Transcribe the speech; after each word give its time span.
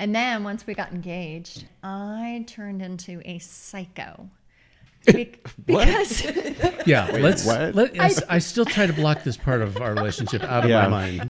And 0.00 0.14
then 0.14 0.44
once 0.44 0.66
we 0.66 0.72
got 0.72 0.92
engaged, 0.92 1.66
I 1.82 2.46
turned 2.48 2.80
into 2.80 3.20
a 3.26 3.38
psycho. 3.38 4.30
Be- 5.04 5.34
because 5.66 6.22
Yeah, 6.86 7.06
let's. 7.12 7.44
what? 7.44 7.74
Let, 7.74 8.00
I, 8.00 8.10
I 8.30 8.38
still 8.38 8.64
try 8.64 8.86
to 8.86 8.94
block 8.94 9.24
this 9.24 9.36
part 9.36 9.60
of 9.60 9.76
our 9.76 9.92
relationship 9.92 10.42
out 10.42 10.64
of 10.64 10.70
Yeah. 10.70 10.88
my 10.88 11.28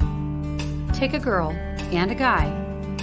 mind. 0.00 0.94
Take 0.96 1.12
a 1.12 1.18
girl 1.18 1.50
and 1.92 2.10
a 2.10 2.14
guy, 2.14 2.46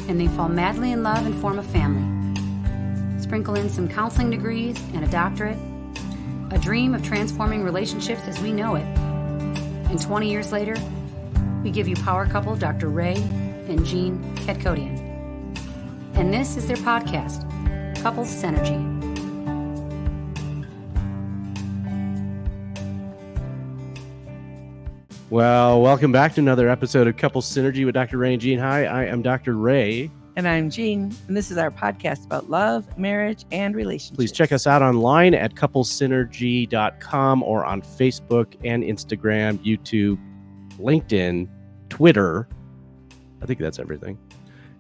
and 0.10 0.20
they 0.20 0.28
fall 0.30 0.50
madly 0.50 0.92
in 0.92 1.04
love 1.04 1.24
and 1.24 1.40
form 1.40 1.60
a 1.60 1.64
family. 1.64 3.22
Sprinkle 3.22 3.54
in 3.54 3.70
some 3.70 3.88
counseling 3.88 4.32
degrees 4.32 4.76
and 4.96 5.06
a 5.06 5.08
doctorate, 5.08 5.58
a 6.50 6.58
dream 6.58 6.96
of 6.96 7.04
transforming 7.04 7.64
relationships 7.64 8.22
as 8.26 8.40
we 8.42 8.52
know 8.52 8.74
it. 8.74 8.86
And 9.88 10.02
20 10.02 10.32
years 10.32 10.52
later, 10.52 10.76
we 11.64 11.70
give 11.70 11.88
you 11.88 11.96
power 11.96 12.26
couple 12.26 12.56
Dr. 12.56 12.90
Ray 12.90 13.18
and 13.70 13.86
Jean 13.86 14.24
Ketkodian. 14.36 15.00
And 16.16 16.34
this 16.34 16.58
is 16.58 16.68
their 16.68 16.78
podcast, 16.78 17.44
Couples 18.02 18.34
Synergy. 18.34 18.96
Well, 25.30 25.82
welcome 25.82 26.12
back 26.12 26.36
to 26.36 26.42
another 26.42 26.70
episode 26.70 27.08
of 27.08 27.18
Couples 27.18 27.46
Synergy 27.46 27.84
with 27.84 27.96
Dr. 27.96 28.18
Ray 28.18 28.34
and 28.34 28.42
Jean. 28.42 28.60
Hi, 28.60 28.86
I 28.86 29.06
am 29.06 29.22
Dr. 29.22 29.56
Ray. 29.56 30.10
And 30.38 30.48
I'm 30.48 30.70
Jean, 30.70 31.16
and 31.28 31.36
this 31.36 31.50
is 31.50 31.58
our 31.58 31.72
podcast 31.72 32.26
about 32.26 32.50
love, 32.50 32.98
marriage, 32.98 33.46
and 33.52 33.74
relationships. 33.74 34.18
Please 34.18 34.32
check 34.32 34.52
us 34.52 34.68
out 34.68 34.82
online 34.82 35.34
at 35.34 35.56
couplessynergy.com 35.56 37.44
or 37.44 37.66
on 37.66 37.82
Facebook 37.82 38.56
and 38.64 38.84
Instagram, 38.84 39.58
YouTube, 39.60 40.20
LinkedIn, 40.78 41.48
Twitter. 41.90 42.48
I 43.46 43.48
think 43.48 43.60
that's 43.60 43.78
everything. 43.78 44.18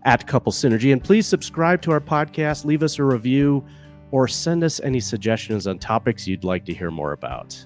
At 0.05 0.25
Couples 0.25 0.59
Synergy. 0.59 0.91
And 0.91 1.03
please 1.03 1.27
subscribe 1.27 1.83
to 1.83 1.91
our 1.91 2.01
podcast, 2.01 2.65
leave 2.65 2.81
us 2.81 2.97
a 2.97 3.03
review, 3.03 3.63
or 4.09 4.27
send 4.27 4.63
us 4.63 4.79
any 4.79 4.99
suggestions 4.99 5.67
on 5.67 5.77
topics 5.77 6.27
you'd 6.27 6.43
like 6.43 6.65
to 6.65 6.73
hear 6.73 6.89
more 6.89 7.11
about. 7.11 7.63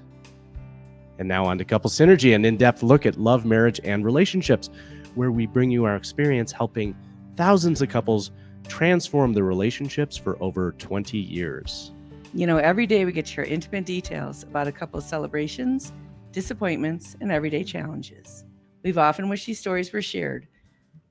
And 1.18 1.26
now 1.26 1.46
on 1.46 1.58
to 1.58 1.64
Couples 1.64 1.98
Synergy, 1.98 2.36
an 2.36 2.44
in 2.44 2.58
depth 2.58 2.84
look 2.84 3.06
at 3.06 3.18
love, 3.18 3.46
marriage, 3.46 3.80
and 3.86 4.04
relationships, 4.04 4.70
where 5.16 5.32
we 5.32 5.48
bring 5.48 5.72
you 5.72 5.86
our 5.86 5.96
experience 5.96 6.52
helping 6.52 6.98
thousands 7.38 7.82
of 7.82 7.88
couples 7.88 8.32
transform 8.68 9.32
their 9.32 9.46
relationships 9.46 10.18
for 10.18 10.36
over 10.44 10.74
20 10.80 11.18
years. 11.18 11.94
You 12.34 12.46
know, 12.46 12.58
every 12.58 12.88
day 12.88 13.06
we 13.06 13.14
get 13.14 13.26
to 13.26 13.32
share 13.32 13.46
intimate 13.46 13.86
details 13.86 14.44
about 14.44 14.68
a 14.68 14.74
couple's 14.74 15.08
celebrations, 15.08 15.94
disappointments, 16.34 17.16
and 17.22 17.32
everyday 17.32 17.64
challenges. 17.64 18.44
We've 18.84 18.98
often 18.98 19.30
wished 19.30 19.46
these 19.46 19.60
stories 19.60 19.94
were 19.94 20.02
shared 20.02 20.49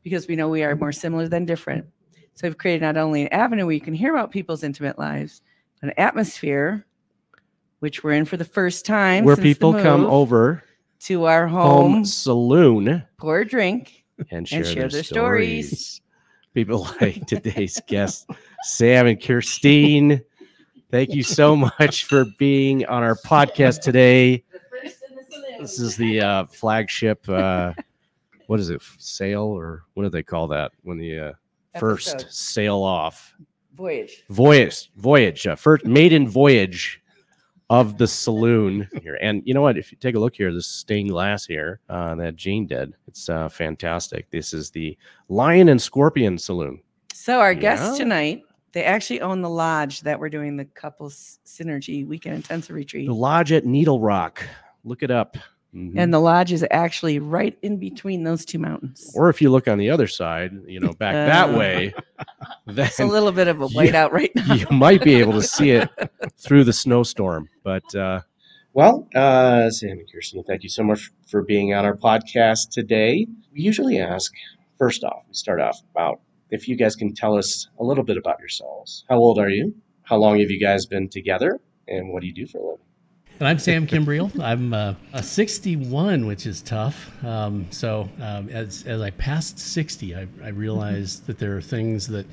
because 0.08 0.26
we 0.26 0.36
know 0.36 0.48
we 0.48 0.62
are 0.64 0.74
more 0.74 0.92
similar 0.92 1.28
than 1.28 1.44
different. 1.44 1.86
So 2.34 2.46
we've 2.46 2.56
created 2.56 2.82
not 2.82 2.96
only 2.96 3.22
an 3.22 3.28
avenue 3.28 3.66
where 3.66 3.74
you 3.74 3.80
can 3.80 3.94
hear 3.94 4.14
about 4.14 4.30
people's 4.30 4.62
intimate 4.62 4.98
lives, 4.98 5.42
but 5.80 5.90
an 5.90 5.94
atmosphere, 5.98 6.86
which 7.80 8.02
we're 8.02 8.12
in 8.12 8.24
for 8.24 8.36
the 8.36 8.44
first 8.44 8.86
time, 8.86 9.24
where 9.24 9.36
since 9.36 9.44
the 9.44 9.54
people 9.54 9.74
come 9.74 10.06
over 10.06 10.64
to 11.00 11.24
our 11.24 11.46
home 11.46 11.92
home, 11.92 12.04
saloon 12.04 13.04
pour 13.18 13.40
a 13.40 13.46
drink, 13.46 14.04
and 14.30 14.48
share, 14.48 14.64
share 14.64 14.74
their, 14.74 14.88
their 14.88 15.02
stories. 15.02 15.68
stories. 15.68 16.00
People 16.54 16.88
like 17.00 17.26
today's 17.26 17.80
guests, 17.86 18.26
Sam 18.62 19.06
and 19.06 19.20
Kerstin. 19.20 20.24
Thank 20.90 21.10
you 21.10 21.22
so 21.22 21.54
much 21.54 22.04
for 22.04 22.24
being 22.38 22.86
on 22.86 23.02
our 23.02 23.14
podcast 23.14 23.80
today. 23.82 24.42
This 25.60 25.78
is 25.78 25.96
the 25.96 26.20
uh, 26.20 26.46
flagship. 26.46 27.28
Uh, 27.28 27.74
what 28.48 28.58
is 28.60 28.70
it? 28.70 28.82
Sail 28.98 29.42
or 29.42 29.84
what 29.94 30.02
do 30.02 30.08
they 30.08 30.22
call 30.22 30.48
that 30.48 30.72
when 30.82 30.98
the 30.98 31.18
uh, 31.18 31.32
first 31.78 32.14
Episode. 32.14 32.32
sail 32.32 32.76
off? 32.82 33.34
voyage. 33.74 34.24
voyage 34.28 34.90
voyage 34.96 35.46
uh, 35.46 35.54
first 35.54 35.84
maiden 35.84 36.26
voyage 36.28 37.00
of 37.70 37.96
the 37.96 38.08
saloon 38.08 38.88
here 39.02 39.16
and 39.22 39.40
you 39.46 39.54
know 39.54 39.62
what 39.62 39.78
if 39.78 39.92
you 39.92 39.98
take 39.98 40.16
a 40.16 40.18
look 40.18 40.34
here 40.34 40.52
this 40.52 40.66
stained 40.66 41.10
glass 41.10 41.46
here 41.46 41.78
uh, 41.88 42.16
that 42.16 42.34
Jean 42.34 42.66
did 42.66 42.94
it's 43.06 43.28
uh, 43.28 43.48
fantastic 43.48 44.28
this 44.30 44.52
is 44.52 44.70
the 44.72 44.98
lion 45.28 45.68
and 45.68 45.80
scorpion 45.80 46.36
saloon 46.38 46.80
So 47.14 47.38
our 47.38 47.54
guests 47.54 47.98
tonight, 47.98 48.42
they 48.72 48.82
actually 48.84 49.20
own 49.20 49.42
the 49.42 49.50
lodge 49.50 50.00
that 50.00 50.18
we're 50.18 50.28
doing 50.28 50.56
the 50.56 50.64
couples 50.64 51.38
synergy 51.46 52.04
weekend 52.04 52.34
intensive 52.36 52.74
retreat. 52.74 53.06
the 53.06 53.14
lodge 53.14 53.52
at 53.52 53.64
needle 53.64 54.00
rock 54.00 54.42
look 54.82 55.04
it 55.04 55.10
up 55.12 55.36
Mhm. 55.74 55.92
And 55.96 56.14
the 56.14 56.18
lodge 56.18 56.50
is 56.50 56.64
actually 56.70 57.18
right 57.18 57.56
in 57.60 57.76
between 57.78 58.24
those 58.24 58.44
two 58.46 58.58
mountains. 58.58 59.12
or 59.14 59.28
if 59.28 59.42
you 59.42 59.50
look 59.50 59.68
on 59.68 59.76
the 59.78 59.90
other 59.90 60.06
side 60.06 60.52
you 60.66 60.80
know 60.80 60.92
back 60.94 61.12
that 61.14 61.50
Uh, 61.54 61.58
way 61.58 61.94
that's 62.66 62.98
a 63.00 63.04
little 63.04 63.32
bit 63.32 63.48
of 63.48 63.60
a 63.60 63.66
Yeah. 63.70 63.78
whiteout 63.78 64.12
right 64.12 64.30
now. 64.34 64.54
you 64.54 64.66
might 64.70 65.02
be 65.04 65.16
able 65.16 65.32
to 65.34 65.42
see 65.42 65.70
it 65.70 65.88
through 66.38 66.64
the 66.64 66.72
snowstorm. 66.72 67.48
But 67.62 67.94
uh, 67.94 68.20
well, 68.72 69.08
uh, 69.14 69.70
Sam 69.70 69.98
and 69.98 70.08
Kerstin, 70.10 70.44
thank 70.46 70.62
you 70.62 70.68
so 70.68 70.82
much 70.82 71.10
for 71.26 71.42
being 71.42 71.74
on 71.74 71.84
our 71.84 71.96
podcast 71.96 72.70
today. 72.70 73.26
We 73.52 73.60
usually 73.60 73.98
ask 73.98 74.32
first 74.78 75.04
off, 75.04 75.22
we 75.28 75.34
start 75.34 75.60
off 75.60 75.80
about 75.92 76.20
if 76.50 76.66
you 76.68 76.76
guys 76.76 76.96
can 76.96 77.14
tell 77.14 77.36
us 77.36 77.68
a 77.78 77.84
little 77.84 78.04
bit 78.04 78.16
about 78.16 78.38
yourselves. 78.40 79.04
How 79.10 79.16
old 79.16 79.38
are 79.38 79.50
you? 79.50 79.74
How 80.02 80.16
long 80.16 80.38
have 80.40 80.50
you 80.50 80.58
guys 80.60 80.86
been 80.86 81.08
together? 81.10 81.60
And 81.88 82.10
what 82.12 82.20
do 82.22 82.26
you 82.26 82.32
do 82.34 82.46
for 82.46 82.58
a 82.58 82.62
living? 82.62 82.84
And 83.40 83.46
I'm 83.46 83.58
Sam 83.60 83.86
Kimbriel. 83.86 84.36
I'm 84.42 84.74
uh, 84.74 84.94
a 85.12 85.22
61, 85.22 86.26
which 86.26 86.44
is 86.44 86.60
tough. 86.60 87.10
Um, 87.24 87.66
so 87.70 88.08
um, 88.20 88.48
as, 88.48 88.84
as 88.84 89.00
I 89.00 89.10
passed 89.10 89.60
60, 89.60 90.16
I, 90.16 90.26
I 90.42 90.48
realized 90.48 91.26
that 91.26 91.38
there 91.38 91.56
are 91.56 91.60
things 91.62 92.08
that 92.08 92.26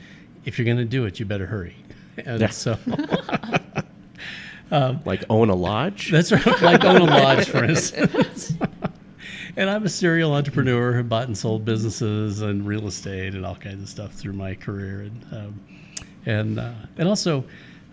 if 0.45 0.57
you're 0.57 0.65
going 0.65 0.77
to 0.77 0.85
do 0.85 1.05
it, 1.05 1.19
you 1.19 1.25
better 1.25 1.45
hurry. 1.45 1.75
And 2.25 2.39
Yeah. 2.39 2.47
so 2.49 2.77
Like 5.05 5.23
own 5.29 5.49
a 5.49 5.55
lodge? 5.55 6.09
that's 6.11 6.31
right, 6.31 6.61
like 6.61 6.83
own 6.85 7.01
a 7.01 7.03
lodge, 7.03 7.49
for 7.49 7.63
instance. 7.63 8.53
and 9.57 9.69
I'm 9.69 9.83
a 9.83 9.89
serial 9.89 10.33
entrepreneur 10.33 10.93
who 10.93 11.03
bought 11.03 11.27
and 11.27 11.37
sold 11.37 11.65
businesses 11.65 12.41
and 12.41 12.65
real 12.65 12.87
estate 12.87 13.35
and 13.35 13.45
all 13.45 13.55
kinds 13.55 13.83
of 13.83 13.89
stuff 13.89 14.13
through 14.13 14.33
my 14.33 14.55
career, 14.55 15.01
and 15.01 15.25
um, 15.33 15.59
and 16.25 16.59
uh, 16.59 16.71
and 16.97 17.07
also 17.09 17.43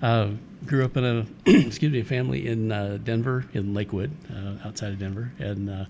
uh, 0.02 0.30
grew 0.66 0.84
up 0.84 0.96
in 0.96 1.04
a 1.04 1.26
excuse 1.46 1.92
me 1.92 2.00
a 2.00 2.04
family 2.04 2.46
in 2.46 2.70
uh, 2.70 2.98
Denver 3.02 3.46
in 3.54 3.74
Lakewood, 3.74 4.10
uh, 4.30 4.66
outside 4.66 4.92
of 4.92 4.98
Denver, 4.98 5.32
and. 5.38 5.70
Uh, 5.70 5.84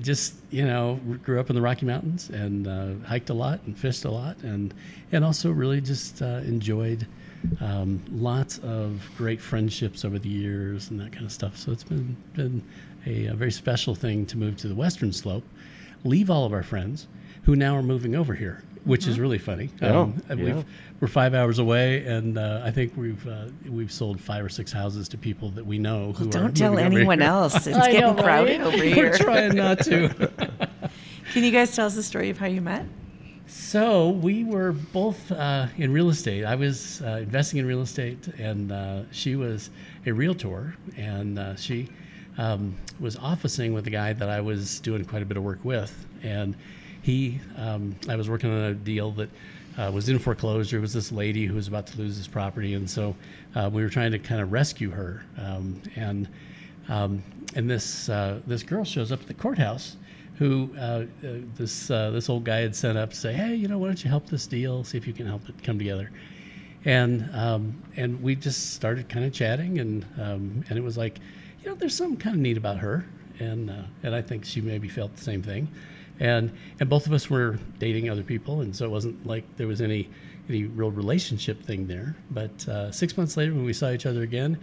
just 0.00 0.34
you 0.50 0.64
know 0.64 1.00
grew 1.22 1.40
up 1.40 1.48
in 1.48 1.56
the 1.56 1.62
Rocky 1.62 1.86
Mountains 1.86 2.28
and 2.30 2.66
uh, 2.66 3.06
hiked 3.06 3.30
a 3.30 3.34
lot 3.34 3.60
and 3.64 3.78
fished 3.78 4.04
a 4.04 4.10
lot 4.10 4.36
and 4.42 4.74
and 5.12 5.24
also 5.24 5.50
really 5.50 5.80
just 5.80 6.20
uh, 6.20 6.40
enjoyed 6.44 7.06
um, 7.60 8.02
lots 8.10 8.58
of 8.58 9.08
great 9.16 9.40
friendships 9.40 10.04
over 10.04 10.18
the 10.18 10.28
years 10.28 10.90
and 10.90 11.00
that 11.00 11.12
kind 11.12 11.24
of 11.24 11.32
stuff. 11.32 11.56
So 11.56 11.72
it's 11.72 11.84
been 11.84 12.16
been 12.34 12.62
a, 13.06 13.26
a 13.26 13.34
very 13.34 13.52
special 13.52 13.94
thing 13.94 14.26
to 14.26 14.36
move 14.36 14.56
to 14.58 14.68
the 14.68 14.74
Western 14.74 15.12
Slope, 15.12 15.44
leave 16.04 16.30
all 16.30 16.44
of 16.44 16.52
our 16.52 16.62
friends 16.62 17.06
who 17.44 17.56
now 17.56 17.76
are 17.76 17.82
moving 17.82 18.14
over 18.14 18.34
here, 18.34 18.62
which 18.84 19.06
is 19.06 19.18
really 19.18 19.38
funny. 19.38 19.70
Um, 19.80 19.90
Yeah, 19.90 20.32
and 20.32 20.40
yeah. 20.40 20.54
We've, 20.54 20.64
we're 21.00 21.08
five 21.08 21.34
hours 21.34 21.58
away, 21.58 22.04
and 22.04 22.36
uh, 22.36 22.62
I 22.64 22.70
think 22.70 22.96
we've 22.96 23.26
uh, 23.26 23.46
we've 23.66 23.90
sold 23.92 24.20
five 24.20 24.44
or 24.44 24.48
six 24.48 24.70
houses 24.72 25.08
to 25.08 25.18
people 25.18 25.50
that 25.50 25.64
we 25.64 25.78
know 25.78 26.12
who 26.12 26.28
are 26.28 26.30
Don't 26.30 26.56
tell 26.56 26.78
anyone 26.78 27.22
else. 27.22 27.66
It's 27.66 27.66
getting 27.86 28.00
know, 28.00 28.14
crowded 28.14 28.60
right? 28.60 28.66
over 28.66 28.76
We're 28.96 29.16
trying 29.16 29.54
not 29.54 29.78
to. 29.84 30.08
Can 31.32 31.44
you 31.44 31.52
guys 31.52 31.74
tell 31.74 31.86
us 31.86 31.94
the 31.94 32.02
story 32.02 32.28
of 32.28 32.38
how 32.38 32.46
you 32.46 32.60
met? 32.60 32.84
So 33.46 34.10
we 34.10 34.44
were 34.44 34.72
both 34.72 35.32
uh, 35.32 35.66
in 35.76 35.92
real 35.92 36.10
estate. 36.10 36.44
I 36.44 36.54
was 36.54 37.02
uh, 37.02 37.20
investing 37.22 37.58
in 37.58 37.66
real 37.66 37.82
estate, 37.82 38.28
and 38.38 38.70
uh, 38.70 39.02
she 39.10 39.36
was 39.36 39.70
a 40.06 40.12
realtor, 40.12 40.76
and 40.96 41.38
uh, 41.38 41.56
she 41.56 41.88
um, 42.38 42.76
was 43.00 43.16
officing 43.16 43.72
with 43.72 43.86
a 43.86 43.90
guy 43.90 44.12
that 44.12 44.28
I 44.28 44.40
was 44.40 44.80
doing 44.80 45.04
quite 45.04 45.22
a 45.22 45.24
bit 45.24 45.36
of 45.36 45.42
work 45.42 45.64
with, 45.64 46.06
and 46.22 46.56
he, 47.02 47.40
um, 47.56 47.96
I 48.08 48.16
was 48.16 48.28
working 48.28 48.50
on 48.50 48.58
a 48.58 48.74
deal 48.74 49.12
that 49.12 49.30
uh, 49.78 49.90
was 49.92 50.08
in 50.08 50.18
foreclosure. 50.18 50.78
It 50.78 50.80
was 50.80 50.92
this 50.92 51.12
lady 51.12 51.46
who 51.46 51.54
was 51.54 51.68
about 51.68 51.86
to 51.88 51.98
lose 51.98 52.18
this 52.18 52.26
property, 52.26 52.74
and 52.74 52.88
so 52.88 53.16
uh, 53.54 53.70
we 53.72 53.82
were 53.82 53.88
trying 53.88 54.12
to 54.12 54.18
kind 54.18 54.40
of 54.40 54.52
rescue 54.52 54.90
her, 54.90 55.24
um, 55.38 55.80
and 55.96 56.28
um, 56.88 57.22
and 57.54 57.70
this 57.70 58.08
uh, 58.08 58.40
this 58.46 58.62
girl 58.62 58.84
shows 58.84 59.12
up 59.12 59.20
at 59.20 59.26
the 59.28 59.34
courthouse 59.34 59.96
who 60.38 60.70
uh, 60.78 60.80
uh, 60.80 61.04
this 61.54 61.90
uh, 61.90 62.10
this 62.10 62.28
old 62.28 62.44
guy 62.44 62.60
had 62.60 62.74
sent 62.74 62.96
up 62.96 63.10
to 63.10 63.16
say, 63.16 63.32
hey, 63.32 63.54
you 63.54 63.68
know, 63.68 63.78
why 63.78 63.86
don't 63.86 64.02
you 64.02 64.10
help 64.10 64.26
this 64.26 64.46
deal? 64.46 64.82
See 64.84 64.96
if 64.98 65.06
you 65.06 65.12
can 65.12 65.26
help 65.26 65.48
it 65.48 65.62
come 65.62 65.78
together. 65.78 66.10
And 66.84 67.28
um, 67.34 67.82
and 67.96 68.22
we 68.22 68.34
just 68.34 68.72
started 68.72 69.08
kind 69.08 69.24
of 69.24 69.32
chatting, 69.32 69.78
and 69.78 70.04
um, 70.18 70.64
and 70.68 70.78
it 70.78 70.82
was 70.82 70.96
like, 70.96 71.18
you 71.62 71.68
know, 71.68 71.74
there's 71.74 71.94
something 71.94 72.16
kind 72.16 72.36
of 72.36 72.42
neat 72.42 72.56
about 72.56 72.78
her, 72.78 73.04
and 73.38 73.70
and 74.02 74.14
I 74.14 74.22
think 74.22 74.44
she 74.44 74.60
maybe 74.60 74.88
felt 74.88 75.14
the 75.14 75.22
same 75.22 75.42
thing, 75.42 75.68
and 76.20 76.52
and 76.78 76.88
both 76.88 77.06
of 77.06 77.12
us 77.12 77.28
were 77.28 77.58
dating 77.78 78.08
other 78.10 78.22
people, 78.22 78.60
and 78.60 78.76
so 78.76 78.84
it 78.84 78.90
wasn't 78.90 79.26
like 79.26 79.44
there 79.56 79.66
was 79.66 79.80
any 79.80 80.08
any 80.48 80.64
real 80.64 80.90
relationship 80.90 81.62
thing 81.62 81.86
there. 81.86 82.14
But 82.30 82.68
uh, 82.68 82.92
six 82.92 83.16
months 83.16 83.36
later, 83.36 83.52
when 83.52 83.64
we 83.64 83.72
saw 83.72 83.90
each 83.90 84.06
other 84.06 84.22
again, 84.22 84.58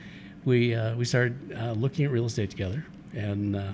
we 0.46 0.76
uh, 0.76 0.96
we 0.96 1.04
started 1.04 1.58
uh, 1.58 1.72
looking 1.72 2.06
at 2.06 2.12
real 2.12 2.26
estate 2.26 2.52
together, 2.52 2.86
and 3.14 3.56
uh, 3.56 3.74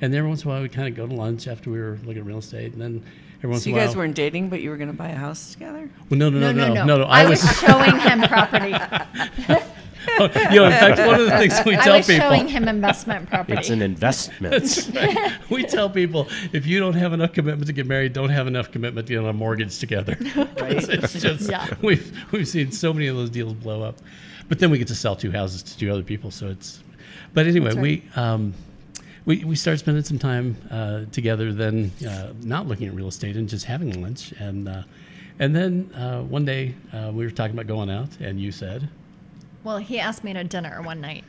and 0.00 0.14
every 0.14 0.28
once 0.28 0.42
in 0.42 0.50
a 0.50 0.52
while 0.52 0.62
we 0.62 0.68
kind 0.68 0.88
of 0.88 0.94
go 0.94 1.06
to 1.06 1.14
lunch 1.14 1.46
after 1.46 1.70
we 1.70 1.78
were 1.78 1.98
looking 2.04 2.18
at 2.18 2.26
real 2.26 2.38
estate, 2.38 2.72
and 2.72 2.82
then 2.82 3.04
every 3.38 3.50
once 3.50 3.64
So 3.64 3.70
you 3.70 3.76
guys 3.76 3.94
weren't 3.94 4.16
dating, 4.16 4.48
but 4.48 4.60
you 4.60 4.70
were 4.70 4.76
going 4.76 4.90
to 4.90 4.96
buy 4.96 5.10
a 5.10 5.16
house 5.16 5.52
together? 5.52 5.88
Well, 6.08 6.18
no, 6.18 6.30
no, 6.30 6.52
no, 6.52 6.52
no, 6.52 6.84
no, 6.84 6.96
no. 6.98 7.04
I, 7.04 7.28
was, 7.28 7.40
showing 7.58 7.98
him 7.98 8.22
property. 8.22 8.74
you 10.18 10.60
know, 10.60 10.64
in 10.66 10.72
fact, 10.72 10.98
one 11.06 11.20
of 11.20 11.26
the 11.26 11.36
things 11.38 11.54
we 11.66 11.76
I 11.76 11.82
tell 11.82 11.96
was 11.96 12.06
people. 12.06 12.28
showing 12.28 12.48
him 12.48 12.68
investment 12.68 13.28
property. 13.28 13.58
It's 13.58 13.70
an 13.70 13.82
investment. 13.82 14.52
That's 14.52 14.88
right. 14.90 15.32
We 15.50 15.64
tell 15.64 15.90
people 15.90 16.28
if 16.52 16.66
you 16.66 16.78
don't 16.80 16.94
have 16.94 17.12
enough 17.12 17.32
commitment 17.32 17.66
to 17.66 17.72
get 17.72 17.86
married, 17.86 18.12
don't 18.12 18.30
have 18.30 18.46
enough 18.46 18.70
commitment 18.70 19.06
to 19.08 19.12
get 19.14 19.18
on 19.20 19.28
a 19.28 19.32
mortgage 19.32 19.78
together. 19.78 20.16
Right. 20.60 20.88
it's 20.88 21.20
just 21.20 21.50
Yeah. 21.50 21.66
we've 21.82 22.12
we've 22.32 22.48
seen 22.48 22.72
so 22.72 22.92
many 22.92 23.06
of 23.08 23.16
those 23.16 23.30
deals 23.30 23.54
blow 23.54 23.82
up, 23.82 23.96
but 24.48 24.58
then 24.58 24.70
we 24.70 24.78
get 24.78 24.88
to 24.88 24.94
sell 24.94 25.16
two 25.16 25.30
houses 25.30 25.62
to 25.62 25.78
two 25.78 25.90
other 25.90 26.02
people. 26.02 26.30
So 26.30 26.48
it's, 26.48 26.82
but 27.34 27.46
anyway, 27.46 27.74
we 27.74 28.02
um, 28.16 28.54
we 29.24 29.44
we 29.44 29.56
start 29.56 29.78
spending 29.78 30.04
some 30.04 30.18
time 30.18 30.56
uh, 30.70 31.04
together. 31.12 31.52
Then 31.52 31.92
uh, 32.06 32.32
not 32.42 32.66
looking 32.66 32.88
at 32.88 32.94
real 32.94 33.08
estate 33.08 33.36
and 33.36 33.48
just 33.48 33.66
having 33.66 34.00
lunch 34.02 34.32
and. 34.32 34.68
Uh, 34.68 34.82
and 35.38 35.56
then 35.56 35.90
uh, 35.94 36.20
one 36.20 36.44
day 36.44 36.74
uh, 36.92 37.10
we 37.14 37.24
were 37.24 37.30
talking 37.30 37.54
about 37.56 37.66
going 37.66 37.88
out, 37.90 38.10
and 38.20 38.38
you 38.38 38.52
said, 38.52 38.90
Well, 39.64 39.78
he 39.78 39.98
asked 40.00 40.24
me 40.24 40.32
to 40.32 40.44
dinner 40.44 40.80
one 40.82 41.00
night, 41.00 41.24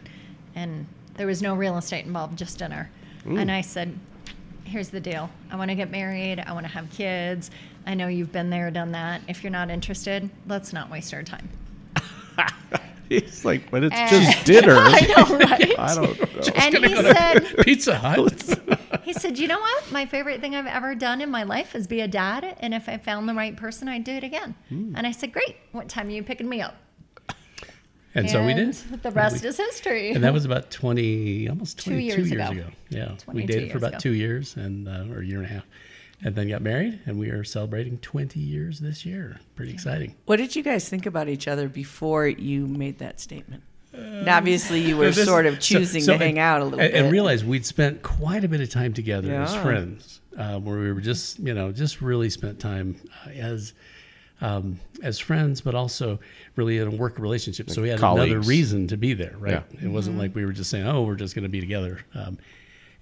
and 0.55 0.85
there 1.15 1.27
was 1.27 1.41
no 1.41 1.53
real 1.55 1.77
estate 1.77 2.05
involved, 2.05 2.37
just 2.37 2.57
dinner. 2.59 2.89
And 3.25 3.51
I 3.51 3.61
said, 3.61 3.97
Here's 4.63 4.89
the 4.89 4.99
deal 5.01 5.29
I 5.51 5.57
want 5.57 5.69
to 5.69 5.75
get 5.75 5.91
married, 5.91 6.39
I 6.39 6.53
want 6.53 6.65
to 6.65 6.71
have 6.71 6.89
kids. 6.91 7.51
I 7.85 7.93
know 7.93 8.07
you've 8.07 8.31
been 8.31 8.49
there, 8.49 8.71
done 8.71 8.91
that. 8.93 9.21
If 9.27 9.43
you're 9.43 9.51
not 9.51 9.69
interested, 9.69 10.29
let's 10.47 10.71
not 10.71 10.89
waste 10.89 11.13
our 11.13 11.23
time. 11.23 11.49
He's 13.09 13.43
like, 13.43 13.69
but 13.69 13.83
it's 13.83 13.93
And- 13.95 14.09
just 14.09 14.45
dinner. 14.45 14.75
I 14.77 15.01
know, 15.01 15.37
right? 15.37 15.73
I 15.79 15.95
don't 15.95 16.17
know. 16.19 16.53
and 16.55 16.73
he 16.75 16.81
go 16.93 17.01
to 17.01 17.13
said, 17.13 17.57
Pizza 17.65 17.97
Hut." 17.97 18.59
he 19.03 19.11
said, 19.11 19.37
you 19.37 19.49
know 19.49 19.59
what? 19.59 19.91
My 19.91 20.05
favorite 20.05 20.39
thing 20.39 20.55
I've 20.55 20.65
ever 20.65 20.95
done 20.95 21.19
in 21.19 21.29
my 21.29 21.43
life 21.43 21.75
is 21.75 21.87
be 21.87 21.99
a 21.99 22.07
dad, 22.07 22.55
and 22.61 22.73
if 22.73 22.87
I 22.87 22.97
found 22.97 23.27
the 23.27 23.33
right 23.33 23.57
person, 23.57 23.89
I'd 23.89 24.05
do 24.05 24.13
it 24.13 24.23
again. 24.23 24.55
Hmm. 24.69 24.93
And 24.95 25.05
I 25.05 25.11
said, 25.11 25.33
great. 25.33 25.57
What 25.73 25.89
time 25.89 26.07
are 26.07 26.11
you 26.11 26.23
picking 26.23 26.47
me 26.47 26.61
up? 26.61 26.75
And 28.15 28.29
so 28.29 28.45
we 28.45 28.53
did. 28.53 28.75
And 28.91 29.01
The 29.01 29.11
rest 29.11 29.43
is 29.45 29.57
history. 29.57 30.11
And 30.11 30.23
that 30.23 30.33
was 30.33 30.45
about 30.45 30.71
20, 30.71 31.49
almost 31.49 31.79
Two 31.79 31.91
22 31.91 32.03
years 32.05 32.31
years, 32.31 32.49
ago. 32.49 32.59
ago. 32.61 32.67
Yeah. 32.89 33.15
We 33.27 33.45
dated 33.45 33.71
for 33.71 33.77
about 33.77 33.91
ago. 33.91 33.99
two 33.99 34.13
years 34.13 34.55
and 34.55 34.87
uh, 34.87 35.05
or 35.13 35.19
a 35.21 35.25
year 35.25 35.37
and 35.37 35.45
a 35.45 35.49
half. 35.49 35.65
And 36.23 36.35
then 36.35 36.47
got 36.49 36.61
married, 36.61 36.99
and 37.07 37.17
we 37.17 37.29
are 37.29 37.43
celebrating 37.43 37.97
20 37.97 38.39
years 38.39 38.79
this 38.79 39.07
year. 39.07 39.39
Pretty 39.55 39.71
exciting. 39.73 40.13
What 40.25 40.35
did 40.37 40.55
you 40.55 40.61
guys 40.61 40.87
think 40.87 41.07
about 41.07 41.27
each 41.29 41.47
other 41.47 41.67
before 41.67 42.27
you 42.27 42.67
made 42.67 42.99
that 42.99 43.19
statement? 43.19 43.63
And 43.91 44.29
obviously, 44.29 44.81
you 44.81 44.97
were 44.97 45.09
This- 45.11 45.25
sort 45.25 45.47
of 45.47 45.59
choosing 45.59 46.03
so- 46.03 46.13
to 46.13 46.17
hang 46.19 46.37
out 46.37 46.61
a 46.61 46.65
little 46.65 46.79
and, 46.79 46.91
bit. 46.93 47.01
and 47.03 47.11
realized 47.11 47.43
we'd 47.47 47.65
spent 47.65 48.03
quite 48.03 48.43
a 48.43 48.47
bit 48.47 48.61
of 48.61 48.69
time 48.69 48.93
together 48.93 49.33
as 49.33 49.55
friends, 49.55 50.21
uh, 50.37 50.59
where 50.59 50.77
we 50.77 50.91
were 50.93 51.01
just, 51.01 51.39
you 51.39 51.55
know, 51.55 51.71
just 51.71 52.01
really 52.01 52.29
spent 52.29 52.59
time 52.59 52.97
uh, 53.25 53.31
as 53.31 53.73
um, 54.41 54.79
as 55.03 55.19
friends, 55.19 55.61
but 55.61 55.75
also 55.75 56.19
really 56.55 56.77
in 56.79 56.87
a 56.87 56.91
work 56.91 57.19
relationship. 57.19 57.69
So 57.69 57.81
we 57.81 57.89
had 57.89 57.99
another 57.99 58.39
reason 58.41 58.87
to 58.87 58.97
be 58.97 59.13
there, 59.13 59.35
right? 59.37 59.63
Yeah. 59.73 59.85
It 59.85 59.87
wasn't 59.89 60.17
like 60.17 60.35
we 60.35 60.45
were 60.45 60.51
just 60.51 60.69
saying, 60.69 60.87
"Oh, 60.87 61.03
we're 61.03 61.15
just 61.15 61.35
going 61.35 61.43
to 61.43 61.49
be 61.49 61.59
together." 61.61 61.99
Um, 62.15 62.37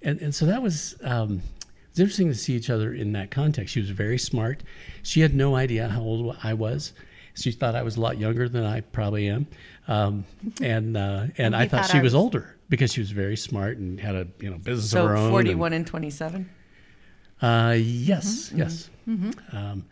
and 0.02 0.20
and 0.20 0.34
so 0.34 0.46
that 0.46 0.62
was 0.62 0.96
um, 1.02 1.42
it's 1.90 1.98
interesting 1.98 2.28
to 2.28 2.34
see 2.34 2.54
each 2.54 2.70
other 2.70 2.92
in 2.94 3.12
that 3.12 3.30
context. 3.30 3.72
She 3.74 3.80
was 3.80 3.90
very 3.90 4.18
smart. 4.18 4.62
She 5.02 5.20
had 5.20 5.34
no 5.34 5.56
idea 5.56 5.88
how 5.88 6.00
old 6.02 6.36
I 6.42 6.54
was. 6.54 6.92
She 7.34 7.52
thought 7.52 7.74
I 7.74 7.82
was 7.82 7.96
a 7.96 8.00
lot 8.00 8.18
younger 8.18 8.48
than 8.48 8.64
I 8.64 8.80
probably 8.80 9.28
am, 9.28 9.46
um, 9.88 10.24
and 10.60 10.96
uh, 10.96 11.00
and, 11.00 11.32
And 11.38 11.56
I 11.56 11.66
thought 11.68 11.82
thought 11.86 11.90
she 11.92 11.98
I 11.98 12.02
was 12.02 12.12
was- 12.12 12.22
older 12.22 12.56
because 12.68 12.92
she 12.92 13.00
was 13.00 13.10
very 13.10 13.36
smart 13.36 13.78
and 13.78 13.98
had 13.98 14.14
a 14.14 14.26
you 14.40 14.50
know 14.50 14.58
business 14.58 14.90
so 14.90 15.04
of 15.04 15.08
her 15.10 15.16
own. 15.16 15.24
and- 15.24 15.32
41 15.32 15.72
and 15.72 15.86
27? 15.86 16.50
uh, 17.42 17.74
yes, 17.78 18.50
Mm-hmm. 18.50 18.58
yes. 18.58 18.90
Um, 19.52 19.84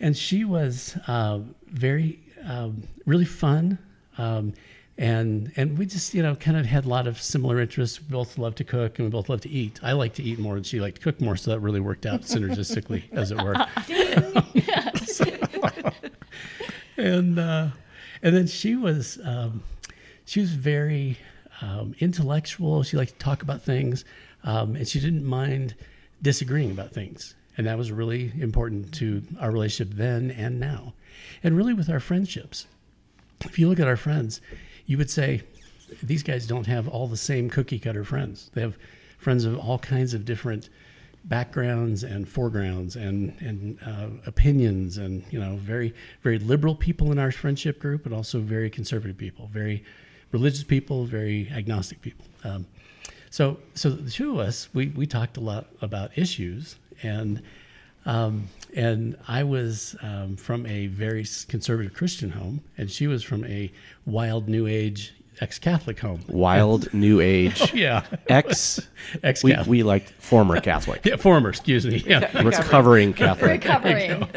and 0.00 0.16
she 0.16 0.44
was 0.44 0.96
uh, 1.06 1.40
very, 1.66 2.20
um, 2.44 2.82
really 3.04 3.24
fun. 3.24 3.78
Um, 4.18 4.54
and 4.98 5.52
and 5.56 5.76
we 5.76 5.84
just 5.84 6.14
you 6.14 6.22
know 6.22 6.34
kind 6.34 6.56
of 6.56 6.64
had 6.64 6.86
a 6.86 6.88
lot 6.88 7.06
of 7.06 7.20
similar 7.20 7.60
interests. 7.60 8.00
We 8.00 8.08
both 8.08 8.38
love 8.38 8.54
to 8.56 8.64
cook 8.64 8.98
and 8.98 9.06
we 9.06 9.10
both 9.10 9.28
love 9.28 9.42
to 9.42 9.50
eat. 9.50 9.78
I 9.82 9.92
like 9.92 10.14
to 10.14 10.22
eat 10.22 10.38
more 10.38 10.56
and 10.56 10.66
she 10.66 10.80
liked 10.80 10.96
to 10.96 11.02
cook 11.02 11.20
more, 11.20 11.36
so 11.36 11.50
that 11.50 11.60
really 11.60 11.80
worked 11.80 12.06
out 12.06 12.22
synergistically, 12.22 13.04
as 13.12 13.30
it 13.30 13.42
were. 13.42 13.54
and 16.96 17.38
uh, 17.38 17.68
and 18.22 18.36
then 18.36 18.46
she 18.46 18.74
was 18.74 19.18
um, 19.22 19.62
she 20.24 20.40
was 20.40 20.52
very 20.52 21.18
um, 21.60 21.94
intellectual. 22.00 22.82
She 22.82 22.96
liked 22.96 23.12
to 23.12 23.18
talk 23.18 23.42
about 23.42 23.62
things, 23.62 24.04
um, 24.44 24.76
and 24.76 24.88
she 24.88 24.98
didn't 24.98 25.24
mind 25.24 25.74
disagreeing 26.22 26.70
about 26.70 26.92
things. 26.92 27.34
And 27.56 27.66
that 27.66 27.78
was 27.78 27.90
really 27.90 28.32
important 28.38 28.92
to 28.94 29.22
our 29.40 29.50
relationship 29.50 29.96
then 29.96 30.30
and 30.30 30.60
now, 30.60 30.94
and 31.42 31.56
really 31.56 31.72
with 31.72 31.88
our 31.88 32.00
friendships. 32.00 32.66
If 33.44 33.58
you 33.58 33.68
look 33.68 33.80
at 33.80 33.88
our 33.88 33.96
friends, 33.96 34.40
you 34.84 34.98
would 34.98 35.10
say 35.10 35.42
these 36.02 36.22
guys 36.22 36.46
don't 36.46 36.66
have 36.66 36.88
all 36.88 37.06
the 37.06 37.16
same 37.16 37.48
cookie 37.48 37.78
cutter 37.78 38.04
friends. 38.04 38.50
They 38.54 38.60
have 38.60 38.76
friends 39.18 39.44
of 39.44 39.58
all 39.58 39.78
kinds 39.78 40.14
of 40.14 40.24
different 40.24 40.68
backgrounds 41.26 42.04
and 42.04 42.28
foregrounds 42.28 42.94
and 42.94 43.34
and 43.40 43.78
uh, 43.84 44.06
opinions 44.26 44.96
and 44.96 45.24
you 45.30 45.40
know 45.40 45.56
very 45.56 45.92
very 46.22 46.38
liberal 46.38 46.74
people 46.74 47.10
in 47.10 47.18
our 47.18 47.32
friendship 47.32 47.80
group 47.80 48.04
but 48.04 48.12
also 48.12 48.38
very 48.38 48.70
conservative 48.70 49.18
people 49.18 49.48
very 49.52 49.82
religious 50.30 50.62
people 50.62 51.04
very 51.04 51.50
agnostic 51.52 52.00
people 52.00 52.24
um, 52.44 52.64
so 53.28 53.58
so 53.74 53.90
the 53.90 54.08
two 54.08 54.34
of 54.34 54.38
us 54.38 54.68
we 54.72 54.86
we 54.88 55.04
talked 55.04 55.36
a 55.36 55.40
lot 55.40 55.66
about 55.82 56.16
issues 56.16 56.76
and 57.02 57.42
um, 58.06 58.48
and 58.74 59.16
I 59.26 59.42
was 59.42 59.96
um, 60.00 60.36
from 60.36 60.64
a 60.66 60.86
very 60.86 61.26
conservative 61.48 61.92
Christian 61.92 62.30
home, 62.30 62.62
and 62.78 62.90
she 62.90 63.06
was 63.06 63.24
from 63.24 63.44
a 63.44 63.72
wild 64.04 64.48
New 64.48 64.66
Age 64.66 65.12
ex-Catholic 65.40 65.98
home. 66.00 66.22
Wild 66.28 66.92
New 66.94 67.20
Age. 67.20 67.72
Yeah, 67.74 68.04
Ex. 68.28 68.80
we, 69.12 69.20
ex-Catholic. 69.22 69.66
we 69.66 69.82
like 69.82 70.08
former 70.12 70.60
Catholic. 70.60 71.04
yeah, 71.04 71.16
former, 71.16 71.50
excuse 71.50 71.84
me. 71.84 71.98
Yeah. 72.06 72.42
Recovering 72.42 73.12
Catholic. 73.12 73.62
Recovering. 73.62 74.28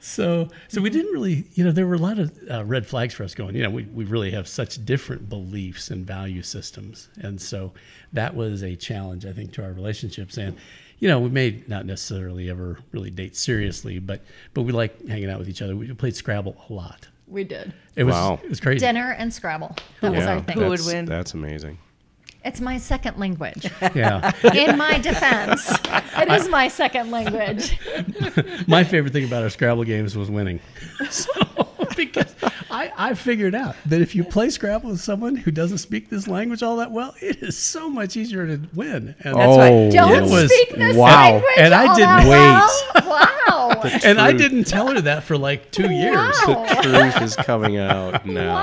So, 0.00 0.48
so 0.68 0.82
we 0.82 0.90
didn't 0.90 1.12
really, 1.12 1.44
you 1.54 1.64
know, 1.64 1.70
there 1.72 1.86
were 1.86 1.94
a 1.94 1.98
lot 1.98 2.18
of 2.18 2.36
uh, 2.50 2.64
red 2.64 2.84
flags 2.86 3.14
for 3.14 3.22
us 3.22 3.34
going, 3.34 3.54
you 3.54 3.62
know, 3.62 3.70
we, 3.70 3.84
we 3.84 4.04
really 4.04 4.32
have 4.32 4.46
such 4.48 4.84
different 4.84 5.30
beliefs 5.30 5.90
and 5.90 6.04
value 6.04 6.42
systems. 6.42 7.08
And 7.22 7.40
so 7.40 7.72
that 8.12 8.34
was 8.34 8.62
a 8.62 8.76
challenge, 8.76 9.24
I 9.24 9.32
think, 9.32 9.52
to 9.52 9.64
our 9.64 9.72
relationships. 9.72 10.36
And, 10.36 10.58
you 11.02 11.08
know, 11.08 11.18
we 11.18 11.30
may 11.30 11.60
not 11.66 11.84
necessarily 11.84 12.48
ever 12.48 12.78
really 12.92 13.10
date 13.10 13.34
seriously, 13.36 13.98
but, 13.98 14.20
but 14.54 14.62
we 14.62 14.70
like 14.70 15.04
hanging 15.08 15.28
out 15.28 15.40
with 15.40 15.48
each 15.48 15.60
other. 15.60 15.74
We 15.74 15.92
played 15.94 16.14
Scrabble 16.14 16.54
a 16.70 16.72
lot. 16.72 17.08
We 17.26 17.42
did. 17.42 17.74
It 17.96 18.04
was, 18.04 18.12
Wow. 18.14 18.38
it 18.40 18.48
was 18.48 18.60
crazy. 18.60 18.78
Dinner 18.78 19.10
and 19.18 19.34
Scrabble. 19.34 19.74
That 20.00 20.12
was 20.12 20.24
our 20.24 20.40
thing. 20.42 20.60
Who 20.60 20.68
would 20.68 20.78
win? 20.86 21.06
That's 21.06 21.34
amazing. 21.34 21.78
It's 22.44 22.60
my 22.60 22.78
second 22.78 23.18
language. 23.18 23.68
Yeah. 23.96 24.30
In 24.54 24.78
my 24.78 24.98
defense, 24.98 25.68
it 25.88 26.30
is 26.30 26.48
my 26.48 26.68
second 26.68 27.10
language. 27.10 27.76
My 28.68 28.84
favorite 28.84 29.12
thing 29.12 29.24
about 29.24 29.42
our 29.42 29.50
Scrabble 29.50 29.84
games 29.84 30.16
was 30.16 30.30
winning. 30.30 30.60
So, 31.10 31.30
because 31.96 32.34
I, 32.70 32.92
I 32.96 33.14
figured 33.14 33.54
out 33.54 33.76
that 33.86 34.00
if 34.00 34.14
you 34.14 34.24
play 34.24 34.50
Scrabble 34.50 34.90
with 34.90 35.00
someone 35.00 35.36
who 35.36 35.50
doesn't 35.50 35.78
speak 35.78 36.08
this 36.10 36.26
language 36.28 36.62
all 36.62 36.76
that 36.76 36.90
well, 36.90 37.14
it 37.20 37.42
is 37.42 37.56
so 37.56 37.88
much 37.88 38.16
easier 38.16 38.46
to 38.46 38.60
win. 38.74 39.14
And, 39.20 39.36
That's 39.36 39.56
why- 39.56 39.90
Don't 39.90 40.24
It 40.24 40.30
was- 40.30 40.52
speak 40.52 40.76
this 40.76 40.96
wow. 40.96 41.06
language. 41.32 41.52
And 41.58 41.74
I 41.74 41.86
all 41.86 41.94
didn't 41.96 42.08
that 42.08 42.28
well. 42.28 43.02
Wow. 43.12 43.82
and 44.04 44.18
I 44.18 44.32
didn't 44.32 44.64
tell 44.64 44.86
her 44.88 45.00
that 45.02 45.24
for 45.24 45.36
like 45.36 45.70
two 45.70 45.90
years. 45.90 46.34
The 46.46 46.80
Truth 46.82 47.22
is 47.22 47.36
coming 47.36 47.76
out 47.76 48.24
now. 48.26 48.54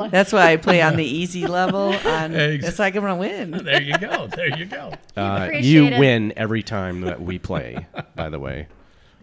Wow. 0.00 0.08
That's 0.10 0.32
why 0.32 0.50
I 0.52 0.56
play 0.56 0.82
on 0.82 0.96
the 0.96 1.04
easy 1.04 1.46
level. 1.46 1.92
On 1.92 2.34
Ex- 2.34 2.66
it's 2.66 2.78
like 2.80 2.96
I'm 2.96 3.02
gonna 3.02 3.16
win. 3.16 3.50
There 3.52 3.80
you 3.80 3.96
go. 3.98 4.26
There 4.26 4.56
you 4.58 4.64
go. 4.66 4.92
Uh, 5.16 5.50
you 5.54 5.86
it. 5.86 5.98
win 6.00 6.32
every 6.36 6.62
time 6.64 7.02
that 7.02 7.20
we 7.22 7.38
play. 7.38 7.86
By 8.16 8.28
the 8.28 8.40
way, 8.40 8.66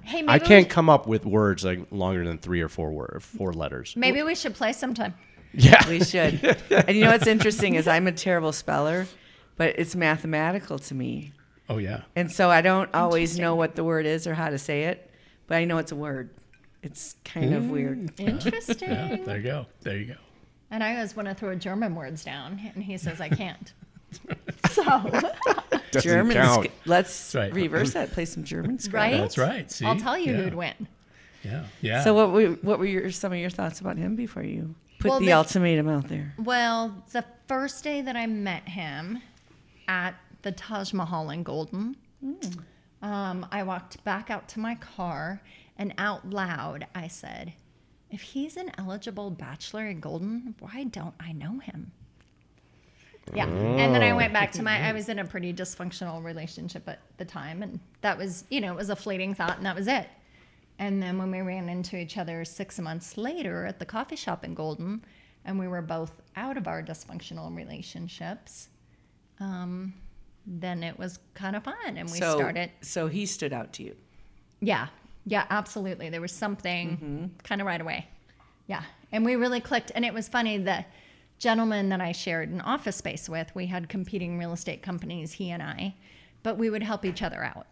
Hey, 0.10 0.22
maybe 0.22 0.30
I 0.30 0.40
can't 0.40 0.66
should- 0.66 0.72
come 0.72 0.90
up 0.90 1.08
with 1.08 1.26
words 1.26 1.64
like 1.64 1.88
longer 1.92 2.26
than 2.26 2.38
three 2.40 2.62
or 2.62 2.68
four 2.70 2.92
word, 2.92 3.22
four 3.22 3.54
letters. 3.54 3.94
maybe 3.96 4.24
we 4.24 4.36
should 4.36 4.56
play 4.56 4.74
sometime. 4.74 5.14
Yeah, 5.54 5.88
We 5.90 6.04
should. 6.04 6.44
and 6.72 6.96
you 6.96 7.04
know 7.04 7.12
what's 7.12 7.28
interesting 7.28 7.76
is 7.76 7.88
I'm 7.88 8.08
a 8.08 8.12
terrible 8.12 8.52
speller, 8.52 9.08
but 9.58 9.78
it's 9.80 9.96
mathematical 9.96 10.78
to 10.80 10.94
me, 10.94 11.34
Oh 11.70 11.78
yeah. 11.78 12.02
and 12.16 12.32
so 12.32 12.50
I 12.50 12.62
don't 12.62 12.94
always 12.94 13.38
know 13.40 13.56
what 13.56 13.76
the 13.76 13.84
word 13.84 14.06
is 14.06 14.28
or 14.28 14.34
how 14.36 14.50
to 14.50 14.58
say 14.60 14.84
it, 14.86 15.10
but 15.48 15.56
I 15.58 15.66
know 15.66 15.78
it's 15.80 15.92
a 15.92 15.96
word. 15.96 16.30
It's 16.84 17.16
kind 17.26 17.54
of 17.54 17.70
weird. 17.70 18.16
Mm. 18.18 18.20
Interesting. 18.30 18.90
Yeah. 18.90 19.16
There 19.26 19.38
you 19.38 19.44
go. 19.44 19.66
There 19.82 19.98
you 19.98 20.06
go. 20.06 20.16
And 20.72 20.84
I 20.84 20.96
always 20.96 21.16
want 21.16 21.28
to 21.28 21.34
throw 21.36 21.54
German 21.56 21.96
words 21.96 22.24
down, 22.24 22.60
and 22.76 22.84
he 22.84 22.98
says 22.98 23.20
I 23.20 23.30
can't. 23.30 23.74
so, 24.72 25.22
German. 26.02 26.34
count. 26.36 26.66
sc- 26.66 26.72
Let's 26.86 27.36
right. 27.36 27.54
reverse 27.54 27.94
that. 27.94 28.12
Play 28.12 28.26
some 28.26 28.44
German. 28.44 28.80
Scrabble. 28.80 29.12
right? 29.14 29.22
That's 29.22 29.38
right. 29.38 29.72
See? 29.72 29.86
I'll 29.86 29.96
tell 29.98 30.18
you 30.18 30.32
Yeah. 30.34 30.38
who'd 30.42 30.54
win. 30.56 30.88
Yeah. 31.44 31.66
Yeah. 31.82 32.04
So 32.04 32.14
what 32.14 32.32
were 32.32 32.50
what 32.62 32.80
were 32.80 32.86
your 32.86 33.12
some 33.12 33.32
of 33.32 33.40
your 33.40 33.50
thoughts 33.50 33.80
about 33.80 33.98
him 33.98 34.16
before 34.16 34.44
you 34.44 34.76
put 35.00 35.10
Well, 35.10 35.20
the, 35.20 35.28
the- 35.28 35.34
ultimatum 35.34 35.88
out 35.88 36.08
there? 36.10 36.34
Well, 36.38 37.04
the 37.12 37.24
first 37.48 37.84
day 37.84 38.02
that 38.02 38.16
I 38.16 38.28
met 38.28 38.68
him 38.68 39.22
at 39.88 40.16
the 40.42 40.52
Taj 40.52 40.94
Mahal 40.94 41.30
in 41.30 41.44
Golden, 41.44 41.96
Um, 43.02 43.46
I 43.52 43.64
walked 43.64 44.04
back 44.04 44.30
out 44.30 44.48
to 44.50 44.60
my 44.60 44.76
car 44.76 45.42
and 45.78 45.94
out 45.98 46.30
loud 46.30 46.86
I 46.94 47.08
said, 47.08 47.54
if 48.12 48.22
he's 48.22 48.58
an 48.58 48.72
eligible 48.78 49.30
bachelor 49.32 49.86
in 49.88 50.02
Golden, 50.02 50.56
why 50.60 50.84
don't 50.84 51.14
I 51.20 51.32
know 51.32 51.60
him? 51.60 51.92
Yeah. 53.34 53.46
And 53.46 53.94
then 53.94 54.02
I 54.02 54.14
went 54.14 54.34
back 54.34 54.52
to 54.54 54.64
my, 54.64 54.88
I 54.88 54.92
was 54.92 55.08
in 55.08 55.20
a 55.20 55.26
pretty 55.26 55.54
dysfunctional 55.54 56.24
relationship 56.24 56.88
at 56.88 57.00
the 57.18 57.26
time. 57.26 57.62
And 57.62 57.80
that 58.02 58.18
was, 58.18 58.46
you 58.50 58.60
know, 58.60 58.74
it 58.74 58.76
was 58.76 58.90
a 58.90 58.96
fleeting 58.96 59.36
thought 59.36 59.58
and 59.58 59.66
that 59.66 59.76
was 59.76 59.88
it. 59.88 60.08
And 60.80 61.04
then 61.04 61.18
when 61.18 61.30
we 61.30 61.42
ran 61.42 61.70
into 61.70 61.98
each 61.98 62.18
other 62.18 62.44
six 62.46 62.80
months 62.80 63.18
later 63.18 63.66
at 63.66 63.80
the 63.80 63.86
coffee 63.86 64.16
shop 64.16 64.46
in 64.46 64.54
Golden, 64.56 65.04
and 65.46 65.60
we 65.60 65.68
were 65.68 65.82
both 65.82 66.22
out 66.36 66.58
of 66.58 66.68
our 66.68 66.82
dysfunctional 66.82 67.56
relationships, 67.56 68.70
um, 69.40 69.94
then 70.46 70.84
it 70.84 70.98
was 70.98 71.20
kind 71.34 71.56
of 71.56 71.64
fun. 71.64 71.76
And 71.86 72.10
we 72.10 72.20
so, 72.20 72.36
started. 72.36 72.72
So 72.82 73.08
he 73.08 73.26
stood 73.26 73.54
out 73.54 73.74
to 73.74 73.84
you. 73.84 73.96
Yeah. 74.62 74.88
Yeah, 75.26 75.46
absolutely. 75.50 76.10
There 76.10 76.22
was 76.22 76.32
something 76.32 77.32
kind 77.44 77.62
of 77.62 77.68
right 77.68 77.82
away. 77.82 78.08
Yeah. 78.68 78.84
And 79.12 79.26
we 79.26 79.36
really 79.36 79.60
clicked. 79.60 79.92
And 79.94 80.06
it 80.06 80.14
was 80.14 80.28
funny 80.28 80.58
the 80.58 80.86
gentleman 81.40 81.90
that 81.90 82.02
I 82.02 82.12
shared 82.12 82.50
an 82.50 82.62
office 82.62 82.98
space 82.98 83.28
with, 83.28 83.56
we 83.56 83.68
had 83.68 83.90
competing 83.90 84.38
real 84.38 84.54
estate 84.54 84.84
companies, 84.84 85.34
he 85.34 85.50
and 85.50 85.64
I, 85.64 85.96
but 86.44 86.58
we 86.58 86.70
would 86.70 86.84
help 86.84 87.06
each 87.06 87.22
other 87.22 87.44
out. 87.44 87.66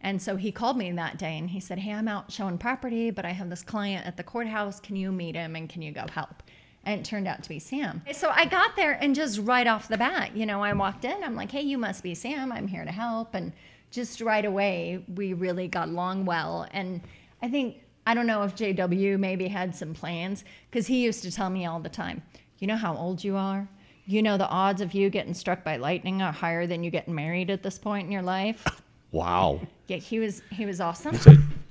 And 0.00 0.20
so 0.20 0.36
he 0.36 0.50
called 0.50 0.78
me 0.78 0.90
that 0.92 1.18
day 1.18 1.36
and 1.36 1.50
he 1.50 1.60
said, 1.60 1.78
Hey, 1.78 1.92
I'm 1.92 2.08
out 2.08 2.32
showing 2.32 2.56
property, 2.58 3.10
but 3.10 3.24
I 3.24 3.30
have 3.30 3.50
this 3.50 3.62
client 3.62 4.06
at 4.06 4.16
the 4.16 4.22
courthouse. 4.22 4.80
Can 4.80 4.96
you 4.96 5.12
meet 5.12 5.34
him 5.34 5.54
and 5.56 5.68
can 5.68 5.82
you 5.82 5.92
go 5.92 6.06
help? 6.10 6.42
And 6.84 6.98
it 6.98 7.04
turned 7.04 7.28
out 7.28 7.42
to 7.42 7.48
be 7.50 7.58
Sam. 7.58 8.02
So 8.12 8.30
I 8.30 8.46
got 8.46 8.74
there 8.76 8.92
and 8.92 9.14
just 9.14 9.38
right 9.40 9.66
off 9.66 9.88
the 9.88 9.98
bat, 9.98 10.34
you 10.34 10.46
know, 10.46 10.62
I 10.62 10.72
walked 10.72 11.04
in, 11.04 11.22
I'm 11.22 11.36
like, 11.36 11.52
Hey, 11.52 11.60
you 11.60 11.76
must 11.76 12.02
be 12.02 12.14
Sam. 12.14 12.50
I'm 12.50 12.66
here 12.66 12.84
to 12.86 12.90
help. 12.90 13.34
And 13.34 13.52
just 13.90 14.22
right 14.22 14.44
away, 14.44 15.04
we 15.14 15.34
really 15.34 15.68
got 15.68 15.88
along 15.88 16.24
well. 16.24 16.66
And 16.70 17.02
I 17.42 17.48
think, 17.48 17.82
I 18.06 18.14
don't 18.14 18.26
know 18.26 18.42
if 18.44 18.56
JW 18.56 19.18
maybe 19.18 19.48
had 19.48 19.76
some 19.76 19.92
plans 19.92 20.44
because 20.70 20.86
he 20.86 21.04
used 21.04 21.22
to 21.24 21.30
tell 21.30 21.50
me 21.50 21.66
all 21.66 21.80
the 21.80 21.90
time, 21.90 22.22
You 22.60 22.66
know 22.66 22.76
how 22.76 22.94
old 22.96 23.24
you 23.24 23.36
are? 23.36 23.68
You 24.06 24.22
know 24.22 24.36
the 24.38 24.48
odds 24.48 24.80
of 24.80 24.92
you 24.94 25.08
getting 25.10 25.34
struck 25.34 25.64
by 25.64 25.76
lightning 25.76 26.20
are 26.22 26.32
higher 26.32 26.66
than 26.66 26.82
you 26.84 26.90
getting 26.90 27.14
married 27.14 27.50
at 27.50 27.62
this 27.62 27.78
point 27.78 28.06
in 28.06 28.12
your 28.12 28.22
life. 28.22 28.64
Wow. 29.12 29.60
Yeah, 29.88 29.96
he 29.96 30.18
was 30.20 30.42
he 30.52 30.66
was 30.66 30.80
awesome. 30.80 31.18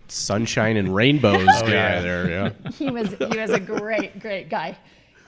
Sunshine 0.07 0.77
and 0.77 0.93
rainbows 0.93 1.47
Oh, 1.49 1.61
guy 1.61 1.71
yeah. 1.71 2.01
there. 2.01 2.29
Yeah. 2.29 2.71
he 2.71 2.89
was 2.89 3.09
he 3.13 3.37
was 3.37 3.51
a 3.51 3.59
great 3.59 4.19
great 4.19 4.49
guy, 4.49 4.77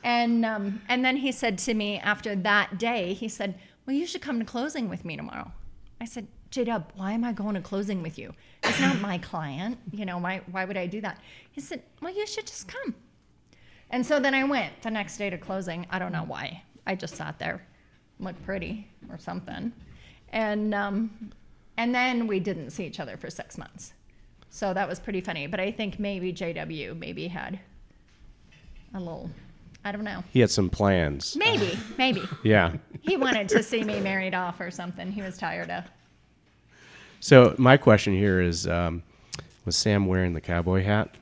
and 0.04 0.44
um, 0.46 0.82
and 0.90 1.06
then 1.06 1.16
he 1.18 1.32
said 1.32 1.58
to 1.60 1.74
me 1.74 2.00
after 2.00 2.36
that 2.36 2.78
day, 2.80 3.14
he 3.14 3.28
said, 3.28 3.56
"Well, 3.86 3.96
you 3.96 4.06
should 4.08 4.22
come 4.22 4.40
to 4.40 4.46
closing 4.46 4.90
with 4.90 5.06
me 5.06 5.16
tomorrow." 5.16 5.52
I 6.02 6.06
said, 6.06 6.28
"J 6.50 6.64
Dub, 6.66 6.92
why 6.96 7.12
am 7.12 7.24
I 7.24 7.32
going 7.34 7.54
to 7.56 7.62
closing 7.62 8.02
with 8.02 8.18
you? 8.18 8.34
It's 8.64 8.80
not 8.80 9.00
my 9.00 9.20
client. 9.20 9.78
You 9.92 10.06
know 10.06 10.18
why 10.18 10.42
why 10.50 10.66
would 10.66 10.78
I 10.78 10.88
do 10.88 11.02
that?" 11.02 11.20
He 11.52 11.62
said, 11.62 11.84
"Well, 12.02 12.14
you 12.16 12.26
should 12.26 12.48
just 12.48 12.68
come." 12.68 12.96
And 13.92 14.06
so 14.06 14.20
then 14.20 14.34
I 14.34 14.44
went 14.44 14.82
the 14.82 14.90
next 14.90 15.18
day 15.18 15.30
to 15.30 15.38
closing. 15.38 15.86
I 15.90 16.00
don't 16.00 16.12
know 16.12 16.24
why. 16.24 16.64
I 16.88 16.96
just 16.96 17.16
sat 17.16 17.38
there, 17.38 17.66
looked 18.20 18.44
pretty 18.44 18.88
or 19.10 19.18
something, 19.18 19.72
and 20.30 20.74
um, 20.74 21.32
and 21.78 21.94
then 21.94 22.26
we 22.26 22.40
didn't 22.40 22.72
see 22.72 22.86
each 22.86 23.00
other 23.00 23.18
for 23.18 23.30
six 23.30 23.58
months. 23.58 23.94
So 24.50 24.74
that 24.74 24.88
was 24.88 25.00
pretty 25.00 25.22
funny. 25.22 25.48
But 25.48 25.60
I 25.60 25.72
think 25.72 26.00
maybe 26.00 26.34
JW 26.34 26.98
maybe 26.98 27.28
had 27.28 27.60
a 28.94 29.00
little, 29.00 29.30
I 29.86 29.92
don't 29.92 30.04
know. 30.04 30.24
He 30.32 30.42
had 30.42 30.52
some 30.52 30.70
plans. 30.70 31.36
Maybe, 31.38 31.78
maybe. 31.98 32.22
Yeah. 32.44 32.74
He 33.02 33.18
wanted 33.18 33.50
to 33.50 33.64
see 33.64 33.84
me 33.84 34.00
married 34.00 34.36
off 34.36 34.60
or 34.60 34.70
something. 34.70 35.12
He 35.12 35.22
was 35.22 35.38
tired 35.38 35.70
of. 35.70 35.86
So 37.20 37.56
my 37.58 37.78
question 37.78 38.14
here 38.14 38.42
is, 38.42 38.68
um, 38.68 39.04
was 39.66 39.76
Sam 39.76 40.06
wearing 40.06 40.34
the 40.34 40.42
cowboy 40.42 40.84
hat? 40.84 41.16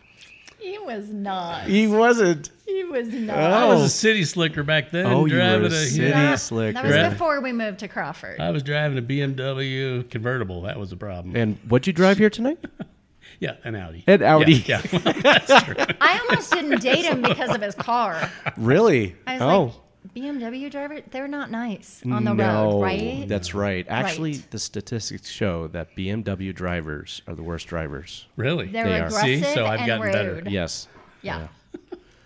He 0.59 0.77
was 0.77 1.09
not. 1.09 1.63
He 1.63 1.87
wasn't. 1.87 2.49
He 2.65 2.83
was 2.83 3.07
not. 3.07 3.37
Oh. 3.37 3.41
I 3.41 3.63
Oh. 3.63 3.69
was 3.69 3.81
a 3.83 3.89
city 3.89 4.23
slicker 4.25 4.63
back 4.63 4.91
then. 4.91 5.05
Oh, 5.05 5.25
you 5.25 5.35
were 5.35 5.41
a 5.41 5.65
a, 5.65 5.71
city 5.71 6.07
yeah, 6.07 6.35
slicker. 6.35 6.73
That 6.73 6.83
was 6.85 6.95
Right. 6.95 7.09
before 7.09 7.41
we 7.41 7.51
moved 7.51 7.79
to 7.79 7.87
Crawford. 7.87 8.39
I 8.39 8.51
was 8.51 8.61
driving 8.63 8.97
a 8.97 9.01
BMW 9.01 10.03
convertible. 10.09 10.63
That 10.63 10.77
was 10.77 10.91
a 10.91 10.97
problem. 10.97 11.35
And 11.35 11.57
what'd 11.67 11.87
you 11.87 11.93
drive 11.93 12.17
here 12.17 12.29
tonight? 12.29 12.59
yeah, 13.39 13.55
an 13.63 13.75
Audi. 13.75 14.03
An 14.07 14.21
Audi. 14.21 14.53
Yeah, 14.53 14.81
yeah. 14.91 14.99
That's 15.23 15.63
true. 15.63 15.75
I 16.01 16.19
almost 16.19 16.51
didn't 16.51 16.81
date 16.81 17.05
him 17.05 17.21
because 17.21 17.55
of 17.55 17.61
his 17.61 17.75
car. 17.75 18.29
Really? 18.57 19.15
I 19.25 19.33
was 19.33 19.41
oh. 19.41 19.63
like, 19.63 19.73
BMW 20.15 20.69
driver, 20.71 21.01
they're 21.11 21.27
not 21.27 21.51
nice 21.51 22.01
on 22.05 22.23
the 22.23 22.33
no, 22.33 22.71
road, 22.73 22.81
right? 22.81 23.25
That's 23.27 23.53
right. 23.53 23.85
Actually, 23.87 24.33
Right. 24.33 24.51
the 24.51 24.59
statistics 24.59 25.29
show 25.29 25.67
that 25.67 25.95
BMW 25.95 26.53
drivers 26.53 27.21
are 27.27 27.35
the 27.35 27.43
worst 27.43 27.67
drivers. 27.67 28.25
Really? 28.35 28.67
They're 28.67 28.85
They 28.85 28.99
are. 28.99 29.05
aggressive 29.07 29.45
See? 29.45 29.53
So 29.53 29.65
I've 29.65 29.79
and 29.79 29.87
gotten 29.87 30.01
rude. 30.03 30.13
better. 30.13 30.43
Yes. 30.49 30.87
Yeah. 31.21 31.47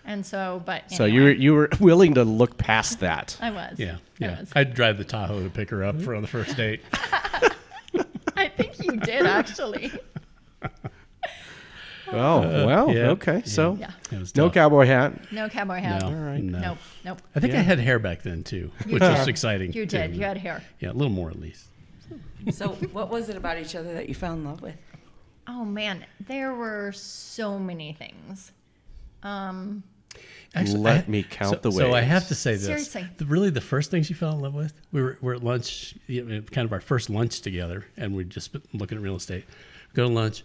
And 0.06 0.26
so, 0.26 0.62
but 0.66 0.92
So 0.92 1.06
you 1.06 1.24
were 1.24 1.32
you 1.32 1.54
were 1.54 1.70
willing 1.80 2.16
to 2.16 2.26
look 2.26 2.58
past 2.58 3.00
that. 3.00 3.38
I 3.42 3.52
was. 3.52 3.80
Yeah, 3.80 3.94
I 3.96 3.98
yeah. 4.20 4.40
was. 4.42 4.52
I'd 4.54 4.74
drive 4.74 4.98
the 4.98 5.06
Tahoe 5.06 5.42
to 5.44 5.50
pick 5.50 5.70
her 5.70 5.82
up 5.86 6.02
for 6.02 6.20
the 6.20 6.28
first 6.28 6.58
date. 6.58 6.82
I 8.36 8.50
think 8.50 8.84
you 8.84 8.98
did 8.98 9.26
actually. 9.26 9.94
Oh 12.14 12.66
well. 12.66 12.92
yeah, 12.94 13.10
okay. 13.12 13.42
So 13.46 13.76
Yeah. 13.80 13.92
It 14.12 14.20
was 14.20 14.36
no 14.36 14.46
tough. 14.46 14.54
cowboy 14.54 14.86
hat. 14.86 15.32
No 15.32 15.50
cowboy 15.50 15.80
hat. 15.80 16.02
No, 16.02 16.12
right. 16.12 16.44
no. 16.44 16.60
Nope. 16.60 16.78
Nope. 17.06 17.22
I 17.36 17.40
think 17.40 17.54
I 17.54 17.58
had 17.58 17.80
hair 17.80 18.00
back 18.00 18.22
then 18.22 18.44
too, 18.44 18.72
which 18.88 19.02
was 19.02 19.28
exciting. 19.28 19.74
You 19.74 19.86
too. 19.86 19.98
did. 19.98 20.16
You 20.16 20.24
had 20.24 20.38
hair. 20.38 20.62
Yeah, 20.80 20.92
a 20.92 20.94
little 20.94 21.12
more 21.14 21.30
at 21.30 21.40
least. 21.40 21.66
So, 22.52 22.70
what 22.92 23.10
was 23.10 23.30
it 23.30 23.38
about 23.38 23.58
each 23.58 23.74
other 23.76 23.94
that 23.94 24.10
you 24.10 24.16
fell 24.16 24.34
in 24.34 24.44
love 24.44 24.62
with? 24.62 24.76
Oh 25.48 25.64
man, 25.66 26.06
there 26.28 26.54
were 26.54 26.92
so 26.94 27.58
many 27.58 27.94
things. 27.94 28.52
Um, 29.24 29.84
Let 30.56 31.08
me 31.10 31.24
count 31.24 31.56
so, 31.64 31.70
the 31.70 31.72
So 31.72 31.88
I 31.88 31.92
ways. 32.02 32.08
have 32.08 32.28
to 32.28 32.36
say 32.36 32.54
this. 32.54 32.66
Seriously. 32.66 33.08
The, 33.18 33.26
really, 33.26 33.50
the 33.50 33.62
first 33.62 33.90
thing 33.92 34.04
she 34.04 34.14
fell 34.14 34.34
in 34.34 34.42
love 34.42 34.54
with, 34.54 34.74
we 34.92 35.02
were, 35.02 35.18
we're 35.22 35.36
at 35.36 35.44
lunch, 35.44 35.96
you 36.08 36.24
know, 36.24 36.42
kind 36.42 36.66
of 36.66 36.74
our 36.74 36.82
first 36.82 37.10
lunch 37.10 37.42
together, 37.42 37.86
and 37.98 38.14
we'd 38.16 38.30
just 38.30 38.52
been 38.52 38.62
looking 38.74 38.98
at 38.98 39.04
real 39.04 39.16
estate. 39.16 39.46
Go 39.94 40.08
to 40.08 40.14
lunch, 40.14 40.44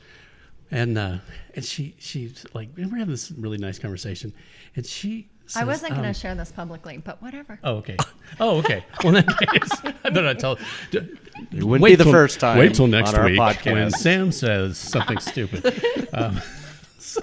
and 0.70 0.98
uh, 0.98 1.18
and 1.54 1.64
she 1.64 1.94
she's 1.98 2.44
like, 2.54 2.68
we're 2.76 2.84
having 2.84 3.06
this 3.08 3.30
really 3.32 3.58
nice 3.58 3.78
conversation, 3.78 4.32
and 4.76 4.84
she. 4.84 5.28
I 5.56 5.64
wasn't 5.64 5.94
going 5.94 6.04
um, 6.04 6.12
to 6.12 6.20
share 6.20 6.34
this 6.34 6.52
publicly, 6.52 6.98
but 6.98 7.22
whatever. 7.22 7.58
Oh, 7.64 7.76
okay. 7.76 7.96
Oh, 8.38 8.58
okay. 8.58 8.84
Well, 9.02 9.16
in 9.16 9.24
that 9.24 9.38
case, 9.38 9.94
I 10.04 10.10
better 10.10 10.22
not 10.24 10.38
tell. 10.38 10.58
It 10.92 11.64
wouldn't 11.64 11.86
be 11.86 11.94
the 11.94 12.04
till- 12.04 12.12
first 12.12 12.38
time 12.38 12.58
Wait 12.58 12.74
till 12.74 12.86
next 12.86 13.14
on 13.14 13.20
our 13.20 13.24
week 13.26 13.38
podcast. 13.38 13.72
when 13.72 13.90
Sam 13.90 14.30
says 14.30 14.76
something 14.76 15.18
stupid. 15.18 16.08
um, 16.12 16.38
so 16.98 17.22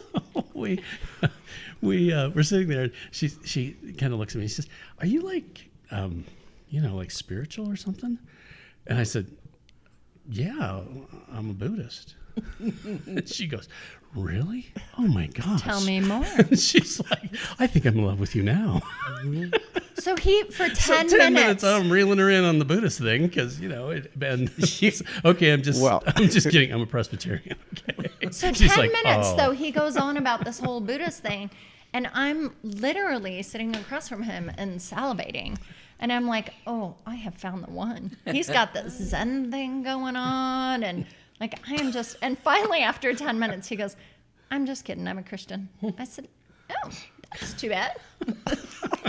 we 0.56 0.82
we 1.82 2.12
uh, 2.12 2.30
we're 2.30 2.42
sitting 2.42 2.68
there. 2.68 2.84
And 2.86 2.92
she 3.12 3.30
she 3.44 3.76
kind 4.00 4.12
of 4.12 4.18
looks 4.18 4.34
at 4.36 4.42
me. 4.42 4.48
She 4.48 4.56
says, 4.56 4.70
"Are 5.00 5.06
you 5.06 5.22
like 5.22 5.70
um, 5.92 6.26
you 6.70 6.82
know 6.82 6.96
like 6.96 7.12
spiritual 7.12 7.70
or 7.70 7.76
something?" 7.76 8.18
And 8.88 8.98
I 8.98 9.04
said, 9.04 9.28
"Yeah, 10.28 10.82
I'm 11.32 11.52
a 11.52 11.54
Buddhist." 11.54 12.16
And 12.60 13.28
she 13.28 13.48
goes, 13.48 13.68
"Really? 14.16 14.68
Oh 14.98 15.08
my 15.08 15.28
gosh!" 15.28 15.62
Tell 15.62 15.82
me 15.82 16.00
more. 16.00 16.26
She's 16.56 17.02
like, 17.10 17.36
"I 17.60 17.68
think 17.68 17.86
I'm 17.86 17.98
in 17.98 18.06
love 18.06 18.20
with 18.20 18.36
you 18.36 18.44
now." 18.44 18.82
So 19.98 20.16
he 20.18 20.44
for 20.44 20.68
10, 20.68 20.76
So 20.76 20.94
ten, 20.94 21.10
10 21.10 21.34
minutes. 21.34 21.64
I'm 21.64 21.90
reeling 21.90 22.20
her 22.20 22.30
in 22.30 22.44
on 22.44 22.60
the 22.60 22.66
Buddhist 22.66 23.00
thing 23.00 23.26
because, 23.28 23.60
you 23.62 23.70
know, 23.70 23.90
it 23.90 24.20
been 24.20 24.52
She's 24.60 25.02
okay. 25.24 25.52
I'm 25.52 25.64
just, 25.64 25.82
Well- 25.82 26.04
I'm 26.06 26.28
just 26.30 26.50
kidding. 26.52 26.72
I'm 26.72 26.82
a 26.82 26.86
Presbyterian. 26.86 27.56
Okay. 27.90 28.30
So 28.30 28.52
She's 28.54 28.70
ten 28.72 28.78
like, 28.78 28.92
minutes 28.92 29.30
"Oh." 29.32 29.38
though, 29.38 29.52
he 29.52 29.72
goes 29.72 29.96
on 29.98 30.18
about 30.18 30.44
this 30.44 30.60
whole 30.60 30.82
Buddhist 30.82 31.22
thing, 31.24 31.50
and 31.94 32.08
I'm 32.14 32.54
literally 32.62 33.42
sitting 33.42 33.74
across 33.76 34.08
from 34.10 34.24
him 34.24 34.52
and 34.58 34.80
salivating. 34.80 35.58
And 35.98 36.12
I'm 36.12 36.28
like, 36.28 36.54
oh, 36.68 36.96
I 37.08 37.16
have 37.16 37.36
found 37.36 37.64
the 37.64 37.72
one. 37.72 38.18
He's 38.30 38.50
got 38.50 38.74
this 38.74 38.96
Zen 38.98 39.50
thing 39.50 39.82
going 39.82 40.18
on, 40.18 40.84
and 40.84 41.06
like 41.40 41.60
I 41.70 41.76
am 41.76 41.92
just. 41.92 42.18
And 42.22 42.38
finally, 42.40 42.80
after 42.80 43.14
ten 43.14 43.40
minutes, 43.40 43.68
he 43.68 43.76
goes, 43.76 43.96
"I'm 44.52 44.66
just 44.66 44.86
kidding. 44.86 45.08
I'm 45.08 45.18
a 45.18 45.24
Christian." 45.24 45.70
I 45.98 46.06
said, 46.06 46.28
"Oh, 46.72 46.90
that's 47.32 47.54
too 47.54 47.70
bad." 47.70 47.98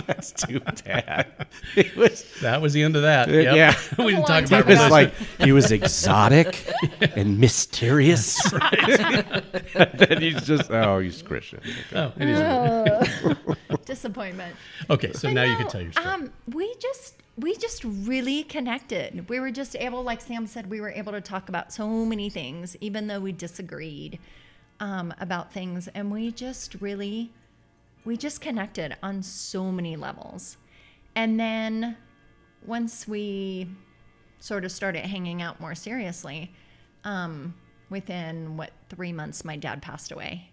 That's 0.05 0.31
too 0.31 0.59
bad. 0.85 1.47
It 1.75 1.95
was, 1.97 2.23
That 2.41 2.61
was 2.61 2.71
the 2.73 2.81
end 2.83 2.95
of 2.95 3.01
that. 3.01 3.29
Yep. 3.29 3.55
yeah. 3.55 3.75
we 4.03 4.13
didn't 4.13 4.25
talk 4.25 4.45
about 4.45 4.59
It 4.59 4.63
about 4.63 4.75
time 4.75 4.83
was 4.83 4.91
like 4.91 5.13
he 5.41 5.51
was 5.51 5.71
exotic 5.71 6.65
and 7.15 7.37
mysterious. 7.39 8.41
then 8.51 10.21
he's 10.21 10.41
just 10.45 10.71
oh, 10.71 10.99
he's 10.99 11.21
Christian. 11.21 11.59
Okay. 11.93 11.99
Oh, 11.99 12.13
it 12.17 12.29
is. 13.69 13.79
Disappointment. 13.85 14.55
Okay, 14.89 15.11
so 15.13 15.27
But 15.27 15.33
now 15.33 15.43
you 15.43 15.51
no, 15.53 15.57
can 15.57 15.67
tell 15.67 15.81
your 15.81 15.91
story. 15.91 16.07
Um, 16.07 16.31
we 16.53 16.73
just 16.79 17.16
we 17.37 17.55
just 17.55 17.83
really 17.83 18.43
connected. 18.43 19.29
We 19.29 19.39
were 19.39 19.51
just 19.51 19.75
able, 19.75 20.03
like 20.03 20.21
Sam 20.21 20.47
said, 20.47 20.69
we 20.69 20.81
were 20.81 20.89
able 20.89 21.11
to 21.11 21.21
talk 21.21 21.49
about 21.49 21.71
so 21.71 21.87
many 21.87 22.29
things, 22.29 22.75
even 22.81 23.07
though 23.07 23.19
we 23.19 23.31
disagreed 23.31 24.19
um, 24.79 25.13
about 25.19 25.53
things, 25.53 25.87
and 25.89 26.11
we 26.11 26.31
just 26.31 26.75
really 26.81 27.31
we 28.05 28.15
just 28.15 28.39
connected 28.39 28.95
on 29.03 29.21
so 29.21 29.71
many 29.71 29.97
levels. 29.97 30.57
And 31.13 31.37
then 31.39 31.97
once 32.65 33.07
we 33.07 33.67
sort 34.39 34.63
of 34.63 34.71
started 34.71 35.05
hanging 35.05 35.41
out 35.41 35.59
more 35.59 35.75
seriously, 35.75 36.53
um, 37.03 37.53
within 37.89 38.55
what 38.55 38.71
three 38.89 39.11
months, 39.11 39.43
my 39.43 39.57
dad 39.57 39.81
passed 39.81 40.11
away, 40.11 40.51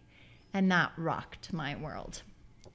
and 0.53 0.71
that 0.71 0.93
rocked 0.97 1.53
my 1.53 1.76
world. 1.76 2.23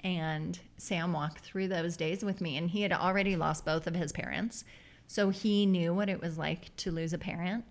And 0.03 0.57
Sam 0.77 1.11
walked 1.11 1.39
through 1.39 1.67
those 1.67 1.97
days 1.97 2.23
with 2.23 2.39
me, 2.41 2.57
and 2.57 2.69
he 2.69 2.81
had 2.81 2.93
already 2.93 3.35
lost 3.35 3.65
both 3.65 3.85
of 3.85 3.95
his 3.95 4.11
parents, 4.11 4.63
so 5.07 5.29
he 5.29 5.65
knew 5.65 5.93
what 5.93 6.07
it 6.09 6.21
was 6.21 6.37
like 6.37 6.73
to 6.77 6.91
lose 6.91 7.11
a 7.13 7.17
parent. 7.17 7.65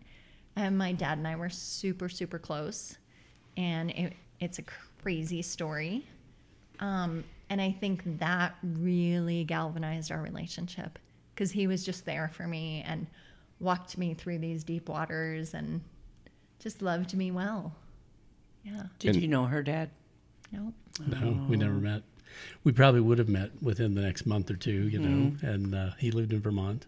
And 0.56 0.76
my 0.76 0.92
dad 0.92 1.18
and 1.18 1.26
I 1.26 1.36
were 1.36 1.48
super, 1.48 2.08
super 2.08 2.38
close, 2.38 2.98
and 3.56 3.90
it, 3.90 4.12
it's 4.40 4.58
a 4.58 4.62
crazy 5.02 5.40
story. 5.40 6.04
Um, 6.80 7.24
and 7.48 7.60
I 7.62 7.72
think 7.72 8.18
that 8.18 8.56
really 8.62 9.44
galvanized 9.44 10.12
our 10.12 10.20
relationship 10.20 10.98
because 11.34 11.50
he 11.50 11.66
was 11.66 11.84
just 11.84 12.04
there 12.04 12.28
for 12.28 12.46
me 12.46 12.84
and 12.86 13.06
walked 13.60 13.96
me 13.96 14.12
through 14.14 14.38
these 14.38 14.64
deep 14.64 14.88
waters 14.88 15.54
and 15.54 15.80
just 16.58 16.82
loved 16.82 17.14
me 17.16 17.30
well. 17.30 17.74
Yeah. 18.64 18.82
Did 18.98 19.14
And- 19.14 19.22
you 19.22 19.28
know 19.28 19.46
her 19.46 19.62
dad? 19.62 19.90
No. 20.52 20.72
No, 21.06 21.46
we 21.48 21.56
never 21.56 21.74
met. 21.74 22.02
We 22.64 22.72
probably 22.72 23.00
would 23.00 23.18
have 23.18 23.28
met 23.28 23.50
within 23.62 23.94
the 23.94 24.02
next 24.02 24.26
month 24.26 24.50
or 24.50 24.56
two, 24.56 24.88
you 24.88 24.98
know. 24.98 25.36
And 25.42 25.74
uh, 25.74 25.90
he 25.98 26.10
lived 26.10 26.32
in 26.32 26.40
Vermont, 26.40 26.86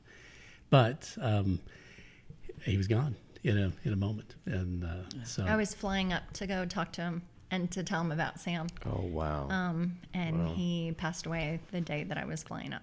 but 0.68 1.16
um, 1.20 1.60
he 2.64 2.76
was 2.76 2.86
gone 2.86 3.16
in 3.42 3.58
a 3.58 3.72
in 3.84 3.92
a 3.92 3.96
moment, 3.96 4.34
and 4.46 4.84
uh, 4.84 5.24
so 5.24 5.44
I 5.44 5.56
was 5.56 5.74
flying 5.74 6.12
up 6.12 6.30
to 6.34 6.46
go 6.46 6.64
talk 6.66 6.92
to 6.92 7.02
him 7.02 7.22
and 7.50 7.70
to 7.72 7.82
tell 7.82 8.00
him 8.00 8.12
about 8.12 8.38
Sam. 8.40 8.66
Oh 8.86 9.00
wow. 9.00 9.48
Um, 9.48 9.96
and 10.14 10.48
he 10.48 10.92
passed 10.96 11.26
away 11.26 11.60
the 11.72 11.80
day 11.80 12.04
that 12.04 12.18
I 12.18 12.24
was 12.24 12.42
flying 12.42 12.72
up. 12.72 12.82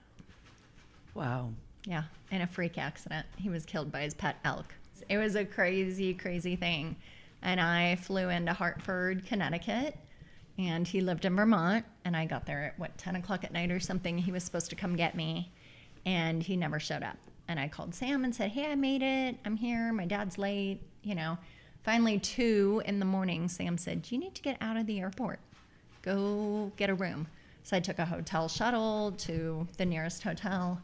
Wow. 1.14 1.52
Yeah, 1.86 2.04
in 2.32 2.42
a 2.42 2.48
freak 2.48 2.78
accident. 2.78 3.26
He 3.38 3.50
was 3.50 3.66
killed 3.66 3.92
by 3.92 4.02
his 4.02 4.14
pet 4.14 4.38
elk. 4.44 4.74
It 5.10 5.18
was 5.18 5.36
a 5.36 5.46
crazy, 5.46 6.14
crazy 6.14 6.56
thing. 6.56 6.98
And 7.42 7.62
I 7.62 7.96
flew 7.96 8.30
into 8.30 8.52
Hartford, 8.52 9.26
Connecticut, 9.26 9.96
and 10.58 10.88
he 10.88 11.02
lived 11.02 11.26
in 11.26 11.36
Vermont. 11.36 11.86
And 12.06 12.16
I 12.16 12.26
got 12.26 12.46
there 12.46 12.64
at 12.66 12.80
what, 12.80 12.98
10 12.98 13.16
o'clock 13.18 13.44
at 13.44 13.52
night 13.52 13.72
or 13.72 13.80
something. 13.80 14.18
He 14.18 14.32
was 14.32 14.44
supposed 14.44 14.70
to 14.70 14.76
come 14.76 14.96
get 14.96 15.16
me, 15.16 15.52
and 16.06 16.42
he 16.42 16.56
never 16.56 16.80
showed 16.80 17.04
up. 17.04 17.18
And 17.48 17.60
I 17.60 17.68
called 17.68 17.96
Sam 17.96 18.24
and 18.24 18.36
said, 18.36 18.52
Hey, 18.52 18.72
I 18.72 18.76
made 18.76 19.02
it. 19.02 19.38
I'm 19.46 19.56
here. 19.56 19.94
My 19.94 20.06
dad's 20.06 20.38
late. 20.38 20.82
You 21.04 21.16
know, 21.16 21.38
finally, 21.84 22.20
two 22.20 22.82
in 22.86 23.00
the 23.00 23.06
morning, 23.06 23.48
Sam 23.48 23.78
said, 23.78 24.08
You 24.12 24.18
need 24.18 24.36
to 24.36 24.42
get 24.42 24.58
out 24.62 24.78
of 24.78 24.86
the 24.86 25.00
airport 25.00 25.40
go 26.08 26.72
get 26.78 26.90
a 26.90 26.96
room. 26.96 27.28
So 27.64 27.76
I 27.76 27.82
took 27.82 28.00
a 28.00 28.06
hotel 28.06 28.48
shuttle 28.48 29.12
to 29.18 29.68
the 29.78 29.86
nearest 29.86 30.24
hotel 30.24 30.82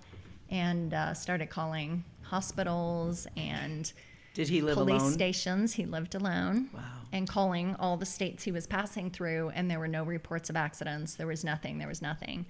and 0.50 0.94
uh, 0.94 1.14
started 1.14 1.50
calling 1.50 2.04
hospitals 2.22 3.26
and 3.38 3.92
Did 4.34 4.50
he 4.50 4.62
live 4.62 4.78
alone? 4.78 4.88
police 4.88 5.02
alone? 5.02 5.14
stations. 5.14 5.74
He 5.74 5.86
lived 5.86 6.16
alone. 6.16 6.70
Wow. 6.74 6.82
And 7.12 7.28
calling 7.28 7.76
all 7.78 7.98
the 7.98 8.06
states 8.06 8.44
he 8.44 8.52
was 8.52 8.66
passing 8.66 9.12
through, 9.12 9.50
and 9.50 9.70
there 9.70 9.80
were 9.80 9.88
no 9.88 10.04
reports 10.04 10.50
of 10.50 10.56
accidents. 10.56 11.16
There 11.16 11.28
was 11.28 11.44
nothing. 11.44 11.78
There 11.78 11.88
was 11.88 12.02
nothing. 12.02 12.46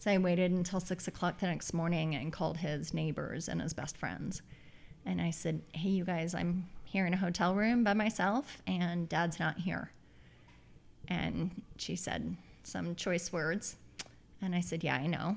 So 0.00 0.10
I 0.10 0.18
waited 0.18 0.50
until 0.50 0.80
six 0.80 1.08
o'clock 1.08 1.38
the 1.38 1.46
next 1.46 1.72
morning 1.72 2.14
and 2.14 2.32
called 2.32 2.58
his 2.58 2.94
neighbors 2.94 3.48
and 3.48 3.60
his 3.60 3.74
best 3.74 3.96
friends. 3.96 4.42
And 5.06 5.20
I 5.20 5.30
said, 5.30 5.62
Hey, 5.72 5.90
you 5.90 6.04
guys, 6.04 6.34
I'm 6.34 6.68
here 6.84 7.06
in 7.06 7.14
a 7.14 7.18
hotel 7.18 7.54
room 7.54 7.84
by 7.84 7.94
myself, 7.94 8.62
and 8.66 9.08
dad's 9.08 9.38
not 9.38 9.58
here. 9.58 9.92
And 11.08 11.62
she 11.76 11.96
said 11.96 12.36
some 12.62 12.94
choice 12.94 13.32
words. 13.32 13.76
And 14.40 14.54
I 14.54 14.60
said, 14.60 14.84
Yeah, 14.84 14.96
I 14.96 15.06
know. 15.06 15.36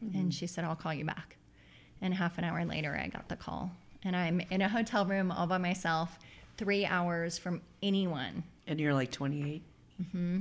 And 0.00 0.12
mm-hmm. 0.12 0.30
she 0.30 0.46
said, 0.46 0.64
I'll 0.64 0.76
call 0.76 0.94
you 0.94 1.04
back. 1.04 1.36
And 2.00 2.14
half 2.14 2.38
an 2.38 2.44
hour 2.44 2.64
later, 2.64 2.98
I 3.02 3.08
got 3.08 3.28
the 3.28 3.36
call. 3.36 3.72
And 4.04 4.14
I'm 4.14 4.40
in 4.50 4.62
a 4.62 4.68
hotel 4.68 5.04
room 5.04 5.32
all 5.32 5.46
by 5.46 5.58
myself, 5.58 6.18
three 6.56 6.86
hours 6.86 7.38
from 7.38 7.60
anyone. 7.82 8.44
And 8.66 8.80
you're 8.80 8.94
like 8.94 9.10
28. 9.10 9.62
Mm-hmm. 10.02 10.40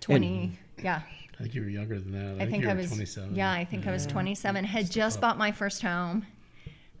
20, 0.00 0.58
yeah. 0.82 1.02
I 1.38 1.42
think 1.42 1.54
you 1.54 1.62
were 1.62 1.68
younger 1.68 2.00
than 2.00 2.12
that. 2.12 2.42
I, 2.42 2.46
I 2.46 2.50
think 2.50 2.64
you 2.64 2.70
I 2.70 2.74
was 2.74 2.88
27. 2.88 3.34
Yeah, 3.34 3.50
I 3.50 3.64
think 3.64 3.86
I 3.86 3.92
was 3.92 4.06
27. 4.06 4.64
Had 4.64 4.90
just 4.90 5.20
bought 5.20 5.38
my 5.38 5.52
first 5.52 5.82
home. 5.82 6.26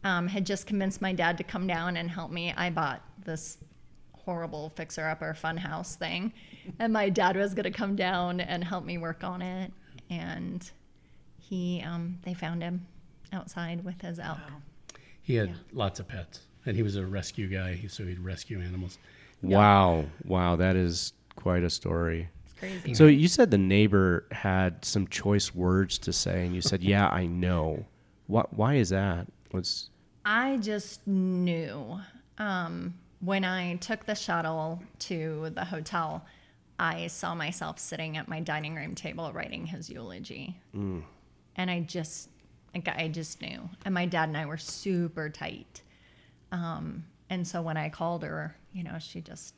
Um, 0.04 0.28
had 0.28 0.46
just 0.46 0.68
convinced 0.68 1.02
my 1.02 1.12
dad 1.12 1.38
to 1.38 1.44
come 1.44 1.66
down 1.66 1.96
and 1.96 2.08
help 2.08 2.30
me. 2.30 2.54
I 2.56 2.70
bought 2.70 3.02
this 3.24 3.58
horrible 4.12 4.68
fixer 4.70 5.08
upper 5.08 5.34
fun 5.34 5.56
house 5.56 5.96
thing, 5.96 6.32
and 6.78 6.92
my 6.92 7.08
dad 7.08 7.36
was 7.36 7.52
going 7.52 7.64
to 7.64 7.70
come 7.72 7.96
down 7.96 8.40
and 8.40 8.62
help 8.62 8.84
me 8.84 8.96
work 8.96 9.24
on 9.24 9.42
it. 9.42 9.72
And 10.08 10.70
he, 11.40 11.82
um, 11.84 12.18
they 12.22 12.32
found 12.32 12.62
him 12.62 12.86
outside 13.32 13.84
with 13.84 14.00
his 14.02 14.20
elk. 14.20 14.38
He 15.28 15.34
had 15.34 15.50
Yeah. 15.50 15.54
lots 15.72 16.00
of 16.00 16.08
pets, 16.08 16.40
and 16.64 16.74
he 16.74 16.82
was 16.82 16.96
a 16.96 17.06
rescue 17.06 17.48
guy, 17.48 17.84
so 17.88 18.06
he'd 18.06 18.18
rescue 18.18 18.60
animals. 18.62 18.98
Wow. 19.42 20.06
Wow. 20.24 20.56
That 20.56 20.74
is 20.74 21.12
quite 21.36 21.62
a 21.62 21.68
story. 21.70 22.30
It's 22.46 22.54
crazy. 22.54 22.94
So 22.94 23.06
you 23.06 23.28
said 23.28 23.50
the 23.50 23.58
neighbor 23.58 24.24
had 24.32 24.82
some 24.84 25.06
choice 25.06 25.54
words 25.54 25.98
to 25.98 26.14
say, 26.14 26.46
and 26.46 26.54
you 26.54 26.62
said, 26.62 26.82
"Yeah, 26.82 27.08
I 27.08 27.26
know." 27.26 27.84
What? 28.26 28.54
Why 28.54 28.76
is 28.76 28.88
that? 28.88 29.26
What's? 29.50 29.90
I 30.24 30.56
just 30.56 31.06
knew 31.06 32.00
um, 32.38 32.94
when 33.20 33.44
I 33.44 33.76
took 33.76 34.06
the 34.06 34.14
shuttle 34.14 34.82
to 35.00 35.50
the 35.54 35.64
hotel, 35.66 36.24
I 36.78 37.08
saw 37.08 37.34
myself 37.34 37.78
sitting 37.78 38.16
at 38.16 38.28
my 38.28 38.40
dining 38.40 38.74
room 38.76 38.94
table 38.94 39.30
writing 39.32 39.66
his 39.66 39.90
eulogy. 39.90 40.56
And 40.74 41.70
I 41.70 41.80
just, 41.80 42.28
like, 42.74 42.88
I 42.88 43.08
just 43.08 43.40
knew. 43.42 43.68
And 43.84 43.94
my 43.94 44.06
dad 44.06 44.28
and 44.28 44.36
I 44.36 44.46
were 44.46 44.56
super 44.58 45.28
tight. 45.30 45.82
Um, 46.52 47.04
and 47.30 47.46
so 47.46 47.60
when 47.62 47.76
I 47.76 47.88
called 47.88 48.22
her, 48.22 48.56
you 48.72 48.82
know, 48.84 48.98
she 48.98 49.20
just, 49.20 49.54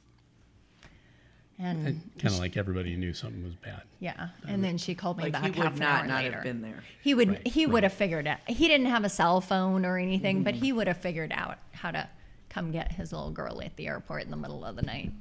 and 1.59 2.01
Kind 2.19 2.35
of 2.35 2.39
like 2.41 2.57
everybody 2.57 2.97
knew 2.97 3.13
something 3.13 3.45
was 3.45 3.55
bad. 3.55 3.83
yeah. 3.99 4.29
And 4.49 4.65
then 4.65 4.79
she 4.79 4.95
called 4.95 5.19
me 5.19 5.25
Like 5.25 5.33
back 5.35 5.43
he 5.55 5.61
half 5.61 5.75
would 5.75 5.83
an 5.83 5.89
not 5.89 6.01
hour 6.03 6.07
not 6.07 6.23
later. 6.23 6.35
have 6.37 6.43
been 6.45 6.63
there. 6.63 6.83
He 7.03 7.15
would 7.15 7.29
Right, 7.29 7.47
he 7.47 7.67
would 7.67 7.83
have 7.83 7.93
figured 7.93 8.27
out. 8.27 8.39
He 8.47 8.67
didn't 8.67 8.87
have 8.87 9.05
a 9.05 9.11
cell 9.11 9.43
phone 9.43 9.85
or 9.85 9.99
anything, 9.99 10.43
but 10.43 10.55
he 10.55 10.73
would 10.73 10.87
have 10.87 10.97
figured 10.97 11.33
out 11.35 11.59
how 11.73 11.91
to 11.91 12.09
come 12.49 12.71
get 12.73 12.93
his 12.93 13.13
little 13.13 13.31
girl 13.31 13.61
at 13.63 13.77
the 13.77 13.87
airport 13.89 14.23
in 14.25 14.31
the 14.31 14.37
middle 14.39 14.65
of 14.65 14.75
the 14.75 14.83
night. 14.83 15.13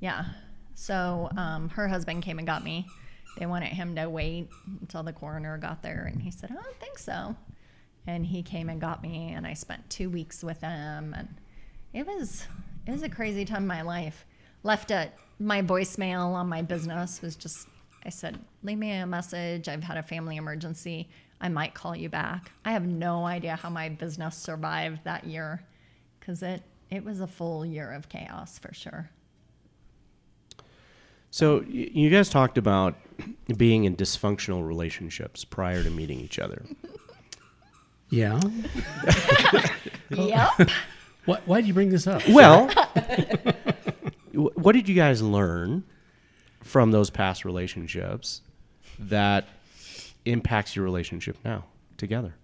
Yeah. 0.00 0.26
So 0.74 1.30
um, 1.36 1.70
her 1.70 1.88
husband 1.88 2.22
came 2.22 2.36
and 2.38 2.46
got 2.46 2.62
me. 2.62 2.86
They 3.38 3.46
wanted 3.46 3.68
him 3.68 3.94
to 3.96 4.08
wait 4.08 4.48
until 4.80 5.02
the 5.02 5.12
coroner 5.12 5.56
got 5.58 5.82
there, 5.82 6.08
and 6.12 6.22
he 6.22 6.30
said, 6.30 6.50
"I 6.50 6.54
don't 6.54 6.80
think 6.80 6.98
so." 6.98 7.36
And 8.06 8.26
he 8.26 8.42
came 8.42 8.68
and 8.68 8.80
got 8.80 9.02
me, 9.02 9.32
and 9.32 9.46
I 9.46 9.54
spent 9.54 9.88
two 9.88 10.10
weeks 10.10 10.42
with 10.42 10.60
him, 10.60 11.14
and 11.14 11.28
it 11.92 12.06
was 12.06 12.46
it 12.86 12.92
was 12.92 13.02
a 13.02 13.08
crazy 13.08 13.44
time 13.44 13.62
in 13.62 13.68
my 13.68 13.82
life. 13.82 14.26
Left 14.62 14.90
at 14.90 15.16
my 15.38 15.62
voicemail 15.62 16.34
on 16.34 16.48
my 16.48 16.62
business 16.62 17.22
was 17.22 17.36
just 17.36 17.68
I 18.04 18.10
said, 18.10 18.38
leave 18.62 18.78
me 18.78 18.92
a 18.92 19.06
message. 19.06 19.68
I've 19.68 19.84
had 19.84 19.96
a 19.96 20.02
family 20.02 20.36
emergency. 20.36 21.08
I 21.40 21.48
might 21.48 21.74
call 21.74 21.94
you 21.94 22.08
back. 22.08 22.50
I 22.64 22.72
have 22.72 22.86
no 22.86 23.24
idea 23.24 23.56
how 23.56 23.70
my 23.70 23.88
business 23.88 24.36
survived 24.36 25.04
that 25.04 25.24
year 25.24 25.62
because 26.18 26.42
it, 26.42 26.62
it 26.90 27.04
was 27.04 27.20
a 27.20 27.26
full 27.26 27.64
year 27.64 27.92
of 27.92 28.08
chaos 28.08 28.58
for 28.58 28.72
sure. 28.74 29.10
So 31.32 31.62
you 31.62 32.10
guys 32.10 32.28
talked 32.28 32.58
about 32.58 32.94
being 33.56 33.84
in 33.84 33.96
dysfunctional 33.96 34.66
relationships 34.68 35.46
prior 35.46 35.82
to 35.82 35.90
meeting 35.90 36.20
each 36.20 36.38
other. 36.38 36.62
Yeah. 38.10 38.38
Yep. 40.10 40.68
What? 41.24 41.42
Why 41.46 41.62
did 41.62 41.68
you 41.68 41.72
bring 41.72 41.88
this 41.88 42.06
up? 42.06 42.20
Well, 42.28 42.68
what 44.34 44.72
did 44.72 44.86
you 44.86 44.94
guys 44.94 45.22
learn 45.22 45.84
from 46.60 46.90
those 46.90 47.08
past 47.08 47.46
relationships 47.46 48.42
that 48.98 49.48
impacts 50.26 50.76
your 50.76 50.84
relationship 50.84 51.38
now 51.46 51.64
together? 51.96 52.34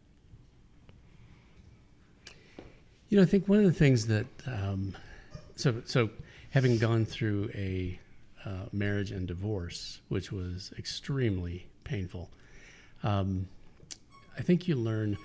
You 3.11 3.19
know, 3.19 3.23
I 3.23 3.27
think 3.27 3.49
one 3.49 3.59
of 3.59 3.65
the 3.67 3.73
things 3.73 4.07
that 4.07 4.27
um, 4.47 4.97
so 5.55 5.83
so 5.85 6.09
having 6.53 6.79
gone 6.79 7.05
through 7.05 7.51
a 7.55 7.99
uh, 8.45 8.67
marriage 8.73 9.11
and 9.11 9.27
divorce, 9.27 10.01
which 10.09 10.33
was 10.33 10.73
extremely 10.79 11.67
painful, 11.85 12.31
um, 13.03 13.49
I 14.37 14.43
think 14.43 14.69
you 14.69 14.77
learn 14.77 15.17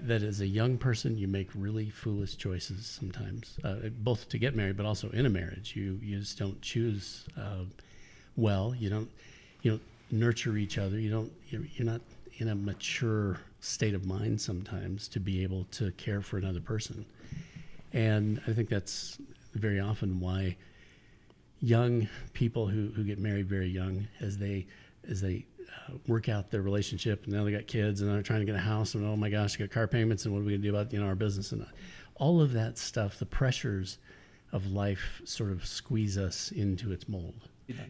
that 0.00 0.22
as 0.22 0.40
a 0.40 0.46
young 0.46 0.76
person, 0.76 1.16
you 1.16 1.28
make 1.28 1.48
really 1.54 1.88
foolish 1.88 2.36
choices 2.36 2.86
sometimes, 2.86 3.58
uh, 3.64 3.76
both 4.00 4.28
to 4.28 4.38
get 4.38 4.54
married, 4.54 4.76
but 4.76 4.84
also 4.84 5.08
in 5.10 5.24
a 5.24 5.30
marriage. 5.30 5.74
You 5.74 5.98
you 6.02 6.18
just 6.18 6.38
don't 6.38 6.60
choose 6.60 7.24
uh, 7.38 7.64
well. 8.36 8.74
You 8.78 8.90
don't 8.90 9.10
you 9.62 9.72
don't 9.72 9.82
nurture 10.10 10.56
each 10.56 10.78
other. 10.78 10.98
You 10.98 11.10
don't 11.10 11.32
you're, 11.48 11.62
you're 11.74 11.86
not 11.86 12.00
in 12.38 12.48
a 12.48 12.54
mature 12.54 13.40
state 13.60 13.94
of 13.94 14.06
mind 14.06 14.40
sometimes 14.40 15.08
to 15.08 15.20
be 15.20 15.42
able 15.42 15.64
to 15.72 15.90
care 15.92 16.20
for 16.20 16.38
another 16.38 16.60
person. 16.60 17.04
And 17.92 18.40
I 18.46 18.52
think 18.52 18.68
that's 18.68 19.18
very 19.54 19.80
often 19.80 20.20
why 20.20 20.56
young 21.60 22.08
people 22.32 22.66
who, 22.68 22.88
who 22.94 23.04
get 23.04 23.18
married 23.18 23.46
very 23.48 23.68
young, 23.68 24.06
as 24.20 24.38
they 24.38 24.66
as 25.08 25.20
they 25.20 25.44
uh, 25.88 25.92
work 26.06 26.28
out 26.28 26.50
their 26.50 26.62
relationship, 26.62 27.24
and 27.24 27.32
now 27.32 27.44
they 27.44 27.52
got 27.52 27.66
kids, 27.66 28.00
and 28.00 28.10
they're 28.10 28.22
trying 28.22 28.40
to 28.40 28.46
get 28.46 28.54
a 28.54 28.58
house, 28.58 28.94
and 28.94 29.04
oh 29.06 29.16
my 29.16 29.30
gosh, 29.30 29.56
got 29.56 29.70
car 29.70 29.86
payments, 29.86 30.24
and 30.24 30.34
what 30.34 30.40
are 30.40 30.44
we 30.44 30.52
gonna 30.52 30.62
do 30.62 30.70
about 30.74 30.92
you 30.92 31.00
know 31.00 31.06
our 31.06 31.14
business, 31.14 31.52
and 31.52 31.64
all 32.16 32.40
of 32.40 32.52
that 32.52 32.78
stuff, 32.78 33.18
the 33.18 33.26
pressures 33.26 33.98
of 34.52 34.66
life 34.72 35.20
sort 35.24 35.50
of 35.50 35.64
squeeze 35.66 36.16
us 36.18 36.50
into 36.52 36.90
its 36.92 37.08
mold. 37.08 37.34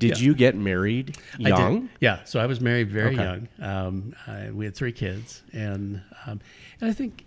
Did 0.00 0.18
Yeah. 0.18 0.24
you 0.24 0.34
get 0.34 0.56
married 0.56 1.16
young? 1.38 1.88
Yeah, 2.00 2.24
so 2.24 2.40
I 2.40 2.46
was 2.46 2.60
married 2.60 2.90
very 2.90 3.14
Okay. 3.14 3.22
young. 3.22 3.48
Um, 3.60 4.14
I, 4.26 4.50
we 4.50 4.64
had 4.64 4.74
three 4.74 4.90
kids, 4.92 5.42
and 5.52 6.02
um, 6.26 6.40
and 6.80 6.90
I 6.90 6.92
think 6.92 7.24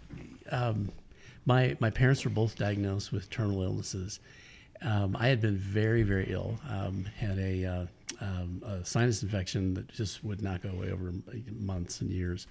um, 0.51 0.91
my 1.45 1.77
my 1.79 1.89
parents 1.89 2.25
were 2.25 2.29
both 2.31 2.57
diagnosed 2.57 3.11
with 3.13 3.29
terminal 3.29 3.63
illnesses. 3.63 4.19
Um, 4.81 5.15
I 5.19 5.27
had 5.27 5.41
been 5.41 5.57
very 5.57 6.03
very 6.03 6.25
ill. 6.29 6.59
Um, 6.69 7.05
had 7.17 7.37
a, 7.37 7.65
uh, 7.65 7.85
um, 8.19 8.61
a 8.65 8.85
sinus 8.85 9.23
infection 9.23 9.73
that 9.75 9.87
just 9.89 10.23
would 10.23 10.41
not 10.41 10.61
go 10.61 10.69
away 10.69 10.91
over 10.91 11.13
months 11.59 12.01
and 12.01 12.09
years. 12.09 12.47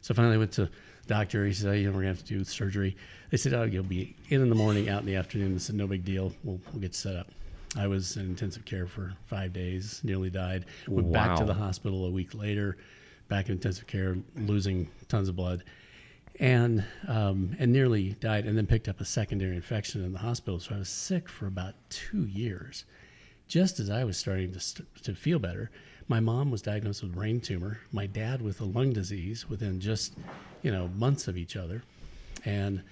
So 0.00 0.14
finally, 0.14 0.34
I 0.34 0.38
went 0.38 0.52
to 0.52 0.64
the 0.64 0.70
doctor. 1.06 1.46
He 1.46 1.52
said, 1.52 1.70
oh, 1.70 1.72
"You 1.72 1.86
know, 1.86 1.90
we're 1.90 2.02
gonna 2.02 2.08
have 2.08 2.18
to 2.18 2.24
do 2.24 2.44
surgery." 2.44 2.96
They 3.30 3.36
said, 3.36 3.54
"Oh, 3.54 3.62
you'll 3.62 3.84
be 3.84 4.16
in 4.28 4.42
in 4.42 4.48
the 4.48 4.54
morning, 4.54 4.88
out 4.88 5.00
in 5.00 5.06
the 5.06 5.16
afternoon." 5.16 5.54
I 5.54 5.58
said, 5.58 5.76
"No 5.76 5.86
big 5.86 6.04
deal. 6.04 6.32
We'll 6.42 6.60
we'll 6.72 6.80
get 6.80 6.94
set 6.94 7.16
up." 7.16 7.28
I 7.76 7.86
was 7.86 8.16
in 8.16 8.26
intensive 8.26 8.64
care 8.64 8.86
for 8.86 9.14
five 9.26 9.52
days. 9.52 10.00
Nearly 10.04 10.30
died. 10.30 10.66
Went 10.88 11.12
back 11.12 11.38
to 11.38 11.44
the 11.44 11.54
hospital 11.54 12.06
a 12.06 12.10
week 12.10 12.34
later. 12.34 12.76
Back 13.28 13.46
in 13.46 13.52
intensive 13.52 13.86
care, 13.86 14.16
losing 14.36 14.90
tons 15.08 15.28
of 15.28 15.36
blood, 15.36 15.64
and 16.40 16.84
um, 17.08 17.56
and 17.58 17.72
nearly 17.72 18.14
died. 18.20 18.46
And 18.46 18.56
then 18.56 18.66
picked 18.66 18.88
up 18.88 19.00
a 19.00 19.04
secondary 19.04 19.56
infection 19.56 20.04
in 20.04 20.12
the 20.12 20.18
hospital. 20.18 20.60
So 20.60 20.74
I 20.74 20.78
was 20.78 20.88
sick 20.88 21.28
for 21.28 21.46
about 21.46 21.74
two 21.88 22.26
years. 22.26 22.84
Just 23.48 23.80
as 23.80 23.90
I 23.90 24.04
was 24.04 24.16
starting 24.16 24.52
to, 24.52 24.60
st- 24.60 24.88
to 25.02 25.14
feel 25.14 25.38
better, 25.38 25.70
my 26.08 26.20
mom 26.20 26.50
was 26.50 26.62
diagnosed 26.62 27.02
with 27.02 27.12
a 27.12 27.14
brain 27.14 27.40
tumor. 27.40 27.80
My 27.92 28.06
dad 28.06 28.40
with 28.40 28.60
a 28.60 28.64
lung 28.64 28.92
disease 28.92 29.48
within 29.48 29.78
just, 29.80 30.14
you 30.62 30.72
know, 30.72 30.88
months 30.88 31.28
of 31.28 31.36
each 31.36 31.56
other, 31.56 31.82
and 32.44 32.82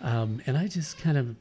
um, 0.00 0.40
and 0.46 0.56
I 0.56 0.68
just 0.68 0.98
kind 0.98 1.18
of 1.18 1.36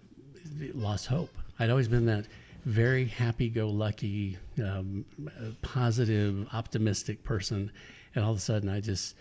lost 0.73 1.07
hope. 1.07 1.29
I'd 1.59 1.69
always 1.69 1.87
been 1.87 2.05
that 2.07 2.25
very 2.65 3.05
happy-go-lucky, 3.05 4.37
um, 4.63 5.05
uh, 5.27 5.51
positive, 5.61 6.47
optimistic 6.53 7.23
person, 7.23 7.71
and 8.15 8.23
all 8.23 8.31
of 8.31 8.37
a 8.37 8.41
sudden, 8.41 8.69
I 8.69 8.79
just 8.79 9.15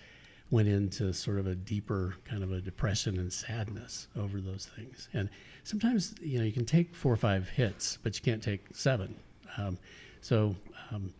went 0.51 0.69
into 0.69 1.13
sort 1.13 1.39
of 1.39 1.47
a 1.47 1.55
deeper 1.55 2.15
kind 2.25 2.43
of 2.43 2.53
a 2.53 2.61
depression 2.61 3.19
and 3.19 3.33
sadness 3.33 4.09
over 4.19 4.41
those 4.41 4.69
things. 4.77 5.09
And 5.13 5.29
sometimes, 5.65 6.15
you 6.21 6.39
know, 6.39 6.45
you 6.45 6.53
can 6.53 6.65
take 6.65 6.95
four 6.95 7.13
or 7.13 7.17
five 7.17 7.49
hits, 7.49 7.99
but 8.03 8.17
you 8.17 8.23
can't 8.23 8.43
take 8.43 8.65
seven. 8.73 9.15
Um, 9.57 9.79
so, 10.21 10.57
um, 10.91 11.13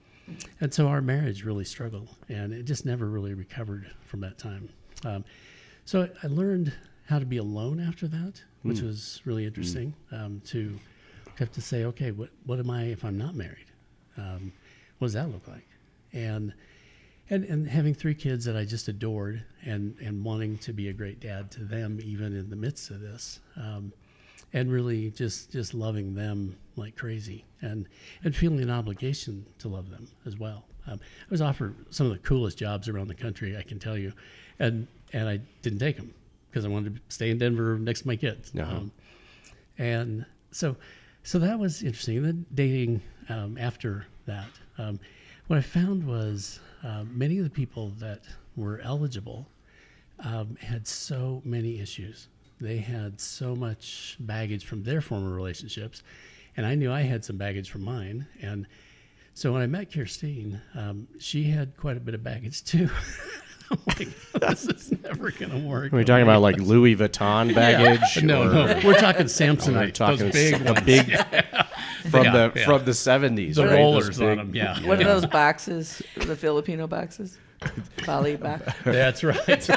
and 0.61 0.73
so 0.73 0.89
our 0.89 1.01
marriage 1.01 1.45
really 1.45 1.65
struggled, 1.65 2.09
and 2.29 2.53
it 2.53 2.65
just 2.65 2.85
never 2.85 3.07
really 3.07 3.35
recovered 3.35 3.91
from 4.07 4.21
that 4.21 4.39
time. 4.39 4.69
Um, 5.05 5.25
so 5.85 6.03
I, 6.03 6.11
I 6.25 6.27
learned 6.29 6.73
how 7.07 7.19
to 7.19 7.27
be 7.27 7.39
alone 7.39 7.81
after 7.81 8.07
that, 8.09 8.43
which 8.63 8.81
was 8.81 9.21
really 9.25 9.47
interesting. 9.47 9.95
Um, 10.13 10.41
to 10.47 10.79
have 11.39 11.51
to 11.53 11.61
say, 11.61 11.85
okay, 11.85 12.13
what 12.13 12.29
what 12.45 12.59
am 12.59 12.71
I 12.71 12.85
if 12.85 13.05
I'm 13.05 13.19
not 13.19 13.35
married? 13.35 13.67
Um, 14.17 14.53
what 14.99 15.07
does 15.07 15.15
that 15.15 15.29
look 15.31 15.49
like? 15.49 15.67
And 16.13 16.53
and 17.31 17.45
and 17.45 17.69
having 17.69 17.95
three 17.95 18.15
kids 18.15 18.45
that 18.45 18.57
I 18.57 18.65
just 18.65 18.89
adored, 18.89 19.45
and 19.65 19.97
and 20.01 20.25
wanting 20.25 20.59
to 20.59 20.73
be 20.73 20.89
a 20.89 20.93
great 20.93 21.21
dad 21.21 21.51
to 21.53 21.65
them, 21.65 22.01
even 22.03 22.37
in 22.37 22.51
the 22.51 22.57
midst 22.57 22.91
of 22.91 23.01
this, 23.01 23.41
um, 23.57 23.93
and 24.53 24.71
really 24.71 25.11
just 25.11 25.53
just 25.53 25.73
loving 25.73 26.15
them 26.15 26.57
like 26.77 26.97
crazy, 26.97 27.45
and 27.63 27.87
and 28.25 28.35
feeling 28.35 28.61
an 28.61 28.71
obligation 28.71 29.47
to 29.59 29.69
love 29.69 29.91
them 29.91 30.09
as 30.27 30.37
well. 30.39 30.65
Um, 30.87 30.99
I 31.03 31.31
was 31.31 31.41
offered 31.41 31.75
some 31.91 32.07
of 32.07 32.13
the 32.13 32.19
coolest 32.19 32.59
jobs 32.59 32.89
around 32.89 33.09
the 33.09 33.15
country, 33.15 33.57
I 33.57 33.63
can 33.63 33.79
tell 33.79 33.97
you, 33.97 34.13
and 34.59 34.87
and 35.13 35.29
I 35.29 35.41
didn't 35.63 35.79
take 35.79 35.97
them 35.97 36.13
because 36.51 36.65
I 36.65 36.69
wanted 36.69 36.97
to 36.97 37.01
stay 37.09 37.31
in 37.31 37.39
Denver 37.39 37.79
next 37.79 38.03
to 38.03 38.07
my 38.09 38.17
kids. 38.17 38.53
Uh-huh. 38.59 38.77
Um, 38.77 38.93
and 39.79 40.27
so 40.51 40.77
so 41.23 41.39
that 41.39 41.59
was 41.59 41.83
interesting. 41.83 42.23
The 42.23 42.33
dating 42.33 43.03
um, 43.29 43.57
after 43.59 44.07
that, 44.27 44.49
um, 44.79 44.99
what 45.51 45.59
I 45.59 45.63
found 45.63 46.07
was 46.07 46.61
uh, 46.85 47.03
many 47.11 47.39
of 47.39 47.43
the 47.45 47.51
people 47.51 47.89
that 47.99 48.21
were 48.55 48.79
eligible 48.85 49.49
um, 50.21 50.57
had 50.61 50.87
so 50.87 51.43
many 51.45 51.81
issues. 51.81 52.29
They 52.61 52.77
had 52.77 53.21
so 53.21 53.57
much 53.57 54.17
baggage 54.21 54.65
from 54.65 54.85
their 54.85 55.01
former 55.01 55.35
relationships, 55.35 56.05
and 56.57 56.65
I 56.65 56.77
knew 56.77 56.93
I 56.93 57.01
had 57.01 57.25
some 57.25 57.37
baggage 57.37 57.69
from 57.69 57.83
mine. 57.83 58.29
And 58.41 58.65
so 59.35 59.53
when 59.53 59.61
I 59.61 59.67
met 59.67 59.91
Kerstin, 59.91 60.61
um, 60.77 61.09
she 61.19 61.43
had 61.43 61.77
quite 61.77 61.97
a 61.97 62.01
bit 62.01 62.15
of 62.15 62.23
baggage 62.23 62.63
too. 62.65 62.89
I'm 63.73 63.79
like, 63.89 64.09
this 64.35 64.67
is 64.67 64.93
never 65.03 65.33
going 65.33 65.51
to 65.51 65.59
work. 65.69 65.93
Are 65.93 65.97
we 65.97 66.05
talking 66.05 66.23
about 66.23 66.43
like 66.43 66.59
Louis 66.61 66.95
Vuitton 66.95 67.53
baggage? 67.57 68.23
No, 68.23 68.43
or- 68.43 68.53
no, 68.53 68.81
we're 68.85 68.95
talking 68.95 69.23
We're 69.23 69.57
Samsonite. 69.57 69.95
talking 69.95 70.31
those 70.31 70.33
big 70.33 70.65
a 70.65 70.81
big 70.81 71.09
from 72.11 72.25
Yeah, 72.25 72.33
the 72.49 72.53
yeah. 72.61 72.65
from 72.67 72.85
the 72.85 72.95
seventies. 72.95 73.57
the 73.57 73.63
right? 73.65 73.71
Those 73.71 73.79
rollers 73.79 74.21
on 74.21 74.37
them. 74.37 74.55
Yeah, 74.55 74.79
What 74.87 75.01
are 75.01 75.05
those 75.05 75.27
boxes? 75.27 76.03
The 76.17 76.37
Filipino 76.37 76.87
boxes? 76.87 77.39
Bali 78.07 78.37
box. 78.37 78.63
That's 78.85 79.23
right. 79.23 79.39
That's 79.47 79.69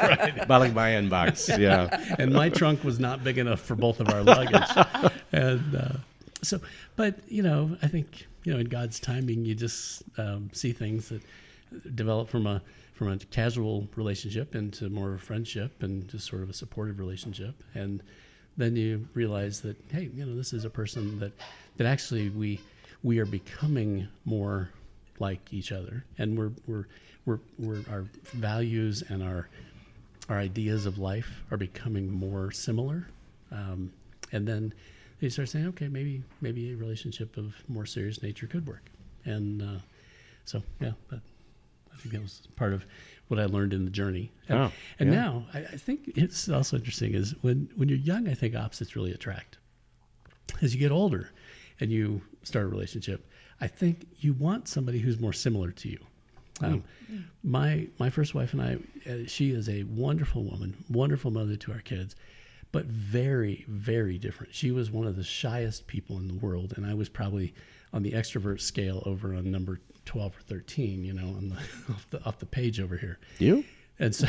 right. 0.00 0.34
Balikbayan 0.48 1.08
box. 1.08 1.48
Yeah. 1.48 1.88
And 2.18 2.32
my 2.32 2.48
trunk 2.48 2.82
was 2.82 2.98
not 2.98 3.22
big 3.22 3.38
enough 3.38 3.60
for 3.60 3.76
both 3.76 4.00
of 4.00 4.08
our 4.08 4.22
luggage, 4.22 4.68
and 5.32 5.74
uh, 5.76 5.88
so, 6.42 6.60
but 6.96 7.20
you 7.28 7.42
know, 7.42 7.76
I 7.82 7.86
think 7.88 8.26
you 8.44 8.52
know, 8.52 8.58
in 8.58 8.66
God's 8.66 8.98
timing, 8.98 9.44
you 9.44 9.54
just 9.54 10.02
um, 10.18 10.50
see 10.52 10.72
things 10.72 11.08
that 11.10 11.22
develop 11.94 12.28
from 12.28 12.46
a 12.46 12.62
from 12.94 13.12
a 13.12 13.16
casual 13.18 13.88
relationship 13.96 14.54
into 14.56 14.88
more 14.90 15.10
of 15.10 15.14
a 15.14 15.18
friendship 15.18 15.82
and 15.82 16.08
just 16.08 16.26
sort 16.26 16.42
of 16.42 16.50
a 16.50 16.52
supportive 16.54 16.98
relationship, 16.98 17.62
and 17.74 18.02
then 18.56 18.74
you 18.76 19.08
realize 19.14 19.60
that 19.60 19.76
hey, 19.92 20.10
you 20.14 20.26
know, 20.26 20.34
this 20.36 20.52
is 20.52 20.64
a 20.64 20.70
person 20.70 21.20
that 21.20 21.32
that 21.80 21.86
actually 21.86 22.28
we 22.28 22.60
we 23.02 23.18
are 23.20 23.24
becoming 23.24 24.06
more 24.26 24.68
like 25.18 25.50
each 25.50 25.72
other, 25.72 26.04
and 26.18 26.36
we're 26.36 26.52
we're 26.66 26.84
we're, 27.24 27.38
we're 27.58 27.82
our 27.90 28.04
values 28.34 29.02
and 29.08 29.22
our 29.22 29.48
our 30.28 30.36
ideas 30.36 30.84
of 30.84 30.98
life 30.98 31.42
are 31.50 31.56
becoming 31.56 32.12
more 32.12 32.50
similar, 32.50 33.08
um, 33.50 33.90
and 34.30 34.46
then 34.46 34.74
you 35.20 35.30
start 35.30 35.48
saying, 35.48 35.68
okay, 35.68 35.88
maybe 35.88 36.22
maybe 36.42 36.70
a 36.70 36.76
relationship 36.76 37.38
of 37.38 37.54
more 37.66 37.86
serious 37.86 38.22
nature 38.22 38.46
could 38.46 38.66
work, 38.66 38.90
and 39.24 39.62
uh, 39.62 39.78
so 40.44 40.62
yeah, 40.82 40.92
that, 41.08 41.20
I 41.94 41.96
think 41.96 42.12
that 42.12 42.20
was 42.20 42.42
part 42.56 42.74
of 42.74 42.84
what 43.28 43.40
I 43.40 43.46
learned 43.46 43.72
in 43.72 43.86
the 43.86 43.90
journey. 43.90 44.30
And, 44.50 44.58
Oh, 44.58 44.72
and 44.98 45.10
yeah. 45.10 45.18
now 45.22 45.46
I, 45.54 45.60
I 45.60 45.76
think 45.78 46.12
it's 46.14 46.46
also 46.50 46.76
interesting 46.76 47.14
is 47.14 47.34
when 47.40 47.70
when 47.76 47.88
you're 47.88 47.96
young, 47.96 48.28
I 48.28 48.34
think 48.34 48.54
opposites 48.54 48.94
really 48.96 49.12
attract. 49.12 49.56
As 50.60 50.74
you 50.74 50.80
get 50.80 50.92
older, 50.92 51.30
and 51.80 51.90
you 51.90 52.20
start 52.42 52.66
a 52.66 52.68
relationship, 52.68 53.26
I 53.60 53.66
think 53.66 54.06
you 54.18 54.32
want 54.32 54.68
somebody 54.68 54.98
who's 54.98 55.18
more 55.18 55.32
similar 55.32 55.70
to 55.72 55.88
you. 55.88 55.98
Um, 56.62 56.84
my 57.42 57.88
my 57.98 58.10
first 58.10 58.34
wife 58.34 58.52
and 58.52 58.62
I, 58.62 58.78
uh, 59.10 59.26
she 59.26 59.50
is 59.50 59.68
a 59.68 59.84
wonderful 59.84 60.44
woman, 60.44 60.84
wonderful 60.90 61.30
mother 61.30 61.56
to 61.56 61.72
our 61.72 61.80
kids, 61.80 62.16
but 62.70 62.84
very 62.84 63.64
very 63.66 64.18
different. 64.18 64.54
She 64.54 64.70
was 64.70 64.90
one 64.90 65.06
of 65.06 65.16
the 65.16 65.24
shyest 65.24 65.86
people 65.86 66.18
in 66.18 66.28
the 66.28 66.34
world, 66.34 66.74
and 66.76 66.84
I 66.84 66.94
was 66.94 67.08
probably 67.08 67.54
on 67.92 68.02
the 68.02 68.12
extrovert 68.12 68.60
scale 68.60 69.02
over 69.06 69.34
on 69.34 69.50
number 69.50 69.80
twelve 70.04 70.36
or 70.36 70.40
thirteen. 70.42 71.02
You 71.02 71.14
know, 71.14 71.28
on 71.28 71.48
the 71.48 71.56
off 71.92 72.06
the 72.10 72.24
off 72.24 72.38
the 72.38 72.46
page 72.46 72.78
over 72.78 72.96
here. 72.96 73.18
You? 73.38 73.64
And 74.00 74.14
so 74.14 74.26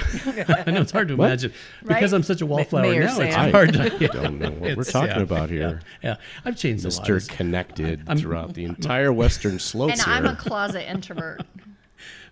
I 0.66 0.70
know 0.70 0.82
it's 0.82 0.92
hard 0.92 1.08
to 1.08 1.16
What? 1.16 1.28
imagine 1.28 1.54
because 1.82 2.12
Right? 2.12 2.14
I'm 2.18 2.24
such 2.24 2.42
a 2.42 2.46
wallflower 2.46 2.82
Mayor 2.84 3.06
now. 3.06 3.20
It's 3.22 3.34
Sam. 3.34 3.52
hard 3.52 3.74
to. 3.74 3.84
I 3.84 3.90
don't 4.08 4.38
know 4.40 4.50
what 4.52 4.62
we're 4.62 4.68
It's- 4.82 4.92
talking 4.92 5.16
yeah, 5.16 5.22
about 5.22 5.50
here. 5.50 5.82
Yeah, 6.04 6.10
yeah. 6.10 6.16
I've 6.44 6.58
changed 6.58 6.84
a 6.86 6.90
lot. 6.90 6.98
Mr. 7.08 7.16
It's- 7.18 7.28
Connected 7.28 8.04
I'm- 8.08 8.18
throughout 8.18 8.54
the 8.54 8.66
entire 8.74 9.14
Western 9.14 9.60
slopes 9.60 9.94
And 9.94 10.12
I'm 10.12 10.24
here. 10.26 10.34
a 10.34 10.36
closet 10.36 10.90
introvert, 10.92 11.42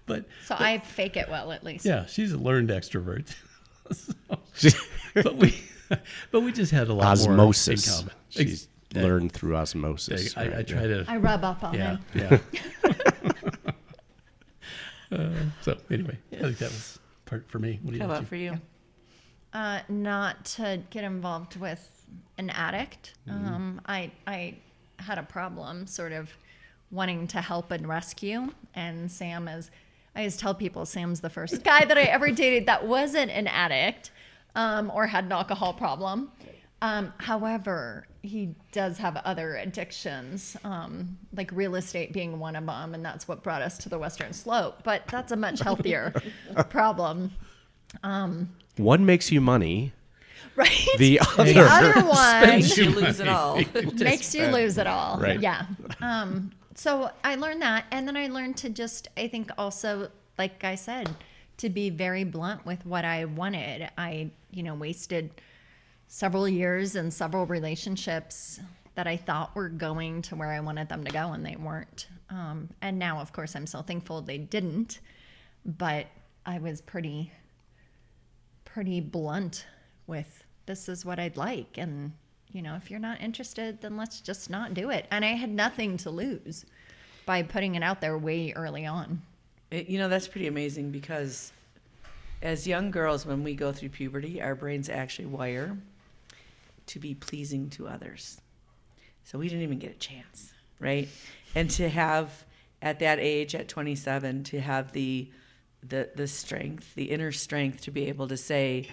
But 0.06 0.26
so 0.46 0.56
I 0.60 0.80
fake 0.80 1.16
it 1.18 1.30
well 1.30 1.52
at 1.54 1.64
least. 1.64 1.86
yeah, 1.86 2.06
she's 2.08 2.34
a 2.34 2.38
learned 2.38 2.70
extrovert. 2.70 3.34
So- 4.54 4.70
but 5.16 5.38
we, 5.38 5.58
but 6.32 6.42
we 6.42 6.52
just 6.52 6.72
had 6.74 6.90
a 6.90 6.94
lot 6.94 7.08
osmosis. 7.08 7.88
more 7.88 7.96
in 7.96 8.02
common. 8.10 8.16
She's 8.30 8.68
Ex- 8.92 9.02
learned 9.04 9.32
through 9.32 9.56
osmosis. 9.56 10.36
I, 10.38 10.44
I 10.44 10.48
right, 10.50 10.68
try 10.68 10.88
to. 10.88 11.06
I 11.08 11.16
rub 11.18 11.44
up 11.46 11.64
on 11.64 11.74
yeah, 11.74 11.98
him. 12.12 12.42
yeah. 12.84 12.94
uh, 15.12 15.30
so 15.62 15.78
anyway, 15.90 16.18
I 16.34 16.36
think 16.36 16.58
that 16.60 16.70
was 16.72 16.99
part 17.30 17.50
for 17.50 17.60
me. 17.60 17.80
What 17.84 17.92
do 17.92 17.98
you 17.98 18.04
How 18.04 18.10
about 18.10 18.28
for 18.28 18.36
you? 18.36 18.60
Uh, 19.54 19.80
not 19.88 20.46
to 20.46 20.82
get 20.90 21.04
involved 21.04 21.56
with 21.56 22.06
an 22.38 22.50
addict. 22.50 23.14
Um, 23.30 23.82
I 23.86 24.12
I 24.28 24.56
had 24.98 25.18
a 25.18 25.24
problem 25.24 25.88
sort 25.88 26.12
of 26.12 26.32
wanting 26.92 27.28
to 27.28 27.42
help 27.42 27.72
and 27.72 27.88
rescue, 27.88 28.50
and 28.76 29.12
Sam 29.12 29.48
is. 29.48 29.72
I 30.16 30.22
always 30.22 30.38
tell 30.38 30.56
people 30.56 30.86
Sam's 30.86 31.22
the 31.22 31.30
first 31.30 31.64
guy 31.64 31.86
that 31.86 31.98
I 31.98 32.04
ever 32.04 32.32
dated 32.32 32.66
that 32.66 32.86
wasn't 32.86 33.30
an 33.32 33.46
addict 33.48 34.12
um, 34.56 34.92
or 34.94 35.06
had 35.08 35.26
an 35.26 35.32
alcohol 35.32 35.74
problem. 35.74 36.32
Um, 36.82 37.14
however, 37.18 38.08
he 38.22 38.56
does 38.72 38.98
have 39.00 39.18
other 39.18 39.56
addictions, 39.56 40.56
um, 40.64 41.18
like 41.36 41.52
real 41.52 41.76
estate 41.76 42.14
being 42.14 42.40
one 42.40 42.56
of 42.56 42.66
them, 42.66 42.94
and 42.94 43.04
that's 43.04 43.28
what 43.28 43.44
brought 43.44 43.62
us 43.62 43.78
to 43.80 43.90
the 43.90 44.00
Western 44.00 44.32
Slope. 44.34 44.80
But 44.84 45.06
that's 45.08 45.32
a 45.32 45.36
much 45.36 45.60
healthier 45.60 46.14
problem. 46.70 47.32
One 48.78 49.06
makes 49.06 49.32
you 49.32 49.42
money, 49.42 49.92
right? 50.56 50.88
The 50.98 51.20
The 51.38 51.60
other, 51.60 51.94
other 51.94 52.08
one 52.08 52.48
Makes 52.48 52.78
you 52.78 52.90
lose 52.92 53.20
it 53.20 53.28
all. 53.28 53.62
makes 53.96 54.34
you 54.34 54.48
lose 54.48 54.78
it 54.78 54.88
all. 54.88 55.20
Right. 55.20 55.40
Yeah. 55.40 55.66
Um, 56.02 56.52
so 56.76 57.12
I 57.26 57.36
learned 57.36 57.62
that. 57.62 57.86
And 57.92 58.08
then 58.08 58.16
I 58.16 58.28
learned 58.28 58.56
to 58.58 58.70
just, 58.70 59.10
I 59.18 59.28
think 59.28 59.52
also, 59.58 60.10
like 60.38 60.64
I 60.64 60.76
said, 60.76 61.14
to 61.58 61.70
be 61.70 61.90
very 61.90 62.24
blunt 62.24 62.66
with 62.66 62.86
what 62.86 63.04
I 63.04 63.26
wanted. 63.26 63.90
I, 63.98 64.30
you 64.52 64.64
know, 64.64 64.76
wasted 64.76 65.30
several 66.10 66.50
years 66.50 66.96
and 66.96 67.14
several 67.14 67.46
relationships 67.46 68.60
that 68.96 69.08
I 69.08 69.16
thought 69.16 69.56
were 69.56 69.70
going 69.70 70.24
to 70.24 70.36
where 70.36 70.50
I 70.50 70.60
wanted 70.60 70.90
them 70.90 71.06
to 71.06 71.12
go 71.12 71.32
and 71.32 71.46
they 71.46 71.56
weren't. 71.56 72.08
Um, 72.30 72.70
and 72.82 73.00
now, 73.00 73.20
of 73.20 73.32
course, 73.32 73.56
I'm 73.56 73.68
so 73.68 73.82
thankful 73.82 74.22
they 74.22 74.40
didn't. 74.40 75.00
But 75.66 76.08
I 76.46 76.58
was 76.58 76.82
pretty, 76.82 77.32
pretty 78.66 79.00
blunt 79.00 79.68
with 80.08 80.44
this 80.66 80.90
is 80.90 81.06
what 81.06 81.20
I'd 81.20 81.38
like. 81.38 81.78
And, 81.78 82.12
you 82.52 82.62
know, 82.64 82.76
if 82.76 82.90
you're 82.90 83.00
not 83.00 83.22
interested, 83.22 83.82
then 83.82 83.96
let's 83.96 84.20
just 84.20 84.50
not 84.50 84.74
do 84.74 84.90
it. 84.90 85.06
And 85.12 85.24
I 85.24 85.30
had 85.30 85.52
nothing 85.52 85.96
to 85.98 86.10
lose 86.10 86.66
by 87.26 87.44
putting 87.44 87.76
it 87.76 87.84
out 87.84 88.02
there 88.02 88.18
way 88.18 88.52
early 88.56 88.86
on. 88.86 89.22
It- 89.70 89.88
you 89.88 90.00
know, 90.00 90.10
that's 90.10 90.28
pretty 90.28 90.48
amazing 90.48 90.90
because 90.92 91.52
as 92.42 92.66
young 92.66 92.90
girls, 92.90 93.26
when 93.28 93.44
we 93.44 93.54
go 93.54 93.72
through 93.72 93.90
puberty, 93.90 94.42
our 94.42 94.56
brains 94.56 94.90
actually 94.90 95.28
wire 95.28 95.78
to 96.90 97.00
be 97.00 97.14
pleasing 97.14 97.70
to 97.72 97.88
others. 97.88 98.42
So 99.24 99.38
we 99.38 99.48
didn't 99.48 99.64
even 99.64 99.80
get 99.80 99.92
a 99.92 100.00
chance, 100.00 100.52
right? 100.80 101.08
And 101.56 101.70
to 101.72 101.88
have 101.90 102.46
at 102.82 103.00
that 103.00 103.20
age, 103.20 103.56
at 103.56 103.68
27, 103.68 104.44
to 104.46 104.62
have 104.62 104.92
the 104.92 105.30
the 105.82 106.10
the 106.16 106.28
strength, 106.28 106.94
the 106.96 107.06
inner 107.06 107.32
strength 107.32 107.82
to 107.82 107.92
be 107.92 108.08
able 108.08 108.28
to 108.28 108.38
say, 108.38 108.90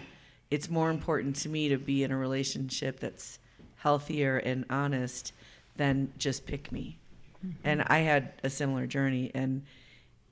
it's 0.51 0.69
more 0.69 0.91
important 0.91 1.37
to 1.37 1.49
me 1.49 1.69
to 1.69 1.79
be 1.79 2.05
in 2.05 2.13
a 2.13 2.17
relationship 2.17 3.01
that's 3.01 3.39
healthier 3.77 4.39
and 4.39 4.65
honest 4.71 5.33
than 5.77 6.13
just 6.19 6.47
pick 6.47 6.71
me. 6.71 6.99
Mm-hmm. 7.45 7.69
And 7.69 7.83
I 7.87 7.99
had 7.99 8.33
a 8.45 8.51
similar 8.51 8.87
journey 8.87 9.31
and 9.35 9.63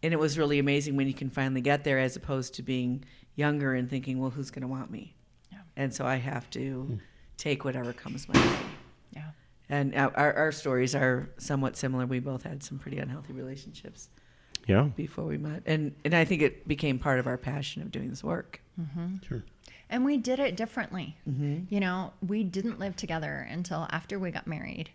and 0.02 0.12
it 0.12 0.18
was 0.18 0.36
really 0.36 0.58
amazing 0.58 0.96
when 0.96 1.06
you 1.06 1.14
can 1.14 1.30
finally 1.30 1.62
get 1.62 1.82
there 1.82 1.98
as 1.98 2.14
opposed 2.14 2.54
to 2.54 2.62
being 2.62 3.04
younger 3.36 3.72
and 3.72 3.88
thinking, 3.88 4.20
well, 4.20 4.28
who's 4.28 4.50
going 4.50 4.60
to 4.60 4.68
want 4.68 4.90
me? 4.90 5.14
Yeah. 5.50 5.60
And 5.76 5.94
so 5.94 6.04
I 6.04 6.16
have 6.16 6.50
to 6.50 6.82
hmm. 6.82 6.96
Take 7.36 7.64
whatever 7.64 7.92
comes 7.92 8.28
my 8.28 8.38
way. 8.40 8.56
Yeah. 9.12 9.30
And 9.68 9.94
our, 9.94 10.16
our, 10.16 10.32
our 10.34 10.52
stories 10.52 10.94
are 10.94 11.30
somewhat 11.38 11.76
similar. 11.76 12.06
We 12.06 12.20
both 12.20 12.42
had 12.42 12.62
some 12.62 12.78
pretty 12.78 12.98
unhealthy 12.98 13.32
relationships 13.32 14.08
yeah. 14.66 14.88
before 14.96 15.24
we 15.24 15.38
met. 15.38 15.62
And, 15.66 15.94
and 16.04 16.14
I 16.14 16.24
think 16.24 16.42
it 16.42 16.66
became 16.66 16.98
part 16.98 17.18
of 17.18 17.26
our 17.26 17.36
passion 17.36 17.82
of 17.82 17.90
doing 17.90 18.10
this 18.10 18.24
work. 18.24 18.60
Mm-hmm. 18.80 19.16
Sure. 19.26 19.44
And 19.90 20.04
we 20.04 20.16
did 20.16 20.38
it 20.38 20.56
differently. 20.56 21.16
Mm-hmm. 21.28 21.72
You 21.72 21.80
know, 21.80 22.12
we 22.26 22.42
didn't 22.42 22.78
live 22.78 22.96
together 22.96 23.46
until 23.50 23.86
after 23.90 24.18
we 24.18 24.30
got 24.30 24.46
married. 24.46 24.90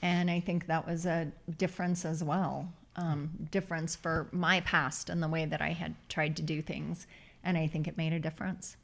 And 0.00 0.30
I 0.30 0.40
think 0.40 0.66
that 0.66 0.86
was 0.86 1.06
a 1.06 1.32
difference 1.58 2.04
as 2.04 2.22
well. 2.22 2.72
Um, 2.96 3.30
difference 3.50 3.94
for 3.94 4.28
my 4.32 4.60
past 4.60 5.08
and 5.10 5.22
the 5.22 5.28
way 5.28 5.44
that 5.44 5.60
I 5.60 5.70
had 5.70 5.94
tried 6.08 6.36
to 6.36 6.42
do 6.42 6.62
things. 6.62 7.06
And 7.44 7.56
I 7.56 7.66
think 7.66 7.86
it 7.86 7.96
made 7.96 8.12
a 8.12 8.20
difference. 8.20 8.76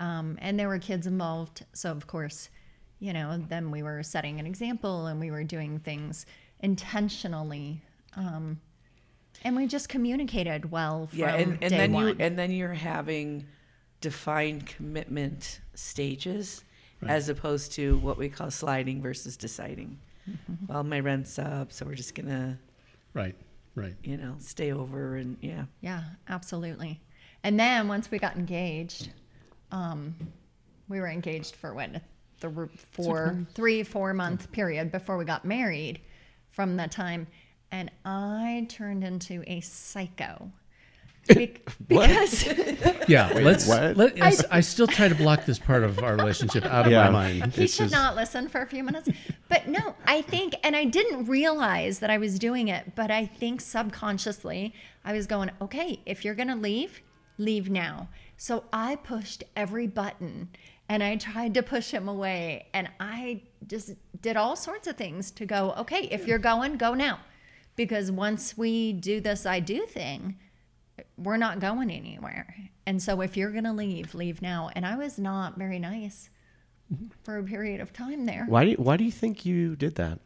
Um, 0.00 0.38
and 0.40 0.58
there 0.58 0.68
were 0.68 0.78
kids 0.78 1.06
involved. 1.06 1.64
So, 1.72 1.90
of 1.90 2.06
course, 2.06 2.48
you 2.98 3.12
know, 3.12 3.42
then 3.48 3.70
we 3.70 3.82
were 3.82 4.02
setting 4.02 4.40
an 4.40 4.46
example 4.46 5.06
and 5.06 5.20
we 5.20 5.30
were 5.30 5.44
doing 5.44 5.78
things 5.78 6.26
intentionally. 6.60 7.82
Um, 8.16 8.60
and 9.44 9.56
we 9.56 9.66
just 9.66 9.88
communicated 9.88 10.70
well 10.70 11.06
from 11.08 11.18
yeah. 11.18 11.34
And, 11.34 11.52
and 11.52 11.70
day 11.70 11.76
then 11.76 11.92
one. 11.92 12.08
you, 12.08 12.16
and 12.18 12.38
then 12.38 12.50
you're 12.52 12.74
having 12.74 13.46
defined 14.00 14.66
commitment 14.66 15.60
stages 15.74 16.64
as 17.06 17.28
opposed 17.28 17.72
to 17.72 17.96
what 17.98 18.16
we 18.16 18.28
call 18.28 18.50
sliding 18.50 19.02
versus 19.02 19.36
deciding. 19.36 19.98
Well, 20.68 20.84
my 20.84 21.00
rent's 21.00 21.36
up, 21.38 21.72
so 21.72 21.84
we're 21.84 21.96
just 21.96 22.14
going 22.14 22.28
to, 22.28 22.58
Right. 23.12 23.34
Right. 23.74 23.94
you 24.04 24.16
know, 24.16 24.36
stay 24.38 24.72
over 24.72 25.16
and 25.16 25.36
yeah. 25.40 25.64
Yeah, 25.80 26.02
absolutely. 26.28 27.00
And 27.42 27.58
then 27.58 27.88
once 27.88 28.10
we 28.10 28.18
got 28.18 28.36
engaged, 28.36 29.10
um, 29.72 30.14
we 30.88 31.00
were 31.00 31.08
engaged 31.08 31.56
for 31.56 31.74
what 31.74 31.90
the 32.40 32.68
four, 32.92 33.44
three, 33.54 33.82
four 33.82 34.12
month 34.14 34.50
period 34.52 34.92
before 34.92 35.16
we 35.16 35.24
got 35.24 35.44
married. 35.44 36.00
From 36.50 36.76
that 36.76 36.92
time, 36.92 37.28
and 37.70 37.90
I 38.04 38.66
turned 38.68 39.02
into 39.04 39.42
a 39.46 39.62
psycho. 39.62 40.50
Be- 41.28 41.56
because 41.88 42.44
Yeah. 43.08 43.30
let's. 43.32 43.66
what? 43.66 43.96
Let, 43.96 44.22
I, 44.22 44.34
I 44.50 44.60
still 44.60 44.86
try 44.86 45.08
to 45.08 45.14
block 45.14 45.46
this 45.46 45.58
part 45.58 45.82
of 45.82 46.00
our 46.02 46.14
relationship 46.14 46.66
out 46.66 46.84
of 46.84 46.92
Yeah. 46.92 47.04
my 47.08 47.10
mind. 47.40 47.54
he 47.54 47.64
It's 47.64 47.72
should 47.76 47.84
just- 47.84 47.94
not 47.94 48.16
listen 48.16 48.50
for 48.50 48.60
a 48.60 48.66
few 48.66 48.84
minutes. 48.84 49.08
But 49.48 49.66
no, 49.68 49.94
I 50.04 50.20
think, 50.20 50.54
and 50.62 50.76
I 50.76 50.84
didn't 50.84 51.24
realize 51.24 52.00
that 52.00 52.10
I 52.10 52.18
was 52.18 52.38
doing 52.38 52.68
it, 52.68 52.94
but 52.96 53.10
I 53.10 53.24
think 53.24 53.62
subconsciously 53.62 54.74
I 55.06 55.14
was 55.14 55.26
going, 55.26 55.50
okay, 55.62 56.00
if 56.04 56.22
you're 56.22 56.34
going 56.34 56.48
to 56.48 56.54
leave, 56.56 57.00
leave 57.38 57.70
now. 57.70 58.08
So 58.42 58.64
I 58.72 58.96
pushed 58.96 59.44
every 59.54 59.86
button 59.86 60.48
and 60.88 61.00
I 61.00 61.14
tried 61.14 61.54
to 61.54 61.62
push 61.62 61.92
him 61.92 62.08
away. 62.08 62.66
And 62.74 62.88
I 62.98 63.42
just 63.68 63.92
did 64.20 64.36
all 64.36 64.56
sorts 64.56 64.88
of 64.88 64.96
things 64.96 65.30
to 65.30 65.46
go, 65.46 65.72
okay, 65.78 66.08
if 66.10 66.26
you're 66.26 66.40
going, 66.40 66.76
go 66.76 66.92
now. 66.92 67.20
Because 67.76 68.10
once 68.10 68.58
we 68.58 68.94
do 68.94 69.20
this 69.20 69.46
I 69.46 69.60
do 69.60 69.86
thing, 69.86 70.40
we're 71.16 71.36
not 71.36 71.60
going 71.60 71.88
anywhere. 71.88 72.52
And 72.84 73.00
so 73.00 73.20
if 73.20 73.36
you're 73.36 73.52
going 73.52 73.62
to 73.62 73.72
leave, 73.72 74.12
leave 74.12 74.42
now. 74.42 74.70
And 74.74 74.84
I 74.84 74.96
was 74.96 75.20
not 75.20 75.56
very 75.56 75.78
nice 75.78 76.28
for 77.22 77.38
a 77.38 77.44
period 77.44 77.80
of 77.80 77.92
time 77.92 78.26
there. 78.26 78.44
Why 78.48 78.64
do 78.64 78.70
you, 78.70 78.76
Why 78.76 78.96
do 78.96 79.04
you 79.04 79.12
think 79.12 79.46
you 79.46 79.76
did 79.76 79.94
that 79.94 80.18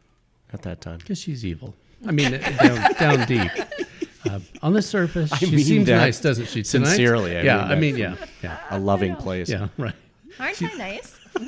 at 0.51 0.63
that 0.63 0.81
time? 0.81 0.97
Because 0.97 1.19
she's 1.19 1.45
evil. 1.45 1.75
I 2.03 2.13
mean, 2.13 2.31
down, 2.63 2.93
down 2.93 3.27
deep. 3.27 3.51
Uh, 4.29 4.39
on 4.61 4.73
the 4.73 4.81
surface, 4.81 5.31
she 5.37 5.51
mean 5.51 5.65
seems 5.65 5.85
that 5.87 5.97
nice, 5.97 6.19
doesn't 6.21 6.47
she? 6.47 6.63
Tonight? 6.63 6.87
sincerely, 6.87 7.37
I 7.37 7.41
yeah, 7.41 7.57
mean 7.63 7.71
I 7.71 7.75
mean, 7.75 7.97
yeah, 7.97 8.15
yeah, 8.43 8.59
A 8.71 8.79
loving 8.79 9.15
place. 9.15 9.49
yeah, 9.49 9.67
right. 9.77 9.95
Aren't 10.39 10.61
I 10.63 10.73
nice? 10.77 11.15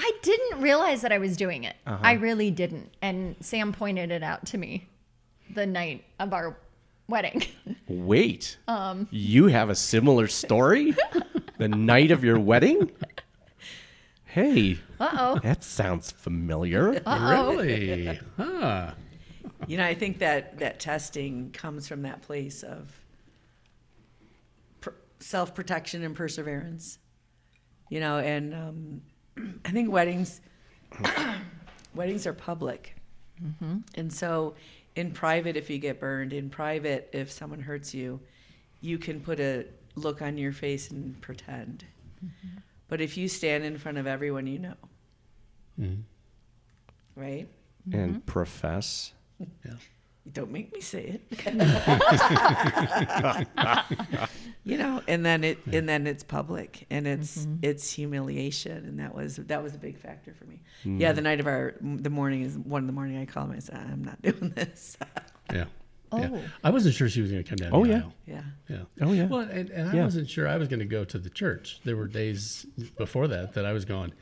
I 0.00 0.12
didn't 0.22 0.60
realize 0.60 1.02
that 1.02 1.12
I 1.12 1.18
was 1.18 1.36
doing 1.36 1.64
it. 1.64 1.76
I 1.86 2.12
really 2.12 2.50
didn't. 2.50 2.90
And 3.02 3.34
Sam 3.40 3.72
pointed 3.72 4.10
it 4.12 4.22
out 4.22 4.46
to 4.46 4.58
me 4.58 4.88
the 5.54 5.66
night 5.66 6.04
of 6.20 6.32
our 6.32 6.56
wedding. 7.08 7.42
Wait. 7.88 8.58
Um. 8.68 9.08
you 9.10 9.46
have 9.48 9.70
a 9.70 9.74
similar 9.74 10.28
story? 10.28 10.94
the 11.58 11.68
night 11.68 12.10
of 12.12 12.22
your 12.22 12.38
wedding? 12.38 12.90
Hey, 14.24 14.78
Uh 15.00 15.08
oh. 15.12 15.38
that 15.42 15.64
sounds 15.64 16.12
familiar. 16.12 17.02
Uh 17.04 17.44
oh. 17.48 17.56
Really? 17.56 18.20
Ah, 18.38 18.94
You 19.66 19.76
know, 19.76 19.84
I 19.84 19.94
think 19.94 20.18
that 20.20 20.58
that 20.58 20.78
testing 20.80 21.50
comes 21.50 21.88
from 21.88 22.02
that 22.02 22.22
place 22.22 22.62
of 22.62 22.92
per- 24.80 24.94
self 25.20 25.54
protection 25.54 26.02
and 26.04 26.14
perseverance. 26.14 26.98
You 27.90 28.00
know, 28.00 28.18
and 28.18 28.54
um, 28.54 29.02
I 29.64 29.70
think 29.70 29.90
weddings 29.90 30.40
weddings 31.94 32.26
are 32.26 32.32
public, 32.34 32.96
and 33.96 34.12
so 34.12 34.54
in 34.96 35.12
private, 35.12 35.56
if 35.56 35.70
you 35.70 35.78
get 35.78 36.00
burned, 36.00 36.32
in 36.32 36.50
private, 36.50 37.08
if 37.12 37.30
someone 37.30 37.60
hurts 37.60 37.94
you, 37.94 38.20
you 38.80 38.98
can 38.98 39.20
put 39.20 39.38
a 39.40 39.64
look 39.96 40.22
on 40.22 40.36
your 40.38 40.52
face 40.52 40.90
and 40.90 41.20
pretend. 41.20 41.84
But 42.88 43.00
if 43.00 43.16
you 43.16 43.28
stand 43.28 43.64
in 43.64 43.76
front 43.78 43.98
of 43.98 44.06
everyone, 44.06 44.46
you 44.46 44.58
know, 44.58 44.74
Mhm. 45.78 46.02
right? 47.14 47.48
And 47.92 48.24
profess. 48.26 49.12
Don't 50.32 50.50
make 50.50 50.72
me 50.74 50.80
say 50.80 51.20
it. 51.30 51.46
you 54.64 54.76
know, 54.76 55.00
and 55.08 55.24
then 55.24 55.42
it 55.42 55.58
and 55.72 55.88
then 55.88 56.06
it's 56.06 56.22
public 56.22 56.86
and 56.90 57.06
it's 57.06 57.38
mm-hmm. 57.38 57.56
it's 57.62 57.90
humiliation 57.90 58.84
and 58.84 59.00
that 59.00 59.14
was 59.14 59.36
that 59.36 59.62
was 59.62 59.74
a 59.74 59.78
big 59.78 59.98
factor 59.98 60.34
for 60.34 60.44
me. 60.44 60.60
Mm. 60.84 61.00
Yeah, 61.00 61.12
the 61.12 61.22
night 61.22 61.40
of 61.40 61.46
our 61.46 61.74
the 61.80 62.10
morning 62.10 62.42
is 62.42 62.58
one 62.58 62.82
in 62.82 62.86
the 62.86 62.92
morning 62.92 63.18
I 63.18 63.24
call 63.24 63.44
him 63.44 63.52
I 63.52 63.58
said 63.60 63.76
I'm 63.76 64.04
not 64.04 64.20
doing 64.22 64.50
this. 64.50 64.98
yeah. 65.52 65.64
Oh. 66.10 66.18
yeah. 66.18 66.40
I 66.64 66.70
wasn't 66.70 66.94
sure 66.94 67.08
she 67.08 67.20
was 67.20 67.30
going 67.30 67.44
to 67.44 67.48
come 67.48 67.56
down. 67.56 67.70
Oh, 67.72 67.84
the 67.84 67.90
yeah. 67.90 67.96
aisle. 67.96 68.14
yeah. 68.26 68.42
Yeah. 68.68 68.76
Oh, 69.02 69.12
yeah. 69.12 69.26
Well, 69.26 69.40
and, 69.40 69.68
and 69.68 69.90
I 69.90 69.94
Yeah. 69.94 70.04
wasn't 70.04 70.30
sure 70.30 70.48
I 70.48 70.56
was 70.56 70.66
going 70.66 70.78
to 70.78 70.86
go 70.86 71.04
to 71.04 71.18
the 71.18 71.28
church. 71.28 71.80
There 71.84 71.96
were 71.96 72.06
days 72.06 72.64
before 72.96 73.28
that 73.28 73.52
that 73.54 73.66
I 73.66 73.74
was 73.74 73.84
going. 73.84 74.12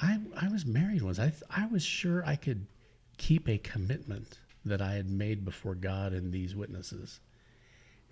I 0.00 0.18
I 0.40 0.48
was 0.48 0.64
married 0.66 1.02
once. 1.02 1.18
I 1.18 1.32
I 1.50 1.66
was 1.66 1.82
sure 1.82 2.24
I 2.24 2.36
could 2.36 2.64
keep 3.20 3.48
a 3.48 3.58
commitment 3.58 4.38
that 4.64 4.80
I 4.80 4.94
had 4.94 5.10
made 5.10 5.44
before 5.44 5.74
God 5.74 6.12
and 6.12 6.32
these 6.32 6.56
witnesses, 6.56 7.20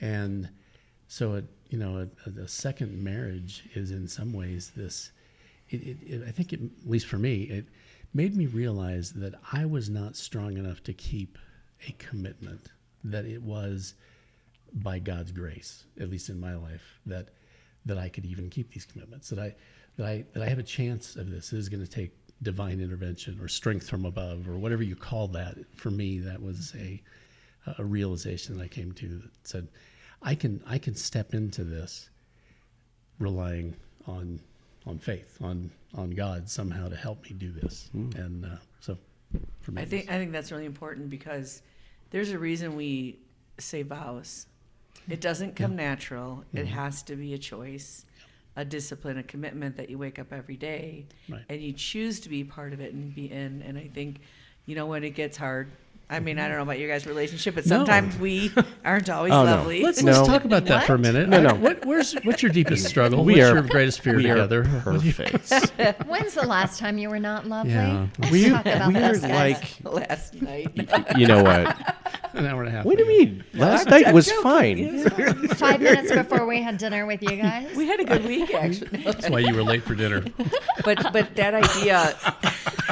and 0.01 0.51
so 1.09 1.35
it 1.35 1.47
you 1.71 1.79
know 1.79 2.09
a, 2.27 2.41
a 2.41 2.47
second 2.47 3.03
marriage 3.03 3.65
is 3.75 3.91
in 3.91 4.07
some 4.07 4.33
ways 4.33 4.73
this. 4.77 5.11
It, 5.71 5.83
it, 5.83 5.97
it, 6.03 6.23
I 6.27 6.31
think 6.31 6.53
it, 6.53 6.61
at 6.63 6.91
least 6.91 7.07
for 7.07 7.19
me, 7.19 7.43
it 7.43 7.67
made 8.15 8.35
me 8.35 8.47
realize 8.47 9.13
that 9.13 9.35
I 9.53 9.67
was 9.67 9.91
not 9.91 10.17
strong 10.17 10.57
enough 10.57 10.83
to 10.85 10.95
keep 10.95 11.37
a 11.87 11.93
commitment. 11.93 12.69
That 13.05 13.25
it 13.25 13.43
was 13.43 13.95
by 14.73 14.99
God's 14.99 15.33
grace, 15.33 15.85
at 16.01 16.11
least 16.11 16.29
in 16.29 16.39
my 16.41 16.55
life, 16.55 17.01
that 17.07 17.29
that 17.87 17.99
I 17.99 18.09
could 18.11 18.27
even 18.27 18.51
keep 18.51 18.73
these 18.73 18.85
commitments. 18.85 19.31
That 19.31 19.39
I 19.39 19.55
that 19.97 20.07
I 20.07 20.25
that 20.35 20.43
I 20.43 20.49
have 20.49 20.59
a 20.59 20.63
chance 20.63 21.17
of 21.17 21.31
this. 21.31 21.51
This 21.51 21.61
is 21.61 21.69
going 21.69 21.85
to 21.85 21.91
take 21.91 22.13
divine 22.43 22.81
intervention 22.81 23.39
or 23.41 23.49
strength 23.49 23.89
from 23.89 24.05
above 24.05 24.49
or 24.49 24.57
whatever 24.59 24.83
you 24.83 24.95
call 24.97 25.29
that. 25.29 25.57
For 25.75 25.91
me, 25.91 26.19
that 26.21 26.41
was 26.43 26.75
a 26.79 27.03
a 27.77 27.85
realization 27.85 28.57
that 28.57 28.65
I 28.65 28.69
came 28.69 28.93
to 28.93 29.09
that 29.09 29.31
said, 29.47 29.69
I 30.23 30.35
can 30.35 30.63
I 30.67 30.79
can 30.79 30.95
step 30.95 31.35
into 31.35 31.65
this 31.65 32.09
relying 33.19 33.75
on 34.07 34.41
on 34.87 34.99
faith 34.99 35.37
on 35.43 35.71
on 35.95 36.11
God 36.11 36.49
somehow 36.49 36.89
to 36.89 36.97
help 36.97 37.25
me 37.25 37.31
do 37.31 37.51
this. 37.53 37.91
And 37.93 38.45
uh, 38.45 38.57
so 38.81 38.97
for 39.61 39.73
me, 39.73 39.83
I 39.83 39.85
think 39.85 40.11
I 40.11 40.17
think 40.19 40.33
that's 40.33 40.51
really 40.53 40.65
important 40.67 41.11
because 41.11 41.63
there's 42.11 42.31
a 42.31 42.39
reason 42.39 42.77
we 42.77 43.19
say 43.59 43.83
vows. 43.83 44.47
It 45.09 45.21
doesn't 45.21 45.57
come 45.57 45.75
natural. 45.77 46.45
It 46.53 46.67
Mm-hmm. 46.67 46.75
has 46.75 47.03
to 47.05 47.17
be 47.17 47.33
a 47.35 47.39
choice, 47.39 48.05
a 48.59 48.65
discipline, 48.65 49.19
a 49.19 49.23
commitment 49.23 49.77
that 49.77 49.89
you 49.89 49.97
wake 49.97 50.19
up 50.19 50.33
every 50.33 50.57
day 50.57 51.07
Right. 51.29 51.43
and 51.49 51.63
you 51.63 51.73
choose 51.73 52.19
to 52.21 52.29
be 52.29 52.43
part 52.43 52.73
of 52.73 52.81
it 52.81 52.93
and 52.93 53.15
be 53.15 53.31
in. 53.31 53.63
And 53.63 53.79
I 53.79 53.89
think, 53.95 54.21
you 54.67 54.75
know, 54.75 54.87
when 54.87 55.05
it 55.05 55.11
gets 55.11 55.37
hard, 55.37 55.71
I 56.11 56.19
mean, 56.19 56.39
I 56.39 56.43
mm-hmm. 56.43 56.49
don't 56.49 56.59
know 56.59 56.63
about 56.65 56.79
your 56.81 56.89
guys' 56.89 57.07
relationship, 57.07 57.55
but 57.55 57.67
No. 57.67 57.77
sometimes 57.77 58.19
we 58.19 58.51
aren't 58.85 59.11
always 59.11 59.33
Oh, 59.33 59.45
no. 59.45 59.51
lovely. 59.53 59.83
Let's, 59.83 60.03
No. 60.03 60.11
let's 60.11 60.27
talk 60.27 60.45
about 60.45 60.65
that 60.65 60.87
for 60.87 60.95
a 60.95 60.99
minute. 60.99 61.29
No, 61.29 61.41
no. 61.41 61.55
What, 61.55 61.85
where's 61.85 62.15
what's 62.25 62.43
your 62.43 62.51
deepest 62.51 62.85
struggle? 62.87 63.25
We 63.25 63.35
what's 63.35 63.45
are- 63.45 63.55
your 63.55 63.63
greatest 63.63 64.01
fear 64.01 64.17
we 64.17 64.29
are 64.29 64.35
together? 64.35 64.65
What 64.65 65.03
do 65.03 65.13
perfect. 65.13 66.07
When's 66.09 66.35
the 66.35 66.47
last 66.47 66.81
time 66.81 66.99
you 66.99 67.11
were 67.11 67.21
not 67.21 67.47
lovely? 67.47 67.73
Yeah. 67.73 68.09
Let's 68.19 68.33
we 68.33 68.49
talk 68.49 68.67
about 68.67 68.93
we 68.93 68.99
are 68.99 69.17
like, 69.19 69.77
last 69.85 70.35
night. 70.43 71.17
you 71.17 71.29
know 71.29 71.45
what? 71.45 71.77
An 72.35 72.47
hour 72.47 72.61
and 72.63 72.69
a 72.69 72.73
half. 72.73 72.85
What 72.85 72.99
do 72.99 73.05
you 73.05 73.09
mean? 73.09 73.45
Last 73.55 73.89
I'm- 73.91 74.03
night 74.03 74.15
was 74.15 74.31
fine. 74.33 75.05
five 75.55 75.81
minutes 75.89 76.13
before 76.13 76.47
we 76.47 76.63
had 76.63 76.79
dinner 76.79 77.07
with 77.07 77.23
you 77.23 77.37
guys. 77.37 77.75
We 77.77 77.87
had 77.87 78.01
a 78.01 78.05
good 78.05 78.25
week, 78.25 78.53
actually. 78.55 79.03
That's 79.05 79.29
why 79.29 79.41
you 79.41 79.55
were 79.55 79.63
late 79.63 79.83
for 79.83 79.95
dinner. 79.95 80.25
But 80.85 81.13
but 81.13 81.35
that 81.37 81.55
idea, 81.55 82.17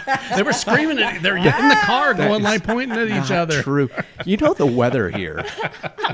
They 0.36 0.42
were 0.44 0.52
screaming 0.52 0.98
at 1.00 1.20
They're 1.22 1.36
in 1.36 1.44
the 1.44 1.50
ah! 1.52 1.82
car 1.84 2.14
going 2.14 2.42
like 2.42 2.62
pointing 2.64 2.96
at 2.96 3.08
each 3.08 3.30
other. 3.30 3.62
True. 3.62 3.90
You 4.24 4.36
know 4.36 4.54
the 4.54 4.66
weather 4.66 5.10
here 5.10 5.44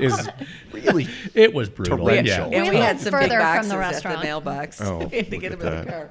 is 0.01 0.29
really 0.71 1.07
It 1.35 1.53
was 1.53 1.69
brutal. 1.69 1.99
Torrential. 1.99 2.51
Yeah. 2.51 2.57
and 2.63 2.69
we 2.69 2.77
had 2.77 2.99
some 2.99 3.11
big 3.13 3.29
further 3.29 3.35
from 3.35 3.39
boxes 3.39 3.69
the 3.69 3.75
at 3.75 3.79
restaurant. 3.79 4.17
the 4.19 4.23
mailbox. 4.25 4.81
Oh, 4.81 4.97
we 5.07 5.17
had 5.17 5.29
to 5.31 5.37
get 5.37 5.51
look 5.51 5.59
them 5.61 5.73
at 5.73 5.79
in 5.79 5.85
the 5.85 5.91
car. 5.91 6.09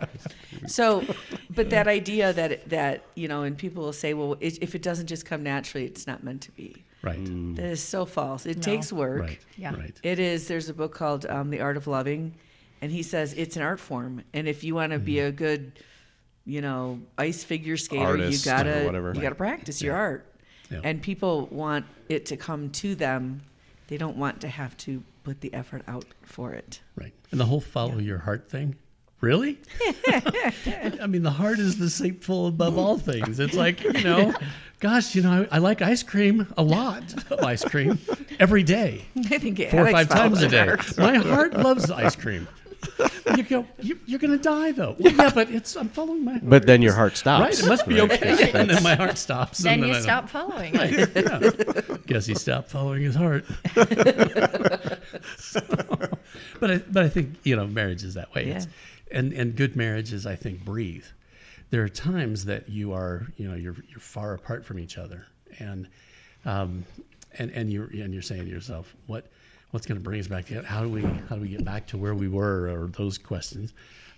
So, 0.68 1.05
but 1.51 1.70
that 1.70 1.88
idea 1.88 2.33
that 2.33 2.68
that 2.70 3.03
you 3.16 3.27
know, 3.27 3.42
and 3.42 3.59
people 3.59 3.83
will 3.83 3.92
say, 3.92 4.14
well, 4.14 4.37
it, 4.40 4.59
if 4.62 4.75
it 4.77 4.83
doesn't 4.83 5.09
just 5.09 5.27
come 5.27 5.42
naturally, 5.42 5.85
it's 5.87 6.07
not 6.07 6.22
meant 6.22 6.42
to 6.42 6.53
be. 6.53 6.85
Right. 7.03 7.19
Mm. 7.19 7.57
That 7.57 7.65
is 7.67 7.83
so 7.83 8.05
false. 8.05 8.47
It 8.47 8.59
No. 8.59 8.62
takes 8.62 8.93
work. 8.93 9.23
Right. 9.23 9.38
Yeah. 9.57 9.75
Right. 9.75 9.99
It 10.03 10.19
is. 10.19 10.47
There's 10.47 10.69
a 10.69 10.75
book 10.75 10.95
called 10.95 11.27
um, 11.27 11.51
The 11.51 11.61
Art 11.61 11.77
of 11.77 11.87
Loving, 11.87 12.35
and 12.81 12.93
he 12.93 13.03
says 13.03 13.33
it's 13.35 13.57
an 13.57 13.62
art 13.62 13.81
form. 13.81 14.23
And 14.33 14.47
if 14.47 14.62
you 14.62 14.75
want 14.75 14.93
to 14.93 14.99
be 14.99 15.15
mm-hmm. 15.15 15.29
a 15.29 15.33
good, 15.33 15.73
you 16.45 16.61
know, 16.61 17.01
ice 17.19 17.43
figure 17.43 17.77
skater, 17.77 18.05
Artist 18.05 18.47
you 18.47 18.51
gotta 18.51 18.85
whatever. 18.85 19.12
you 19.15 19.21
gotta 19.21 19.35
practice 19.35 19.83
your 19.83 19.97
art. 19.97 20.27
Yeah. 20.71 20.81
And 20.85 21.03
people 21.03 21.49
want 21.51 21.87
it 22.09 22.27
to 22.27 22.37
come 22.37 22.71
to 22.71 22.95
them. 22.95 23.43
They 23.88 23.97
don't 23.99 24.17
want 24.17 24.41
to 24.43 24.49
have 24.49 24.77
to 24.79 25.03
put 25.25 25.41
the 25.41 25.53
effort 25.53 25.83
out 25.87 26.05
for 26.23 26.53
it. 26.53 26.81
Right. 26.97 27.12
And 27.31 27.41
the 27.41 27.47
whole 27.47 27.61
follow 27.61 27.99
your 27.99 28.19
heart 28.19 28.49
thing. 28.49 28.77
Really? 29.21 29.61
I 30.09 31.07
mean, 31.09 31.23
the 31.23 31.31
heart 31.31 31.61
is 31.61 31.79
the 31.79 31.85
deceitful 31.85 32.49
above 32.49 32.75
mm. 32.75 32.79
all 32.79 32.99
things. 32.99 33.38
It's 33.38 33.55
like, 33.55 33.81
you 33.85 34.03
know, 34.03 34.35
gosh, 34.83 35.14
you 35.14 35.23
know, 35.23 35.47
I, 35.51 35.57
I 35.57 35.59
like 35.59 35.81
ice 35.81 36.03
cream 36.03 36.53
a 36.59 36.62
lot 36.79 37.03
of 37.31 37.40
ice 37.40 37.64
cream 37.64 37.99
every 38.38 38.62
day, 38.64 39.05
I 39.16 39.38
think 39.38 39.59
four 39.71 39.87
or 39.87 39.90
five 39.90 40.09
times 40.11 40.42
a 40.42 40.49
day. 40.49 40.68
art. 40.68 40.99
My 40.99 41.16
heart 41.16 41.55
loves 41.55 41.90
ice 41.90 42.16
cream. 42.16 42.47
You 43.37 43.45
go, 43.45 43.64
you, 43.79 43.97
you're 44.07 44.18
going 44.18 44.37
to 44.37 44.42
die 44.42 44.73
though. 44.73 44.97
Well, 44.99 45.12
yeah, 45.12 45.31
but 45.33 45.49
it's, 45.51 45.77
I'm 45.77 45.88
following 45.88 46.25
my 46.25 46.33
heart. 46.33 46.49
But 46.51 46.66
then 46.66 46.83
your 46.83 46.95
heart 46.95 47.16
stops. 47.16 47.40
Right. 47.61 47.64
It 47.64 47.68
must 47.68 47.87
be 47.87 48.01
Right. 48.01 48.11
okay. 48.12 48.51
and 48.61 48.68
then 48.68 48.83
my 48.83 48.97
heart 48.97 49.16
stops. 49.16 49.59
then 49.59 49.75
and 49.75 49.83
you 49.85 49.90
I 49.90 49.95
don't- 49.95 50.03
stop 50.03 50.29
following. 50.29 50.75
Right, 50.75 50.92
yeah. 51.14 51.51
Guess 52.09 52.27
he 52.27 52.35
stopped 52.35 52.68
following 52.71 53.03
his 53.03 53.14
heart. 53.14 53.45
So, 55.37 55.61
but 56.61 56.71
I, 56.71 56.79
but 56.90 57.05
I 57.05 57.09
think 57.09 57.37
you 57.45 57.55
know 57.57 57.66
marriage 57.68 58.03
is 58.03 58.14
that 58.14 58.35
way. 58.35 58.47
It's, 58.47 58.66
and 59.12 59.33
and 59.33 59.55
good 59.55 59.77
marriages 59.77 60.27
I 60.27 60.35
think 60.37 60.64
breathe. 60.64 61.05
There 61.73 61.83
are 61.83 61.89
times 61.89 62.45
that 62.45 62.69
you 62.69 62.93
are 62.93 63.27
you 63.39 63.49
know 63.49 63.57
you're 63.57 63.77
you're 63.89 63.99
far 63.99 64.35
apart 64.35 64.63
from 64.63 64.79
each 64.79 64.99
other, 64.99 65.25
and 65.59 65.89
um, 66.45 66.85
and 67.39 67.51
and 67.51 67.73
you're 67.73 67.87
and 67.87 68.13
you're 68.13 68.21
saying 68.21 68.45
to 68.45 68.51
yourself 68.51 68.95
what 69.07 69.27
what's 69.71 69.87
going 69.87 69.99
to 69.99 70.05
bring 70.05 70.21
us 70.21 70.29
back 70.29 70.45
together? 70.45 70.67
How 70.67 70.83
do 70.83 70.91
we 70.91 71.01
how 71.01 71.37
do 71.37 71.41
we 71.41 71.49
get 71.49 71.65
back 71.65 71.87
to 71.89 71.97
where 71.97 72.15
we 72.15 72.29
were 72.29 72.69
or 72.69 72.89
those 72.89 73.17
questions? 73.17 73.73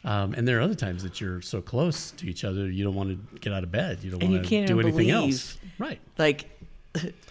Um, 0.04 0.34
and 0.34 0.48
there 0.48 0.58
are 0.58 0.62
other 0.62 0.74
times 0.74 1.04
that 1.04 1.20
you're 1.20 1.40
so 1.42 1.62
close 1.62 2.10
to 2.10 2.28
each 2.28 2.42
other 2.42 2.68
you 2.68 2.82
don't 2.82 2.96
want 2.96 3.10
to 3.10 3.38
get 3.38 3.52
out 3.52 3.62
of 3.62 3.70
bed. 3.70 4.00
You 4.02 4.10
don't 4.10 4.22
want 4.28 4.44
to 4.44 4.66
do 4.66 4.80
anything 4.80 5.06
believe 5.06 5.14
else. 5.14 5.56
Right. 5.78 6.00
Like 6.18 6.53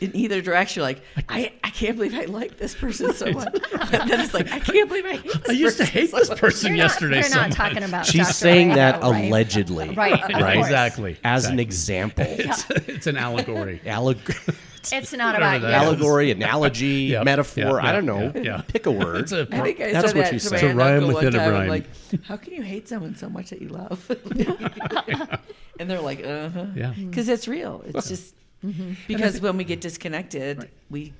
in 0.01 0.15
either 0.15 0.41
direction, 0.41 0.83
like 0.83 1.01
I, 1.29 1.53
I 1.63 1.69
can't 1.69 1.95
believe 1.95 2.13
I 2.13 2.25
like 2.25 2.57
this 2.57 2.75
person 2.75 3.13
so 3.13 3.31
much. 3.31 3.47
and 3.93 4.09
then 4.09 4.19
it's 4.19 4.33
like 4.33 4.51
I 4.51 4.59
can't 4.59 4.89
believe 4.89 5.05
I 5.05 5.15
hate 5.15 5.31
this 5.43 5.49
I 5.49 5.53
used 5.53 5.77
to 5.77 5.85
hate 5.85 6.09
so 6.09 6.17
this 6.17 6.29
person 6.37 6.69
You're 6.75 6.77
yesterday. 6.85 7.21
Not, 7.21 7.25
so 7.25 7.29
you're 7.29 7.41
not 7.41 7.49
much. 7.49 7.57
talking 7.57 7.83
about. 7.83 8.05
She's 8.05 8.21
Dr. 8.23 8.33
saying 8.33 8.69
that 8.69 8.95
Idaho, 8.95 9.11
right? 9.11 9.25
allegedly. 9.25 9.89
Right. 9.91 10.13
of 10.13 10.29
Right. 10.41 10.53
course. 10.55 10.67
Exactly. 10.67 11.17
As 11.23 11.45
an 11.45 11.59
example. 11.59 12.25
It's, 12.29 12.69
it's 12.69 13.07
an 13.07 13.15
allegory. 13.17 13.79
Allegory. 13.85 14.35
It's 14.91 15.13
not 15.13 15.33
Whatever 15.35 15.55
about 15.65 15.69
you. 15.69 15.73
allegory, 15.75 16.31
analogy, 16.31 16.87
Yep, 16.87 17.23
metaphor. 17.23 17.63
yep, 17.75 17.83
I 17.85 17.93
don't 17.93 18.05
know. 18.05 18.19
yep, 18.35 18.43
yeah. 18.43 18.61
Pick 18.67 18.85
a 18.85 18.91
word. 18.91 19.21
It's 19.21 19.31
a 19.31 19.47
I 19.49 19.61
think 19.61 19.79
I 19.79 19.93
That's 19.93 20.07
said 20.07 20.15
what 20.17 20.23
that 20.25 20.33
you 20.33 20.39
to 20.39 20.45
say. 20.45 20.49
my 20.49 20.55
It's 20.57 20.63
a 20.63 20.75
rhyme 20.75 21.07
within 21.07 21.27
a 21.35 21.37
time. 21.37 21.51
Rhyme. 21.53 21.67
like, 21.69 21.85
how 22.25 22.35
can 22.35 22.51
you 22.51 22.61
hate 22.63 22.89
someone 22.89 23.15
so 23.15 23.29
much 23.29 23.49
that 23.51 23.61
you 23.61 23.69
love? 23.69 24.05
and 25.79 25.89
they're 25.89 26.01
like, 26.01 26.25
uh 26.25 26.49
huh. 26.49 26.65
Yeah. 26.75 26.91
Because 26.97 27.29
it's 27.29 27.47
real. 27.47 27.81
It's 27.85 28.09
just 28.09 28.35
because 29.07 29.41
when 29.41 29.57
we 29.57 29.63
get 29.63 29.81
disconnected, 29.81 30.57
Right. 30.59 30.69
we 30.89 31.13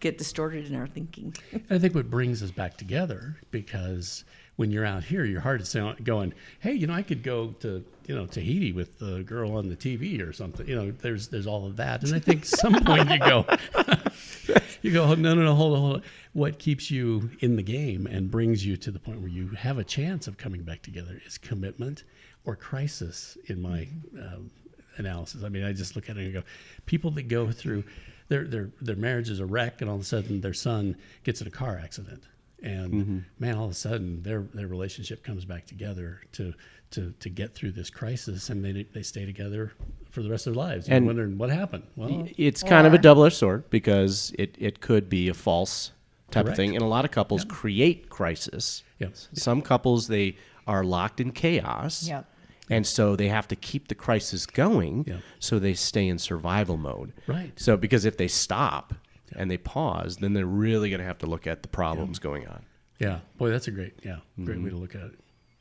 get 0.00 0.18
distorted 0.18 0.66
in 0.66 0.74
our 0.76 0.86
thinking. 0.86 1.34
I 1.70 1.78
think 1.78 1.94
what 1.94 2.10
brings 2.10 2.42
us 2.42 2.50
back 2.50 2.76
together 2.76 3.36
because 3.50 4.24
when 4.56 4.70
you're 4.70 4.84
out 4.84 5.02
here, 5.04 5.24
your 5.24 5.40
heart 5.40 5.60
is 5.60 5.74
going, 6.04 6.32
"Hey, 6.60 6.74
you 6.74 6.86
know, 6.86 6.92
I 6.92 7.02
could 7.02 7.22
go 7.22 7.48
to 7.60 7.84
you 8.06 8.14
know 8.14 8.26
Tahiti 8.26 8.70
with 8.72 8.98
the 8.98 9.22
girl 9.24 9.56
on 9.56 9.68
the 9.68 9.76
TV 9.76 10.20
or 10.20 10.32
something." 10.32 10.68
You 10.68 10.76
know, 10.76 10.90
there's 10.92 11.28
there's 11.28 11.46
all 11.46 11.66
of 11.66 11.76
that, 11.76 12.04
and 12.04 12.14
I 12.14 12.18
think 12.20 12.44
some 12.44 12.74
point 12.84 13.10
you 13.10 13.18
go, 13.18 13.44
you 14.82 14.92
go, 14.92 15.04
"Oh, 15.04 15.14
no, 15.14 15.34
no, 15.34 15.42
no, 15.42 15.54
hold 15.54 15.74
on, 15.74 15.80
hold 15.80 15.94
on." 15.96 16.02
What 16.34 16.58
keeps 16.58 16.90
you 16.90 17.30
in 17.40 17.56
the 17.56 17.62
game 17.62 18.06
and 18.06 18.30
brings 18.30 18.64
you 18.64 18.76
to 18.76 18.90
the 18.92 18.98
point 19.00 19.20
where 19.20 19.28
you 19.30 19.48
have 19.50 19.78
a 19.78 19.84
chance 19.84 20.26
of 20.28 20.36
coming 20.36 20.62
back 20.62 20.82
together 20.82 21.20
is 21.26 21.38
commitment 21.38 22.04
or 22.44 22.54
crisis. 22.56 23.36
In 23.46 23.60
my 23.62 23.88
um, 24.20 24.50
analysis, 24.96 25.42
I 25.44 25.48
mean, 25.48 25.64
I 25.64 25.72
just 25.72 25.96
look 25.96 26.08
at 26.10 26.16
it 26.16 26.24
and 26.24 26.32
go, 26.32 26.42
people 26.86 27.10
that 27.12 27.28
go 27.28 27.50
through 27.50 27.84
their 28.28 28.44
their 28.44 28.70
their 28.80 28.96
marriage 28.96 29.30
is 29.30 29.40
a 29.40 29.46
wreck, 29.46 29.80
and 29.80 29.90
all 29.90 29.96
of 29.96 30.02
a 30.02 30.04
sudden 30.04 30.40
their 30.40 30.54
son 30.54 30.96
gets 31.24 31.40
in 31.40 31.46
a 31.46 31.50
car 31.50 31.80
accident, 31.82 32.24
and 32.62 32.92
mm-hmm. 32.92 33.18
man, 33.38 33.56
all 33.56 33.66
of 33.66 33.70
a 33.70 33.74
sudden 33.74 34.22
their 34.22 34.42
their 34.54 34.66
relationship 34.66 35.22
comes 35.22 35.44
back 35.44 35.66
together 35.66 36.20
to 36.32 36.54
to 36.92 37.12
to 37.20 37.28
get 37.28 37.54
through 37.54 37.72
this 37.72 37.90
crisis, 37.90 38.48
and 38.50 38.64
they 38.64 38.84
they 38.94 39.02
stay 39.02 39.26
together 39.26 39.72
for 40.10 40.22
the 40.22 40.30
rest 40.30 40.46
of 40.46 40.54
their 40.54 40.62
lives. 40.62 40.88
You're 40.88 40.96
And- 40.96 41.06
wondering 41.06 41.38
what 41.38 41.50
happened. 41.50 41.84
Well, 41.96 42.26
it's 42.36 42.62
kind 42.62 42.86
of 42.86 42.94
a 42.94 42.98
double-edged 42.98 43.36
sword 43.36 43.68
because 43.68 44.32
it, 44.38 44.54
it 44.58 44.80
could 44.80 45.08
be 45.08 45.28
a 45.28 45.34
false 45.34 45.90
type 46.30 46.46
of 46.46 46.56
thing, 46.56 46.74
and 46.74 46.82
a 46.82 46.88
lot 46.88 47.04
of 47.04 47.10
couples 47.10 47.44
create 47.44 48.08
crisis. 48.08 48.84
Yes. 48.98 49.28
Some 49.32 49.60
couples 49.60 50.08
they 50.08 50.36
are 50.66 50.84
locked 50.84 51.20
in 51.20 51.32
chaos. 51.32 52.08
Yep. 52.08 52.26
And 52.70 52.86
so 52.86 53.14
they 53.16 53.28
have 53.28 53.46
to 53.48 53.56
keep 53.56 53.88
the 53.88 53.94
crisis 53.94 54.46
going, 54.46 55.04
Yeah. 55.06 55.18
so 55.38 55.58
they 55.58 55.74
stay 55.74 56.08
in 56.08 56.18
survival 56.18 56.76
mode. 56.78 57.12
Right. 57.26 57.52
So 57.56 57.76
because 57.76 58.04
if 58.06 58.16
they 58.16 58.28
stop 58.28 58.94
and 59.36 59.50
they 59.50 59.58
pause, 59.58 60.16
then 60.16 60.32
they're 60.32 60.46
really 60.46 60.88
going 60.88 61.00
to 61.00 61.06
have 61.06 61.18
to 61.18 61.26
look 61.26 61.46
at 61.46 61.62
the 61.62 61.68
problems 61.68 62.18
going 62.18 62.46
on. 62.48 62.64
yeah, 62.98 63.20
boy, 63.36 63.50
that's 63.50 63.68
a 63.68 63.70
great 63.72 63.94
yeah 64.02 64.18
great 64.44 64.60
way 64.62 64.70
to 64.70 64.76
look 64.76 64.94
at 64.94 65.02
it. 65.02 65.18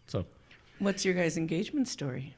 So 0.07 0.25
What's 0.79 1.03
your 1.05 1.13
guys' 1.13 1.37
engagement 1.37 1.87
story? 1.87 2.35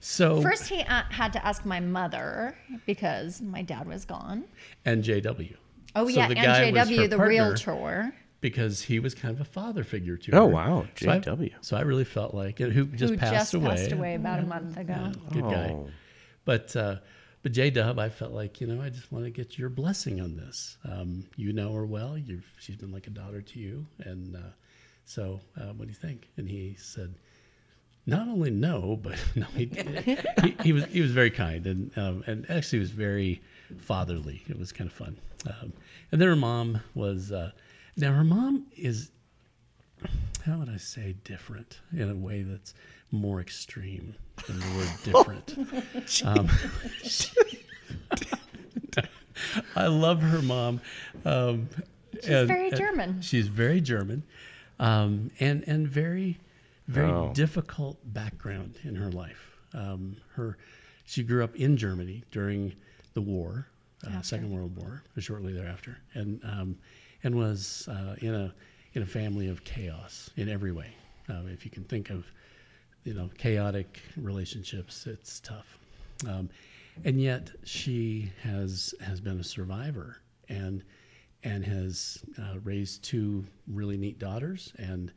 so 0.00 0.40
First, 0.40 0.68
he 0.68 0.80
uh, 0.82 1.02
had 1.10 1.32
to 1.34 1.44
ask 1.46 1.64
my 1.64 1.80
mother 1.80 2.56
because 2.86 3.40
my 3.42 3.62
dad 3.62 3.86
was 3.88 4.04
gone. 4.04 4.44
and 4.84 5.02
JW. 5.02 5.54
Oh 5.94 6.08
So 6.08 6.14
yeah, 6.14 6.28
the 6.28 6.34
guy 6.34 6.70
was 6.70 6.88
NJW, 6.88 7.10
the 7.10 7.16
partner. 7.16 7.26
realtor, 7.26 8.14
because 8.40 8.82
he 8.82 8.98
was 9.00 9.14
kind 9.14 9.34
of 9.34 9.40
a 9.40 9.44
father 9.44 9.84
figure 9.84 10.16
to 10.16 10.32
her. 10.32 10.38
Oh, 10.38 10.48
her. 10.48 10.54
wow, 10.54 10.86
So 10.96 11.10
I- 11.10 11.18
JW. 11.18 11.52
So 11.60 11.76
I, 11.76 11.80
really 11.82 12.04
felt 12.04 12.34
like 12.34 12.60
and 12.60 12.72
who 12.72 12.86
just 12.86 13.14
who 13.14 13.18
passed 13.18 13.32
just 13.32 13.54
away. 13.54 13.68
passed 13.68 13.92
away 13.92 14.14
about 14.14 14.40
a 14.40 14.46
month 14.46 14.76
ago. 14.76 15.12
Good 15.32 15.42
guy. 15.42 15.70
Oh. 15.72 15.88
But 16.44 16.76
uh, 16.76 16.96
but 17.42 17.52
J 17.52 17.70
Dub, 17.70 17.98
I 17.98 18.08
felt 18.08 18.32
like 18.32 18.60
you 18.60 18.66
know 18.66 18.80
I 18.82 18.88
just 18.88 19.10
want 19.10 19.24
to 19.24 19.30
get 19.30 19.58
your 19.58 19.68
blessing 19.68 20.20
on 20.20 20.36
this. 20.36 20.76
Um, 20.84 21.24
you 21.36 21.52
know 21.52 21.72
her 21.74 21.86
well. 21.86 22.16
You've 22.16 22.50
she's 22.58 22.76
been 22.76 22.92
like 22.92 23.06
a 23.06 23.10
daughter 23.10 23.42
to 23.42 23.58
you, 23.58 23.86
and 24.00 24.36
uh, 24.36 24.40
so 25.04 25.40
uh, 25.56 25.72
what 25.72 25.86
do 25.86 25.88
you 25.88 25.94
think? 25.94 26.28
And 26.36 26.48
he 26.48 26.76
said, 26.78 27.14
not 28.06 28.28
only 28.28 28.50
no, 28.50 28.98
but 29.02 29.16
no, 29.34 29.46
he, 29.56 29.66
he, 30.42 30.56
he 30.62 30.72
was 30.72 30.84
he 30.86 31.00
was 31.00 31.10
very 31.10 31.30
kind 31.30 31.66
and 31.66 31.90
um, 31.98 32.22
and 32.26 32.48
actually 32.50 32.78
was 32.78 32.90
very 32.90 33.40
fatherly. 33.78 34.42
It 34.48 34.58
was 34.58 34.72
kind 34.72 34.88
of 34.88 34.96
fun. 34.96 35.16
Um, 35.46 35.72
and 36.12 36.20
then 36.20 36.28
her 36.28 36.36
mom 36.36 36.80
was 36.94 37.32
uh, 37.32 37.50
now 37.96 38.12
her 38.12 38.24
mom 38.24 38.66
is 38.76 39.10
how 40.44 40.58
would 40.58 40.68
I 40.68 40.76
say 40.76 41.16
different 41.24 41.80
in 41.92 42.10
a 42.10 42.14
way 42.14 42.42
that's 42.42 42.74
more 43.10 43.40
extreme 43.40 44.14
than 44.46 44.60
the 44.60 44.66
word 44.76 45.44
different. 45.46 46.22
um, 46.24 46.48
I 49.76 49.86
love 49.86 50.22
her 50.22 50.40
mom. 50.42 50.80
Um, 51.24 51.68
She's 52.14 52.46
very 52.46 52.70
German. 52.70 53.20
She's 53.20 53.48
very 53.48 53.80
German, 53.82 54.22
um, 54.78 55.30
and 55.38 55.64
and 55.66 55.86
very 55.86 56.38
very 56.88 57.10
Oh. 57.10 57.32
difficult 57.34 57.98
background 58.04 58.78
in 58.84 58.94
her 58.96 59.10
life. 59.10 59.56
Um, 59.74 60.16
her 60.34 60.56
she 61.04 61.22
grew 61.22 61.44
up 61.44 61.54
in 61.56 61.76
Germany 61.76 62.24
during 62.30 62.74
the 63.14 63.20
war, 63.20 63.66
uh, 64.06 64.22
Second 64.22 64.50
World 64.50 64.76
War, 64.76 65.02
shortly 65.18 65.52
thereafter, 65.52 65.98
and 66.14 66.40
um, 66.44 66.78
and 67.26 67.34
was 67.34 67.88
uh, 67.90 68.14
in 68.20 68.32
a 68.32 68.54
in 68.94 69.02
a 69.02 69.06
family 69.06 69.48
of 69.48 69.64
chaos 69.64 70.30
in 70.36 70.48
every 70.48 70.70
way. 70.70 70.94
Uh, 71.28 71.42
if 71.52 71.64
you 71.64 71.70
can 71.72 71.82
think 71.82 72.08
of 72.08 72.24
you 73.02 73.14
know 73.14 73.28
chaotic 73.36 74.00
relationships, 74.16 75.06
it's 75.08 75.40
tough. 75.40 75.76
Um, 76.26 76.48
and 77.04 77.20
yet 77.20 77.50
she 77.64 78.30
has 78.42 78.94
has 79.04 79.20
been 79.20 79.40
a 79.40 79.44
survivor 79.44 80.18
and 80.48 80.84
and 81.42 81.64
has 81.64 82.24
uh, 82.38 82.60
raised 82.62 83.02
two 83.02 83.44
really 83.66 83.96
neat 83.96 84.20
daughters 84.20 84.72
and 84.78 85.12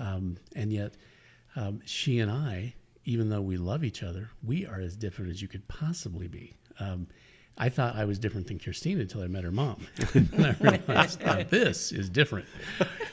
um, 0.00 0.36
and 0.56 0.72
yet 0.72 0.96
um, 1.54 1.80
she 1.84 2.18
and 2.18 2.32
I, 2.32 2.74
even 3.04 3.28
though 3.28 3.40
we 3.40 3.58
love 3.58 3.84
each 3.84 4.02
other, 4.02 4.28
we 4.42 4.66
are 4.66 4.80
as 4.80 4.96
different 4.96 5.30
as 5.30 5.40
you 5.40 5.46
could 5.46 5.68
possibly 5.68 6.26
be. 6.26 6.52
Um, 6.80 7.06
I 7.56 7.68
thought 7.68 7.94
I 7.96 8.04
was 8.04 8.18
different 8.18 8.46
than 8.48 8.58
Kerstin 8.58 9.00
until 9.00 9.22
I 9.22 9.28
met 9.28 9.44
her 9.44 9.52
mom, 9.52 9.86
and 10.14 10.46
I 10.46 10.56
realized 10.60 11.20
now 11.20 11.42
this 11.42 11.92
is 11.92 12.08
different. 12.08 12.46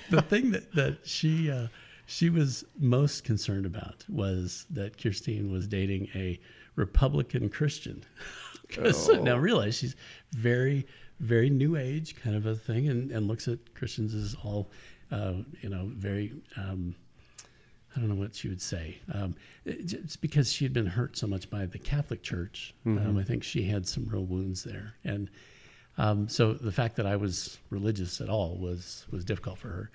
The 0.09 0.21
thing 0.21 0.51
that 0.51 0.71
that 0.73 0.97
she 1.03 1.51
uh, 1.51 1.67
she 2.07 2.29
was 2.29 2.65
most 2.79 3.23
concerned 3.23 3.65
about 3.65 4.03
was 4.09 4.65
that 4.71 4.97
Kerstin 4.97 5.51
was 5.51 5.67
dating 5.67 6.09
a 6.15 6.39
Republican 6.75 7.49
Christian. 7.49 8.03
'Cause 8.69 9.09
now 9.09 9.37
realize 9.37 9.77
she's 9.77 9.95
very 10.31 10.87
very 11.19 11.49
new 11.49 11.75
age 11.75 12.15
kind 12.15 12.35
of 12.37 12.45
a 12.45 12.55
thing, 12.55 12.87
and, 12.87 13.11
and 13.11 13.27
looks 13.27 13.47
at 13.49 13.59
Christians 13.75 14.13
as 14.15 14.33
all 14.43 14.71
uh, 15.11 15.33
you 15.61 15.69
know 15.69 15.91
very. 15.93 16.33
Um, 16.57 16.95
I 17.95 17.99
don't 17.99 18.09
know 18.09 18.15
what 18.15 18.35
she 18.35 18.47
would 18.47 18.61
say. 18.61 18.99
Um, 19.13 19.35
it's 19.65 20.15
because 20.15 20.51
she 20.51 20.65
had 20.65 20.73
been 20.73 20.85
hurt 20.85 21.17
so 21.17 21.27
much 21.27 21.49
by 21.49 21.65
the 21.65 21.77
Catholic 21.77 22.23
Church. 22.23 22.73
Um, 22.85 23.17
I 23.17 23.23
think 23.23 23.43
she 23.43 23.63
had 23.63 23.87
some 23.87 24.07
real 24.07 24.23
wounds 24.25 24.63
there, 24.63 24.95
and 25.03 25.29
um, 25.97 26.27
so 26.29 26.53
the 26.53 26.71
fact 26.71 26.95
that 26.95 27.05
I 27.05 27.15
was 27.15 27.57
religious 27.69 28.21
at 28.21 28.29
all 28.29 28.57
was 28.57 29.05
was 29.11 29.25
difficult 29.25 29.57
for 29.59 29.67
her, 29.69 29.91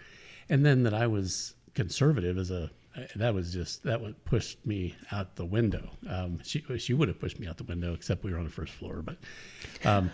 and 0.49 0.65
then 0.65 0.83
that 0.83 0.95
I 0.95 1.07
was 1.07 1.55
conservative 1.75 2.39
as 2.39 2.51
a 2.51 2.71
that 3.17 3.35
was 3.35 3.53
just 3.53 3.83
that 3.85 4.01
would 4.01 4.23
push 4.25 4.57
me 4.65 4.95
out 5.13 5.37
the 5.37 5.45
window. 5.45 5.91
Um, 6.09 6.41
she 6.43 6.65
she 6.79 6.95
would 6.95 7.09
have 7.09 7.21
pushed 7.21 7.39
me 7.39 7.47
out 7.47 7.57
the 7.57 7.65
window, 7.65 7.95
except 7.95 8.25
we 8.25 8.33
were 8.33 8.39
on 8.39 8.45
the 8.45 8.51
first 8.51 8.73
floor, 8.73 9.03
but 9.03 9.17
um, 9.85 10.11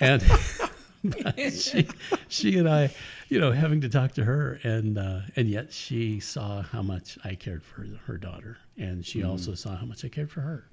and 0.00 0.22
she 1.50 1.88
she 2.28 2.58
and 2.58 2.68
I, 2.68 2.94
you 3.28 3.40
know, 3.40 3.50
having 3.50 3.80
to 3.80 3.88
talk 3.88 4.12
to 4.12 4.24
her, 4.24 4.60
and 4.62 4.98
uh, 4.98 5.20
and 5.34 5.48
yet 5.48 5.72
she 5.72 6.20
saw 6.20 6.62
how 6.62 6.82
much 6.82 7.18
I 7.24 7.34
cared 7.34 7.64
for 7.64 7.84
her 8.06 8.16
daughter, 8.16 8.58
and 8.76 9.04
she 9.04 9.24
also 9.24 9.54
saw 9.54 9.76
how 9.76 9.86
much 9.86 10.04
I 10.04 10.08
cared 10.08 10.30
for 10.30 10.42
her, 10.42 10.68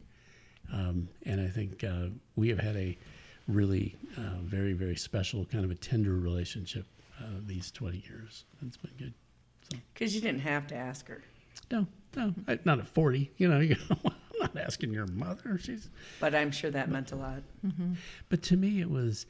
um, 0.71 1.09
and 1.25 1.41
I 1.41 1.47
think 1.47 1.83
uh, 1.83 2.07
we 2.35 2.49
have 2.49 2.59
had 2.59 2.75
a 2.75 2.97
really 3.47 3.95
uh, 4.17 4.37
very 4.43 4.73
very 4.73 4.95
special 4.95 5.45
kind 5.45 5.65
of 5.65 5.71
a 5.71 5.75
tender 5.75 6.13
relationship 6.13 6.85
uh, 7.19 7.23
these 7.45 7.71
twenty 7.71 8.03
years. 8.07 8.45
It's 8.65 8.77
been 8.77 8.91
good. 8.97 9.13
Because 9.93 10.15
you 10.15 10.21
didn't 10.21 10.41
have 10.41 10.67
to 10.67 10.75
ask 10.75 11.07
her. 11.07 11.21
No, 11.71 11.87
no, 12.15 12.33
I, 12.47 12.59
not 12.65 12.79
at 12.79 12.87
forty. 12.87 13.31
You 13.37 13.47
know, 13.47 13.59
you 13.61 13.75
know, 13.89 13.97
I'm 14.03 14.13
not 14.39 14.57
asking 14.57 14.93
your 14.93 15.07
mother. 15.07 15.57
She's 15.57 15.89
But 16.19 16.35
I'm 16.35 16.51
sure 16.51 16.69
that 16.69 16.89
meant 16.89 17.11
a 17.11 17.15
lot. 17.15 17.41
But 18.29 18.43
to 18.43 18.57
me, 18.57 18.79
it 18.79 18.91
was 18.91 19.25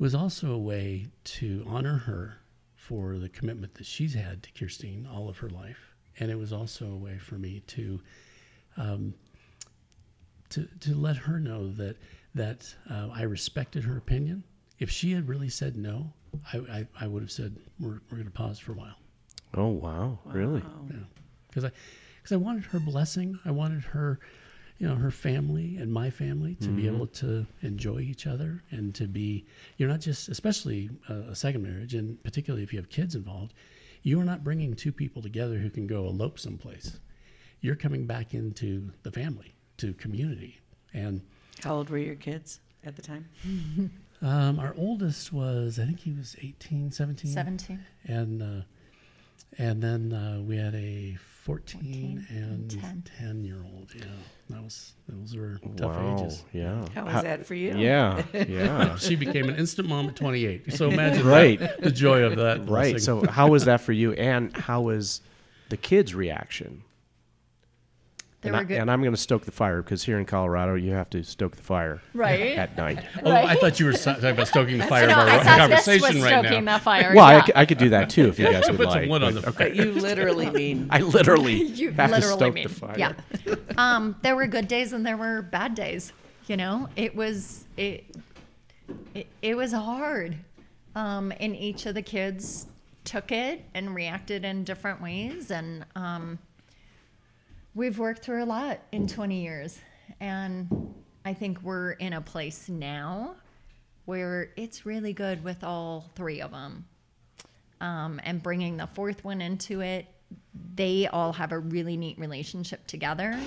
it 0.00 0.02
was 0.02 0.14
also 0.14 0.50
a 0.52 0.58
way 0.58 1.08
to 1.24 1.62
honor 1.68 1.98
her 1.98 2.38
for 2.74 3.18
the 3.18 3.28
commitment 3.28 3.74
that 3.74 3.84
she's 3.84 4.14
had 4.14 4.42
to 4.42 4.50
Kerstin 4.52 5.06
all 5.06 5.28
of 5.28 5.36
her 5.38 5.50
life, 5.50 5.94
and 6.18 6.30
it 6.30 6.38
was 6.38 6.54
also 6.54 6.86
a 6.86 6.96
way 6.96 7.18
for 7.18 7.34
me 7.34 7.60
to 7.66 8.00
um, 8.78 9.12
to 10.48 10.66
to 10.80 10.94
let 10.94 11.16
her 11.16 11.38
know 11.38 11.70
that 11.72 11.96
that 12.34 12.74
uh, 12.88 13.08
I 13.12 13.22
respected 13.22 13.84
her 13.84 13.98
opinion. 13.98 14.42
If 14.78 14.90
she 14.90 15.12
had 15.12 15.28
really 15.28 15.50
said 15.50 15.76
no, 15.76 16.14
I 16.50 16.58
I, 16.58 16.86
I 17.02 17.06
would 17.06 17.22
have 17.22 17.30
said 17.30 17.56
we're 17.78 18.00
we're 18.10 18.16
going 18.16 18.24
to 18.24 18.30
pause 18.30 18.58
for 18.58 18.72
a 18.72 18.76
while. 18.76 18.96
Oh 19.52 19.68
wow, 19.68 20.18
really? 20.24 20.62
Yeah, 20.88 20.96
because 21.48 21.66
I 21.66 21.72
because 22.22 22.32
I 22.32 22.36
wanted 22.36 22.64
her 22.64 22.80
blessing. 22.80 23.38
I 23.44 23.50
wanted 23.50 23.82
her, 23.82 24.18
you 24.80 24.88
know, 24.88 24.94
her 24.94 25.10
family 25.10 25.76
and 25.76 25.92
my 25.92 26.08
family 26.08 26.54
to 26.54 26.68
be 26.68 26.86
able 26.86 27.06
to 27.06 27.46
enjoy 27.60 27.98
each 27.98 28.26
other 28.26 28.62
and 28.70 28.94
to 28.94 29.06
be. 29.06 29.44
You're 29.76 29.90
not 29.90 30.00
just, 30.00 30.30
especially 30.30 30.88
a, 31.10 31.12
a 31.12 31.34
second 31.34 31.62
marriage, 31.62 31.94
and 31.94 32.20
particularly 32.24 32.62
if 32.62 32.72
you 32.72 32.78
have 32.78 32.88
kids 32.88 33.14
involved, 33.14 33.52
you 34.02 34.18
are 34.18 34.24
not 34.24 34.42
bringing 34.42 34.74
two 34.74 34.90
people 34.90 35.20
together 35.20 35.58
who 35.58 35.68
can 35.68 35.86
go 35.86 36.06
elope 36.06 36.38
someplace. 36.38 36.98
You're 37.60 37.76
coming 37.76 38.06
back 38.06 38.32
into 38.32 38.90
the 39.02 39.12
family, 39.12 39.54
to 39.76 39.92
community, 39.92 40.60
and 40.94 41.20
How 41.62 41.74
old 41.74 41.90
were 41.90 41.98
your 41.98 42.14
kids 42.14 42.60
at 42.82 42.96
the 42.96 43.02
time? 43.02 43.28
um, 44.22 44.58
our 44.58 44.74
oldest 44.78 45.30
was, 45.30 45.78
I 45.78 45.84
think 45.84 46.00
he 46.00 46.12
was 46.12 46.36
18, 46.40 46.90
17. 46.90 47.30
17. 47.30 47.80
and 48.06 48.42
uh, 48.42 48.62
and 49.58 49.82
then 49.82 50.12
uh, 50.14 50.40
we 50.40 50.56
had 50.56 50.74
a 50.74 51.18
14, 51.42 51.80
14 51.82 52.26
and 52.30 52.72
and 52.72 52.80
10. 52.80 53.04
10 53.18 53.44
year 53.44 53.62
old 53.74 53.90
yeah 53.94 54.04
that 54.50 54.62
was 54.62 54.92
those 55.08 55.36
were 55.36 55.58
tough 55.76 55.96
wow, 55.96 56.18
ages 56.24 56.44
yeah. 56.52 56.84
How 56.94 57.04
was 57.04 57.22
that 57.22 57.46
for 57.46 57.54
you? 57.54 57.76
Yeah, 57.76 58.22
yeah. 58.34 58.96
she 58.96 59.16
became 59.16 59.48
an 59.48 59.56
instant 59.56 59.88
mom 59.88 60.08
at 60.08 60.16
28 60.16 60.72
so 60.74 60.90
imagine 60.90 61.26
Right. 61.26 61.58
that, 61.58 61.80
the 61.80 61.90
joy 61.90 62.22
of 62.22 62.36
that 62.36 62.58
right. 62.58 62.66
blessing. 62.66 62.98
So 62.98 63.26
how 63.26 63.48
was 63.48 63.64
that 63.64 63.80
for 63.80 63.92
you, 63.92 64.12
and 64.12 64.56
how 64.56 64.82
was 64.82 65.20
the 65.68 65.76
kids' 65.76 66.14
reaction? 66.14 66.82
They 68.42 68.48
and, 68.48 68.56
were 68.56 68.60
I, 68.62 68.64
good. 68.64 68.78
and 68.78 68.90
I'm 68.90 69.02
going 69.02 69.12
to 69.14 69.20
stoke 69.20 69.44
the 69.44 69.52
fire 69.52 69.82
because 69.82 70.02
here 70.04 70.18
in 70.18 70.24
Colorado, 70.24 70.74
you 70.74 70.92
have 70.92 71.10
to 71.10 71.22
stoke 71.22 71.56
the 71.56 71.62
fire 71.62 72.00
Right. 72.14 72.56
at 72.56 72.74
night. 72.76 73.04
oh 73.22 73.30
i 73.30 73.54
thought 73.54 73.78
you 73.78 73.84
were 73.86 73.92
talking 73.92 74.24
about 74.24 74.48
stoking 74.48 74.78
the 74.78 74.86
fire 74.94 75.06
no, 75.08 75.12
of 75.12 75.18
our 75.18 75.28
I 75.28 75.38
thought 75.44 75.44
this 75.68 75.84
conversation 75.84 76.14
was 76.16 76.24
right 76.24 76.44
stoking 76.44 76.64
now 76.64 76.78
the 76.78 76.84
fire. 76.84 77.12
Well, 77.14 77.24
I 77.26 77.32
yeah. 77.34 77.44
c- 77.44 77.52
I, 77.54 77.66
could 77.66 77.76
do 77.78 77.90
that 77.90 78.08
too 78.08 78.28
if 78.28 78.38
you 78.38 78.46
guys 78.46 78.66
would 78.68 78.78
Put 78.78 78.90
some 78.92 79.00
like. 79.02 79.10
wood 79.10 79.22
on 79.22 79.34
but- 79.34 79.42
the 79.42 79.48
okay. 79.50 79.68
But 79.68 79.76
you 79.76 79.92
literally 79.92 80.48
mean 80.62 80.86
I 80.90 81.00
literally 81.00 81.52
you 81.64 81.90
have 81.92 82.10
to 82.12 82.22
stoke 82.22 82.54
mean 82.54 82.68
the 82.68 82.74
fire. 82.74 82.94
yeah 82.96 83.12
um 83.76 84.16
there 84.22 84.34
were 84.36 84.46
good 84.46 84.68
days 84.68 84.92
and 84.94 85.04
there 85.04 85.16
were 85.18 85.42
bad 85.42 85.74
days 85.74 86.12
you 86.46 86.56
know 86.56 86.88
it 86.96 87.14
was 87.14 87.64
it 87.76 88.04
it, 89.14 89.26
it 89.42 89.54
was 89.56 89.72
hard 89.72 90.36
um 90.94 91.30
and 91.40 91.54
each 91.54 91.84
of 91.86 91.94
the 91.94 92.02
kids 92.02 92.66
took 93.04 93.30
it 93.32 93.64
and 93.74 93.94
reacted 93.94 94.44
in 94.44 94.64
different 94.64 95.02
ways 95.02 95.50
and 95.50 95.84
um 95.94 96.38
we've 97.80 97.98
worked 97.98 98.22
through 98.22 98.42
a 98.42 98.44
lot 98.44 98.78
in 98.92 99.06
20 99.06 99.42
years 99.42 99.80
and 100.20 100.68
i 101.24 101.32
think 101.32 101.62
we're 101.62 101.92
in 101.92 102.12
a 102.12 102.20
place 102.20 102.68
now 102.68 103.34
where 104.04 104.50
it's 104.56 104.84
really 104.84 105.12
good 105.12 105.42
with 105.42 105.64
all 105.64 106.10
three 106.14 106.40
of 106.40 106.50
them 106.50 106.84
um, 107.80 108.20
and 108.24 108.42
bringing 108.42 108.76
the 108.76 108.86
fourth 108.86 109.24
one 109.24 109.40
into 109.40 109.80
it. 109.80 110.06
They 110.74 111.06
all 111.08 111.32
have 111.32 111.52
a 111.52 111.58
really 111.58 111.96
neat 111.96 112.18
relationship 112.18 112.86
together. 112.86 113.38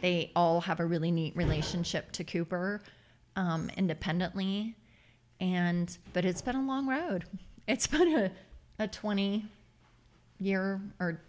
They 0.00 0.30
all 0.34 0.60
have 0.60 0.80
a 0.80 0.84
really 0.84 1.10
neat 1.10 1.36
relationship 1.36 2.12
to 2.12 2.24
Cooper 2.24 2.82
um, 3.36 3.70
independently. 3.76 4.76
And, 5.40 5.96
but 6.12 6.24
it's 6.24 6.42
been 6.42 6.56
a 6.56 6.62
long 6.62 6.86
road. 6.86 7.24
It's 7.66 7.86
been 7.86 8.14
a, 8.16 8.30
a 8.78 8.88
20 8.88 9.44
year 10.38 10.80
or 10.98 11.20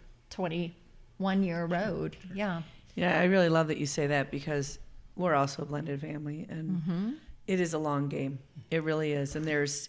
21 1.22 1.42
year 1.44 1.66
road. 1.66 2.16
Yeah. 2.34 2.62
Yeah, 2.96 3.18
I 3.18 3.24
really 3.24 3.48
love 3.48 3.68
that 3.68 3.78
you 3.78 3.86
say 3.86 4.08
that 4.08 4.30
because 4.30 4.78
we're 5.16 5.34
also 5.34 5.62
a 5.62 5.64
blended 5.64 6.00
family 6.00 6.46
and 6.48 6.70
mm-hmm. 6.70 7.10
it 7.46 7.60
is 7.60 7.74
a 7.74 7.78
long 7.78 8.08
game. 8.08 8.38
It 8.70 8.82
really 8.82 9.12
is. 9.12 9.36
And 9.36 9.44
there's 9.44 9.88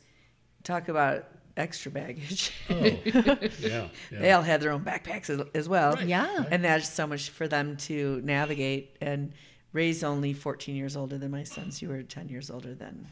talk 0.64 0.90
about 0.90 1.26
extra 1.58 1.92
baggage. 1.92 2.52
Oh, 2.70 2.76
yeah, 2.76 3.36
yeah. 3.60 3.88
they 4.12 4.32
all 4.32 4.42
had 4.42 4.62
their 4.62 4.72
own 4.72 4.84
backpacks 4.84 5.30
as, 5.30 5.42
as 5.54 5.68
well. 5.68 6.02
Yeah. 6.04 6.46
And 6.50 6.64
that's 6.64 6.90
so 6.90 7.08
much 7.08 7.30
for 7.30 7.48
them 7.48 7.78
to 7.78 8.22
navigate. 8.24 8.96
And 9.02 9.34
Ray's 9.74 10.04
only 10.04 10.34
14 10.34 10.76
years 10.76 10.96
older 10.96 11.18
than 11.18 11.32
my 11.32 11.44
sons. 11.44 11.82
You 11.82 11.90
were 11.90 12.04
10 12.04 12.30
years 12.30 12.50
older 12.50 12.74
than 12.74 13.08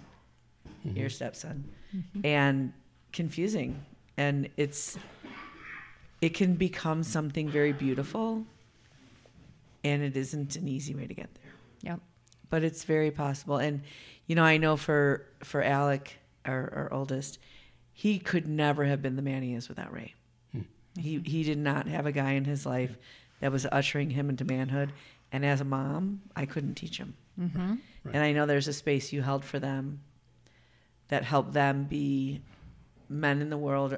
your 0.84 1.08
mm-hmm. 1.08 1.10
stepson. 1.10 1.66
Mm-hmm. 1.96 2.26
And 2.26 2.74
confusing. 3.12 3.84
And 4.16 4.50
it's, 4.58 4.98
it 6.22 6.34
can 6.34 6.56
become 6.56 7.04
something 7.04 7.50
very 7.50 7.74
beautiful. 7.74 8.46
And 9.84 10.04
it 10.04 10.16
isn't 10.16 10.56
an 10.56 10.68
easy 10.68 10.94
way 10.94 11.08
to 11.08 11.14
get 11.14 11.30
there 11.34 11.54
Yep. 11.84 12.00
but 12.52 12.64
it's 12.64 12.84
very 12.84 13.10
possible. 13.12 13.58
And 13.58 13.82
you 14.28 14.36
know, 14.36 14.44
I 14.44 14.58
know 14.58 14.78
for 14.78 15.26
for 15.44 15.64
Alec, 15.64 16.20
our, 16.46 16.72
our 16.76 16.94
oldest, 16.94 17.40
he 17.92 18.20
could 18.20 18.48
never 18.48 18.86
have 18.86 19.02
been 19.02 19.16
the 19.16 19.22
man 19.24 19.42
he 19.42 19.54
is 19.56 19.68
without 19.68 19.92
Ray. 19.92 20.14
He 21.00 21.22
he 21.26 21.44
did 21.44 21.58
not 21.58 21.88
have 21.88 22.06
a 22.06 22.12
guy 22.12 22.34
in 22.34 22.46
his 22.46 22.66
life 22.66 22.96
that 23.40 23.52
was 23.52 23.66
ushering 23.72 24.12
him 24.12 24.30
into 24.30 24.46
manhood. 24.46 24.94
And 25.32 25.46
as 25.46 25.62
a 25.62 25.66
mom, 25.66 26.22
I 26.36 26.46
couldn't 26.46 26.76
teach 26.76 26.98
him. 26.98 27.16
Mm-hmm. 27.40 27.76
And 28.14 28.24
I 28.24 28.34
know 28.34 28.46
there's 28.46 28.68
a 28.68 28.74
space 28.74 29.12
you 29.14 29.22
held 29.22 29.44
for 29.46 29.58
them 29.58 30.02
that 31.08 31.24
helped 31.24 31.54
them 31.54 31.86
be 31.86 32.42
men 33.12 33.42
in 33.42 33.50
the 33.50 33.58
world, 33.58 33.98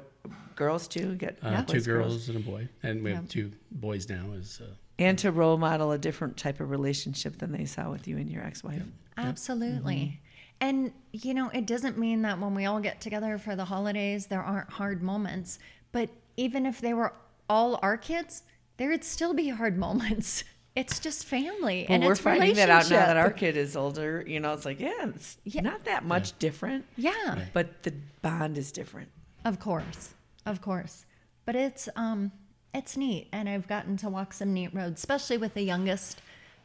girls 0.56 0.88
too. 0.88 1.14
Get 1.14 1.38
Uh, 1.42 1.50
Yeah. 1.50 1.62
Two 1.62 1.72
boys, 1.74 1.86
girls 1.86 2.28
and 2.28 2.36
a 2.38 2.40
boy, 2.40 2.68
and 2.82 3.02
we 3.02 3.10
Yeah. 3.10 3.16
have 3.16 3.28
two 3.28 3.52
boys 3.70 4.08
now. 4.08 4.32
Is 4.32 4.60
uh, 4.60 4.66
and 4.98 5.18
to 5.20 5.30
role 5.32 5.56
model 5.56 5.92
a 5.92 5.98
different 5.98 6.36
type 6.36 6.60
of 6.60 6.70
relationship 6.70 7.38
than 7.38 7.52
they 7.52 7.64
saw 7.64 7.90
with 7.90 8.06
you 8.06 8.16
and 8.18 8.30
your 8.30 8.42
ex-wife. 8.44 8.82
Absolutely. 9.16 10.20
And, 10.60 10.92
you 11.12 11.34
know, 11.34 11.48
it 11.48 11.66
doesn't 11.66 11.98
mean 11.98 12.22
that 12.22 12.40
when 12.40 12.54
we 12.54 12.64
all 12.64 12.80
get 12.80 13.00
together 13.00 13.36
for 13.38 13.56
the 13.56 13.64
holidays, 13.64 14.26
there 14.26 14.40
aren't 14.42 14.70
hard 14.70 15.02
moments. 15.02 15.58
But 15.92 16.10
even 16.36 16.64
if 16.64 16.80
they 16.80 16.94
were 16.94 17.12
all 17.50 17.78
our 17.82 17.96
kids, 17.96 18.44
there 18.76 18.88
would 18.90 19.04
still 19.04 19.34
be 19.34 19.48
hard 19.48 19.76
moments. 19.86 20.44
It's 20.76 20.98
just 20.98 21.24
family. 21.24 21.86
Well, 21.88 21.94
and 21.96 22.04
we're 22.04 22.12
it's 22.12 22.20
finding 22.20 22.54
that 22.56 22.68
out 22.68 22.90
now 22.90 23.06
that 23.06 23.16
our 23.16 23.30
kid 23.30 23.56
is 23.56 23.76
older. 23.76 24.24
You 24.26 24.40
know, 24.40 24.52
it's 24.54 24.64
like, 24.64 24.80
yeah, 24.80 25.06
it's 25.06 25.36
Yeah. 25.44 25.62
not 25.62 25.84
that 25.84 26.04
much 26.04 26.36
different, 26.40 26.84
Yeah, 26.96 27.44
but 27.52 27.84
the 27.84 27.94
bond 28.22 28.58
is 28.58 28.72
different. 28.72 29.08
of 29.44 29.60
course. 29.60 30.14
Of 30.46 30.60
course. 30.60 31.06
But 31.46 31.54
it's 31.56 31.88
um 31.96 32.32
it's 32.74 32.96
neat 32.96 33.28
and 33.32 33.48
I've 33.48 33.68
gotten 33.68 33.96
to 33.98 34.08
walk 34.08 34.32
some 34.32 34.52
neat 34.52 34.74
roads, 34.74 35.00
especially 35.00 35.36
with 35.38 35.54
the 35.54 35.62
youngest 35.62 36.20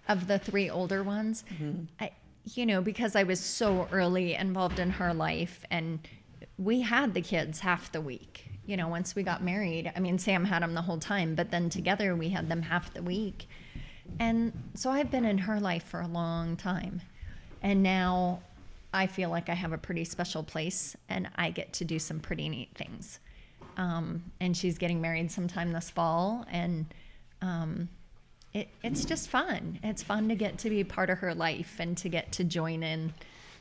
of 0.07 0.25
the 0.27 0.39
three 0.39 0.69
older 0.69 1.03
ones. 1.03 1.43
I 1.99 2.11
you 2.55 2.65
know, 2.65 2.81
because 2.81 3.15
I 3.15 3.23
was 3.23 3.39
so 3.39 3.87
early 3.91 4.33
involved 4.33 4.79
in 4.79 4.89
her 4.91 5.13
life 5.13 5.63
and 5.69 5.99
we 6.57 6.81
had 6.81 7.13
the 7.13 7.21
kids 7.21 7.59
half 7.59 7.91
the 7.91 8.01
week. 8.01 8.45
You 8.65 8.75
know, 8.75 8.87
once 8.87 9.15
we 9.15 9.21
got 9.23 9.43
married, 9.43 9.91
I 9.95 9.99
mean 9.99 10.17
Sam 10.17 10.45
had 10.45 10.63
them 10.63 10.73
the 10.73 10.81
whole 10.81 10.97
time, 10.97 11.35
but 11.35 11.51
then 11.51 11.69
together 11.69 12.15
we 12.15 12.29
had 12.29 12.49
them 12.49 12.63
half 12.63 12.91
the 12.93 13.03
week. 13.03 13.47
And 14.19 14.53
so 14.73 14.89
I've 14.89 15.11
been 15.11 15.25
in 15.25 15.39
her 15.39 15.59
life 15.59 15.83
for 15.83 16.01
a 16.01 16.07
long 16.07 16.55
time. 16.55 17.01
And 17.61 17.83
now 17.83 18.41
I 18.93 19.07
feel 19.07 19.29
like 19.29 19.49
I 19.49 19.53
have 19.53 19.73
a 19.73 19.77
pretty 19.77 20.05
special 20.05 20.43
place 20.43 20.95
and 21.07 21.29
I 21.35 21.51
get 21.51 21.73
to 21.73 21.85
do 21.85 21.99
some 21.99 22.19
pretty 22.19 22.49
neat 22.49 22.69
things. 22.75 23.19
Um, 23.77 24.23
and 24.39 24.55
she's 24.55 24.77
getting 24.77 25.01
married 25.01 25.31
sometime 25.31 25.71
this 25.71 25.89
fall. 25.89 26.45
And 26.51 26.85
um, 27.41 27.89
it, 28.53 28.69
it's 28.83 29.05
just 29.05 29.29
fun. 29.29 29.79
It's 29.83 30.01
fun 30.03 30.27
to 30.29 30.35
get 30.35 30.57
to 30.59 30.69
be 30.69 30.83
part 30.83 31.09
of 31.09 31.19
her 31.19 31.33
life 31.33 31.75
and 31.79 31.97
to 31.97 32.09
get 32.09 32.31
to 32.33 32.43
join 32.43 32.83
in 32.83 33.13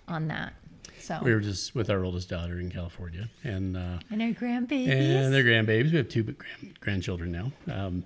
on 0.07 0.29
that. 0.29 0.55
So, 0.99 1.21
we 1.23 1.33
were 1.33 1.41
just 1.41 1.75
with 1.75 1.91
our 1.91 2.05
oldest 2.05 2.29
daughter 2.29 2.59
in 2.59 2.71
California, 2.71 3.29
and 3.45 3.77
uh, 3.77 3.99
and 4.11 4.21
her 4.21 4.33
grandbabies. 4.33 4.89
and 4.89 5.33
their 5.33 5.45
grandbabies. 5.45 5.93
We 5.93 5.97
have 5.99 6.09
two 6.09 6.25
grand, 6.25 6.81
grandchildren 6.81 7.31
now, 7.31 7.53
um, 7.73 8.05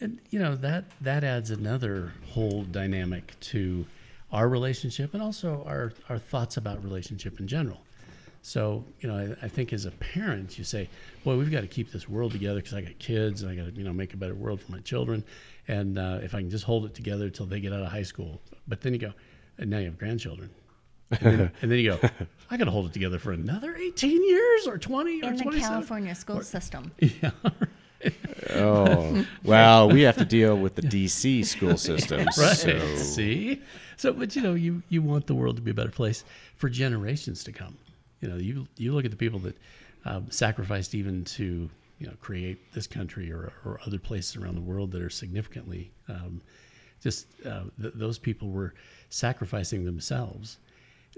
and 0.00 0.18
you 0.30 0.38
know 0.38 0.54
that 0.56 0.84
that 1.00 1.24
adds 1.24 1.50
another 1.50 2.12
whole 2.30 2.62
dynamic 2.64 3.38
to 3.40 3.86
our 4.32 4.48
relationship 4.48 5.14
and 5.14 5.22
also 5.22 5.64
our 5.66 5.92
our 6.08 6.18
thoughts 6.18 6.56
about 6.56 6.82
relationship 6.82 7.40
in 7.40 7.46
general. 7.46 7.80
So 8.42 8.84
you 9.00 9.08
know, 9.08 9.16
I, 9.16 9.46
I 9.46 9.48
think 9.48 9.72
as 9.72 9.86
a 9.86 9.90
parent, 9.92 10.58
you 10.58 10.64
say, 10.64 10.88
"Boy, 11.24 11.36
we've 11.36 11.50
got 11.50 11.62
to 11.62 11.66
keep 11.66 11.92
this 11.92 12.08
world 12.08 12.32
together 12.32 12.60
because 12.60 12.74
I 12.74 12.82
got 12.82 12.98
kids 12.98 13.42
and 13.42 13.50
I 13.50 13.54
got 13.54 13.72
to 13.72 13.72
you 13.72 13.84
know 13.84 13.92
make 13.92 14.12
a 14.12 14.16
better 14.16 14.34
world 14.34 14.60
for 14.60 14.72
my 14.72 14.80
children." 14.80 15.24
And 15.66 15.98
uh, 15.98 16.18
if 16.22 16.34
I 16.34 16.40
can 16.40 16.50
just 16.50 16.64
hold 16.64 16.84
it 16.84 16.94
together 16.94 17.30
till 17.30 17.46
they 17.46 17.60
get 17.60 17.72
out 17.72 17.80
of 17.80 17.88
high 17.88 18.02
school, 18.02 18.42
but 18.68 18.82
then 18.82 18.92
you 18.92 18.98
go, 18.98 19.14
and 19.56 19.70
now 19.70 19.78
you 19.78 19.86
have 19.86 19.98
grandchildren. 19.98 20.50
And 21.10 21.20
then, 21.20 21.52
and 21.62 21.70
then 21.70 21.78
you 21.78 21.92
go, 21.92 22.08
I 22.50 22.56
got 22.56 22.64
to 22.64 22.70
hold 22.70 22.86
it 22.86 22.92
together 22.92 23.18
for 23.18 23.32
another 23.32 23.74
18 23.76 24.28
years 24.28 24.66
or 24.66 24.76
20 24.76 25.22
or 25.22 25.28
in 25.30 25.36
the 25.36 25.42
27. 25.42 25.60
California 25.60 26.14
school 26.14 26.42
system. 26.42 26.92
Yeah. 26.98 27.30
Oh, 28.50 29.26
well, 29.42 29.88
we 29.88 30.02
have 30.02 30.16
to 30.16 30.24
deal 30.24 30.56
with 30.56 30.74
the 30.74 30.82
DC 30.82 31.44
school 31.44 31.76
system. 31.76 32.26
Right. 32.36 32.56
So 32.56 32.96
See? 32.96 33.62
So, 33.96 34.12
but 34.12 34.34
you 34.36 34.42
know, 34.42 34.54
you, 34.54 34.82
you 34.88 35.02
want 35.02 35.26
the 35.26 35.34
world 35.34 35.56
to 35.56 35.62
be 35.62 35.70
a 35.70 35.74
better 35.74 35.90
place 35.90 36.24
for 36.56 36.68
generations 36.68 37.44
to 37.44 37.52
come. 37.52 37.76
You 38.20 38.28
know, 38.28 38.36
you, 38.36 38.66
you 38.76 38.92
look 38.92 39.04
at 39.04 39.10
the 39.10 39.16
people 39.16 39.38
that 39.40 39.56
um, 40.04 40.30
sacrificed 40.30 40.94
even 40.94 41.24
to, 41.24 41.70
you 41.98 42.06
know, 42.06 42.14
create 42.20 42.72
this 42.74 42.86
country 42.86 43.32
or, 43.32 43.52
or 43.64 43.80
other 43.86 43.98
places 43.98 44.36
around 44.36 44.56
the 44.56 44.60
world 44.60 44.90
that 44.92 45.02
are 45.02 45.10
significantly 45.10 45.90
um, 46.08 46.40
just 47.02 47.26
uh, 47.46 47.64
th- 47.80 47.94
those 47.94 48.18
people 48.18 48.48
were 48.48 48.74
sacrificing 49.10 49.84
themselves 49.84 50.58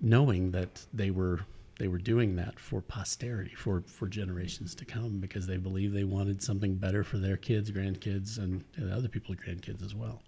knowing 0.03 0.51
that 0.51 0.85
they 0.93 1.11
were 1.11 1.41
they 1.79 1.89
were 1.89 1.99
doing 1.99 2.37
that 2.37 2.59
for 2.59 2.81
posterity 2.81 3.55
for 3.55 3.83
for 3.87 4.09
generations 4.09 4.75
to 4.75 4.85
come 4.85 5.19
because 5.19 5.47
they 5.47 5.57
believed 5.57 5.95
they 5.95 6.05
wanted 6.05 6.43
something 6.43 6.75
better 6.75 7.05
for 7.05 7.19
their 7.19 7.37
kids 7.37 7.71
grandkids 7.71 8.39
and, 8.39 8.65
and 8.77 8.93
other 8.93 9.09
people's 9.09 9.39
grandkids 9.39 9.85
as 9.85 9.95
well. 9.95 10.23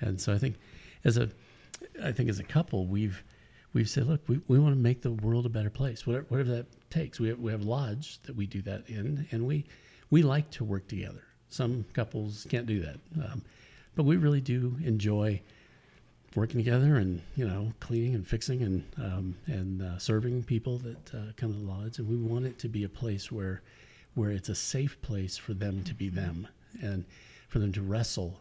And 0.00 0.20
so 0.20 0.32
i 0.32 0.38
think 0.38 0.56
as 1.04 1.16
a 1.16 1.30
i 2.02 2.12
think 2.12 2.28
as 2.28 2.38
a 2.38 2.44
couple 2.44 2.86
we've 2.86 3.22
we've 3.72 3.88
said 3.88 4.06
look 4.06 4.20
we, 4.28 4.40
we 4.48 4.58
want 4.58 4.74
to 4.74 4.80
make 4.80 5.02
the 5.02 5.12
world 5.12 5.46
a 5.46 5.50
better 5.50 5.70
place 5.70 6.06
whatever, 6.06 6.26
whatever 6.28 6.50
that 6.50 6.90
takes. 6.90 7.18
We 7.18 7.28
have, 7.28 7.38
we 7.38 7.52
have 7.52 7.62
lodge 7.62 8.20
that 8.22 8.36
we 8.36 8.46
do 8.46 8.62
that 8.62 8.88
in 8.88 9.26
and 9.30 9.46
we 9.46 9.64
we 10.10 10.22
like 10.22 10.50
to 10.52 10.64
work 10.64 10.86
together. 10.86 11.22
Some 11.48 11.84
couples 11.94 12.46
can't 12.50 12.66
do 12.66 12.80
that 12.80 12.98
um, 13.24 13.42
but 13.94 14.04
we 14.04 14.16
really 14.16 14.42
do 14.42 14.76
enjoy 14.84 15.40
working 16.34 16.58
together 16.58 16.96
and 16.96 17.22
you 17.34 17.46
know 17.46 17.72
cleaning 17.80 18.14
and 18.14 18.26
fixing 18.26 18.62
and 18.62 18.84
um, 18.98 19.36
and 19.46 19.82
uh, 19.82 19.98
serving 19.98 20.42
people 20.42 20.78
that 20.78 21.14
uh, 21.14 21.32
come 21.36 21.52
to 21.52 21.58
the 21.58 21.64
lodge. 21.64 21.98
And 21.98 22.08
we 22.08 22.16
want 22.16 22.46
it 22.46 22.58
to 22.60 22.68
be 22.68 22.84
a 22.84 22.88
place 22.88 23.30
where 23.30 23.62
where 24.14 24.30
it's 24.30 24.48
a 24.48 24.54
safe 24.54 25.00
place 25.02 25.36
for 25.36 25.54
them 25.54 25.84
to 25.84 25.94
be 25.94 26.08
them 26.08 26.48
and 26.82 27.04
for 27.48 27.58
them 27.58 27.72
to 27.72 27.82
wrestle 27.82 28.40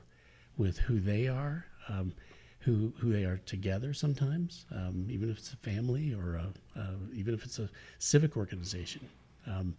with 0.57 0.77
who 0.79 0.99
they 0.99 1.27
are 1.27 1.65
um, 1.89 2.13
who 2.59 2.93
who 2.97 3.11
they 3.11 3.25
are 3.25 3.37
together 3.45 3.93
sometimes 3.93 4.65
um, 4.71 5.05
even 5.09 5.29
if 5.29 5.37
it's 5.37 5.53
a 5.53 5.57
family 5.57 6.13
or 6.13 6.35
a, 6.35 6.53
even 7.13 7.33
if 7.33 7.43
it's 7.43 7.59
a 7.59 7.69
civic 7.99 8.37
organization 8.37 9.07
um, 9.47 9.75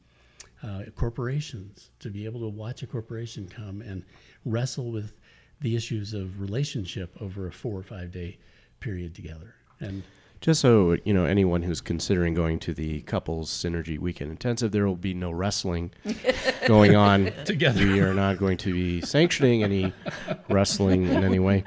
uh, 0.62 0.82
corporations 0.94 1.90
to 1.98 2.10
be 2.10 2.24
able 2.24 2.40
to 2.40 2.48
watch 2.48 2.82
a 2.82 2.86
corporation 2.86 3.48
come 3.48 3.82
and 3.82 4.04
wrestle 4.44 4.90
with 4.90 5.12
the 5.60 5.74
issues 5.76 6.12
of 6.14 6.40
relationship 6.40 7.16
over 7.20 7.46
a 7.46 7.52
four 7.52 7.78
or 7.78 7.82
five 7.82 8.12
day 8.12 8.38
period 8.80 9.14
together. 9.14 9.54
And 9.80 10.02
just 10.40 10.60
so 10.60 10.96
you 11.04 11.14
know, 11.14 11.24
anyone 11.24 11.62
who's 11.62 11.80
considering 11.80 12.34
going 12.34 12.58
to 12.60 12.74
the 12.74 13.00
couples 13.02 13.50
synergy 13.50 13.98
weekend 13.98 14.30
intensive, 14.30 14.70
there 14.72 14.86
will 14.86 14.94
be 14.96 15.14
no 15.14 15.30
wrestling 15.30 15.92
going 16.66 16.94
on 16.94 17.32
Together. 17.44 17.84
We 17.86 18.00
are 18.00 18.12
not 18.14 18.38
going 18.38 18.58
to 18.58 18.72
be 18.72 19.00
sanctioning 19.00 19.62
any 19.62 19.92
wrestling 20.48 21.04
in 21.08 21.24
any 21.24 21.38
way. 21.38 21.64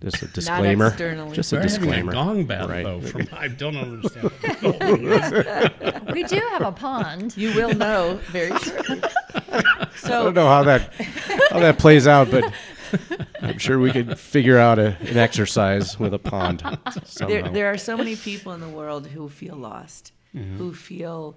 Just 0.00 0.22
a 0.22 0.26
disclaimer. 0.28 0.86
externally. 0.88 1.34
Just 1.34 1.52
a 1.52 1.56
we're 1.56 1.62
having 1.62 1.80
disclaimer. 1.80 2.12
gong 2.12 2.44
battle 2.46 2.68
Right. 2.68 2.84
though. 2.84 3.00
From, 3.00 3.26
I 3.32 3.48
don't 3.48 3.76
understand. 3.76 4.30
we 6.14 6.22
do 6.22 6.36
have 6.50 6.62
a 6.62 6.70
pond. 6.72 7.36
You 7.36 7.52
will 7.54 7.74
know 7.74 8.20
very 8.30 8.56
shortly. 8.60 9.02
I 9.50 9.88
So 9.96 10.24
don't 10.24 10.34
know 10.34 10.46
how 10.46 10.62
that 10.62 10.92
how 11.50 11.60
that 11.60 11.78
plays 11.78 12.06
out, 12.06 12.30
but 12.30 12.52
I'm 13.42 13.58
sure 13.58 13.78
we 13.78 13.90
could 13.92 14.18
figure 14.18 14.58
out 14.58 14.78
a, 14.78 14.96
an 15.00 15.16
exercise 15.16 15.98
with 15.98 16.14
a 16.14 16.18
pond 16.18 16.62
there, 17.26 17.42
there 17.52 17.66
are 17.72 17.78
so 17.78 17.96
many 17.96 18.16
people 18.16 18.52
in 18.52 18.60
the 18.60 18.68
world 18.68 19.06
who 19.08 19.28
feel 19.28 19.56
lost, 19.56 20.12
who 20.32 20.72
feel 20.74 21.36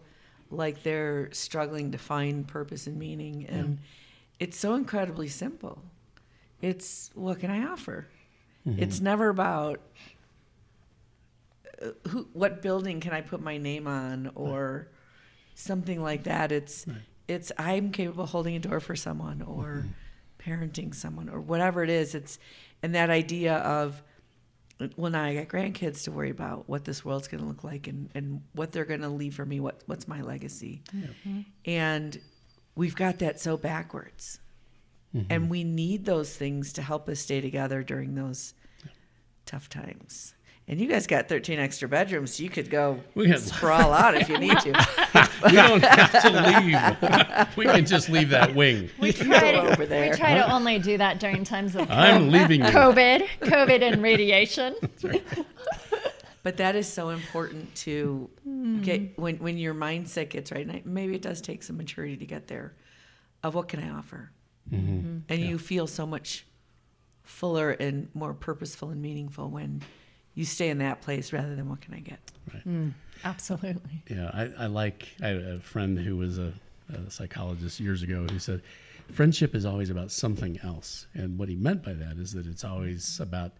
like 0.49 0.84
they're 0.84 1.30
struggling 1.32 1.91
to 1.91 1.97
find 1.97 2.47
purpose 2.47 2.88
and 2.88 2.97
meaning, 2.97 3.45
and 3.47 3.80
it's 4.39 4.57
so 4.57 4.76
incredibly 4.76 5.28
simple. 5.28 5.82
It's 6.62 7.09
what 7.16 7.39
can 7.39 7.49
I 7.49 7.66
offer? 7.68 8.07
It's 8.66 8.99
never 8.99 9.30
about 9.30 9.80
uh, 11.82 11.89
who, 12.09 12.28
what 12.34 12.62
building 12.62 12.99
can 12.99 13.12
I 13.12 13.22
put 13.22 13.41
my 13.41 13.57
name 13.57 13.88
on, 13.88 14.32
or 14.36 14.88
something 15.55 16.01
like 16.01 16.24
that. 16.24 16.51
It's 16.51 16.86
it's 17.28 17.51
I'm 17.57 17.91
capable 17.91 18.26
of 18.26 18.30
holding 18.30 18.55
a 18.55 18.59
door 18.59 18.80
for 18.80 18.95
someone, 18.95 19.41
or 19.41 19.86
parenting 20.45 20.93
someone, 20.93 21.29
or 21.29 21.39
whatever 21.39 21.83
it 21.83 21.89
is. 21.89 22.15
It's 22.15 22.39
and 22.83 22.95
that 22.95 23.09
idea 23.09 23.57
of 23.57 24.01
well 24.97 25.11
now 25.11 25.23
i 25.23 25.35
got 25.35 25.47
grandkids 25.47 26.05
to 26.05 26.11
worry 26.11 26.31
about 26.31 26.67
what 26.67 26.85
this 26.85 27.05
world's 27.05 27.27
going 27.27 27.39
to 27.39 27.47
look 27.47 27.63
like 27.63 27.87
and, 27.87 28.09
and 28.15 28.41
what 28.53 28.71
they're 28.71 28.83
going 28.83 29.01
to 29.01 29.09
leave 29.09 29.35
for 29.35 29.45
me 29.45 29.59
what 29.59 29.81
what's 29.85 30.07
my 30.07 30.21
legacy. 30.21 30.81
And 31.65 32.19
we've 32.75 32.95
got 32.95 33.19
that 33.19 33.39
so 33.39 33.57
backwards. 33.57 34.39
Mm-hmm. 35.15 35.27
And 35.31 35.49
we 35.49 35.63
need 35.63 36.05
those 36.05 36.35
things 36.35 36.73
to 36.73 36.81
help 36.81 37.09
us 37.09 37.19
stay 37.19 37.41
together 37.41 37.83
during 37.83 38.15
those 38.15 38.53
tough 39.45 39.67
times 39.67 40.33
and 40.72 40.80
you 40.80 40.88
guys 40.88 41.05
got 41.05 41.28
13 41.30 41.59
extra 41.59 41.88
bedrooms 41.88 42.34
so 42.36 42.43
you 42.43 42.49
could 42.49 42.69
go 42.69 42.99
We 43.13 43.28
got- 43.28 43.39
sprawl 43.41 43.91
out 43.93 44.15
if 44.15 44.28
you 44.30 44.38
need 44.39 44.57
to 44.59 44.69
we 45.45 45.51
don't 45.51 45.84
have 45.84 46.22
to 46.22 46.30
leave. 47.49 47.55
we 47.57 47.65
can 47.65 47.86
just 47.86 48.09
leave 48.09 48.30
that 48.30 48.55
wing. 48.55 48.89
We 48.99 49.11
try, 49.11 49.51
to, 49.51 49.72
over 49.72 49.86
there. 49.86 50.09
we 50.11 50.15
try 50.17 50.36
to 50.36 50.51
only 50.51 50.80
do 50.80 50.97
that 50.97 51.19
during 51.19 51.43
times 51.43 51.76
of 51.76 51.89
I'm 51.91 52.30
leaving 52.32 52.61
you. 52.61 52.67
COVID, 52.72 53.28
COVID 53.41 53.82
and 53.82 54.01
radiation. 54.01 54.76
But 56.43 56.57
that 56.57 56.76
is 56.76 56.88
so 56.91 57.09
important 57.09 57.74
to 57.76 58.30
Hmm. 58.43 58.82
get 58.82 59.17
when 59.19 59.38
when 59.38 59.57
your 59.59 59.76
mindset 59.76 60.30
gets 60.30 60.51
right. 60.51 60.65
And 60.65 60.84
maybe 60.86 61.13
it 61.15 61.22
does 61.22 61.39
take 61.41 61.61
some 61.61 61.78
maturity 61.78 62.17
to 62.17 62.26
get 62.26 62.47
there, 62.47 62.74
of 63.43 63.53
what 63.53 63.67
can 63.67 63.80
I 63.84 63.89
offer, 63.91 64.32
Mm-hmm. 64.72 65.17
and 65.30 65.39
you 65.39 65.57
feel 65.59 65.86
so 65.88 66.05
much 66.07 66.45
fuller 67.24 67.72
and 67.72 68.09
more 68.15 68.34
purposeful 68.34 68.89
and 68.89 69.01
meaningful 69.01 69.49
when 69.49 69.82
you 70.41 70.45
stay 70.45 70.69
in 70.69 70.79
that 70.79 71.01
place 71.01 71.31
rather 71.31 71.55
than 71.55 71.69
what 71.69 71.81
can 71.81 71.93
I 71.93 71.99
get. 71.99 72.19
Mm, 72.67 72.93
absolutely. 73.23 74.03
Yeah, 74.09 74.31
I, 74.33 74.63
I 74.63 74.65
like. 74.65 75.07
I 75.21 75.27
had 75.27 75.37
a 75.37 75.59
friend 75.59 75.97
who 75.99 76.17
was 76.17 76.39
a, 76.39 76.51
a 76.91 77.11
psychologist 77.11 77.79
years 77.79 78.01
ago 78.01 78.25
who 78.29 78.39
said, 78.39 78.63
friendship 79.13 79.53
is 79.53 79.65
always 79.65 79.91
about 79.91 80.09
something 80.11 80.59
else, 80.63 81.05
and 81.13 81.37
what 81.37 81.47
he 81.47 81.55
meant 81.55 81.83
by 81.83 81.93
that 81.93 82.17
is 82.17 82.33
that 82.33 82.47
it's 82.47 82.63
always 82.63 83.19
about, 83.19 83.51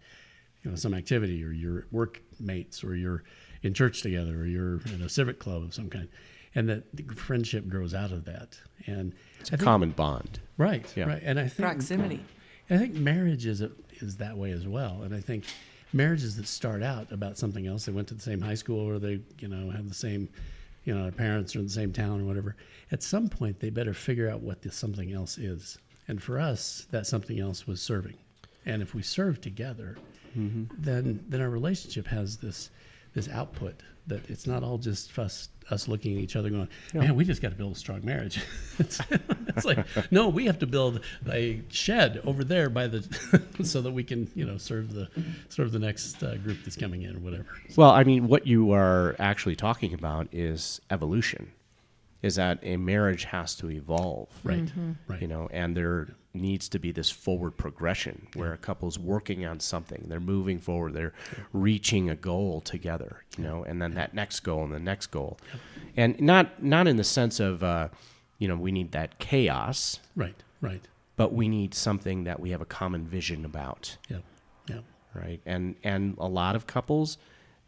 you 0.64 0.70
know, 0.70 0.76
some 0.76 0.92
activity 0.92 1.44
or 1.44 1.52
your 1.52 1.86
workmates 1.92 2.82
or 2.82 2.96
you're 2.96 3.22
in 3.62 3.72
church 3.74 4.02
together 4.02 4.40
or 4.40 4.46
you're 4.46 4.80
in 4.92 5.02
a 5.02 5.08
civic 5.08 5.38
club 5.38 5.62
of 5.62 5.72
some 5.72 5.88
kind, 5.88 6.08
and 6.56 6.68
that 6.68 6.84
the 6.96 7.04
friendship 7.14 7.68
grows 7.68 7.94
out 7.94 8.10
of 8.10 8.24
that. 8.24 8.58
And 8.86 9.14
It's 9.38 9.52
I 9.52 9.54
a 9.54 9.56
think- 9.58 9.62
common 9.62 9.90
bond. 9.92 10.40
right, 10.58 10.84
Yeah. 10.96 11.04
right, 11.04 11.22
and 11.24 11.38
I 11.38 11.44
think 11.46 11.58
Proximity. 11.68 12.24
I 12.70 12.76
think 12.78 12.94
marriage 12.94 13.46
is 13.46 13.60
a, 13.60 13.70
is 14.00 14.16
that 14.16 14.36
way 14.36 14.50
as 14.50 14.66
well, 14.66 15.02
and 15.02 15.14
I 15.14 15.20
think 15.20 15.44
marriages 15.92 16.36
that 16.36 16.46
start 16.46 16.82
out 16.82 17.10
about 17.12 17.38
something 17.38 17.66
else, 17.66 17.84
they 17.84 17.92
went 17.92 18.08
to 18.08 18.14
the 18.14 18.22
same 18.22 18.40
high 18.40 18.54
school 18.54 18.88
or 18.88 18.98
they 18.98 19.20
you 19.38 19.48
know 19.48 19.70
have 19.70 19.88
the 19.88 19.94
same, 19.94 20.28
you 20.84 20.94
know, 20.94 21.02
their 21.02 21.12
parents 21.12 21.54
are 21.54 21.60
in 21.60 21.66
the 21.66 21.72
same 21.72 21.92
town 21.92 22.20
or 22.20 22.24
whatever. 22.24 22.56
At 22.90 23.02
some 23.02 23.28
point, 23.28 23.60
they 23.60 23.70
better 23.70 23.94
figure 23.94 24.28
out 24.28 24.40
what 24.40 24.62
this 24.62 24.76
something 24.76 25.12
else 25.12 25.38
is. 25.38 25.78
And 26.08 26.22
for 26.22 26.38
us, 26.38 26.86
that 26.90 27.06
something 27.06 27.38
else 27.38 27.66
was 27.66 27.80
serving, 27.80 28.16
and 28.66 28.82
if 28.82 28.94
we 28.94 29.02
serve 29.02 29.40
together, 29.40 29.96
mm-hmm. 30.36 30.64
then 30.78 31.24
then 31.28 31.40
our 31.40 31.50
relationship 31.50 32.06
has 32.06 32.38
this 32.38 32.70
this 33.14 33.28
output 33.28 33.82
that 34.06 34.28
it's 34.28 34.46
not 34.46 34.62
all 34.62 34.78
just 34.78 35.16
us 35.18 35.48
us 35.70 35.88
looking 35.88 36.16
at 36.16 36.22
each 36.22 36.36
other 36.36 36.50
going, 36.50 36.68
man, 36.92 37.14
we 37.14 37.24
just 37.24 37.40
got 37.40 37.50
to 37.50 37.54
build 37.54 37.72
a 37.72 37.78
strong 37.78 38.04
marriage. 38.04 38.40
it's, 38.78 39.00
it's 39.48 39.64
like, 39.64 39.86
no, 40.10 40.28
we 40.28 40.44
have 40.46 40.58
to 40.58 40.66
build 40.66 41.00
a 41.30 41.62
shed 41.68 42.20
over 42.24 42.44
there 42.44 42.68
by 42.68 42.88
the 42.88 43.02
so 43.62 43.80
that 43.80 43.92
we 43.92 44.04
can 44.04 44.30
you 44.34 44.44
know 44.44 44.58
serve 44.58 44.92
the 44.92 45.08
serve 45.48 45.72
the 45.72 45.78
next 45.78 46.22
uh, 46.22 46.36
group 46.36 46.58
that's 46.64 46.76
coming 46.76 47.02
in 47.02 47.16
or 47.16 47.20
whatever. 47.20 47.46
Well, 47.76 47.90
I 47.90 48.04
mean, 48.04 48.28
what 48.28 48.46
you 48.46 48.72
are 48.72 49.16
actually 49.18 49.56
talking 49.56 49.94
about 49.94 50.28
is 50.32 50.80
evolution. 50.90 51.52
Is 52.22 52.36
that 52.36 52.60
a 52.62 52.76
marriage 52.76 53.24
has 53.24 53.56
to 53.56 53.68
evolve, 53.68 54.28
Right, 54.44 54.70
right. 55.08 55.20
You 55.20 55.26
know, 55.26 55.48
and 55.50 55.76
there 55.76 56.14
needs 56.34 56.68
to 56.70 56.78
be 56.78 56.92
this 56.92 57.10
forward 57.10 57.56
progression 57.56 58.26
where 58.34 58.52
a 58.52 58.58
couple's 58.58 58.98
working 58.98 59.44
on 59.44 59.60
something, 59.60 60.06
they're 60.08 60.20
moving 60.20 60.58
forward, 60.58 60.94
they're 60.94 61.12
reaching 61.52 62.08
a 62.08 62.16
goal 62.16 62.60
together, 62.60 63.24
you 63.36 63.44
know, 63.44 63.64
and 63.64 63.80
then 63.80 63.94
that 63.94 64.14
next 64.14 64.40
goal 64.40 64.64
and 64.64 64.72
the 64.72 64.80
next 64.80 65.08
goal, 65.08 65.38
and 65.96 66.18
not 66.20 66.62
not 66.62 66.86
in 66.86 66.96
the 66.96 67.04
sense 67.04 67.40
of, 67.40 67.62
uh, 67.62 67.88
you 68.38 68.48
know, 68.48 68.56
we 68.56 68.72
need 68.72 68.92
that 68.92 69.18
chaos, 69.18 69.98
right, 70.16 70.42
right. 70.60 70.88
but 71.16 71.32
we 71.32 71.48
need 71.48 71.74
something 71.74 72.24
that 72.24 72.40
we 72.40 72.50
have 72.50 72.60
a 72.60 72.66
common 72.66 73.06
vision 73.06 73.44
about. 73.44 73.96
yeah 74.08 74.18
yep. 74.68 74.84
right? 75.14 75.40
And 75.46 75.76
and 75.82 76.16
a 76.18 76.28
lot 76.28 76.56
of 76.56 76.66
couples 76.66 77.18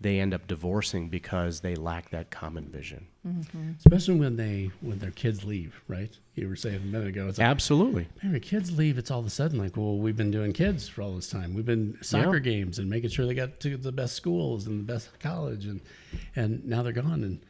they 0.00 0.20
end 0.20 0.34
up 0.34 0.46
divorcing 0.46 1.08
because 1.08 1.60
they 1.60 1.74
lack 1.74 2.10
that 2.10 2.30
common 2.30 2.66
vision. 2.66 3.06
Mm-hmm. 3.26 3.72
Especially 3.78 4.16
when 4.16 4.36
they 4.36 4.70
when 4.82 4.98
their 4.98 5.10
kids 5.10 5.44
leave. 5.44 5.80
Right. 5.88 6.16
You 6.34 6.48
were 6.48 6.56
saying 6.56 6.76
a 6.76 6.80
minute 6.80 7.08
ago. 7.08 7.26
It's 7.28 7.38
like, 7.38 7.46
Absolutely. 7.48 8.06
Man, 8.22 8.32
when 8.32 8.40
kids 8.40 8.76
leave, 8.76 8.98
it's 8.98 9.10
all 9.10 9.20
of 9.20 9.26
a 9.26 9.30
sudden 9.30 9.58
like, 9.58 9.76
well, 9.76 9.96
we've 9.96 10.16
been 10.16 10.30
doing 10.30 10.52
kids 10.52 10.88
for 10.88 11.02
all 11.02 11.12
this 11.14 11.30
time. 11.30 11.54
We've 11.54 11.64
been 11.64 11.96
soccer 12.02 12.36
Yeah. 12.36 12.40
games 12.42 12.78
and 12.78 12.90
making 12.90 13.10
sure 13.10 13.24
they 13.26 13.34
got 13.34 13.60
to 13.60 13.76
the 13.78 13.92
best 13.92 14.14
schools 14.14 14.66
and 14.66 14.80
the 14.86 14.92
best 14.92 15.18
college, 15.20 15.64
and 15.64 15.80
and 16.36 16.64
now 16.66 16.82
they're 16.82 16.92
gone. 16.92 17.24
And 17.24 17.40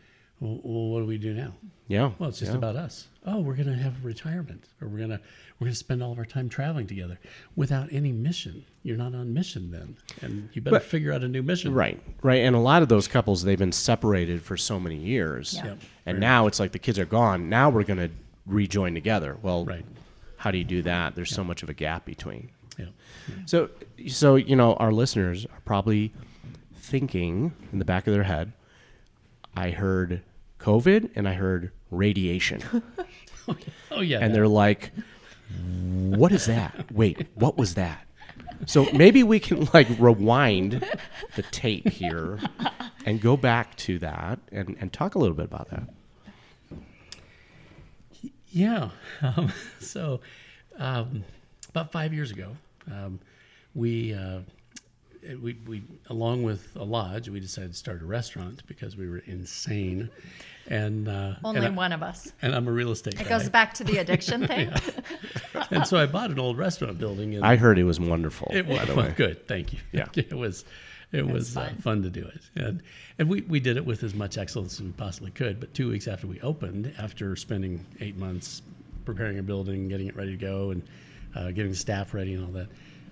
well, 0.40 0.60
well 0.62 0.88
what 0.90 1.00
do 1.00 1.06
we 1.06 1.18
do 1.18 1.34
now? 1.34 1.54
Yeah. 1.88 2.12
Well, 2.18 2.28
it's 2.28 2.38
just 2.38 2.52
yeah. 2.52 2.58
about 2.58 2.76
us. 2.76 3.08
Oh, 3.26 3.40
we're 3.40 3.56
gonna 3.56 3.74
have 3.76 4.04
retirement, 4.04 4.68
or 4.80 4.86
we're 4.88 5.00
gonna 5.00 5.20
we're 5.58 5.66
gonna 5.66 5.74
spend 5.74 6.02
all 6.02 6.12
of 6.12 6.18
our 6.18 6.24
time 6.24 6.48
traveling 6.48 6.86
together 6.86 7.18
without 7.56 7.88
any 7.92 8.12
mission. 8.12 8.64
You're 8.85 8.97
not 8.99 9.14
on 9.14 9.32
mission 9.35 9.70
then, 9.70 9.97
and 10.20 10.49
you 10.53 10.61
better 10.62 10.76
But- 10.76 10.82
figure 10.85 11.11
out 11.12 11.24
a 11.24 11.28
new 11.28 11.43
mission. 11.43 11.72
Right, 11.74 12.01
right, 12.22 12.43
and 12.45 12.55
a 12.55 12.59
lot 12.61 12.82
of 12.82 12.89
those 12.89 13.09
couples 13.09 13.43
they've 13.43 13.59
been 13.59 13.72
separated 13.72 14.43
for 14.43 14.57
so 14.57 14.78
many 14.78 14.97
years, 14.97 15.55
Yeah. 15.57 15.64
Yep. 15.68 15.78
and 16.07 16.20
now 16.20 16.47
it's 16.47 16.61
like 16.61 16.72
the 16.72 16.78
kids 16.78 16.99
are 16.99 17.07
gone. 17.07 17.49
Now 17.49 17.70
we're 17.70 17.85
going 17.85 17.99
to 17.99 18.11
rejoin 18.47 18.93
together. 18.95 19.39
Well, 19.43 19.64
Right. 19.64 19.87
how 20.37 20.51
do 20.51 20.59
you 20.59 20.64
do 20.64 20.82
that? 20.82 21.14
There's 21.14 21.30
so 21.30 21.43
much 21.43 21.62
of 21.62 21.70
a 21.70 21.74
gap 21.74 22.05
between. 22.05 22.51
Yeah. 22.78 22.87
So, 23.47 23.70
so 24.07 24.37
you 24.37 24.55
know, 24.55 24.74
our 24.74 24.93
listeners 24.93 25.47
are 25.47 25.61
probably 25.64 26.12
thinking 26.74 27.55
in 27.72 27.78
the 27.78 27.85
back 27.87 28.07
of 28.07 28.12
their 28.12 28.24
head, 28.24 28.53
I 29.57 29.70
heard 29.70 30.20
COVID 30.59 31.11
and 31.14 31.26
I 31.26 31.32
heard 31.35 31.72
radiation. 31.91 32.61
Oh, 33.47 33.57
oh 33.91 34.01
yeah. 34.01 34.20
and 34.20 34.30
that- 34.30 34.35
they're 34.35 34.49
like, 34.49 34.91
"What 35.61 36.32
is 36.32 36.47
that? 36.47 36.91
Wait, 36.91 37.26
what 37.35 37.59
was 37.59 37.74
that?" 37.74 38.03
So 38.66 38.88
maybe 38.92 39.22
we 39.22 39.40
can 39.40 39.68
like 39.72 39.88
rewind 39.98 40.84
the 41.36 41.42
tape 41.42 41.88
here 41.88 42.40
and 43.04 43.20
go 43.20 43.36
back 43.36 43.76
to 43.76 43.98
that 44.00 44.38
and, 44.52 44.76
and 44.80 44.92
talk 44.92 45.14
a 45.14 45.18
little 45.18 45.36
bit 45.36 45.46
about 45.46 45.70
that. 45.70 45.88
Yeah. 48.48 48.90
Um, 49.20 49.52
so, 49.80 50.20
um, 50.78 51.24
about 51.70 51.90
five 51.90 52.14
years 52.14 52.30
ago, 52.30 52.56
um, 52.90 53.18
we, 53.74 54.14
uh, 54.14 54.40
we, 55.42 55.56
we, 55.66 55.82
along 56.08 56.42
with 56.42 56.74
a 56.76 56.84
lodge, 56.84 57.28
we 57.28 57.40
decided 57.40 57.72
to 57.72 57.76
start 57.78 58.02
a 58.02 58.04
restaurant 58.04 58.62
because 58.66 58.96
we 58.96 59.08
were 59.08 59.18
insane. 59.26 60.10
And, 60.68 61.08
uh, 61.08 61.34
Only 61.44 61.58
and, 61.58 61.66
I, 61.68 61.70
one 61.70 61.92
of 61.92 62.02
us. 62.02 62.32
and 62.42 62.54
I'm 62.54 62.66
a 62.68 62.72
real 62.72 62.90
estate 62.90 63.14
It 63.14 63.24
guy. 63.24 63.28
goes 63.38 63.48
back 63.48 63.74
to 63.74 63.84
the 63.84 63.98
addiction 63.98 64.46
thing. 64.46 64.72
and 65.70 65.86
so 65.86 65.98
I 65.98 66.06
bought 66.06 66.30
an 66.30 66.38
old 66.38 66.56
restaurant 66.58 66.98
building. 66.98 67.34
And 67.34 67.44
I 67.44 67.56
heard 67.56 67.78
it 67.78 67.84
was 67.84 68.00
wonderful. 68.00 68.48
It 68.52 68.66
was 68.66 68.78
by 68.78 68.84
the 68.86 68.94
well, 68.96 69.06
way. 69.06 69.14
good. 69.16 69.46
Thank 69.46 69.72
you. 69.72 69.80
Yeah. 69.92 70.06
it 70.14 70.32
was. 70.32 70.64
It 71.12 71.24
was 71.24 71.56
uh, 71.56 71.66
fun. 71.66 71.76
fun 71.76 72.02
to 72.02 72.10
do 72.10 72.26
it, 72.26 72.40
and 72.56 72.82
and 73.20 73.28
we, 73.28 73.42
we 73.42 73.60
did 73.60 73.76
it 73.76 73.86
with 73.86 74.02
as 74.02 74.14
much 74.14 74.36
excellence 74.36 74.74
as 74.74 74.82
we 74.82 74.90
possibly 74.90 75.30
could. 75.30 75.60
But 75.60 75.72
two 75.72 75.88
weeks 75.90 76.08
after 76.08 76.26
we 76.26 76.40
opened, 76.40 76.92
after 76.98 77.36
spending 77.36 77.86
eight 78.00 78.16
months 78.16 78.62
preparing 79.04 79.38
a 79.38 79.42
building, 79.44 79.86
getting 79.86 80.08
it 80.08 80.16
ready 80.16 80.32
to 80.32 80.36
go, 80.36 80.70
and 80.70 80.82
uh, 81.36 81.52
getting 81.52 81.70
the 81.70 81.76
staff 81.76 82.14
ready 82.14 82.34
and 82.34 82.44
all 82.44 82.50
that, 82.50 82.66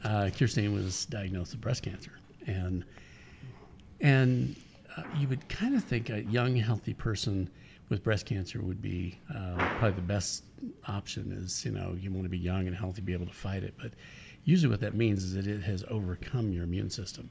uh, 0.05 0.31
Kerstin 0.33 0.73
was 0.73 1.07
diagnosed 1.07 1.53
with 1.53 1.61
breast 1.61 1.83
cancer, 1.83 2.13
and 2.47 2.85
and 4.01 4.57
uh, 4.97 5.03
you 5.19 5.29
would 5.29 5.49
kind 5.49 5.75
of 5.75 5.85
think 5.85 6.11
a 6.11 6.25
young, 6.25 6.57
healthy 6.57 6.95
person 6.95 7.49
with 7.89 8.03
breast 8.03 8.27
cancer 8.27 8.61
would 8.61 8.83
be 8.83 9.19
uh, 9.35 9.55
probably 9.79 9.93
the 9.93 10.03
best 10.03 10.45
option. 10.89 11.33
Is 11.33 11.65
you 11.65 11.71
know 11.71 11.97
you 12.01 12.11
want 12.11 12.25
to 12.25 12.29
be 12.29 12.39
young 12.39 12.67
and 12.67 12.75
healthy, 12.75 13.01
be 13.01 13.13
able 13.13 13.27
to 13.27 13.33
fight 13.33 13.63
it. 13.63 13.75
But 13.81 13.93
usually, 14.45 14.71
what 14.71 14.81
that 14.81 14.95
means 14.95 15.23
is 15.23 15.35
that 15.35 15.47
it 15.47 15.63
has 15.63 15.85
overcome 15.89 16.53
your 16.53 16.65
immune 16.65 16.91
system. 16.91 17.31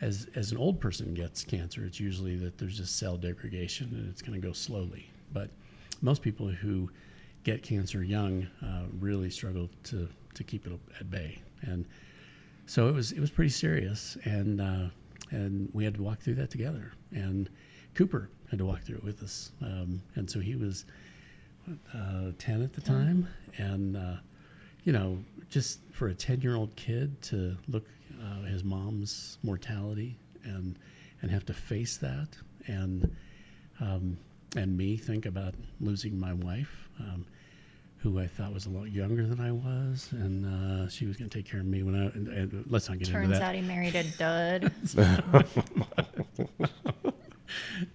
As 0.00 0.28
as 0.34 0.50
an 0.50 0.58
old 0.58 0.80
person 0.80 1.14
gets 1.14 1.44
cancer, 1.44 1.84
it's 1.84 2.00
usually 2.00 2.36
that 2.36 2.58
there's 2.58 2.78
just 2.78 2.98
cell 2.98 3.16
degradation 3.16 3.88
and 3.94 4.08
it's 4.10 4.22
going 4.22 4.38
to 4.38 4.46
go 4.46 4.52
slowly. 4.52 5.08
But 5.32 5.50
most 6.02 6.20
people 6.20 6.48
who 6.48 6.90
get 7.44 7.62
cancer 7.62 8.02
young 8.02 8.48
uh, 8.62 8.82
really 8.98 9.30
struggle 9.30 9.70
to 9.84 10.08
to 10.34 10.44
keep 10.44 10.66
it 10.66 10.72
at 11.00 11.10
bay 11.10 11.38
and 11.62 11.84
so 12.66 12.88
it 12.88 12.94
was 12.94 13.12
it 13.12 13.20
was 13.20 13.30
pretty 13.30 13.50
serious, 13.50 14.16
and 14.24 14.60
uh, 14.60 14.88
and 15.30 15.70
we 15.72 15.84
had 15.84 15.94
to 15.94 16.02
walk 16.02 16.20
through 16.20 16.34
that 16.34 16.50
together. 16.50 16.92
And 17.12 17.48
Cooper 17.94 18.28
had 18.50 18.58
to 18.58 18.66
walk 18.66 18.82
through 18.82 18.96
it 18.96 19.04
with 19.04 19.22
us, 19.22 19.52
um, 19.62 20.02
and 20.14 20.30
so 20.30 20.40
he 20.40 20.56
was 20.56 20.84
uh, 21.94 22.32
ten 22.38 22.62
at 22.62 22.72
the 22.72 22.80
time, 22.80 23.28
and 23.56 23.96
uh, 23.96 24.16
you 24.84 24.92
know, 24.92 25.18
just 25.48 25.80
for 25.92 26.08
a 26.08 26.14
ten-year-old 26.14 26.74
kid 26.76 27.20
to 27.22 27.56
look 27.68 27.86
uh, 28.22 28.42
his 28.44 28.64
mom's 28.64 29.38
mortality 29.42 30.16
and 30.44 30.78
and 31.22 31.30
have 31.30 31.46
to 31.46 31.54
face 31.54 31.96
that, 31.98 32.28
and 32.66 33.14
um, 33.80 34.16
and 34.56 34.76
me 34.76 34.96
think 34.96 35.26
about 35.26 35.54
losing 35.80 36.18
my 36.18 36.32
wife. 36.32 36.88
Um, 37.00 37.26
who 38.06 38.20
I 38.20 38.26
thought 38.28 38.54
was 38.54 38.66
a 38.66 38.70
lot 38.70 38.92
younger 38.92 39.26
than 39.26 39.40
I 39.40 39.50
was, 39.50 40.10
and 40.12 40.46
uh, 40.46 40.88
she 40.88 41.06
was 41.06 41.16
going 41.16 41.28
to 41.28 41.38
take 41.38 41.50
care 41.50 41.58
of 41.58 41.66
me 41.66 41.82
when 41.82 41.96
I. 41.96 42.04
And, 42.14 42.28
and 42.28 42.64
let's 42.68 42.88
not 42.88 42.98
get 42.98 43.08
Turns 43.08 43.24
into 43.24 43.38
that. 43.38 43.40
Turns 43.40 43.48
out 43.48 43.54
he 43.56 43.62
married 43.62 43.96
a 43.96 44.04
dud. 44.16 44.72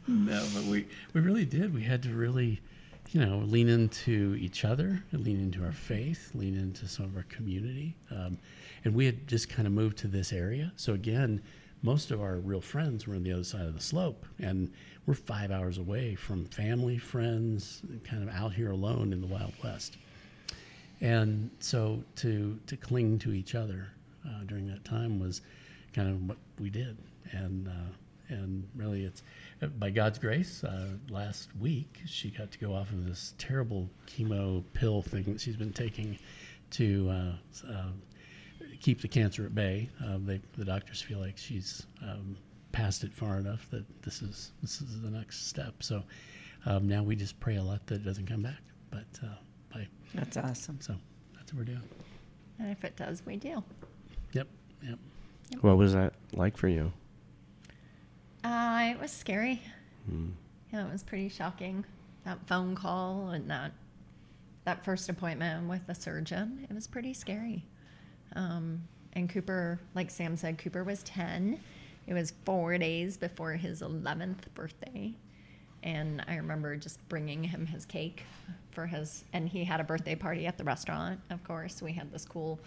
No, 0.08 0.46
but 0.54 0.64
we 0.64 0.88
we 1.14 1.22
really 1.22 1.46
did. 1.46 1.74
We 1.74 1.84
had 1.84 2.04
to 2.04 2.10
really, 2.10 2.62
you 3.12 3.26
know, 3.26 3.40
lean 3.40 3.70
into 3.70 4.36
each 4.40 4.64
other, 4.64 5.04
lean 5.12 5.40
into 5.40 5.64
our 5.64 5.72
faith, 5.72 6.32
lean 6.34 6.56
into 6.56 6.88
some 6.88 7.06
of 7.06 7.18
our 7.18 7.24
community, 7.24 7.96
um, 8.12 8.38
and 8.86 8.94
we 8.94 9.06
had 9.06 9.28
just 9.28 9.50
kind 9.50 9.68
of 9.68 9.74
moved 9.74 9.98
to 10.00 10.08
this 10.08 10.32
area. 10.32 10.72
So 10.76 10.94
again, 10.94 11.42
most 11.82 12.12
of 12.12 12.22
our 12.22 12.36
real 12.36 12.62
friends 12.62 13.08
were 13.08 13.16
on 13.16 13.24
the 13.24 13.34
other 13.34 13.44
side 13.44 13.66
of 13.66 13.74
the 13.74 13.82
slope, 13.82 14.26
and 14.40 14.72
we're 15.06 15.14
five 15.16 15.52
hours 15.52 15.78
away 15.78 16.16
from 16.16 16.46
family, 16.46 16.98
friends, 16.98 17.82
kind 18.04 18.28
of 18.28 18.34
out 18.34 18.54
here 18.54 18.72
alone 18.72 19.14
in 19.14 19.22
the 19.22 19.28
Wild 19.28 19.54
West. 19.64 19.98
And 21.02 21.50
so 21.60 22.04
to 22.18 22.60
to 22.68 22.78
cling 22.78 23.20
to 23.20 23.34
each 23.34 23.56
other 23.56 23.90
uh, 24.26 24.44
during 24.46 24.68
that 24.68 24.86
time 24.86 25.20
was 25.20 25.42
kind 25.94 26.10
of 26.10 26.28
what 26.28 26.38
we 26.60 26.70
did, 26.70 26.98
and 27.32 27.68
uh, 27.68 27.94
and 28.32 28.68
really, 28.76 29.04
it's 29.04 29.24
by 29.78 29.90
God's 29.90 30.18
grace. 30.18 30.64
Uh, 30.64 30.88
last 31.10 31.50
week, 31.60 32.00
she 32.06 32.30
got 32.30 32.52
to 32.52 32.60
go 32.60 32.74
off 32.74 32.90
of 32.92 33.06
this 33.06 33.34
terrible 33.38 33.90
chemo 34.08 34.64
pill 34.74 35.02
thing 35.02 35.24
that 35.26 35.42
she's 35.42 35.58
been 35.58 35.74
taking 35.74 36.18
to 36.72 37.10
uh, 37.10 37.72
uh, 37.72 37.90
keep 38.80 39.02
the 39.02 39.08
cancer 39.08 39.46
at 39.46 39.54
bay. 39.54 39.90
Uh, 40.04 40.18
they, 40.20 40.42
the 40.58 40.66
doctors 40.66 41.02
feel 41.02 41.20
like 41.20 41.38
she's 41.38 41.86
um, 42.02 42.38
passed 42.72 43.04
it 43.04 43.14
far 43.14 43.38
enough 43.38 43.70
that 43.72 43.86
this 44.02 44.22
is 44.22 44.52
this 44.62 44.82
is 44.82 45.02
the 45.02 45.10
next 45.10 45.48
step. 45.48 45.84
So 45.84 46.04
um, 46.66 46.88
now 46.88 47.04
we 47.04 47.16
just 47.16 47.40
pray 47.40 47.58
a 47.58 47.64
lot 47.64 47.86
that 47.88 47.96
it 47.96 48.06
doesn't 48.06 48.28
come 48.28 48.44
back. 48.44 48.62
But 48.90 49.20
That's 50.14 50.38
awesome. 50.38 50.80
so 50.82 50.96
that's 51.36 51.54
what 51.54 51.60
we're 51.60 51.66
doing. 51.66 51.84
And 52.60 52.72
if 52.72 52.84
it 52.84 52.96
does, 52.96 53.24
we 53.26 53.38
do. 53.38 53.64
Yep, 54.34 54.48
yep. 54.84 55.00
What 55.62 55.78
was 55.78 55.94
that 55.94 56.14
like 56.34 56.58
for 56.58 56.68
you? 56.68 56.92
Uh, 58.44 58.92
it 58.96 59.00
was 59.00 59.12
scary. 59.12 59.62
Hmm. 60.10 60.30
Yeah, 60.74 60.88
it 60.88 60.92
was 60.92 61.04
pretty 61.04 61.30
shocking. 61.30 61.86
That 62.26 62.40
phone 62.48 62.76
call 62.76 63.30
and 63.30 63.50
that 63.50 63.72
that 64.64 64.84
first 64.86 65.10
appointment 65.10 65.68
with 65.68 65.88
the 65.88 65.96
surgeon, 65.96 66.68
it 66.70 66.74
was 66.74 66.86
pretty 66.88 67.14
scary. 67.14 67.66
Um, 68.36 68.84
and 69.14 69.28
Cooper, 69.30 69.80
like 69.96 70.12
Sam 70.12 70.38
said, 70.38 70.58
Cooper 70.60 70.84
was 70.84 71.02
10. 71.04 71.60
It 72.06 72.14
was 72.14 72.34
four 72.46 72.78
days 72.78 73.18
before 73.18 73.54
his 73.54 73.82
11th 73.82 74.54
birthday. 74.54 75.14
And 75.84 76.24
I 76.28 76.36
remember 76.36 76.76
just 76.76 76.98
bringing 77.10 77.44
him 77.44 77.66
his 77.66 77.86
cake 77.86 78.24
for 78.72 78.86
his, 78.86 79.24
and 79.34 79.50
he 79.50 79.64
had 79.64 79.80
a 79.80 79.84
birthday 79.84 80.16
party 80.16 80.46
at 80.46 80.58
the 80.58 80.64
restaurant, 80.64 81.20
of 81.30 81.44
course. 81.44 81.82
We 81.82 81.94
had 81.94 82.12
this 82.12 82.26
cool 82.26 82.60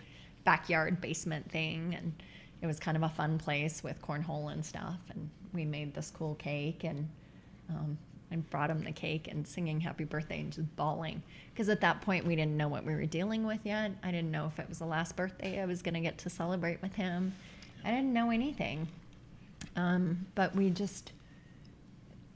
backyard 0.44 1.00
basement 1.00 1.50
thing, 1.50 1.94
and 1.96 2.12
it 2.60 2.66
was 2.66 2.78
kind 2.80 2.96
of 2.96 3.02
a 3.02 3.08
fun 3.08 3.38
place 3.38 3.82
with 3.82 4.00
cornhole 4.02 4.52
and 4.52 4.64
stuff. 4.64 4.98
And 5.10 5.30
we 5.52 5.64
made 5.64 5.94
this 5.94 6.10
cool 6.10 6.34
cake, 6.34 6.84
and 6.84 7.08
um, 7.70 7.96
I 8.32 8.36
brought 8.36 8.70
him 8.70 8.82
the 8.82 8.92
cake 8.92 9.28
and 9.30 9.46
singing 9.46 9.80
happy 9.80 10.04
birthday 10.04 10.40
and 10.40 10.52
just 10.52 10.74
bawling. 10.76 11.22
Because 11.52 11.68
at 11.68 11.80
that 11.82 12.00
point, 12.00 12.26
we 12.26 12.34
didn't 12.34 12.56
know 12.56 12.68
what 12.68 12.84
we 12.84 12.94
were 12.94 13.06
dealing 13.06 13.46
with 13.46 13.60
yet. 13.64 13.92
I 14.02 14.10
didn't 14.10 14.30
know 14.30 14.46
if 14.46 14.58
it 14.58 14.68
was 14.68 14.80
the 14.80 14.86
last 14.86 15.14
birthday 15.14 15.62
I 15.62 15.66
was 15.66 15.82
going 15.82 15.94
to 15.94 16.00
get 16.00 16.18
to 16.18 16.30
celebrate 16.30 16.82
with 16.82 16.94
him. 16.94 17.34
I 17.84 17.90
didn't 17.90 18.12
know 18.12 18.30
anything. 18.30 18.88
Um, 19.76 20.26
but 20.34 20.54
we 20.54 20.70
just, 20.70 21.12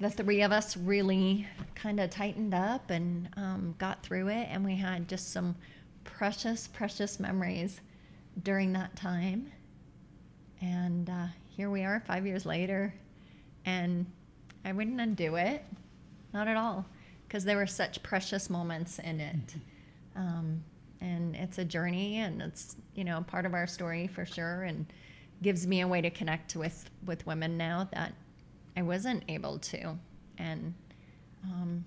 the 0.00 0.10
three 0.10 0.42
of 0.42 0.52
us 0.52 0.76
really 0.76 1.46
kind 1.74 1.98
of 1.98 2.10
tightened 2.10 2.54
up 2.54 2.90
and 2.90 3.28
um, 3.36 3.74
got 3.78 4.02
through 4.02 4.28
it. 4.28 4.48
And 4.50 4.64
we 4.64 4.76
had 4.76 5.08
just 5.08 5.32
some 5.32 5.56
precious, 6.04 6.68
precious 6.68 7.18
memories 7.18 7.80
during 8.42 8.72
that 8.74 8.94
time. 8.96 9.52
And 10.60 11.10
uh, 11.10 11.26
here 11.48 11.70
we 11.70 11.84
are 11.84 12.02
five 12.06 12.26
years 12.26 12.46
later. 12.46 12.94
And 13.64 14.06
I 14.64 14.72
wouldn't 14.72 15.00
undo 15.00 15.36
it, 15.36 15.64
not 16.32 16.48
at 16.48 16.56
all, 16.56 16.86
because 17.26 17.44
there 17.44 17.56
were 17.56 17.66
such 17.66 18.02
precious 18.02 18.48
moments 18.48 18.98
in 18.98 19.20
it. 19.20 19.56
Um, 20.14 20.62
and 21.00 21.36
it's 21.36 21.58
a 21.58 21.64
journey, 21.64 22.18
and 22.18 22.42
it's 22.42 22.76
you 22.94 23.04
know 23.04 23.24
part 23.28 23.46
of 23.46 23.54
our 23.54 23.66
story 23.66 24.08
for 24.08 24.26
sure, 24.26 24.64
and 24.64 24.86
gives 25.42 25.66
me 25.66 25.80
a 25.80 25.86
way 25.86 26.00
to 26.00 26.10
connect 26.10 26.56
with 26.56 26.90
with 27.06 27.24
women 27.26 27.56
now 27.56 27.88
that 27.92 28.14
I 28.78 28.82
wasn't 28.82 29.24
able 29.26 29.58
to, 29.58 29.98
and 30.38 30.72
um, 31.42 31.84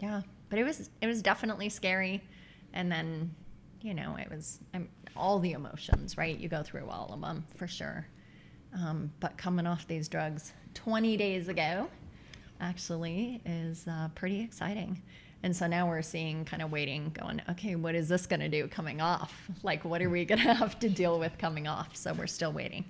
yeah, 0.00 0.22
but 0.48 0.58
it 0.58 0.64
was 0.64 0.90
it 1.00 1.06
was 1.06 1.22
definitely 1.22 1.68
scary, 1.68 2.20
and 2.72 2.90
then 2.90 3.32
you 3.80 3.94
know 3.94 4.16
it 4.16 4.28
was 4.28 4.58
um, 4.74 4.88
all 5.14 5.38
the 5.38 5.52
emotions, 5.52 6.18
right? 6.18 6.36
You 6.36 6.48
go 6.48 6.64
through 6.64 6.88
all 6.88 7.12
of 7.12 7.20
them 7.20 7.44
for 7.54 7.68
sure. 7.68 8.08
Um, 8.74 9.12
but 9.20 9.36
coming 9.38 9.68
off 9.68 9.86
these 9.86 10.08
drugs 10.08 10.52
20 10.74 11.16
days 11.16 11.46
ago, 11.46 11.88
actually, 12.60 13.40
is 13.46 13.86
uh, 13.86 14.08
pretty 14.16 14.40
exciting. 14.40 15.00
And 15.44 15.54
so 15.54 15.68
now 15.68 15.86
we're 15.86 16.02
seeing, 16.02 16.44
kind 16.44 16.62
of 16.62 16.72
waiting, 16.72 17.10
going, 17.10 17.40
okay, 17.50 17.76
what 17.76 17.94
is 17.94 18.08
this 18.08 18.26
going 18.26 18.40
to 18.40 18.48
do 18.48 18.66
coming 18.66 19.00
off? 19.00 19.48
Like, 19.62 19.84
what 19.84 20.00
are 20.02 20.10
we 20.10 20.24
going 20.24 20.40
to 20.42 20.54
have 20.54 20.78
to 20.80 20.88
deal 20.88 21.20
with 21.20 21.36
coming 21.38 21.68
off? 21.68 21.94
So 21.94 22.12
we're 22.14 22.26
still 22.26 22.52
waiting 22.52 22.84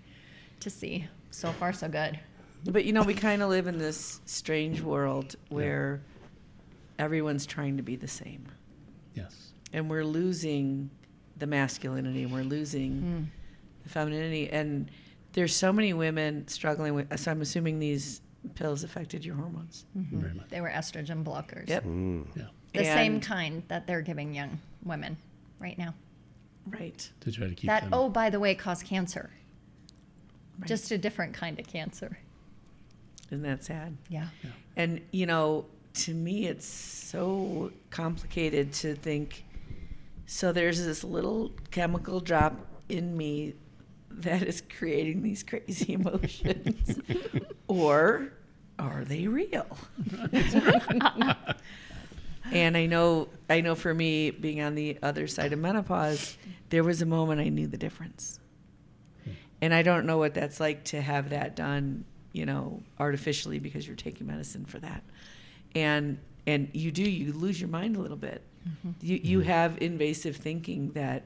to 0.61 0.71
see. 0.71 1.07
So 1.31 1.51
far, 1.51 1.73
so 1.73 1.89
good. 1.89 2.19
But 2.65 2.85
you 2.85 2.93
know, 2.93 3.03
we 3.03 3.15
kind 3.15 3.43
of 3.43 3.49
live 3.49 3.67
in 3.67 3.79
this 3.79 4.21
strange 4.25 4.81
world 4.81 5.37
where 5.49 6.03
everyone's 6.99 7.47
trying 7.47 7.77
to 7.77 7.83
be 7.83 7.97
the 7.97 8.09
same. 8.09 8.47
Yes. 9.15 9.53
And 9.73 9.91
we're 9.91 10.05
losing 10.05 10.91
the 11.37 11.47
masculinity 11.47 12.23
and 12.23 12.33
we're 12.33 12.43
losing 12.43 13.31
the 13.83 13.89
femininity. 13.89 14.51
And 14.51 14.91
there's 15.33 15.55
so 15.55 15.73
many 15.73 15.93
women 15.93 16.47
struggling 16.47 16.95
with, 16.95 17.19
so 17.19 17.31
I'm 17.31 17.41
assuming 17.41 17.79
these 17.79 18.21
pills 18.55 18.85
affected 18.85 19.25
your 19.25 19.35
hormones. 19.35 19.87
Very 19.95 20.35
much. 20.35 20.49
They 20.49 20.61
were 20.61 20.71
estrogen 20.71 21.25
blockers. 21.25 21.69
Yep. 21.69 21.85
Mm. 21.85 22.27
Yeah. 22.37 22.45
The 22.75 22.85
same 22.85 23.21
kind 23.21 23.63
that 23.69 23.87
they're 23.87 24.01
giving 24.01 24.35
young 24.35 24.59
women 24.85 25.17
right 25.59 25.77
now. 25.77 25.95
Right. 26.67 27.11
To 27.21 27.33
try 27.33 27.49
to 27.49 27.55
keep 27.55 27.69
that, 27.69 27.85
them. 27.85 27.91
oh, 27.93 28.09
by 28.09 28.31
the 28.31 28.39
way, 28.41 28.55
cause 28.55 28.83
cancer. 28.83 29.31
Right. 30.59 30.69
Just 30.69 30.91
a 30.91 30.99
different 30.99 31.35
kind 31.35 31.59
of 31.59 31.67
cancer. 31.67 32.19
Isn't 33.33 33.43
that 33.43 33.65
sad? 33.65 33.97
Yeah. 34.09 34.29
And, 34.77 35.01
you 35.11 35.27
know, 35.27 35.65
to 35.95 36.15
me, 36.15 36.47
it's 36.47 36.67
so 36.67 37.73
complicated 37.91 38.73
to 38.75 38.95
think 38.95 39.45
so 40.27 40.53
there's 40.53 40.83
this 40.83 41.05
little 41.05 41.53
chemical 41.71 42.21
drop 42.21 42.55
in 42.89 43.17
me 43.17 43.55
that 44.11 44.43
is 44.43 44.63
creating 44.79 45.23
these 45.23 45.43
crazy 45.43 45.93
emotions. 45.95 46.99
or 47.69 48.33
are 48.79 49.05
they 49.05 49.27
real? 49.27 49.67
and 52.53 52.77
I 52.77 52.87
know 52.87 53.29
I 53.49 53.61
know 53.61 53.75
for 53.75 53.93
me 53.93 54.31
being 54.31 54.61
on 54.63 54.75
the 54.75 54.99
other 55.03 55.27
side 55.27 55.53
of 55.53 55.59
menopause, 55.59 56.37
there 56.71 56.85
was 56.85 57.03
a 57.03 57.07
moment 57.07 57.41
I 57.41 57.49
knew 57.49 57.67
the 57.67 57.79
difference. 57.79 58.41
Hmm. 59.25 59.31
And 59.61 59.75
I 59.75 59.83
don't 59.83 60.07
know 60.07 60.19
what 60.19 60.35
that's 60.35 60.61
like 60.61 60.85
to 60.85 61.01
have 61.01 61.31
that 61.31 61.57
done, 61.57 62.05
you 62.33 62.47
know, 62.47 62.83
artificially 62.99 63.59
because 63.59 63.87
you're 63.87 63.97
taking 63.97 64.27
medicine 64.27 64.65
for 64.65 64.79
that. 64.81 65.03
And 65.75 66.19
and 66.47 66.69
you 66.73 66.91
do 66.91 67.03
you 67.03 67.33
lose 67.33 67.61
your 67.61 67.71
mind 67.71 67.97
a 67.97 68.01
little 68.01 68.17
bit. 68.17 68.43
You 69.01 69.21
you 69.23 69.41
have 69.41 69.81
invasive 69.83 70.37
thinking 70.37 70.93
that 70.93 71.25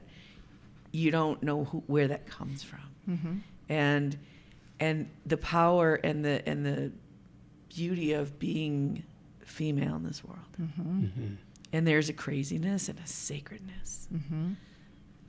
you 0.91 1.11
don't 1.11 1.41
know 1.43 1.65
who, 1.65 1.83
where 1.87 2.07
that 2.07 2.25
comes 2.25 2.63
from. 2.63 2.79
Mm-hmm. 3.09 3.33
And 3.69 4.17
and 4.79 5.09
the 5.25 5.37
power 5.37 5.95
and 5.95 6.23
the 6.23 6.47
and 6.47 6.65
the 6.65 6.91
beauty 7.73 8.13
of 8.13 8.39
being 8.39 9.03
female 9.41 9.95
in 9.95 10.03
this 10.03 10.23
world. 10.23 10.39
Mm-hmm. 10.61 11.05
Mhm. 11.05 11.37
And 11.73 11.85
there's 11.85 12.09
a 12.09 12.13
craziness 12.13 12.89
and 12.89 12.97
a 12.99 13.07
sacredness. 13.07 14.07
Mm-hmm. 14.13 14.53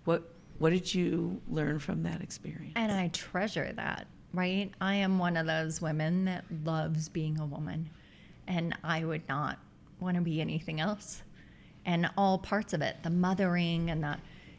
What 0.05 0.33
what 0.59 0.71
did 0.71 0.95
you 0.95 1.41
learn 1.49 1.79
from 1.79 2.03
that 2.05 2.21
experience? 2.23 2.73
And 2.77 2.91
I 2.91 3.09
treasure 3.09 3.73
that, 3.77 4.07
right? 4.35 4.71
I 4.81 4.95
am 4.97 5.19
one 5.19 5.37
of 5.37 5.47
those 5.47 5.81
women 5.81 6.27
that 6.27 6.45
loves 6.65 7.09
being 7.09 7.39
a 7.39 7.47
woman, 7.47 7.91
and 8.47 8.77
I 8.85 9.05
would 9.05 9.29
not 9.29 9.59
want 10.01 10.17
to 10.17 10.23
be 10.23 10.41
anything 10.41 10.81
else. 10.81 11.23
And 11.87 12.11
all 12.17 12.39
parts 12.39 12.73
of 12.73 12.83
it, 12.83 12.97
the 13.03 13.11
mothering 13.11 13.91
and 13.91 14.05
the, 14.05 14.19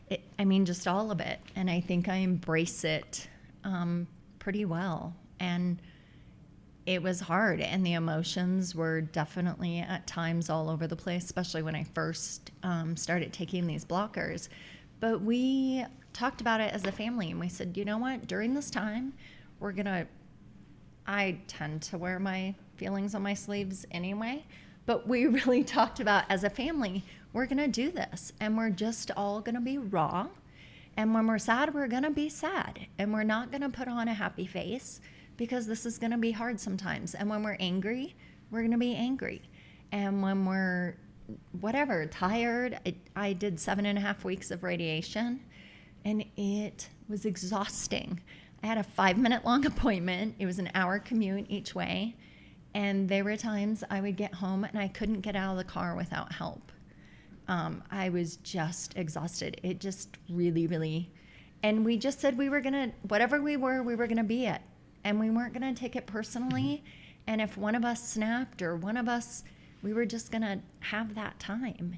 it, 0.10 0.22
I 0.38 0.46
mean, 0.46 0.66
just 0.66 0.88
all 0.88 1.12
of 1.12 1.20
it. 1.20 1.40
And 1.56 1.70
I 1.70 1.80
think 1.80 2.10
I 2.10 2.16
embrace 2.16 2.84
it 2.84 3.28
um, 3.64 4.08
pretty 4.40 4.66
well. 4.66 5.16
And 5.40 5.80
it 6.86 7.04
was 7.04 7.20
hard, 7.20 7.62
and 7.62 7.86
the 7.86 7.94
emotions 7.94 8.74
were 8.74 9.02
definitely 9.02 9.78
at 9.78 10.08
times 10.08 10.50
all 10.50 10.72
over 10.72 10.88
the 10.88 10.96
place, 10.96 11.24
especially 11.26 11.62
when 11.62 11.76
I 11.76 11.84
first 11.84 12.50
um, 12.64 12.98
started 12.98 13.32
taking 13.32 13.68
these 13.68 13.86
blockers. 13.86 14.50
But 15.00 15.22
we 15.22 15.86
talked 16.14 16.42
about 16.42 16.62
it 16.62 16.74
as 16.74 16.86
a 16.86 16.92
family, 16.92 17.30
and 17.30 17.40
we 17.40 17.48
said, 17.48 17.78
you 17.78 17.86
know 17.86 18.00
what? 18.00 18.26
During 18.26 18.56
this 18.56 18.72
time, 18.72 19.14
we're 19.60 19.72
gonna. 19.72 20.08
I 21.06 21.40
tend 21.48 21.82
to 21.84 21.98
wear 21.98 22.20
my 22.20 22.54
feelings 22.76 23.16
on 23.16 23.22
my 23.24 23.34
sleeves 23.34 23.86
anyway, 23.92 24.46
but 24.86 25.08
we 25.08 25.26
really 25.46 25.64
talked 25.64 26.00
about 26.00 26.26
as 26.30 26.44
a 26.44 26.50
family, 26.50 27.04
we're 27.34 27.46
gonna 27.46 27.68
do 27.68 27.92
this, 27.92 28.34
and 28.40 28.58
we're 28.58 28.70
just 28.70 29.12
all 29.16 29.42
gonna 29.42 29.62
be 29.62 29.78
raw. 29.78 30.28
And 30.98 31.14
when 31.14 31.28
we're 31.28 31.40
sad, 31.40 31.74
we're 31.74 31.88
gonna 31.88 32.12
be 32.12 32.30
sad, 32.30 32.88
and 32.98 33.14
we're 33.14 33.24
not 33.24 33.52
gonna 33.52 33.70
put 33.70 33.88
on 33.88 34.08
a 34.08 34.14
happy 34.14 34.46
face 34.48 35.02
because 35.38 35.68
this 35.68 35.86
is 35.86 35.98
gonna 35.98 36.18
be 36.18 36.32
hard 36.32 36.60
sometimes. 36.60 37.16
And 37.16 37.30
when 37.30 37.44
we're 37.44 37.58
angry, 37.60 38.16
we're 38.52 38.62
gonna 38.62 38.78
be 38.78 38.96
angry. 38.96 39.42
And 39.92 40.22
when 40.22 40.46
we're 40.46 40.96
whatever, 41.62 42.06
tired, 42.06 42.80
I, 42.86 42.96
I 43.16 43.34
did 43.34 43.60
seven 43.60 43.86
and 43.86 43.98
a 43.98 44.02
half 44.02 44.24
weeks 44.24 44.52
of 44.52 44.64
radiation, 44.64 45.40
and 46.06 46.26
it 46.38 46.90
was 47.08 47.26
exhausting. 47.26 48.20
I 48.64 48.68
had 48.68 48.78
a 48.78 48.84
five 48.84 49.18
minute 49.18 49.46
long 49.46 49.66
appointment, 49.74 50.36
it 50.40 50.46
was 50.46 50.60
an 50.60 50.70
hour 50.76 51.00
commute 51.00 51.46
each 51.50 51.76
way. 51.76 52.16
And 52.74 53.10
there 53.10 53.24
were 53.24 53.36
times 53.38 53.84
I 53.90 54.00
would 54.02 54.16
get 54.16 54.36
home 54.36 54.64
and 54.64 54.78
I 54.78 54.88
couldn't 54.88 55.22
get 55.22 55.36
out 55.36 55.52
of 55.52 55.58
the 55.58 55.64
car 55.64 55.96
without 55.96 56.34
help 56.34 56.72
um, 57.48 57.84
I 57.90 58.10
was 58.10 58.38
just 58.38 58.96
exhausted. 58.96 59.60
It 59.64 59.80
just 59.80 60.18
really, 60.30 60.68
really, 60.68 61.10
and 61.64 61.84
we 61.84 61.98
just 61.98 62.20
said 62.22 62.38
we 62.38 62.48
were 62.48 62.62
gonna, 62.62 62.92
whatever 63.08 63.42
we 63.42 63.58
were, 63.58 63.82
we 63.82 63.96
were 63.96 64.08
gonna 64.08 64.24
be 64.24 64.46
it. 64.46 64.62
and 65.04 65.20
we 65.20 65.30
weren't 65.30 65.54
going 65.54 65.74
to 65.74 65.80
take 65.80 65.96
it 65.96 66.06
personally. 66.06 66.84
And 67.28 67.42
if 67.42 67.58
one 67.58 67.76
of 67.76 67.86
us 67.86 68.08
snapped 68.08 68.62
or 68.62 68.76
one 68.76 68.98
of 68.98 69.08
us, 69.08 69.44
we 69.82 69.94
were 69.94 70.06
just 70.06 70.32
going 70.32 70.42
to 70.42 70.60
have 70.82 71.16
that 71.16 71.40
time. 71.40 71.98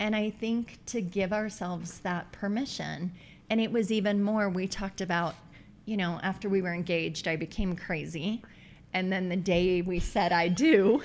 And 0.00 0.16
I 0.16 0.30
think 0.30 0.78
to 0.86 1.00
give 1.00 1.32
ourselves 1.32 2.00
that 2.00 2.32
permission, 2.32 3.12
and 3.48 3.60
it 3.60 3.70
was 3.70 3.92
even 3.92 4.22
more, 4.22 4.48
we 4.48 4.66
talked 4.66 5.00
about, 5.00 5.36
you 5.84 5.96
know, 5.96 6.18
after 6.22 6.48
we 6.48 6.62
were 6.62 6.72
engaged, 6.72 7.28
I 7.28 7.36
became 7.36 7.76
crazy. 7.76 8.42
And 8.92 9.12
then 9.12 9.28
the 9.28 9.36
day 9.36 9.82
we 9.82 9.98
said 9.98 10.32
I 10.32 10.48
do, 10.48 11.02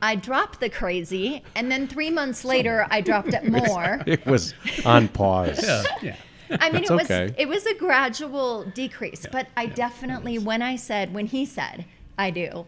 I 0.00 0.16
dropped 0.16 0.60
the 0.60 0.70
crazy. 0.70 1.42
And 1.54 1.70
then 1.70 1.86
three 1.86 2.10
months 2.10 2.44
later, 2.44 2.86
I 2.90 3.00
dropped 3.00 3.34
it 3.34 3.44
more. 3.48 4.02
It 4.06 4.24
was 4.26 4.54
on 4.84 5.08
pause. 5.08 5.62
Yeah, 5.62 5.84
yeah. 6.02 6.16
I 6.60 6.70
mean, 6.70 6.82
That's 6.82 6.90
it 6.90 6.94
was 6.94 7.04
okay. 7.10 7.34
it 7.38 7.48
was 7.48 7.64
a 7.66 7.74
gradual 7.74 8.64
decrease, 8.64 9.26
but 9.30 9.48
I 9.56 9.66
definitely 9.66 10.38
when 10.38 10.60
I 10.60 10.76
said 10.76 11.14
when 11.14 11.26
he 11.26 11.46
said 11.46 11.86
I 12.18 12.30
do, 12.30 12.66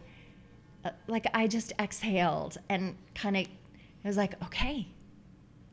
uh, 0.84 0.90
like 1.06 1.26
I 1.34 1.46
just 1.46 1.72
exhaled 1.78 2.56
and 2.70 2.96
kind 3.14 3.36
of 3.36 3.42
it 3.42 3.48
was 4.02 4.16
like 4.16 4.42
okay, 4.44 4.88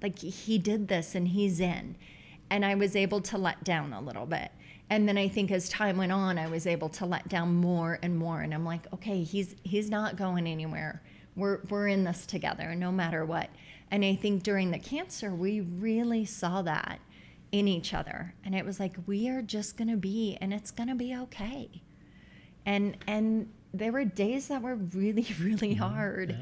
like 0.01 0.19
he 0.19 0.57
did 0.57 0.89
this 0.89 1.15
and 1.15 1.29
he's 1.29 1.61
in, 1.61 1.95
and 2.49 2.65
I 2.65 2.75
was 2.75 2.97
able 2.97 3.21
to 3.21 3.37
let 3.37 3.63
down 3.63 3.93
a 3.93 4.01
little 4.01 4.25
bit. 4.25 4.51
And 4.91 5.07
then 5.07 5.17
I 5.17 5.29
think 5.29 5.51
as 5.51 5.69
time 5.69 5.95
went 5.95 6.11
on, 6.11 6.37
I 6.37 6.47
was 6.47 6.67
able 6.67 6.89
to 6.89 7.05
let 7.05 7.29
down 7.29 7.55
more 7.55 7.97
and 8.03 8.17
more. 8.17 8.41
And 8.41 8.53
I'm 8.53 8.65
like, 8.65 8.91
okay, 8.93 9.23
he's 9.23 9.55
he's 9.63 9.89
not 9.89 10.17
going 10.17 10.45
anywhere. 10.45 11.01
We're 11.37 11.61
we're 11.69 11.87
in 11.87 12.03
this 12.03 12.25
together, 12.25 12.75
no 12.75 12.91
matter 12.91 13.23
what. 13.23 13.49
And 13.89 14.03
I 14.03 14.15
think 14.15 14.43
during 14.43 14.69
the 14.69 14.77
cancer, 14.77 15.33
we 15.33 15.61
really 15.61 16.25
saw 16.25 16.61
that 16.63 16.99
in 17.53 17.69
each 17.69 17.93
other, 17.93 18.33
and 18.43 18.53
it 18.53 18.65
was 18.65 18.81
like 18.81 18.97
we 19.07 19.29
are 19.29 19.41
just 19.41 19.77
gonna 19.77 19.95
be, 19.95 20.37
and 20.41 20.53
it's 20.53 20.71
gonna 20.71 20.95
be 20.95 21.15
okay. 21.15 21.69
And 22.65 22.97
and 23.07 23.49
there 23.73 23.93
were 23.93 24.03
days 24.03 24.49
that 24.49 24.61
were 24.61 24.75
really 24.75 25.25
really 25.39 25.73
hard. 25.73 26.37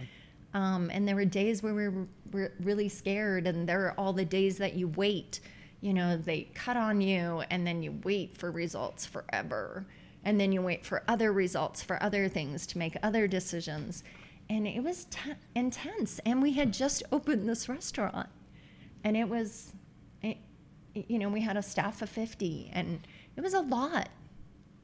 Um, 0.56 0.90
and 0.92 1.08
there 1.08 1.16
were 1.16 1.26
days 1.26 1.62
where 1.62 1.76
we 1.76 1.88
were, 1.88 2.08
were 2.32 2.54
really 2.62 2.90
scared, 2.90 3.46
and 3.46 3.70
there 3.70 3.86
are 3.86 3.92
all 3.92 4.12
the 4.12 4.26
days 4.26 4.58
that 4.58 4.74
you 4.74 4.88
wait. 4.88 5.40
You 5.82 5.94
know, 5.94 6.18
they 6.18 6.50
cut 6.54 6.76
on 6.78 7.00
you, 7.02 7.44
and 7.50 7.66
then 7.66 7.82
you 7.84 8.00
wait 8.04 8.36
for 8.38 8.52
results 8.52 9.06
forever. 9.06 9.86
And 10.26 10.40
then 10.40 10.52
you 10.52 10.62
wait 10.62 10.86
for 10.86 11.04
other 11.08 11.32
results 11.32 11.82
for 11.82 12.02
other 12.04 12.28
things 12.28 12.68
to 12.68 12.78
make 12.78 12.98
other 13.02 13.26
decisions. 13.28 14.04
And 14.50 14.68
it 14.68 14.84
was 14.84 15.06
t- 15.06 15.32
intense. 15.56 16.20
And 16.26 16.42
we 16.42 16.54
had 16.54 16.74
just 16.74 17.04
opened 17.12 17.48
this 17.48 17.70
restaurant, 17.70 18.28
and 19.04 19.16
it 19.16 19.30
was, 19.30 19.72
it, 20.22 20.38
you 20.94 21.18
know, 21.20 21.30
we 21.30 21.40
had 21.42 21.56
a 21.56 21.62
staff 21.64 22.02
of 22.02 22.10
50, 22.10 22.70
and 22.74 23.08
it 23.38 23.42
was 23.42 23.54
a 23.54 23.62
lot, 23.62 24.10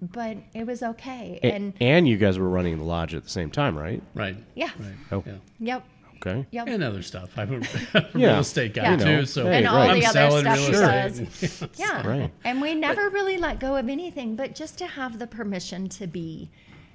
but 0.02 0.38
it 0.54 0.66
was 0.66 0.82
okay. 0.82 1.39
A- 1.43 1.52
And 1.54 1.74
and 1.82 2.08
you 2.08 2.16
guys 2.18 2.39
were 2.39 2.48
running 2.50 2.78
the 2.78 2.84
lodge 2.86 3.14
at 3.14 3.24
the 3.24 3.30
same 3.30 3.52
time, 3.52 3.78
right? 3.78 4.02
Right. 4.14 4.38
yeah, 4.56 4.70
Right. 4.80 4.93
Oh. 5.12 5.24
Yeah. 5.60 5.82
Okay. 6.26 6.39
yep, 6.51 6.67
Yep. 6.67 6.67
And 6.67 6.84
other 6.84 7.01
stuff. 7.01 7.38
I'm 7.38 7.53
a 7.53 7.59
Yeah. 8.15 8.28
real 8.32 8.39
estate 8.39 8.73
guy 8.73 8.84
Yeah. 8.91 8.97
too, 8.97 9.09
You 9.09 9.15
know. 9.17 9.23
so 9.26 9.47
And 9.47 9.67
all 9.67 9.78
I'm 9.82 9.99
the 9.99 10.05
other 10.05 10.13
selling 10.13 10.43
stuff 10.45 10.57
real 10.69 10.89
he 10.89 10.95
estate. 10.97 11.61
and- 11.61 11.69
Yeah. 11.78 12.07
Right. 12.07 12.32
And 12.43 12.61
we 12.61 12.73
never 12.73 13.09
really 13.09 13.38
let 13.38 13.59
go 13.59 13.76
of 13.76 13.89
anything, 13.89 14.36
but 14.36 14.55
just 14.55 14.78
to 14.80 14.88
have 14.88 15.19
the 15.19 15.28
permission 15.28 15.88
to 15.89 16.07
be 16.07 16.49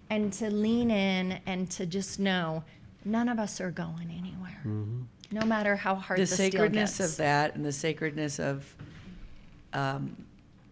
and 0.08 0.32
to 0.34 0.50
lean 0.50 0.90
in 0.90 1.38
and 1.46 1.70
to 1.70 1.86
just 1.86 2.18
know 2.18 2.64
none 3.04 3.28
of 3.28 3.38
us 3.38 3.60
are 3.60 3.70
going 3.70 4.10
anywhere. 4.10 4.60
Mm-hmm. 4.66 5.02
No 5.32 5.46
matter 5.46 5.76
how 5.76 5.94
hard 5.94 6.18
the 6.18 6.22
the, 6.24 6.26
steel 6.26 6.50
sacredness 6.50 6.98
gets. 6.98 7.12
of 7.12 7.16
that 7.18 7.54
and 7.54 7.64
the 7.64 7.72
sacredness 7.72 8.40
of 8.40 8.74
um, 9.72 10.16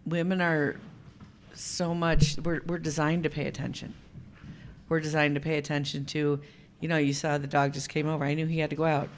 women 0.05 0.41
are 0.41 0.75
so 1.53 1.93
much 1.95 2.37
we're, 2.43 2.61
we're 2.65 2.77
designed 2.77 3.23
to 3.23 3.29
pay 3.29 3.45
attention 3.47 3.93
we're 4.87 4.99
designed 4.99 5.35
to 5.35 5.41
pay 5.41 5.57
attention 5.57 6.05
to 6.05 6.39
you 6.79 6.87
know 6.87 6.97
you 6.97 7.13
saw 7.13 7.37
the 7.37 7.47
dog 7.47 7.73
just 7.73 7.89
came 7.89 8.07
over. 8.07 8.23
I 8.23 8.33
knew 8.33 8.45
he 8.45 8.59
had 8.59 8.69
to 8.69 8.75
go 8.75 8.85
out. 8.85 9.09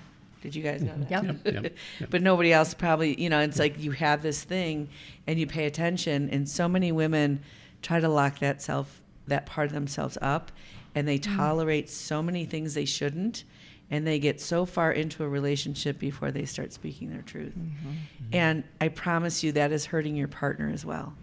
Did 0.42 0.56
you 0.56 0.64
guys 0.64 0.82
know 0.82 0.94
mhm. 0.94 1.10
that? 1.10 1.24
Yep. 1.24 1.24
Yep, 1.46 1.54
yep, 1.54 1.64
yep. 2.00 2.10
but 2.10 2.22
nobody 2.22 2.52
else 2.52 2.74
probably 2.74 3.20
you 3.22 3.30
know 3.30 3.40
it's 3.40 3.60
like 3.60 3.80
you 3.80 3.92
have 3.92 4.22
this 4.24 4.44
thing 4.44 4.90
and 5.28 5.40
you 5.40 5.48
pay 5.48 5.66
attention 5.66 6.30
and 6.30 6.50
so 6.50 6.68
many 6.68 6.92
women 6.92 7.42
try 7.82 8.00
to 8.00 8.10
lock 8.10 8.40
that 8.40 8.62
self 8.62 9.02
that 9.28 9.46
part 9.46 9.68
of 9.68 9.74
themselves 9.74 10.18
up 10.22 10.52
and 10.96 11.08
they 11.08 11.20
mm. 11.20 11.36
tolerate 11.36 11.90
so 11.90 12.22
many 12.22 12.44
things 12.46 12.74
they 12.74 12.86
shouldn't 12.86 13.44
and 13.92 14.08
they 14.08 14.20
get 14.20 14.40
so 14.40 14.66
far 14.66 14.92
into 14.92 15.24
a 15.24 15.28
relationship 15.28 16.00
before 16.00 16.32
they 16.32 16.46
start 16.46 16.72
speaking 16.72 17.10
their 17.10 17.22
truth. 17.22 17.54
Mm-hmm. 17.58 17.90
Mm-hmm. 17.90 18.34
And 18.34 18.64
i 18.80 18.88
promise 18.88 19.44
you 19.44 19.52
that 19.54 19.72
is 19.72 19.86
hurting 19.86 20.16
your 20.16 20.28
partner 20.28 20.72
as 20.74 20.86
well 20.86 21.14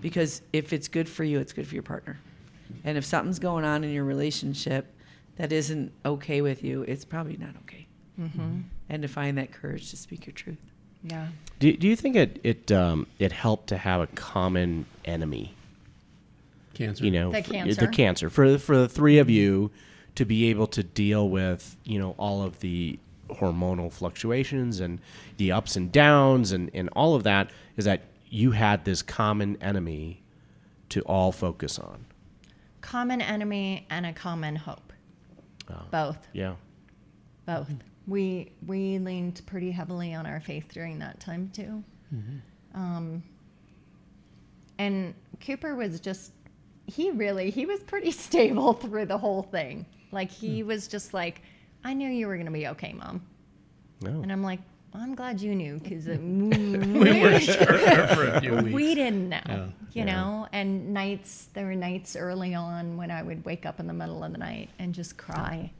because 0.00 0.40
if 0.52 0.72
it's 0.72 0.88
good 0.88 1.08
for 1.08 1.24
you 1.24 1.40
it's 1.40 1.52
good 1.52 1.66
for 1.68 1.74
your 1.74 1.82
partner. 1.82 2.18
And 2.84 2.96
if 2.96 3.04
something's 3.04 3.38
going 3.38 3.66
on 3.66 3.84
in 3.84 3.90
your 3.90 4.04
relationship 4.04 4.86
that 5.36 5.52
isn't 5.52 5.92
okay 6.04 6.40
with 6.42 6.62
you 6.62 6.82
it's 6.82 7.04
probably 7.04 7.36
not 7.36 7.50
okay 7.64 7.86
and 8.88 9.02
to 9.02 9.08
find 9.08 9.36
that 9.38 9.50
courage 9.52 9.90
to 9.90 9.96
speak 9.96 10.26
your 10.26 10.32
truth. 10.34 10.58
yeah. 11.02 11.28
Do, 11.58 11.72
do 11.76 11.88
you 11.88 11.96
think 11.96 12.14
it 12.14 12.38
it 12.44 12.70
um, 12.70 13.06
it 13.18 13.32
helped 13.32 13.68
to 13.68 13.76
have 13.76 14.00
a 14.00 14.06
common 14.08 14.86
enemy? 15.04 15.54
Cancer. 16.74 17.04
You 17.04 17.10
know, 17.10 17.32
The 17.32 17.42
for- 17.42 17.52
cancer? 17.52 17.80
the 17.80 17.88
cancer 17.88 18.30
for 18.30 18.58
for 18.58 18.76
the 18.76 18.88
three 18.88 19.18
of 19.18 19.28
you 19.28 19.70
to 20.14 20.24
be 20.24 20.50
able 20.50 20.66
to 20.68 20.82
deal 20.82 21.28
with 21.28 21.76
you 21.84 21.98
know 21.98 22.14
all 22.18 22.42
of 22.42 22.60
the 22.60 22.98
hormonal 23.28 23.90
fluctuations 23.90 24.78
and 24.78 25.00
the 25.38 25.50
ups 25.52 25.74
and 25.74 25.90
downs 25.90 26.52
and 26.52 26.70
and 26.74 26.88
all 26.94 27.14
of 27.14 27.24
that 27.24 27.50
is 27.76 27.84
that 27.86 28.02
you 28.28 28.52
had 28.52 28.84
this 28.84 29.02
common 29.02 29.56
enemy 29.60 30.22
to 30.90 31.00
all 31.02 31.32
focus 31.32 31.78
on. 31.78 32.04
Common 32.82 33.20
enemy 33.20 33.86
and 33.90 34.06
a 34.06 34.12
common 34.12 34.56
hope. 34.56 34.91
Oh. 35.72 35.82
Both. 35.90 36.28
Yeah. 36.32 36.54
Both. 37.46 37.68
Mm-hmm. 37.68 38.10
We 38.10 38.52
we 38.66 38.98
leaned 38.98 39.42
pretty 39.46 39.70
heavily 39.70 40.14
on 40.14 40.26
our 40.26 40.40
faith 40.40 40.68
during 40.72 40.98
that 40.98 41.20
time 41.20 41.50
too. 41.52 41.84
Mm-hmm. 42.14 42.80
Um, 42.80 43.22
and 44.78 45.14
Cooper 45.44 45.74
was 45.74 46.00
just 46.00 46.32
he 46.86 47.10
really 47.10 47.50
he 47.50 47.66
was 47.66 47.82
pretty 47.82 48.10
stable 48.26 48.72
through 48.72 49.06
the 49.06 49.18
whole 49.18 49.42
thing. 49.42 49.86
Like 50.10 50.30
he 50.30 50.60
hmm. 50.60 50.68
was 50.68 50.88
just 50.88 51.14
like, 51.14 51.42
I 51.84 51.94
knew 51.94 52.08
you 52.08 52.26
were 52.26 52.36
gonna 52.36 52.50
be 52.50 52.68
okay, 52.68 52.92
mom. 52.92 53.22
No. 54.02 54.20
And 54.20 54.32
I'm 54.32 54.42
like, 54.42 54.60
I'm 54.94 55.14
glad 55.14 55.40
you 55.40 55.54
knew 55.54 55.78
because 55.78 56.06
uh, 56.06 56.16
we 56.20 56.48
weren't 57.20 57.42
sure 57.42 57.78
for 58.08 58.26
a 58.28 58.40
few 58.40 58.56
weeks. 58.56 58.74
we 58.74 58.94
didn't 58.94 59.28
know, 59.30 59.40
Yeah. 59.48 59.66
you 59.92 60.04
know. 60.04 60.46
And 60.52 60.92
nights, 60.92 61.48
there 61.54 61.64
were 61.64 61.74
nights 61.74 62.14
early 62.14 62.54
on 62.54 62.96
when 62.98 63.10
I 63.10 63.22
would 63.22 63.44
wake 63.44 63.64
up 63.64 63.80
in 63.80 63.86
the 63.86 63.94
middle 63.94 64.22
of 64.22 64.32
the 64.32 64.38
night 64.38 64.68
and 64.78 64.94
just 64.94 65.16
cry 65.16 65.72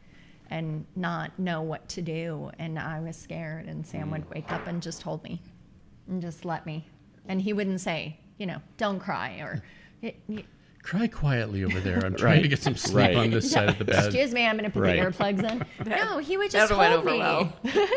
and 0.50 0.86
not 0.96 1.38
know 1.38 1.60
what 1.62 1.88
to 1.90 2.02
do. 2.02 2.50
And 2.58 2.78
I 2.78 3.00
was 3.00 3.16
scared. 3.16 3.66
And 3.66 3.86
Sam 3.86 4.10
would 4.10 4.26
mm. 4.28 4.34
wake 4.34 4.50
up 4.50 4.66
and 4.66 4.82
just 4.82 5.02
hold 5.02 5.22
me 5.24 5.42
and 6.08 6.22
just 6.22 6.44
let 6.44 6.64
me. 6.64 6.86
And 7.28 7.40
he 7.42 7.52
wouldn't 7.52 7.80
say, 7.82 8.18
you 8.38 8.46
know, 8.46 8.62
don't 8.78 8.98
cry 8.98 9.36
or, 9.40 9.62
"Y- 10.02 10.14
y- 10.26 10.44
Cry 10.82 11.06
quietly 11.06 11.62
over 11.64 11.78
there. 11.80 12.04
I'm 12.04 12.14
trying 12.16 12.42
to 12.42 12.48
get 12.48 12.60
some 12.60 12.74
sleep 12.76 12.96
Right. 13.08 13.16
on 13.16 13.30
this 13.30 13.50
side 13.50 13.68
of 13.68 13.78
the 13.78 13.84
bed. 13.92 14.06
excuse 14.06 14.32
me, 14.34 14.44
I'm 14.46 14.56
going 14.56 14.64
to 14.64 14.70
put 14.70 14.82
Right. 14.82 15.00
the 15.00 15.10
earplugs 15.10 15.48
in. 15.48 15.64
no, 15.88 16.18
he 16.18 16.36
would 16.36 16.50
just 16.50 16.68
That 16.70 16.76
went 16.76 16.92
hold 16.92 17.06
over 17.06 17.12
me. 17.12 17.18
well. 17.18 17.52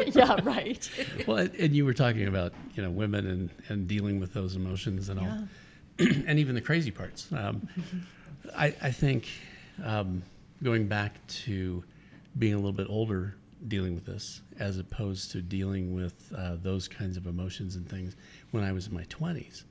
yeah, 0.07 0.39
right. 0.43 0.89
Well, 1.27 1.37
and- 1.37 1.55
and 1.55 1.75
you 1.75 1.83
were 1.85 1.93
talking 1.95 2.27
about 2.27 2.53
you 2.75 2.83
know 2.83 2.91
women 2.91 3.25
and, 3.27 3.49
and 3.69 3.87
dealing 3.87 4.19
with 4.19 4.33
those 4.33 4.55
emotions 4.55 5.09
and 5.09 5.19
all, 5.19 5.47
and 5.99 6.37
even 6.39 6.53
the 6.55 6.61
crazy 6.61 6.91
parts. 6.91 7.27
Um, 7.35 7.67
I, 8.55 8.67
I 8.81 8.91
think 8.91 9.27
um, 9.83 10.21
going 10.61 10.87
back 10.87 11.25
to 11.27 11.83
being 12.37 12.53
a 12.53 12.57
little 12.57 12.71
bit 12.73 12.87
older, 12.89 13.35
dealing 13.67 13.95
with 13.95 14.05
this 14.05 14.41
as 14.59 14.77
opposed 14.77 15.31
to 15.31 15.41
dealing 15.41 15.95
with 15.95 16.31
uh, 16.37 16.55
those 16.61 16.87
kinds 16.87 17.17
of 17.17 17.25
emotions 17.25 17.75
and 17.77 17.89
things 17.89 18.15
when 18.51 18.63
I 18.63 18.71
was 18.73 18.85
in 18.87 18.93
my 18.93 19.05
twenties. 19.05 19.65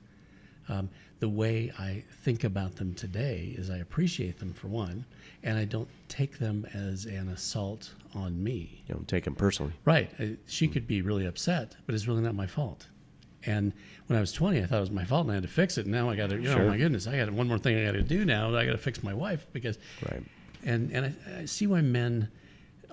Um, 0.67 0.89
the 1.19 1.29
way 1.29 1.71
I 1.79 2.03
think 2.23 2.43
about 2.43 2.75
them 2.75 2.93
today 2.93 3.55
is 3.57 3.69
I 3.69 3.77
appreciate 3.77 4.39
them 4.39 4.53
for 4.53 4.67
one, 4.67 5.05
and 5.43 5.57
I 5.57 5.65
don't 5.65 5.87
take 6.09 6.37
them 6.39 6.65
as 6.73 7.05
an 7.05 7.29
assault 7.29 7.93
on 8.13 8.43
me. 8.43 8.83
You 8.87 8.95
don't 8.95 9.07
take 9.07 9.23
them 9.23 9.35
personally. 9.35 9.73
Right. 9.85 10.09
Uh, 10.19 10.25
She 10.47 10.67
could 10.67 10.87
be 10.87 11.01
really 11.01 11.25
upset, 11.25 11.75
but 11.85 11.95
it's 11.95 12.07
really 12.07 12.21
not 12.21 12.35
my 12.35 12.47
fault. 12.47 12.87
And 13.47 13.73
when 14.07 14.17
I 14.17 14.19
was 14.19 14.31
20, 14.33 14.61
I 14.61 14.65
thought 14.65 14.77
it 14.77 14.81
was 14.81 14.91
my 14.91 15.05
fault 15.05 15.23
and 15.25 15.31
I 15.31 15.35
had 15.35 15.43
to 15.43 15.49
fix 15.49 15.77
it. 15.77 15.85
And 15.85 15.93
now 15.93 16.09
I 16.09 16.15
got 16.15 16.31
to, 16.31 16.35
you 16.35 16.49
know, 16.49 16.55
Sure. 16.55 16.67
my 16.67 16.77
goodness, 16.77 17.05
I 17.05 17.15
got 17.17 17.31
one 17.31 17.47
more 17.47 17.59
thing 17.59 17.77
I 17.77 17.85
got 17.85 17.91
to 17.91 18.01
do 18.01 18.25
now. 18.25 18.55
I 18.55 18.65
got 18.65 18.71
to 18.71 18.77
fix 18.79 19.03
my 19.03 19.13
wife 19.13 19.45
because, 19.53 19.77
Right. 20.11 20.23
and, 20.63 20.91
and 20.91 21.05
I, 21.05 21.41
I 21.41 21.45
see 21.45 21.67
why 21.67 21.81
men 21.81 22.29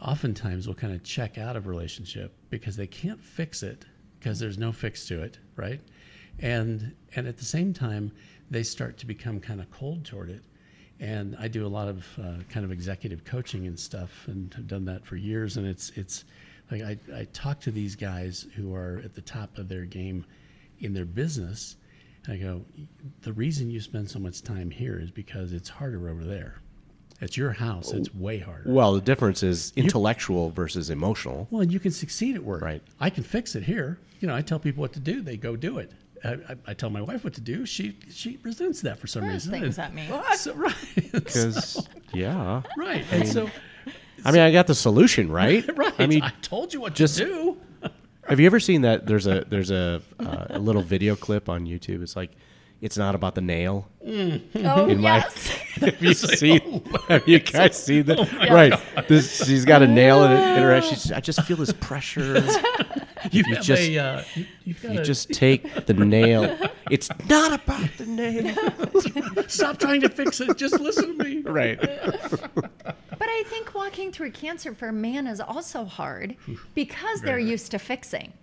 oftentimes 0.00 0.66
will 0.66 0.74
kind 0.74 0.92
of 0.94 1.02
check 1.02 1.38
out 1.38 1.56
of 1.56 1.66
a 1.66 1.70
relationship 1.70 2.34
because 2.50 2.76
they 2.76 2.86
can't 2.86 3.20
fix 3.22 3.62
it 3.62 3.86
because 4.18 4.38
there's 4.40 4.58
no 4.58 4.72
fix 4.72 5.06
to 5.06 5.22
it. 5.22 5.38
Right. 5.56 5.80
And, 6.38 6.94
and 7.14 7.26
at 7.26 7.36
the 7.36 7.44
same 7.44 7.72
time, 7.72 8.12
they 8.50 8.62
start 8.62 8.98
to 8.98 9.06
become 9.06 9.40
kind 9.40 9.60
of 9.60 9.70
cold 9.70 10.04
toward 10.04 10.30
it. 10.30 10.42
And 11.00 11.36
I 11.40 11.48
do 11.48 11.66
a 11.66 11.68
lot 11.68 11.88
of 11.88 12.06
uh, 12.18 12.34
kind 12.48 12.64
of 12.64 12.70
executive 12.70 13.24
coaching 13.24 13.66
and 13.66 13.78
stuff, 13.78 14.28
and 14.28 14.52
have 14.54 14.68
done 14.68 14.84
that 14.84 15.04
for 15.04 15.16
years. 15.16 15.56
And 15.56 15.66
it's 15.66 15.90
it's 15.96 16.24
like 16.70 16.82
I, 16.82 16.96
I 17.14 17.24
talk 17.32 17.60
to 17.62 17.72
these 17.72 17.96
guys 17.96 18.46
who 18.54 18.72
are 18.74 19.00
at 19.04 19.14
the 19.14 19.20
top 19.20 19.58
of 19.58 19.68
their 19.68 19.84
game 19.84 20.24
in 20.78 20.94
their 20.94 21.04
business, 21.04 21.76
and 22.24 22.34
I 22.34 22.36
go, 22.36 22.62
the 23.22 23.32
reason 23.32 23.70
you 23.70 23.80
spend 23.80 24.08
so 24.10 24.20
much 24.20 24.42
time 24.42 24.70
here 24.70 24.98
is 25.00 25.10
because 25.10 25.52
it's 25.52 25.68
harder 25.68 26.08
over 26.08 26.22
there. 26.24 26.60
It's 27.20 27.36
your 27.36 27.52
house. 27.52 27.92
It's 27.92 28.14
way 28.14 28.38
harder. 28.38 28.64
Well, 28.66 28.94
the 28.94 29.00
difference 29.00 29.42
is 29.42 29.72
intellectual 29.76 30.50
versus 30.50 30.90
emotional. 30.90 31.46
Well, 31.50 31.62
and 31.62 31.72
you 31.72 31.78
can 31.80 31.92
succeed 31.92 32.34
at 32.34 32.42
work. 32.42 32.62
Right. 32.62 32.82
I 33.00 33.10
can 33.10 33.22
fix 33.22 33.54
it 33.54 33.62
here. 33.62 33.98
You 34.20 34.28
know, 34.28 34.34
I 34.34 34.42
tell 34.42 34.58
people 34.58 34.80
what 34.80 34.92
to 34.94 35.00
do. 35.00 35.20
They 35.20 35.36
go 35.36 35.56
do 35.56 35.78
it. 35.78 35.92
I, 36.24 36.32
I, 36.32 36.56
I 36.68 36.74
tell 36.74 36.90
my 36.90 37.02
wife 37.02 37.24
what 37.24 37.34
to 37.34 37.40
do. 37.40 37.66
She 37.66 37.96
she 38.10 38.38
resents 38.42 38.80
that 38.82 38.98
for 38.98 39.06
some 39.06 39.22
Throws 39.22 39.46
reason. 39.48 39.60
things 39.60 39.78
And 39.78 39.86
at 39.86 39.94
me. 39.94 40.36
So, 40.36 40.54
right. 40.54 40.74
Because 41.12 41.64
So- 41.74 41.82
yeah, 42.14 42.62
right. 42.76 43.04
And 43.10 43.26
so, 43.28 43.50
I 44.24 44.30
mean, 44.32 44.40
I 44.42 44.52
got 44.52 44.66
the 44.66 44.74
solution, 44.74 45.30
right? 45.40 45.64
right. 45.76 45.94
I 45.98 46.06
mean, 46.06 46.22
I 46.22 46.30
told 46.42 46.72
you 46.74 46.80
what 46.80 46.94
just- 46.94 47.18
to 47.18 47.24
do. 47.24 47.90
have 48.28 48.38
you 48.38 48.46
ever 48.46 48.60
seen 48.60 48.82
that? 48.82 49.06
There's 49.06 49.26
a 49.26 49.44
there's 49.48 49.70
a 49.70 50.00
uh, 50.20 50.46
a 50.50 50.58
little 50.58 50.82
video 50.82 51.16
clip 51.16 51.48
on 51.48 51.66
YouTube. 51.66 52.02
It's 52.02 52.14
like, 52.16 52.30
it's 52.82 52.98
not 52.98 53.14
about 53.14 53.34
the 53.34 53.40
nail. 53.40 53.88
Oh, 54.04 54.08
In 54.88 55.00
my- 55.00 55.18
yes. 55.18 55.46
Have 55.80 56.02
you 56.02 56.12
seen? 56.14 56.84
Have 57.08 57.26
you 57.26 57.38
guys 57.38 57.82
seen 57.82 58.10
Oh 58.10 58.24
that? 58.24 58.50
right. 58.50 59.08
This 59.08 59.46
she's 59.46 59.64
got 59.64 59.80
a 59.82 59.86
nail 59.86 60.22
in, 60.24 60.32
it, 60.32 60.56
in 60.56 60.62
her. 60.62 60.74
head. 60.74 60.84
She's. 60.84 61.10
I 61.12 61.20
just 61.20 61.40
feel 61.44 61.56
this 61.56 61.72
pressure. 61.72 62.42
You, 63.30 63.44
you 63.46 63.54
just- 63.60 63.82
a, 63.88 63.98
uh, 63.98 64.24
you, 64.34 64.46
you've 64.64 64.82
got 64.82 64.90
You 64.92 64.98
to 64.98 65.04
just 65.04 65.30
take 65.32 65.86
the 65.86 65.94
nail. 65.94 66.58
It's 66.90 67.08
not 67.28 67.52
about 67.52 67.88
the 67.96 68.04
nail. 68.06 68.52
stop 69.48 69.78
trying 69.78 70.00
to 70.00 70.08
fix 70.08 70.40
it. 70.40 70.56
Just 70.58 70.80
listen 70.80 71.16
to 71.16 71.24
me. 71.24 71.40
Right. 71.42 71.78
But 71.80 73.28
I 73.28 73.44
think 73.46 73.74
walking 73.76 74.10
through 74.10 74.32
cancer 74.32 74.74
for 74.74 74.88
a 74.88 74.92
man 74.92 75.28
is 75.28 75.40
also 75.40 75.84
hard 75.84 76.34
because 76.74 77.20
they're 77.20 77.36
Right, 77.36 77.42
right. 77.44 77.50
used 77.52 77.70
to 77.70 77.78
fixing, 77.78 78.32
Yep. 78.32 78.41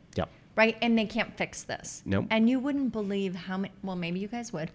Right? 0.55 0.77
And 0.81 0.97
they 0.97 1.05
can't 1.05 1.35
fix 1.37 1.63
this. 1.63 2.01
Nope. 2.05 2.25
And 2.29 2.49
you 2.49 2.59
wouldn't 2.59 2.91
believe 2.91 3.35
how 3.35 3.57
many, 3.57 3.73
well, 3.83 3.95
maybe 3.95 4.19
you 4.19 4.27
guys 4.27 4.51
would, 4.53 4.71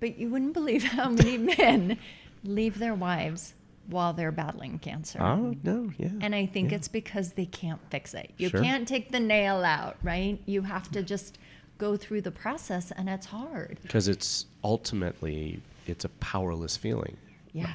but 0.00 0.18
you 0.18 0.28
wouldn't 0.28 0.54
believe 0.54 0.82
how 0.84 1.08
many 1.20 1.38
men 1.38 1.98
leave 2.44 2.78
their 2.78 2.94
wives 2.94 3.54
while 3.88 4.12
they're 4.12 4.32
battling 4.32 4.78
cancer. 4.78 5.18
Oh 5.22 5.54
no. 5.64 5.90
Yeah. 5.96 6.10
And 6.20 6.34
I 6.34 6.44
think 6.46 6.72
it's 6.72 6.88
because 6.88 7.32
they 7.32 7.46
can't 7.46 7.80
fix 7.90 8.12
it. 8.14 8.30
You 8.36 8.50
Sure. 8.50 8.62
can't 8.62 8.86
take 8.86 9.10
the 9.12 9.20
nail 9.20 9.64
out, 9.64 9.96
right? 10.02 10.38
You 10.46 10.62
have 10.62 10.90
to 10.92 11.02
just 11.02 11.38
go 11.78 11.96
through 11.96 12.20
the 12.22 12.30
process, 12.32 12.90
and 12.90 13.08
it's 13.08 13.26
hard. 13.26 13.78
Because 13.82 14.08
it's 14.08 14.46
ultimately 14.64 15.60
it's 15.86 16.04
a 16.04 16.08
powerless 16.20 16.76
feeling, 16.76 17.16
Yeah. 17.52 17.70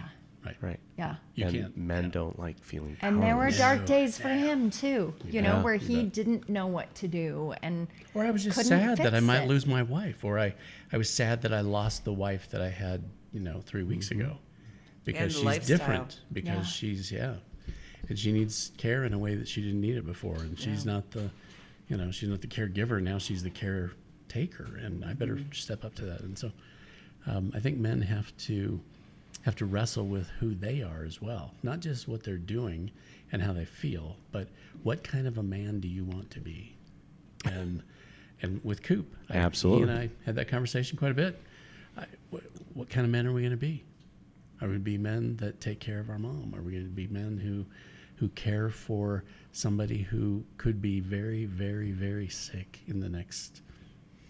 Right. 0.46 0.56
right? 0.62 0.80
Yeah. 0.98 1.16
You 1.36 1.46
and 1.46 1.56
can't. 1.56 1.78
men 1.78 2.10
don't 2.10 2.38
like 2.38 2.62
feeling. 2.64 2.98
And 3.02 3.22
there 3.24 3.36
were 3.36 3.44
powerless. 3.44 3.58
dark 3.58 3.86
days 3.86 4.18
for 4.18 4.28
him 4.30 4.70
too, 4.70 5.14
you 5.30 5.42
know, 5.42 5.62
where 5.62 5.76
he 5.76 6.04
bet. 6.04 6.14
didn't 6.14 6.50
know 6.50 6.68
what 6.68 6.94
to 6.96 7.08
do. 7.08 7.54
And 7.64 7.88
Or 8.14 8.26
I 8.26 8.32
was 8.32 8.44
just 8.44 8.62
sad 8.68 8.98
that 8.98 9.16
I 9.16 9.20
might 9.22 9.44
it. 9.44 9.48
lose 9.48 9.66
my 9.66 9.84
wife, 9.84 10.24
or 10.26 10.38
I, 10.40 10.54
I 10.92 10.98
was 10.98 11.10
sad 11.10 11.42
that 11.44 11.54
I 11.54 11.62
lost 11.62 12.04
the 12.06 12.14
wife 12.14 12.50
that 12.50 12.62
I 12.62 12.70
had, 12.70 13.04
you 13.32 13.40
know, 13.40 13.62
three 13.66 13.84
weeks 13.84 14.10
Mm-hmm. 14.10 14.22
ago, 14.22 14.38
because 15.06 15.34
the 15.34 15.40
she's 15.40 15.46
lifestyle. 15.46 15.78
different. 15.78 16.20
Because 16.32 16.58
Yeah. 16.58 16.64
she's 16.64 17.12
yeah, 17.12 17.34
and 18.10 18.20
she 18.20 18.32
needs 18.34 18.72
care 18.78 19.06
in 19.06 19.14
a 19.14 19.18
way 19.18 19.36
that 19.36 19.48
she 19.48 19.62
didn't 19.62 19.80
need 19.82 19.96
it 19.96 20.06
before, 20.06 20.36
and 20.36 20.60
she's 20.60 20.86
not 20.86 21.10
the, 21.12 21.30
you 21.88 21.96
know, 21.98 22.12
she's 22.12 22.28
not 22.30 22.42
the 22.42 22.48
caregiver 22.48 23.02
now. 23.02 23.18
She's 23.18 23.44
the 23.44 23.50
caretaker, 23.50 24.76
and 24.82 25.06
I 25.06 25.14
better 25.14 25.36
Mm-hmm. 25.36 25.52
step 25.54 25.86
up 25.86 25.96
to 25.96 26.06
that. 26.06 26.20
And 26.22 26.38
so, 26.38 26.52
um, 27.28 27.52
I 27.56 27.60
think 27.62 27.78
men 27.80 28.02
have 28.02 28.36
to 28.50 28.82
have 29.44 29.56
to 29.58 29.66
wrestle 29.66 30.08
with 30.08 30.28
who 30.40 30.56
they 30.56 30.82
are 30.82 31.04
as 31.06 31.22
well, 31.22 31.54
not 31.64 31.80
just 31.80 32.08
what 32.08 32.24
they're 32.24 32.38
doing 32.38 32.92
and 33.32 33.42
how 33.42 33.54
they 33.54 33.66
feel, 33.66 34.16
but 34.32 34.48
what 34.84 35.04
kind 35.04 35.28
of 35.28 35.38
a 35.38 35.44
man 35.44 35.80
do 35.80 35.88
you 35.88 36.04
want 36.04 36.30
to 36.32 36.40
be? 36.40 36.76
And 37.46 37.84
and 38.42 38.60
with 38.64 38.84
Coop, 38.84 39.16
I, 39.30 39.38
Absolutely. 39.38 39.86
he 39.86 39.92
and 39.92 40.00
I 40.02 40.10
had 40.26 40.36
that 40.36 40.50
conversation 40.50 40.98
quite 40.98 41.12
a 41.12 41.16
bit. 41.16 41.42
I, 41.98 42.06
what, 42.30 42.44
what 42.74 42.90
kind 42.90 43.06
of 43.06 43.12
men 43.12 43.26
are 43.26 43.32
we 43.32 43.42
going 43.42 43.52
to 43.52 43.58
be? 43.58 43.84
Are 44.62 44.68
we 44.68 44.74
going 44.74 44.80
to 44.80 44.84
be 44.84 44.98
men 44.98 45.38
that 45.38 45.62
take 45.62 45.80
care 45.80 46.00
of 46.00 46.10
our 46.10 46.20
mom? 46.20 46.54
Are 46.56 46.62
we 46.62 46.74
going 46.74 46.84
to 46.84 46.90
be 46.90 47.08
men 47.08 47.38
who 47.38 47.66
who 48.18 48.30
care 48.30 48.70
for 48.70 49.24
somebody 49.52 49.98
who 49.98 50.44
could 50.58 50.82
be 50.82 51.00
very, 51.00 51.46
very, 51.46 51.92
very 51.92 52.28
sick 52.28 52.80
in 52.88 53.00
the 53.00 53.10
next 53.10 53.62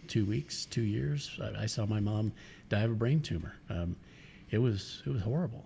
two 0.08 0.26
weeks, 0.26 0.66
two 0.66 0.82
years? 0.82 1.40
I, 1.42 1.64
I 1.64 1.66
saw 1.66 1.86
my 1.86 2.00
mom 2.00 2.34
die 2.70 2.82
of 2.82 2.92
a 2.92 2.96
brain 2.96 3.22
tumor. 3.22 3.56
Um, 3.70 3.96
it 4.54 4.60
was 4.60 5.02
it 5.06 5.10
was 5.10 5.22
horrible. 5.22 5.66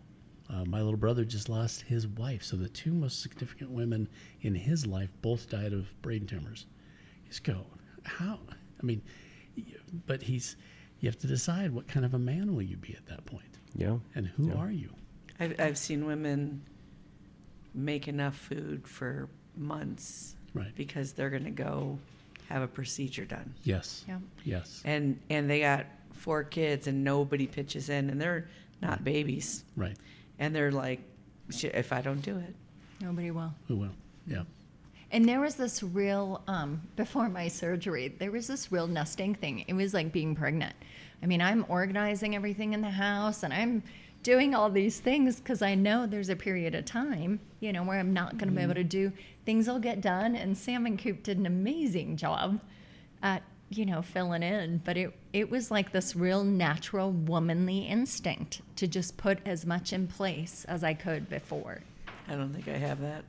Uh, 0.49 0.63
my 0.63 0.81
little 0.81 0.97
brother 0.97 1.25
just 1.25 1.49
lost 1.49 1.81
his 1.81 2.07
wife, 2.07 2.41
so 2.41 2.55
the 2.55 2.69
two 2.69 2.93
most 2.93 3.21
significant 3.21 3.69
women 3.69 4.07
in 4.41 4.55
his 4.55 4.87
life 4.87 5.09
both 5.21 5.49
died 5.49 5.73
of 5.73 6.01
brain 6.01 6.25
tumors. 6.25 6.65
You 7.25 7.27
just 7.29 7.43
go, 7.43 7.65
how? 8.03 8.39
I 8.81 8.85
mean, 8.85 9.01
but 10.07 10.21
he's. 10.23 10.55
You 10.99 11.09
have 11.09 11.19
to 11.19 11.27
decide 11.27 11.71
what 11.71 11.87
kind 11.87 12.05
of 12.05 12.13
a 12.15 12.19
man 12.19 12.55
will 12.55 12.63
you 12.63 12.77
be 12.77 12.95
at 12.95 13.05
that 13.07 13.23
point, 13.25 13.59
Yeah. 13.75 13.97
and 14.15 14.25
who 14.25 14.47
Yeah. 14.47 14.55
are 14.55 14.71
you? 14.71 14.89
I've, 15.39 15.59
I've 15.59 15.77
seen 15.77 16.05
women 16.07 16.63
make 17.75 18.07
enough 18.07 18.35
food 18.35 18.87
for 18.87 19.29
months 19.55 20.35
Right. 20.55 20.73
because 20.75 21.11
they're 21.13 21.29
going 21.29 21.43
to 21.43 21.51
go 21.51 21.99
have 22.49 22.63
a 22.63 22.67
procedure 22.67 23.25
done. 23.25 23.53
Yes. 23.63 24.05
Yeah. 24.07 24.19
Yes. 24.45 24.81
And 24.85 25.19
and 25.29 25.47
they 25.49 25.59
got 25.59 25.85
four 26.13 26.43
kids 26.43 26.87
and 26.87 27.03
nobody 27.03 27.45
pitches 27.45 27.89
in 27.89 28.09
and 28.09 28.19
they're 28.19 28.47
not 28.81 29.03
babies. 29.03 29.63
Right. 29.75 29.97
And 30.39 30.55
they're 30.55 30.71
like 30.71 30.99
if 31.63 31.93
I 31.93 32.01
don't 32.01 32.21
do 32.21 32.37
it. 32.37 32.55
nobody 33.01 33.31
will. 33.31 33.53
Who 33.67 33.77
will? 33.77 33.93
Yeah. 34.25 34.43
And 35.11 35.27
there 35.27 35.39
was 35.39 35.55
this 35.55 35.81
real, 35.81 36.43
um, 36.47 36.81
before 36.97 37.29
my 37.29 37.47
surgery, 37.47 38.09
there 38.09 38.31
was 38.31 38.47
this 38.47 38.71
real 38.71 38.87
nesting 38.87 39.35
thing. 39.35 39.63
It 39.67 39.73
was 39.73 39.93
like 39.93 40.11
being 40.11 40.35
pregnant. 40.35 40.75
I 41.23 41.25
mean, 41.25 41.41
I'm 41.41 41.65
organizing 41.69 42.35
everything 42.35 42.73
in 42.73 42.81
the 42.81 42.89
house 42.89 43.43
and 43.43 43.53
I'm 43.53 43.83
doing 44.23 44.53
all 44.53 44.69
these 44.69 44.99
things 44.99 45.39
because 45.39 45.61
I 45.61 45.75
know 45.75 46.05
there's 46.05 46.27
a 46.29 46.35
period 46.35 46.75
of 46.75 46.83
time, 46.83 47.39
you 47.61 47.71
know, 47.71 47.83
where 47.83 47.97
I'm 47.97 48.13
not 48.13 48.37
going 48.37 48.49
to 48.49 48.55
be 48.55 48.61
able 48.61 48.75
to 48.75 48.83
do 48.83 49.13
things 49.45 49.67
will 49.67 49.79
get 49.79 50.01
done. 50.01 50.35
And 50.35 50.57
Sam 50.57 50.85
and 50.85 50.99
Coop 50.99 51.23
did 51.23 51.37
an 51.37 51.45
amazing 51.45 52.17
job 52.17 52.59
at, 53.23 53.41
you 53.69 53.85
know, 53.85 54.01
filling 54.01 54.43
in. 54.43 54.81
But 54.83 54.97
it, 54.97 55.13
it 55.33 55.49
was 55.49 55.69
like 55.71 55.91
this 55.91 56.15
real 56.15 56.43
natural 56.43 57.11
womanly 57.11 57.79
instinct 57.79 58.61
to 58.77 58.87
just 58.87 59.17
put 59.17 59.39
as 59.45 59.65
much 59.65 59.91
in 59.93 60.07
place 60.07 60.65
as 60.67 60.83
I 60.83 60.93
could 60.93 61.29
before. 61.29 61.81
I 62.27 62.35
don't 62.35 62.53
think 62.53 62.67
I 62.67 62.77
have 62.77 62.99
that. 63.01 63.23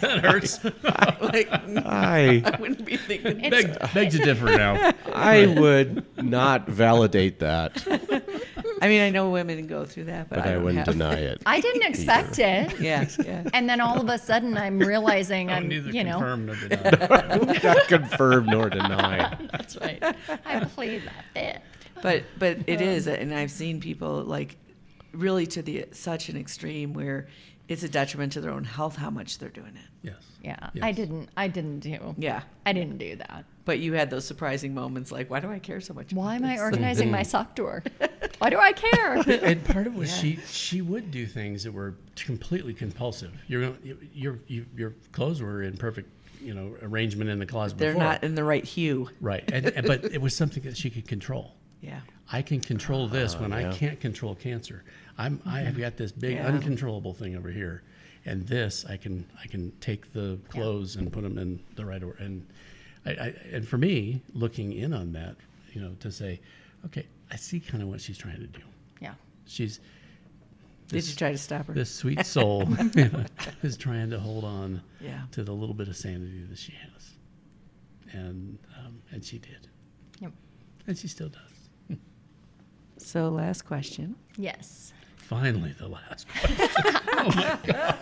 That 0.00 0.20
hurts. 0.22 0.62
like 1.20 1.48
I 1.50 2.42
I 2.44 2.56
wouldn't 2.60 2.84
be 2.84 2.96
thinking 2.96 3.44
It's- 3.44 3.64
beg, 3.78 3.92
beg 3.94 4.10
to 4.12 4.18
differ 4.18 4.46
now. 4.46 4.92
I 5.12 5.46
would 5.46 6.04
not 6.22 6.68
validate 6.68 7.40
that, 7.40 7.84
I 8.82 8.88
mean 8.88 9.00
I 9.02 9.10
know 9.10 9.30
women 9.30 9.66
go 9.66 9.84
through 9.84 10.04
that, 10.04 10.28
but, 10.28 10.40
but 10.40 10.48
I, 10.48 10.54
I 10.54 10.56
wouldn't 10.58 10.86
have 10.86 10.94
deny 10.96 11.14
it. 11.14 11.42
I 11.46 11.60
didn't 11.60 11.82
expect 11.90 12.38
it. 12.38 12.80
Yeah, 12.80 13.06
yeah. 13.24 13.44
And 13.54 13.68
then 13.68 13.80
all 13.80 14.00
of 14.00 14.08
a 14.08 14.18
sudden, 14.18 14.56
I'm 14.56 14.78
realizing 14.78 15.50
Oh, 15.50 15.54
I'm, 15.54 15.68
neither 15.68 15.90
you 15.90 16.04
know, 16.04 16.18
confirm 16.18 16.46
nor 16.46 16.54
deny. 16.68 17.58
Not 17.64 17.88
confirm 17.88 18.46
nor 18.46 18.70
deny. 18.70 19.36
that's 19.52 19.76
right. 19.76 20.02
I 20.44 20.64
played 20.64 21.02
that 21.04 21.24
bit. 21.34 21.62
but 22.02 22.24
but 22.38 22.58
it 22.66 22.80
is 22.80 23.06
and 23.06 23.32
i've 23.32 23.50
seen 23.50 23.80
people 23.80 24.22
like 24.24 24.56
really 25.12 25.46
to 25.46 25.62
the 25.62 25.86
such 25.92 26.28
an 26.28 26.36
extreme 26.36 26.92
where 26.92 27.28
it's 27.68 27.82
a 27.82 27.88
detriment 27.88 28.32
to 28.32 28.40
their 28.40 28.50
own 28.50 28.64
health 28.64 28.96
how 28.96 29.10
much 29.10 29.38
they're 29.38 29.48
doing 29.48 29.74
it 29.76 29.90
yes. 30.02 30.16
Yeah, 30.42 30.68
Yes. 30.74 30.84
I 30.84 30.92
didn't. 30.92 31.30
I 31.36 31.48
didn't 31.48 31.80
do. 31.80 32.14
yeah 32.18 32.42
I 32.66 32.72
didn't 32.74 32.98
do 32.98 33.16
that. 33.16 33.44
but 33.64 33.78
you 33.78 33.94
had 33.94 34.10
those 34.10 34.26
surprising 34.26 34.74
moments 34.74 35.10
like 35.10 35.30
why 35.30 35.40
do 35.40 35.50
i 35.50 35.58
care 35.58 35.80
so 35.80 35.94
much 35.94 36.12
about 36.12 36.20
Why 36.22 36.34
am 36.36 36.44
I 36.44 36.58
organizing 36.58 37.10
my 37.10 37.22
sock 37.32 37.54
drawer? 37.56 37.82
Why 38.38 38.50
do 38.50 38.58
I 38.58 38.72
care? 38.72 39.14
And 39.42 39.64
part 39.64 39.86
of 39.86 39.94
it 39.94 39.98
was 39.98 40.14
she 40.14 40.38
she 40.46 40.82
would 40.82 41.10
do 41.10 41.24
things 41.26 41.64
that 41.64 41.72
were 41.72 41.94
completely 42.16 42.74
compulsive. 42.74 43.32
Your 43.46 43.72
your 44.12 44.38
your 44.76 44.90
clothes 45.12 45.40
were 45.40 45.62
in 45.62 45.76
perfect 45.78 46.10
you 46.42 46.52
know 46.52 46.76
arrangement 46.82 47.30
in 47.30 47.38
the 47.38 47.46
closet. 47.46 47.78
they're 47.78 47.92
before. 47.94 48.04
not 48.04 48.22
in 48.24 48.34
the 48.34 48.44
right 48.44 48.64
hue 48.66 49.08
right, 49.22 49.50
and, 49.50 49.66
and- 49.66 49.86
but 49.86 50.04
it 50.04 50.20
was 50.20 50.36
something 50.36 50.62
that 50.64 50.76
she 50.76 50.90
could 50.90 51.08
control. 51.08 51.54
yeah 51.80 52.00
I 52.32 52.42
can 52.42 52.60
control 52.60 53.06
this 53.08 53.34
ah, 53.34 53.40
when 53.42 53.50
yeah. 53.52 53.70
I 53.70 53.72
can't 53.72 53.98
control 54.00 54.34
cancer. 54.34 54.82
I'm 55.18 55.40
I 55.46 55.60
have 55.60 55.78
got 55.78 55.96
this 55.96 56.12
big 56.12 56.36
Yeah. 56.36 56.46
uncontrollable 56.48 57.14
thing 57.14 57.36
over 57.36 57.50
here, 57.50 57.82
and 58.24 58.46
this 58.46 58.84
I 58.84 58.96
can 58.96 59.26
I 59.42 59.46
can 59.46 59.72
take 59.80 60.12
the 60.12 60.38
clothes 60.48 60.96
and 60.96 61.12
put 61.12 61.22
them 61.22 61.38
in 61.38 61.60
the 61.76 61.84
right 61.84 62.02
order. 62.02 62.18
And 62.18 62.46
I, 63.06 63.10
I 63.10 63.34
and 63.52 63.66
for 63.68 63.78
me, 63.78 64.22
looking 64.32 64.72
in 64.72 64.92
on 64.92 65.12
that, 65.12 65.36
you 65.72 65.80
know, 65.80 65.94
to 66.00 66.10
say, 66.10 66.40
okay, 66.86 67.06
I 67.30 67.36
see 67.36 67.60
kind 67.60 67.82
of 67.82 67.88
what 67.88 68.00
she's 68.00 68.18
trying 68.18 68.40
to 68.40 68.46
do. 68.46 68.60
yeah. 69.00 69.14
She's 69.46 69.80
did 70.88 71.06
you 71.08 71.14
try 71.14 71.32
to 71.32 71.38
stop 71.38 71.66
her 71.66 71.72
this 71.74 71.90
sweet 71.94 72.24
soul 72.26 72.68
is 73.62 73.76
trying 73.76 74.10
to 74.10 74.18
hold 74.20 74.44
on 74.44 74.82
Yeah. 75.00 75.22
to 75.32 75.42
the 75.44 75.52
little 75.52 75.74
bit 75.74 75.88
of 75.88 75.96
sanity 75.96 76.44
that 76.48 76.58
she 76.58 76.72
has, 76.72 77.10
and 78.12 78.58
um, 78.78 79.00
and 79.12 79.24
she 79.24 79.38
did, 79.38 79.68
Yep. 80.20 80.32
and 80.86 80.96
she 80.98 81.08
still 81.08 81.28
does. 81.30 81.98
so 82.98 83.28
last 83.28 83.62
question 83.62 84.16
Yes. 84.36 84.92
Finally 85.28 85.74
the 85.78 85.88
last 85.88 86.28
question. 86.40 86.68
oh 87.16 87.24
my 87.34 87.58
gosh. 87.66 87.98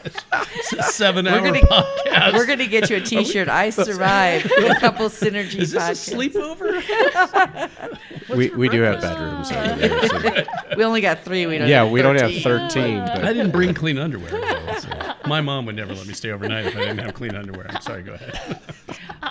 It's 0.57 0.73
a 0.73 0.83
seven 0.83 1.27
hour 1.27 1.41
gonna- 1.41 1.61
podcast. 1.61 2.33
We're 2.35 2.47
gonna 2.47 2.66
get 2.66 2.91
you 2.91 2.97
a 2.97 3.01
T-shirt. 3.01 3.49
I 3.49 3.70
survived 3.70 4.45
the 4.49 4.77
Couples 4.81 5.18
Synergy 5.20 5.61
Is 5.61 5.70
this 5.73 5.83
podcast. 5.83 6.12
a 6.12 6.16
sleepover? 6.16 8.37
we, 8.37 8.51
we 8.51 8.68
do 8.68 8.81
have 8.83 9.01
bedrooms 9.01 9.51
over 9.53 9.61
oh, 9.61 9.77
there. 10.20 10.45
so- 10.45 10.77
We 10.77 10.85
only 10.85 11.01
got 11.01 11.20
three. 11.20 11.47
We 11.47 11.59
don't. 11.59 11.68
yeah, 11.68 11.85
have 11.85 11.93
we 11.93 12.03
don't 12.03 12.16
have 12.16 12.31
13. 12.33 12.43
13. 12.43 12.99
I 13.01 13.33
didn't 13.33 13.53
bring 13.53 13.73
clean 13.73 13.99
underwear. 13.99 14.31
though, 14.31 14.79
so. 14.79 14.89
My 15.27 15.41
mom 15.41 15.64
would 15.66 15.77
never 15.77 15.95
let 15.95 16.07
me 16.09 16.14
stay 16.14 16.31
overnight 16.33 16.66
if 16.66 16.77
I 16.77 16.81
didn't 16.81 16.99
have 16.99 17.14
clean 17.14 17.35
underwear. 17.37 17.66
I'm 17.70 17.81
sorry, 17.83 18.03
go 18.03 18.14
ahead. 18.14 18.59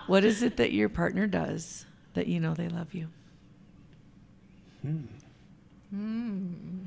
What 0.08 0.24
is 0.24 0.42
it 0.44 0.56
that 0.58 0.72
your 0.72 0.88
partner 0.90 1.28
does 1.28 1.86
that 2.14 2.28
you 2.28 2.40
know 2.40 2.54
they 2.54 2.70
love 2.70 2.94
you? 2.94 3.10
Hmm. 4.82 4.98
Hmm. 5.94 6.81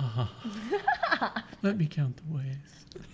Uh-huh. 0.00 1.28
Let 1.62 1.76
me 1.76 1.86
count 1.86 2.16
the 2.16 2.34
ways. 2.34 3.04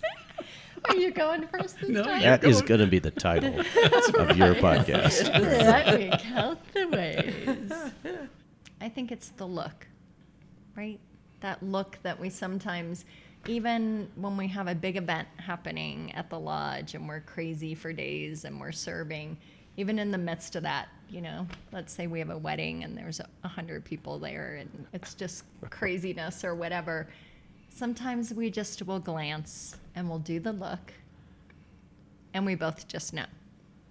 Are 0.85 0.95
you 0.95 1.11
going 1.11 1.45
first 1.47 1.81
this 1.81 1.89
No, 1.89 2.03
time? 2.03 2.21
that 2.21 2.43
is 2.45 2.57
going- 2.61 2.67
going 2.67 2.79
to 2.81 2.87
be 2.87 2.99
the 2.99 3.11
title 3.11 3.59
of 3.59 4.37
your 4.37 4.55
podcast. 4.55 5.27
Let 5.33 5.99
me 5.99 6.09
count 6.17 6.59
the 6.73 6.87
ways. 6.87 7.71
I 8.79 8.87
think 8.89 9.11
it's 9.11 9.29
the 9.29 9.45
look, 9.45 9.87
right? 10.77 10.99
That 11.41 11.61
look 11.61 11.99
that 12.03 12.19
we 12.19 12.29
sometimes, 12.29 13.03
even 13.47 14.09
when 14.15 14.37
we 14.37 14.47
have 14.47 14.67
a 14.67 14.75
big 14.75 14.95
event 14.95 15.27
happening 15.37 16.13
at 16.13 16.29
the 16.29 16.39
lodge 16.39 16.95
and 16.95 17.07
we're 17.07 17.19
crazy 17.21 17.75
for 17.75 17.91
days 17.91 18.45
and 18.45 18.59
we're 18.61 18.71
serving, 18.71 19.37
even 19.75 19.99
in 19.99 20.11
the 20.11 20.17
midst 20.17 20.55
of 20.55 20.63
that, 20.63 20.87
you 21.09 21.21
know, 21.21 21.47
let's 21.71 21.93
say 21.93 22.07
we 22.07 22.19
have 22.19 22.29
a 22.29 22.37
wedding 22.37 22.83
and 22.83 22.97
there's 22.97 23.21
a 23.43 23.47
hundred 23.47 23.85
people 23.85 24.19
there 24.19 24.57
and 24.59 24.85
it's 24.93 25.13
just 25.13 25.43
craziness 25.69 26.43
or 26.43 26.55
whatever. 26.55 27.07
Sometimes 27.69 28.33
we 28.33 28.49
just 28.49 28.85
will 28.85 28.99
glance 28.99 29.77
and 29.95 30.09
we'll 30.09 30.19
do 30.19 30.39
the 30.39 30.51
look 30.51 30.93
and 32.33 32.45
we 32.45 32.55
both 32.55 32.87
just 32.87 33.13
know, 33.13 33.25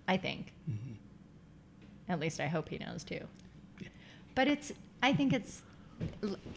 I 0.06 0.16
think. 0.16 0.52
Mm-hmm. 0.70 2.12
At 2.12 2.20
least 2.20 2.40
I 2.40 2.46
hope 2.46 2.68
he 2.68 2.78
knows 2.78 3.02
too. 3.02 3.20
But 4.34 4.48
it's, 4.48 4.72
I 5.02 5.12
think 5.12 5.32
it's 5.32 5.62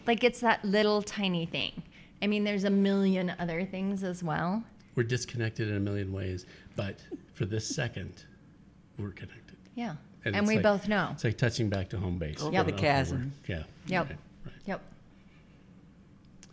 like 0.06 0.22
it's 0.22 0.40
that 0.40 0.64
little 0.64 1.02
tiny 1.02 1.46
thing. 1.46 1.82
I 2.22 2.26
mean, 2.26 2.44
there's 2.44 2.64
a 2.64 2.70
million 2.70 3.32
other 3.38 3.64
things 3.64 4.04
as 4.04 4.22
well. 4.22 4.62
We're 4.94 5.04
disconnected 5.04 5.68
in 5.68 5.76
a 5.76 5.80
million 5.80 6.12
ways, 6.12 6.44
but 6.76 6.98
for 7.32 7.46
this 7.46 7.66
second, 7.66 8.24
we're 8.98 9.12
connected. 9.12 9.56
Yeah. 9.74 9.94
And 10.24 10.36
And, 10.36 10.46
we 10.46 10.54
like- 10.56 10.62
both 10.62 10.86
know. 10.88 11.10
It's 11.12 11.24
like 11.24 11.38
touching 11.38 11.68
back 11.70 11.88
to 11.90 11.98
home 11.98 12.18
base. 12.18 12.40
Over 12.42 12.52
Yep. 12.52 12.66
the 12.66 12.72
chasm. 12.72 13.32
we're- 13.48 13.58
Yeah. 13.58 13.64
Yep. 13.86 14.08
Right, 14.10 14.18
right. 14.44 14.54
Yep. 14.66 14.82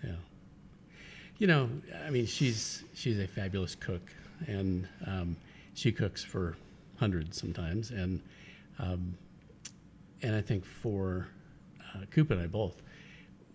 Yeah. 0.03 0.15
You 1.37 1.47
know, 1.47 1.69
I 2.05 2.09
mean, 2.09 2.25
she's 2.25 2.83
she's 2.93 3.19
a 3.19 3.27
fabulous 3.27 3.75
cook, 3.75 4.01
and 4.47 4.87
um, 5.05 5.35
she 5.73 5.91
cooks 5.91 6.23
for 6.23 6.55
hundreds 6.97 7.37
sometimes, 7.39 7.91
and 7.91 8.21
um, 8.79 9.15
and 10.21 10.35
I 10.35 10.41
think 10.41 10.65
for 10.65 11.27
uh, 11.93 12.05
Coop 12.11 12.31
and 12.31 12.41
I 12.41 12.47
both, 12.47 12.81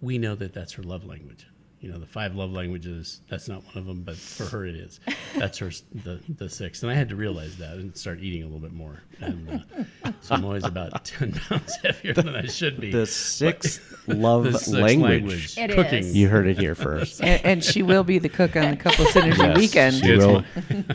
we 0.00 0.18
know 0.18 0.34
that 0.36 0.52
that's 0.52 0.72
her 0.74 0.82
love 0.82 1.04
language. 1.04 1.46
You 1.83 1.91
know, 1.91 1.99
the 1.99 2.07
five 2.07 2.37
love 2.37 2.53
languages. 2.53 3.22
That's 3.28 3.49
not 3.49 3.64
one 3.66 3.76
of 3.76 3.87
them, 3.87 4.03
but 4.05 4.14
for 4.16 4.45
her 4.47 4.64
it 4.64 4.76
is. 4.76 5.01
That's 5.37 5.59
her 5.59 5.70
the 5.93 6.20
the 6.28 6.49
sixth, 6.49 6.85
and 6.85 6.93
I 6.93 6.95
had 6.95 7.09
to 7.09 7.16
realize 7.16 7.57
that 7.57 7.72
and 7.72 7.97
start 7.97 8.20
eating 8.20 8.43
a 8.43 8.47
little 8.47 8.61
bit 8.61 8.72
more. 8.72 9.03
And 9.20 9.64
uh, 10.05 10.12
so 10.20 10.37
I'm 10.37 10.45
always 10.45 10.62
about 10.62 11.05
ten 11.05 11.33
pounds 11.33 11.74
heavier 11.83 12.14
than 12.14 12.37
I 12.37 12.47
should 12.47 12.80
be. 12.80 12.93
The 12.93 13.05
sixth 13.05 14.07
love 14.07 14.45
The 14.45 14.61
sixth 14.61 14.72
language. 14.72 15.59
It 15.59 15.72
cooking. 15.72 16.05
is. 16.05 16.16
You 16.16 16.28
heard 16.28 16.47
it 16.47 16.57
here 16.57 16.76
first. 16.76 17.20
And, 17.20 17.45
and 17.45 17.64
she 17.64 17.83
will 17.83 18.05
be 18.05 18.20
the 18.20 18.28
cook 18.28 18.55
on 18.55 18.70
the 18.70 18.76
Couples 18.76 19.09
Synergy 19.09 19.39
Yes, 19.39 19.59
weekend. 19.59 19.97
She 19.97 20.12
It's 20.12 20.24
will, 20.24 20.45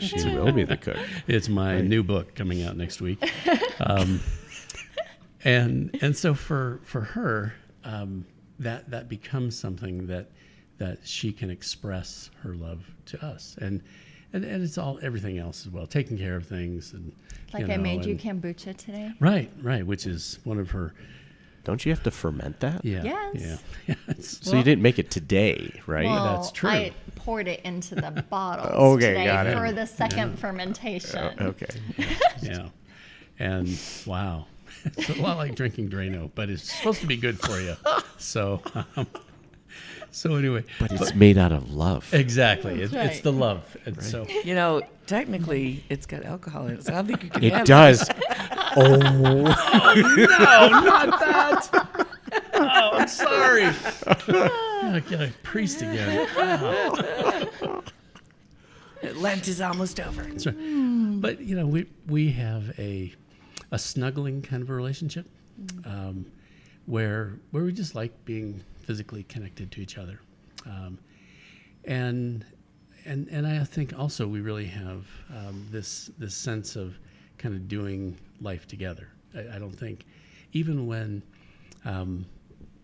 she 0.00 0.34
will 0.34 0.52
be 0.52 0.64
the 0.64 0.78
cook. 0.78 0.96
It's 1.26 1.50
my 1.50 1.82
new 1.82 2.02
book 2.02 2.34
coming 2.34 2.62
out 2.62 2.78
next 2.78 3.02
week, 3.02 3.30
um, 3.80 4.20
and 5.44 5.96
and 6.00 6.16
so 6.16 6.32
for 6.32 6.80
for 6.84 7.02
her, 7.02 7.52
um, 7.84 8.24
that 8.58 8.90
that 8.90 9.10
becomes 9.10 9.58
something 9.58 10.06
that 10.06 10.30
that 10.78 10.98
she 11.04 11.32
can 11.32 11.50
express 11.50 12.30
her 12.42 12.54
love 12.54 12.90
to 13.06 13.24
us, 13.24 13.56
and 13.60 13.82
and, 14.32 14.44
and 14.44 14.62
it's 14.62 14.76
all 14.78 14.98
everything 15.02 15.38
else 15.38 15.66
as 15.66 15.72
well, 15.72 15.86
taking 15.86 16.18
care 16.18 16.36
of 16.36 16.46
things, 16.46 16.92
and 16.92 17.12
Like 17.54 17.66
you 17.66 17.72
I 17.72 17.76
know, 17.76 17.82
made 17.82 18.04
you 18.04 18.14
kombucha 18.14 18.76
today. 18.76 19.12
right, 19.20 19.50
right, 19.62 19.86
which 19.86 20.06
is 20.06 20.38
one 20.44 20.58
of 20.58 20.70
her, 20.72 20.92
Don't 21.64 21.84
you 21.86 21.92
have 21.92 22.02
to 22.02 22.10
ferment 22.10 22.60
that? 22.60 22.84
yeah, 22.84 23.02
Yes. 23.04 23.34
yeah, 23.34 23.56
yeah. 23.88 23.94
It's, 24.08 24.46
So 24.46 24.54
you 24.56 24.62
didn't 24.62 24.82
make 24.82 24.98
it 24.98 25.10
today, 25.10 25.72
right? 25.86 26.04
Well, 26.04 26.36
that's 26.36 26.52
true. 26.52 26.68
I 26.68 26.92
poured 27.16 27.48
it 27.48 27.60
into 27.64 27.94
the 27.94 28.22
bottles 28.30 28.68
Okay, 28.96 29.08
today 29.14 29.24
got 29.24 29.46
it. 29.46 29.56
for 29.56 29.72
the 29.72 29.86
second 29.86 30.38
fermentation. 30.38 31.32
okay. 31.40 31.66
yeah, 32.42 32.68
and 33.38 33.80
wow, 34.04 34.44
it's 34.84 35.08
a 35.08 35.14
lot 35.22 35.38
like 35.38 35.54
drinking 35.54 35.88
Drano, 35.88 36.30
but 36.34 36.50
it's 36.50 36.70
supposed 36.70 37.00
to 37.00 37.06
be 37.06 37.16
good 37.16 37.40
for 37.40 37.58
you. 37.60 37.76
So, 38.18 38.60
um, 38.94 39.06
so 40.18 40.34
anyway, 40.34 40.64
But 40.80 40.90
it's 40.92 41.14
made 41.14 41.38
out 41.38 41.52
of 41.52 41.72
love. 41.72 42.12
Exactly. 42.12 42.82
It's, 42.82 42.92
it's 42.92 43.20
the 43.20 43.32
love. 43.32 43.76
And 43.86 44.02
so 44.02 44.26
You 44.44 44.54
know, 44.54 44.82
technically, 45.06 45.84
it's 45.88 46.06
got 46.06 46.24
alcohol 46.24 46.66
in 46.66 46.74
it, 46.74 46.84
so 46.84 46.92
I 46.92 46.96
don't 46.96 47.06
think 47.06 47.22
you 47.24 47.30
can 47.30 47.44
It 47.44 47.52
have 47.52 47.66
does. 47.66 48.08
Oh, 48.76 48.96
No, 48.98 50.68
not 50.68 51.18
that. 51.20 51.70
Oh, 52.54 52.90
I'm 52.92 53.08
sorry. 53.08 53.64
I 53.64 55.02
get 55.08 55.20
a 55.20 55.32
priest 55.42 55.80
again. 55.82 56.28
it. 59.02 59.16
Lent 59.16 59.48
is 59.48 59.60
almost 59.60 60.00
over. 60.00 60.22
That's 60.22 60.46
right. 60.46 60.54
But 61.20 61.40
you 61.40 61.56
know, 61.56 61.66
we 61.66 61.86
we 62.06 62.30
have 62.32 62.78
a 62.78 63.12
a 63.70 63.78
snuggling 63.78 64.42
kind 64.42 64.62
of 64.62 64.70
a 64.70 64.74
relationship, 64.74 65.26
um, 65.84 66.26
where 66.88 67.38
where 67.50 67.62
we 67.62 67.72
just 67.72 67.94
like 67.94 68.24
being 68.24 68.62
physically 68.80 69.22
connected 69.24 69.70
to 69.72 69.80
each 69.80 69.98
other, 69.98 70.20
um, 70.66 70.98
and 71.84 72.44
and 73.04 73.28
and 73.28 73.46
I 73.46 73.62
think 73.64 73.96
also 73.96 74.26
we 74.26 74.40
really 74.40 74.66
have 74.66 75.06
um, 75.30 75.66
this 75.70 76.10
this 76.18 76.34
sense 76.34 76.76
of 76.76 76.98
kind 77.36 77.54
of 77.54 77.68
doing 77.68 78.16
life 78.40 78.66
together. 78.66 79.08
I, 79.34 79.56
I 79.56 79.58
don't 79.58 79.78
think 79.78 80.06
even 80.52 80.86
when 80.86 81.22
um, 81.84 82.24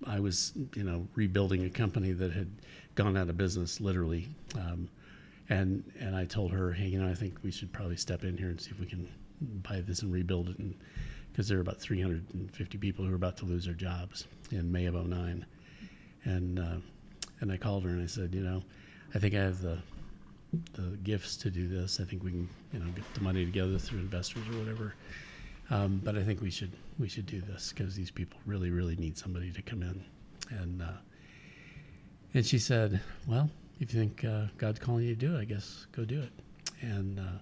I 0.07 0.21
was 0.21 0.53
you 0.75 0.85
know 0.85 1.09
rebuilding 1.15 1.65
a 1.65 1.71
company 1.71 2.13
that 2.13 2.33
had 2.33 2.51
gone 2.95 3.17
out 3.17 3.29
of 3.29 3.37
business 3.37 3.81
literally. 3.81 4.29
Um, 4.55 4.89
and 5.49 5.85
and 5.99 6.17
I 6.17 6.25
told 6.25 6.53
her, 6.53 6.73
hey, 6.73 6.87
you 6.87 7.01
know, 7.01 7.11
I 7.11 7.15
think 7.15 7.39
we 7.43 7.51
should 7.51 7.73
probably 7.73 7.97
step 7.97 8.25
in 8.25 8.37
here 8.37 8.49
and 8.49 8.61
see 8.61 8.71
if 8.71 8.81
we 8.81 8.87
can 8.87 9.09
buy 9.41 9.81
this 9.81 10.03
and 10.03 10.13
rebuild 10.13 10.49
it, 10.49 10.59
and 10.59 10.75
because 11.35 11.49
there 11.49 11.59
are 11.59 11.62
about 11.62 11.80
350 11.80 12.78
people 12.78 13.05
who 13.05 13.12
are 13.12 13.16
about 13.16 13.37
to 13.39 13.45
lose 13.45 13.64
their 13.64 13.74
jobs 13.74 14.28
in 14.53 14.70
May 14.70 14.87
of 14.87 14.95
09, 14.95 15.45
and 16.22 16.59
uh, 16.61 16.76
and 17.41 17.51
I 17.51 17.57
called 17.57 17.83
her 17.83 17.91
and 17.91 18.00
I 18.00 18.07
said, 18.07 18.33
you 18.33 18.41
know, 18.41 18.63
I 19.17 19.18
think 19.18 19.34
I 19.34 19.38
have 19.38 19.61
the 19.61 19.79
the 20.75 20.96
gifts 21.03 21.37
to 21.38 21.50
do 21.50 21.67
this. 21.67 21.99
I 21.99 22.04
think 22.04 22.22
we 22.22 22.30
can, 22.30 22.49
you 22.72 22.79
know, 22.79 22.87
get 22.92 23.03
the 23.14 23.21
money 23.21 23.45
together 23.45 23.76
through 23.79 23.99
investors 23.99 24.45
or 24.49 24.59
whatever. 24.61 24.95
Um, 25.71 26.00
but 26.04 26.17
I 26.17 26.22
think 26.22 26.41
we 26.41 26.50
should 26.50 26.71
we 27.00 27.09
should 27.09 27.26
do 27.26 27.41
this 27.41 27.72
because 27.72 27.96
these 27.96 28.13
people 28.13 28.38
really 28.46 28.71
really 28.71 28.95
need 28.95 29.18
somebody 29.18 29.50
to 29.50 29.63
come 29.63 29.83
in, 29.83 30.04
and 30.50 30.83
uh, 30.83 30.99
and 32.33 32.46
she 32.46 32.61
said, 32.61 33.00
well, 33.26 33.50
if 33.80 33.92
you 33.92 34.00
think 34.00 34.25
uh, 34.25 34.45
God's 34.57 34.79
calling 34.79 35.03
you 35.03 35.17
to 35.17 35.21
do 35.21 35.34
it, 35.34 35.41
I 35.41 35.45
guess 35.46 35.88
go 35.91 36.04
do 36.04 36.21
it. 36.21 36.33
And 36.80 37.18
uh, 37.18 37.41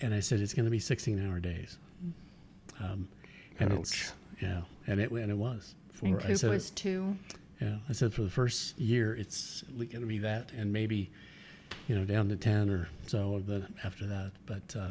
and 0.00 0.14
I 0.14 0.20
said 0.20 0.38
it's 0.38 0.54
going 0.54 0.66
to 0.66 0.70
be 0.70 0.78
16 0.78 1.26
hour 1.26 1.40
days. 1.40 1.78
Um, 2.82 3.08
and 3.58 3.72
it's 3.72 4.12
yeah, 4.40 4.62
and 4.86 5.00
it 5.00 5.10
and 5.10 5.30
it 5.30 5.36
was. 5.36 5.74
For, 5.92 6.06
And 6.06 6.22
I 6.22 6.34
said, 6.34 6.50
was 6.50 6.70
two. 6.70 7.16
yeah, 7.60 7.76
I 7.88 7.92
said 7.92 8.12
for 8.12 8.22
the 8.22 8.30
first 8.30 8.78
year 8.78 9.14
it's 9.16 9.62
going 9.76 9.88
to 10.00 10.06
be 10.06 10.18
that, 10.18 10.52
and 10.52 10.72
maybe 10.72 11.10
you 11.88 11.96
know 11.98 12.04
down 12.04 12.28
to 12.28 12.36
10 12.36 12.68
or 12.70 12.88
so 13.06 13.34
of 13.36 13.46
the 13.46 13.66
after 13.82 14.06
that. 14.06 14.32
But 14.44 14.76
uh, 14.78 14.90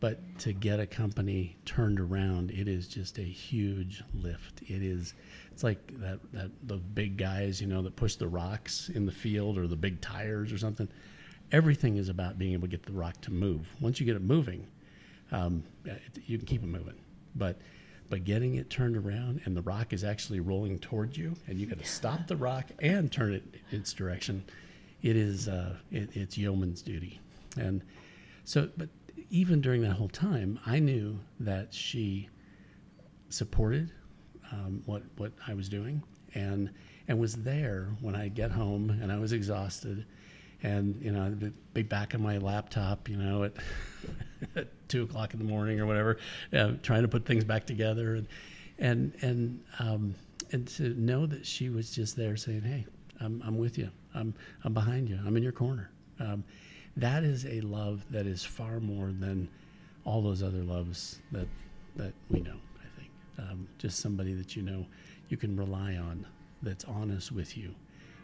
but 0.00 0.20
to 0.40 0.52
get 0.52 0.80
a 0.80 0.86
company 0.86 1.56
turned 1.66 2.00
around, 2.00 2.50
it 2.52 2.66
is 2.68 2.88
just 2.88 3.18
a 3.18 3.22
huge 3.22 4.02
lift. 4.14 4.62
It 4.62 4.82
is. 4.82 5.12
It's 5.52 5.62
like 5.64 5.92
that 6.00 6.20
that 6.32 6.50
the 6.66 6.76
big 6.76 7.18
guys, 7.18 7.60
you 7.60 7.66
know, 7.66 7.82
that 7.82 7.94
push 7.96 8.14
the 8.14 8.28
rocks 8.28 8.88
in 8.94 9.04
the 9.04 9.12
field 9.12 9.58
or 9.58 9.66
the 9.66 9.76
big 9.76 10.00
tires 10.00 10.50
or 10.52 10.56
something. 10.58 10.88
Everything 11.52 11.96
is 11.96 12.08
about 12.08 12.38
being 12.38 12.52
able 12.52 12.68
to 12.68 12.70
get 12.70 12.84
the 12.86 12.92
rock 12.92 13.20
to 13.22 13.30
move. 13.32 13.66
Once 13.80 13.98
you 14.00 14.06
get 14.06 14.16
it 14.16 14.22
moving, 14.22 14.66
um, 15.32 15.62
it- 15.84 16.00
you 16.26 16.36
can 16.38 16.46
keep 16.46 16.62
it 16.62 16.66
moving. 16.66 16.94
But 17.34 17.58
but 18.10 18.24
getting 18.24 18.54
it 18.54 18.70
turned 18.70 18.96
around 18.96 19.42
and 19.44 19.56
the 19.56 19.62
rock 19.62 19.92
is 19.92 20.02
actually 20.02 20.40
rolling 20.40 20.78
towards 20.78 21.16
you, 21.18 21.34
and 21.46 21.58
you 21.58 21.66
got 21.66 21.78
to 21.78 21.84
stop 21.84 22.26
the 22.26 22.36
rock 22.36 22.66
and 22.80 23.10
turn 23.12 23.34
it 23.34 23.44
its 23.70 23.92
direction. 23.92 24.44
It 25.02 25.16
is 25.16 25.48
uh, 25.48 25.76
it, 25.90 26.10
it's 26.14 26.36
yeoman's 26.38 26.82
duty, 26.82 27.20
and 27.56 27.82
so. 28.44 28.68
But 28.76 28.88
even 29.30 29.60
during 29.60 29.82
that 29.82 29.92
whole 29.92 30.08
time, 30.08 30.58
I 30.64 30.78
knew 30.78 31.18
that 31.40 31.74
she 31.74 32.28
supported 33.28 33.92
um, 34.52 34.82
what 34.86 35.02
what 35.16 35.32
I 35.46 35.54
was 35.54 35.68
doing, 35.68 36.02
and 36.34 36.70
and 37.08 37.18
was 37.18 37.36
there 37.36 37.88
when 38.00 38.14
I'd 38.14 38.34
get 38.34 38.50
home 38.50 38.90
and 38.90 39.10
I 39.10 39.18
was 39.18 39.32
exhausted, 39.32 40.04
and 40.62 41.00
you 41.02 41.10
know 41.12 41.24
I'd 41.26 41.74
be 41.74 41.82
back 41.82 42.14
on 42.14 42.22
my 42.22 42.38
laptop, 42.38 43.08
you 43.08 43.16
know, 43.16 43.44
at, 43.44 43.52
at 44.56 44.88
two 44.88 45.02
o'clock 45.04 45.32
in 45.32 45.38
the 45.38 45.44
morning 45.44 45.80
or 45.80 45.86
whatever, 45.86 46.18
uh, 46.52 46.72
trying 46.82 47.02
to 47.02 47.08
put 47.08 47.26
things 47.26 47.44
back 47.44 47.66
together, 47.66 48.16
and 48.16 48.26
and 48.78 49.12
and 49.22 49.60
um, 49.78 50.14
and 50.52 50.66
to 50.68 50.90
know 51.00 51.26
that 51.26 51.46
she 51.46 51.68
was 51.68 51.90
just 51.90 52.16
there 52.16 52.36
saying, 52.36 52.62
"Hey, 52.62 52.86
I'm 53.20 53.42
I'm 53.44 53.58
with 53.58 53.78
you. 53.78 53.90
I'm 54.14 54.34
I'm 54.64 54.74
behind 54.74 55.08
you. 55.08 55.18
I'm 55.24 55.36
in 55.36 55.42
your 55.42 55.52
corner." 55.52 55.90
Um, 56.20 56.44
that 56.96 57.22
is 57.22 57.46
a 57.46 57.60
love 57.60 58.04
that 58.10 58.26
is 58.26 58.44
far 58.44 58.80
more 58.80 59.12
than 59.12 59.48
all 60.04 60.20
those 60.22 60.42
other 60.42 60.62
loves 60.64 61.20
that 61.32 61.46
that 61.96 62.12
we 62.28 62.40
know. 62.40 62.56
I 62.80 63.00
think 63.00 63.10
um, 63.38 63.68
just 63.78 64.00
somebody 64.00 64.34
that 64.34 64.56
you 64.56 64.62
know 64.62 64.86
you 65.28 65.36
can 65.36 65.56
rely 65.56 65.96
on, 65.96 66.26
that's 66.62 66.84
honest 66.84 67.30
with 67.30 67.56
you, 67.56 67.74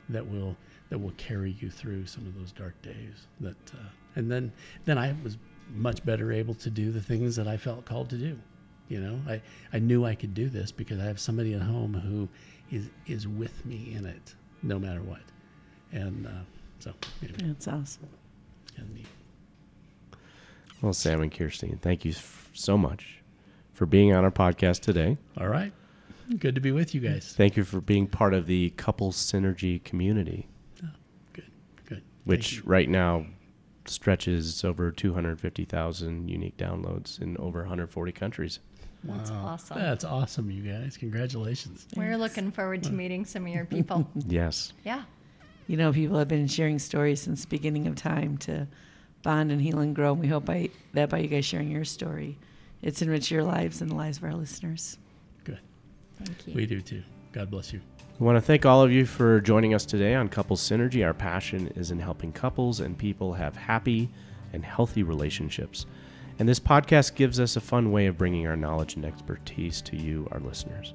that 0.09 0.27
will 0.27 0.57
that 0.91 0.99
will 0.99 1.13
carry 1.17 1.57
you 1.61 1.71
through 1.71 2.07
some 2.07 2.27
of 2.27 2.35
those 2.39 2.53
dark 2.53 2.81
days. 2.83 3.27
That 3.41 3.57
uh, 3.73 3.89
and 4.17 4.31
then 4.31 4.53
then 4.85 4.99
I 4.99 5.15
was 5.23 5.39
much 5.75 6.05
better 6.05 6.31
able 6.33 6.55
to 6.55 6.71
do 6.71 6.93
the 6.93 7.01
things 7.01 7.37
that 7.37 7.49
I 7.49 7.57
felt 7.57 7.85
called 7.85 8.11
to 8.11 8.17
do. 8.19 8.39
You 8.89 9.01
know, 9.01 9.19
I, 9.27 9.41
I 9.73 9.79
knew 9.79 10.05
I 10.05 10.15
could 10.15 10.35
do 10.35 10.51
this 10.51 10.71
because 10.71 11.01
I 11.01 11.05
have 11.05 11.19
somebody 11.19 11.55
at 11.55 11.63
home 11.63 11.95
who 11.95 12.29
is 12.71 12.91
is 13.07 13.27
with 13.27 13.65
me 13.65 13.95
in 13.97 14.05
it, 14.05 14.35
no 14.63 14.79
matter 14.79 15.01
what. 15.03 15.23
And 15.93 16.27
uh, 16.27 16.31
so, 16.81 16.93
anyway, 17.23 17.39
That's 17.45 17.67
awesome. 17.69 18.09
kind 18.77 18.89
of. 18.99 19.07
Well, 20.83 20.93
Sam 20.93 21.23
and 21.23 21.33
Kerstin, 21.33 21.81
thank 21.81 22.05
you 22.05 22.11
f- 22.11 22.51
so 22.53 22.77
much 22.77 23.23
for 23.73 23.87
being 23.87 24.15
on 24.15 24.23
our 24.25 24.31
podcast 24.31 24.81
today. 24.81 25.17
All 25.39 25.49
right, 25.49 25.73
good 26.39 26.55
to 26.55 26.61
be 26.61 26.73
with 26.73 26.95
you 26.95 27.01
guys. 27.01 27.35
Thank 27.37 27.57
you 27.57 27.65
for 27.65 27.81
being 27.81 28.07
part 28.07 28.35
of 28.35 28.47
the 28.47 28.71
Couples 28.71 29.17
Synergy 29.17 29.83
community, 29.85 30.49
oh, 30.83 30.89
Good, 31.33 31.51
good. 31.87 32.03
Which 32.25 32.65
right 32.65 32.89
now 32.89 33.27
stretches 33.87 34.65
over 34.65 34.91
250,000 34.91 36.29
unique 36.29 36.57
downloads 36.57 37.21
in 37.21 37.37
over 37.39 37.61
140 37.61 38.13
countries. 38.13 38.61
That's 39.03 39.31
Wow. 39.31 39.47
awesome. 39.49 39.79
That's 39.79 40.05
awesome, 40.05 40.51
you 40.51 40.63
guys. 40.63 40.97
Congratulations. 40.97 41.87
We're 41.95 42.17
looking 42.17 42.51
forward 42.51 42.83
to 42.85 42.93
meeting 42.93 43.27
some 43.27 43.45
of 43.47 43.53
your 43.53 43.65
people. 43.77 44.09
Yes. 44.27 44.73
yeah. 44.85 45.03
You 45.67 45.77
know, 45.77 45.93
people 45.93 46.19
have 46.19 46.29
been 46.29 46.47
sharing 46.47 46.79
stories 46.79 47.21
since 47.21 47.43
the 47.43 47.49
beginning 47.49 47.87
of 47.87 47.97
time 47.97 48.39
to 48.39 48.67
bond 49.23 49.51
and 49.53 49.61
heal 49.61 49.79
and 49.81 49.95
grow. 49.95 50.13
And 50.13 50.21
we 50.21 50.27
hope 50.29 50.47
by 50.47 50.71
that 50.95 51.11
by 51.11 51.19
you 51.19 51.29
guys 51.29 51.45
sharing 51.45 51.71
your 51.71 51.85
story, 51.85 52.39
it's 52.83 53.03
enriched 53.03 53.31
your 53.31 53.45
lives 53.45 53.81
and 53.83 53.91
the 53.91 53.95
lives 53.95 54.19
of 54.19 54.25
our 54.25 54.35
listeners. 54.35 54.99
Good. 56.19 56.29
Thank 56.29 56.47
you. 56.47 56.55
We 56.55 56.67
do 56.67 56.81
too. 56.81 57.03
God 57.33 57.51
bless 57.51 57.73
you. 57.73 57.81
We 58.19 58.27
want 58.27 58.37
to 58.37 58.43
thank 58.43 58.65
all 58.65 58.83
of 58.83 58.93
you 58.93 59.07
for 59.07 59.41
joining 59.41 59.75
us 59.75 59.85
today 59.85 60.15
on 60.15 60.29
Couples 60.29 60.61
Synergy. 60.61 61.05
Our 61.05 61.15
passion 61.15 61.69
is 61.75 61.91
in 61.91 61.99
helping 61.99 62.31
couples 62.31 62.79
and 62.79 62.97
people 62.97 63.33
have 63.33 63.57
happy 63.57 64.09
and 64.53 64.65
healthy 64.65 65.03
relationships. 65.03 65.87
And 66.39 66.49
this 66.49 66.61
podcast 66.61 67.17
gives 67.17 67.41
us 67.41 67.57
a 67.57 67.61
fun 67.61 67.91
way 67.91 68.07
of 68.07 68.17
bringing 68.17 68.47
our 68.47 68.57
knowledge 68.57 68.95
and 68.95 69.05
expertise 69.05 69.83
to 69.83 69.97
you, 69.97 70.29
our 70.31 70.41
listeners. 70.41 70.95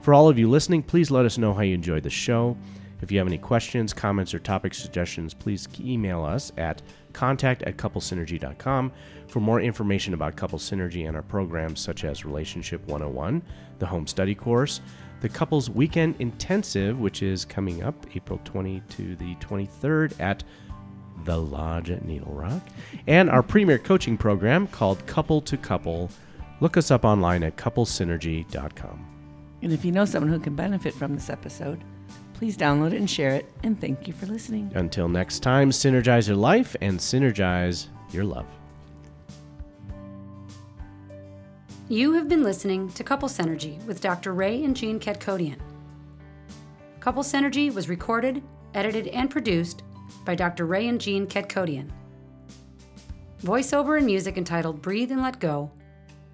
For 0.00 0.14
all 0.14 0.28
of 0.28 0.38
you 0.38 0.48
listening, 0.48 0.82
please 0.82 1.10
let 1.10 1.24
us 1.24 1.38
know 1.38 1.54
how 1.54 1.62
you 1.62 1.74
enjoyed 1.74 2.02
the 2.02 2.10
show. 2.10 2.56
If 3.00 3.12
you 3.12 3.18
have 3.18 3.26
any 3.26 3.38
questions, 3.38 3.92
comments, 3.92 4.34
or 4.34 4.38
topic 4.38 4.74
suggestions, 4.74 5.34
please 5.34 5.68
email 5.80 6.24
us 6.24 6.52
at 6.56 6.82
contact 7.12 7.62
at 7.62 7.76
couplessynergy.com 7.76 8.92
for 9.28 9.40
more 9.40 9.60
information 9.60 10.14
about 10.14 10.36
Couples 10.36 10.68
Synergy 10.68 11.06
and 11.06 11.16
our 11.16 11.22
programs 11.22 11.80
such 11.80 12.04
as 12.04 12.24
Relationship 12.24 12.86
101, 12.86 13.42
the 13.78 13.86
Home 13.86 14.06
Study 14.06 14.34
Course, 14.34 14.80
the 15.20 15.28
Couples 15.28 15.70
Weekend 15.70 16.16
Intensive, 16.18 17.00
which 17.00 17.22
is 17.22 17.44
coming 17.44 17.82
up 17.82 17.94
April 18.14 18.40
20 18.44 18.82
to 18.90 19.16
the 19.16 19.34
23rd 19.36 20.20
at 20.20 20.44
the 21.24 21.36
Lodge 21.36 21.90
at 21.90 22.04
Needle 22.04 22.32
Rock, 22.32 22.62
and 23.06 23.30
our 23.30 23.42
premier 23.42 23.78
coaching 23.78 24.16
program 24.16 24.66
called 24.66 25.06
Couple 25.06 25.40
to 25.42 25.56
Couple. 25.56 26.10
Look 26.60 26.76
us 26.76 26.90
up 26.90 27.04
online 27.04 27.42
at 27.42 27.56
couplessynergy.com. 27.56 29.10
And 29.62 29.72
if 29.72 29.84
you 29.84 29.92
know 29.92 30.04
someone 30.04 30.30
who 30.30 30.38
can 30.38 30.54
benefit 30.54 30.92
from 30.92 31.14
this 31.14 31.30
episode, 31.30 31.82
please 32.44 32.58
download 32.58 32.92
it 32.92 32.98
and 32.98 33.08
share 33.08 33.30
it. 33.30 33.50
And 33.62 33.80
thank 33.80 34.06
you 34.06 34.12
for 34.12 34.26
listening. 34.26 34.70
Until 34.74 35.08
next 35.08 35.40
time, 35.40 35.70
synergize 35.70 36.28
your 36.28 36.36
life 36.36 36.76
and 36.82 36.98
synergize 36.98 37.86
your 38.12 38.24
love. 38.24 38.44
You 41.88 42.12
have 42.12 42.28
been 42.28 42.42
listening 42.42 42.90
to 42.90 43.02
Couples 43.02 43.38
Synergy 43.38 43.82
with 43.86 44.02
Dr. 44.02 44.34
Ray 44.34 44.62
and 44.62 44.76
Jean 44.76 45.00
Ketkodian. 45.00 45.58
Couples 47.00 47.32
Synergy 47.32 47.72
was 47.72 47.88
recorded, 47.88 48.42
edited, 48.74 49.08
and 49.08 49.30
produced 49.30 49.82
by 50.26 50.34
Dr. 50.34 50.66
Ray 50.66 50.88
and 50.88 51.00
Jean 51.00 51.26
Ketkodian. 51.26 51.88
Voiceover 53.42 53.96
and 53.96 54.04
music 54.04 54.36
entitled 54.36 54.82
Breathe 54.82 55.12
and 55.12 55.22
Let 55.22 55.40
Go 55.40 55.70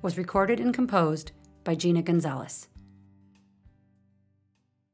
was 0.02 0.18
recorded 0.18 0.58
and 0.58 0.74
composed 0.74 1.30
by 1.62 1.76
Gina 1.76 2.02
Gonzalez. 2.02 2.69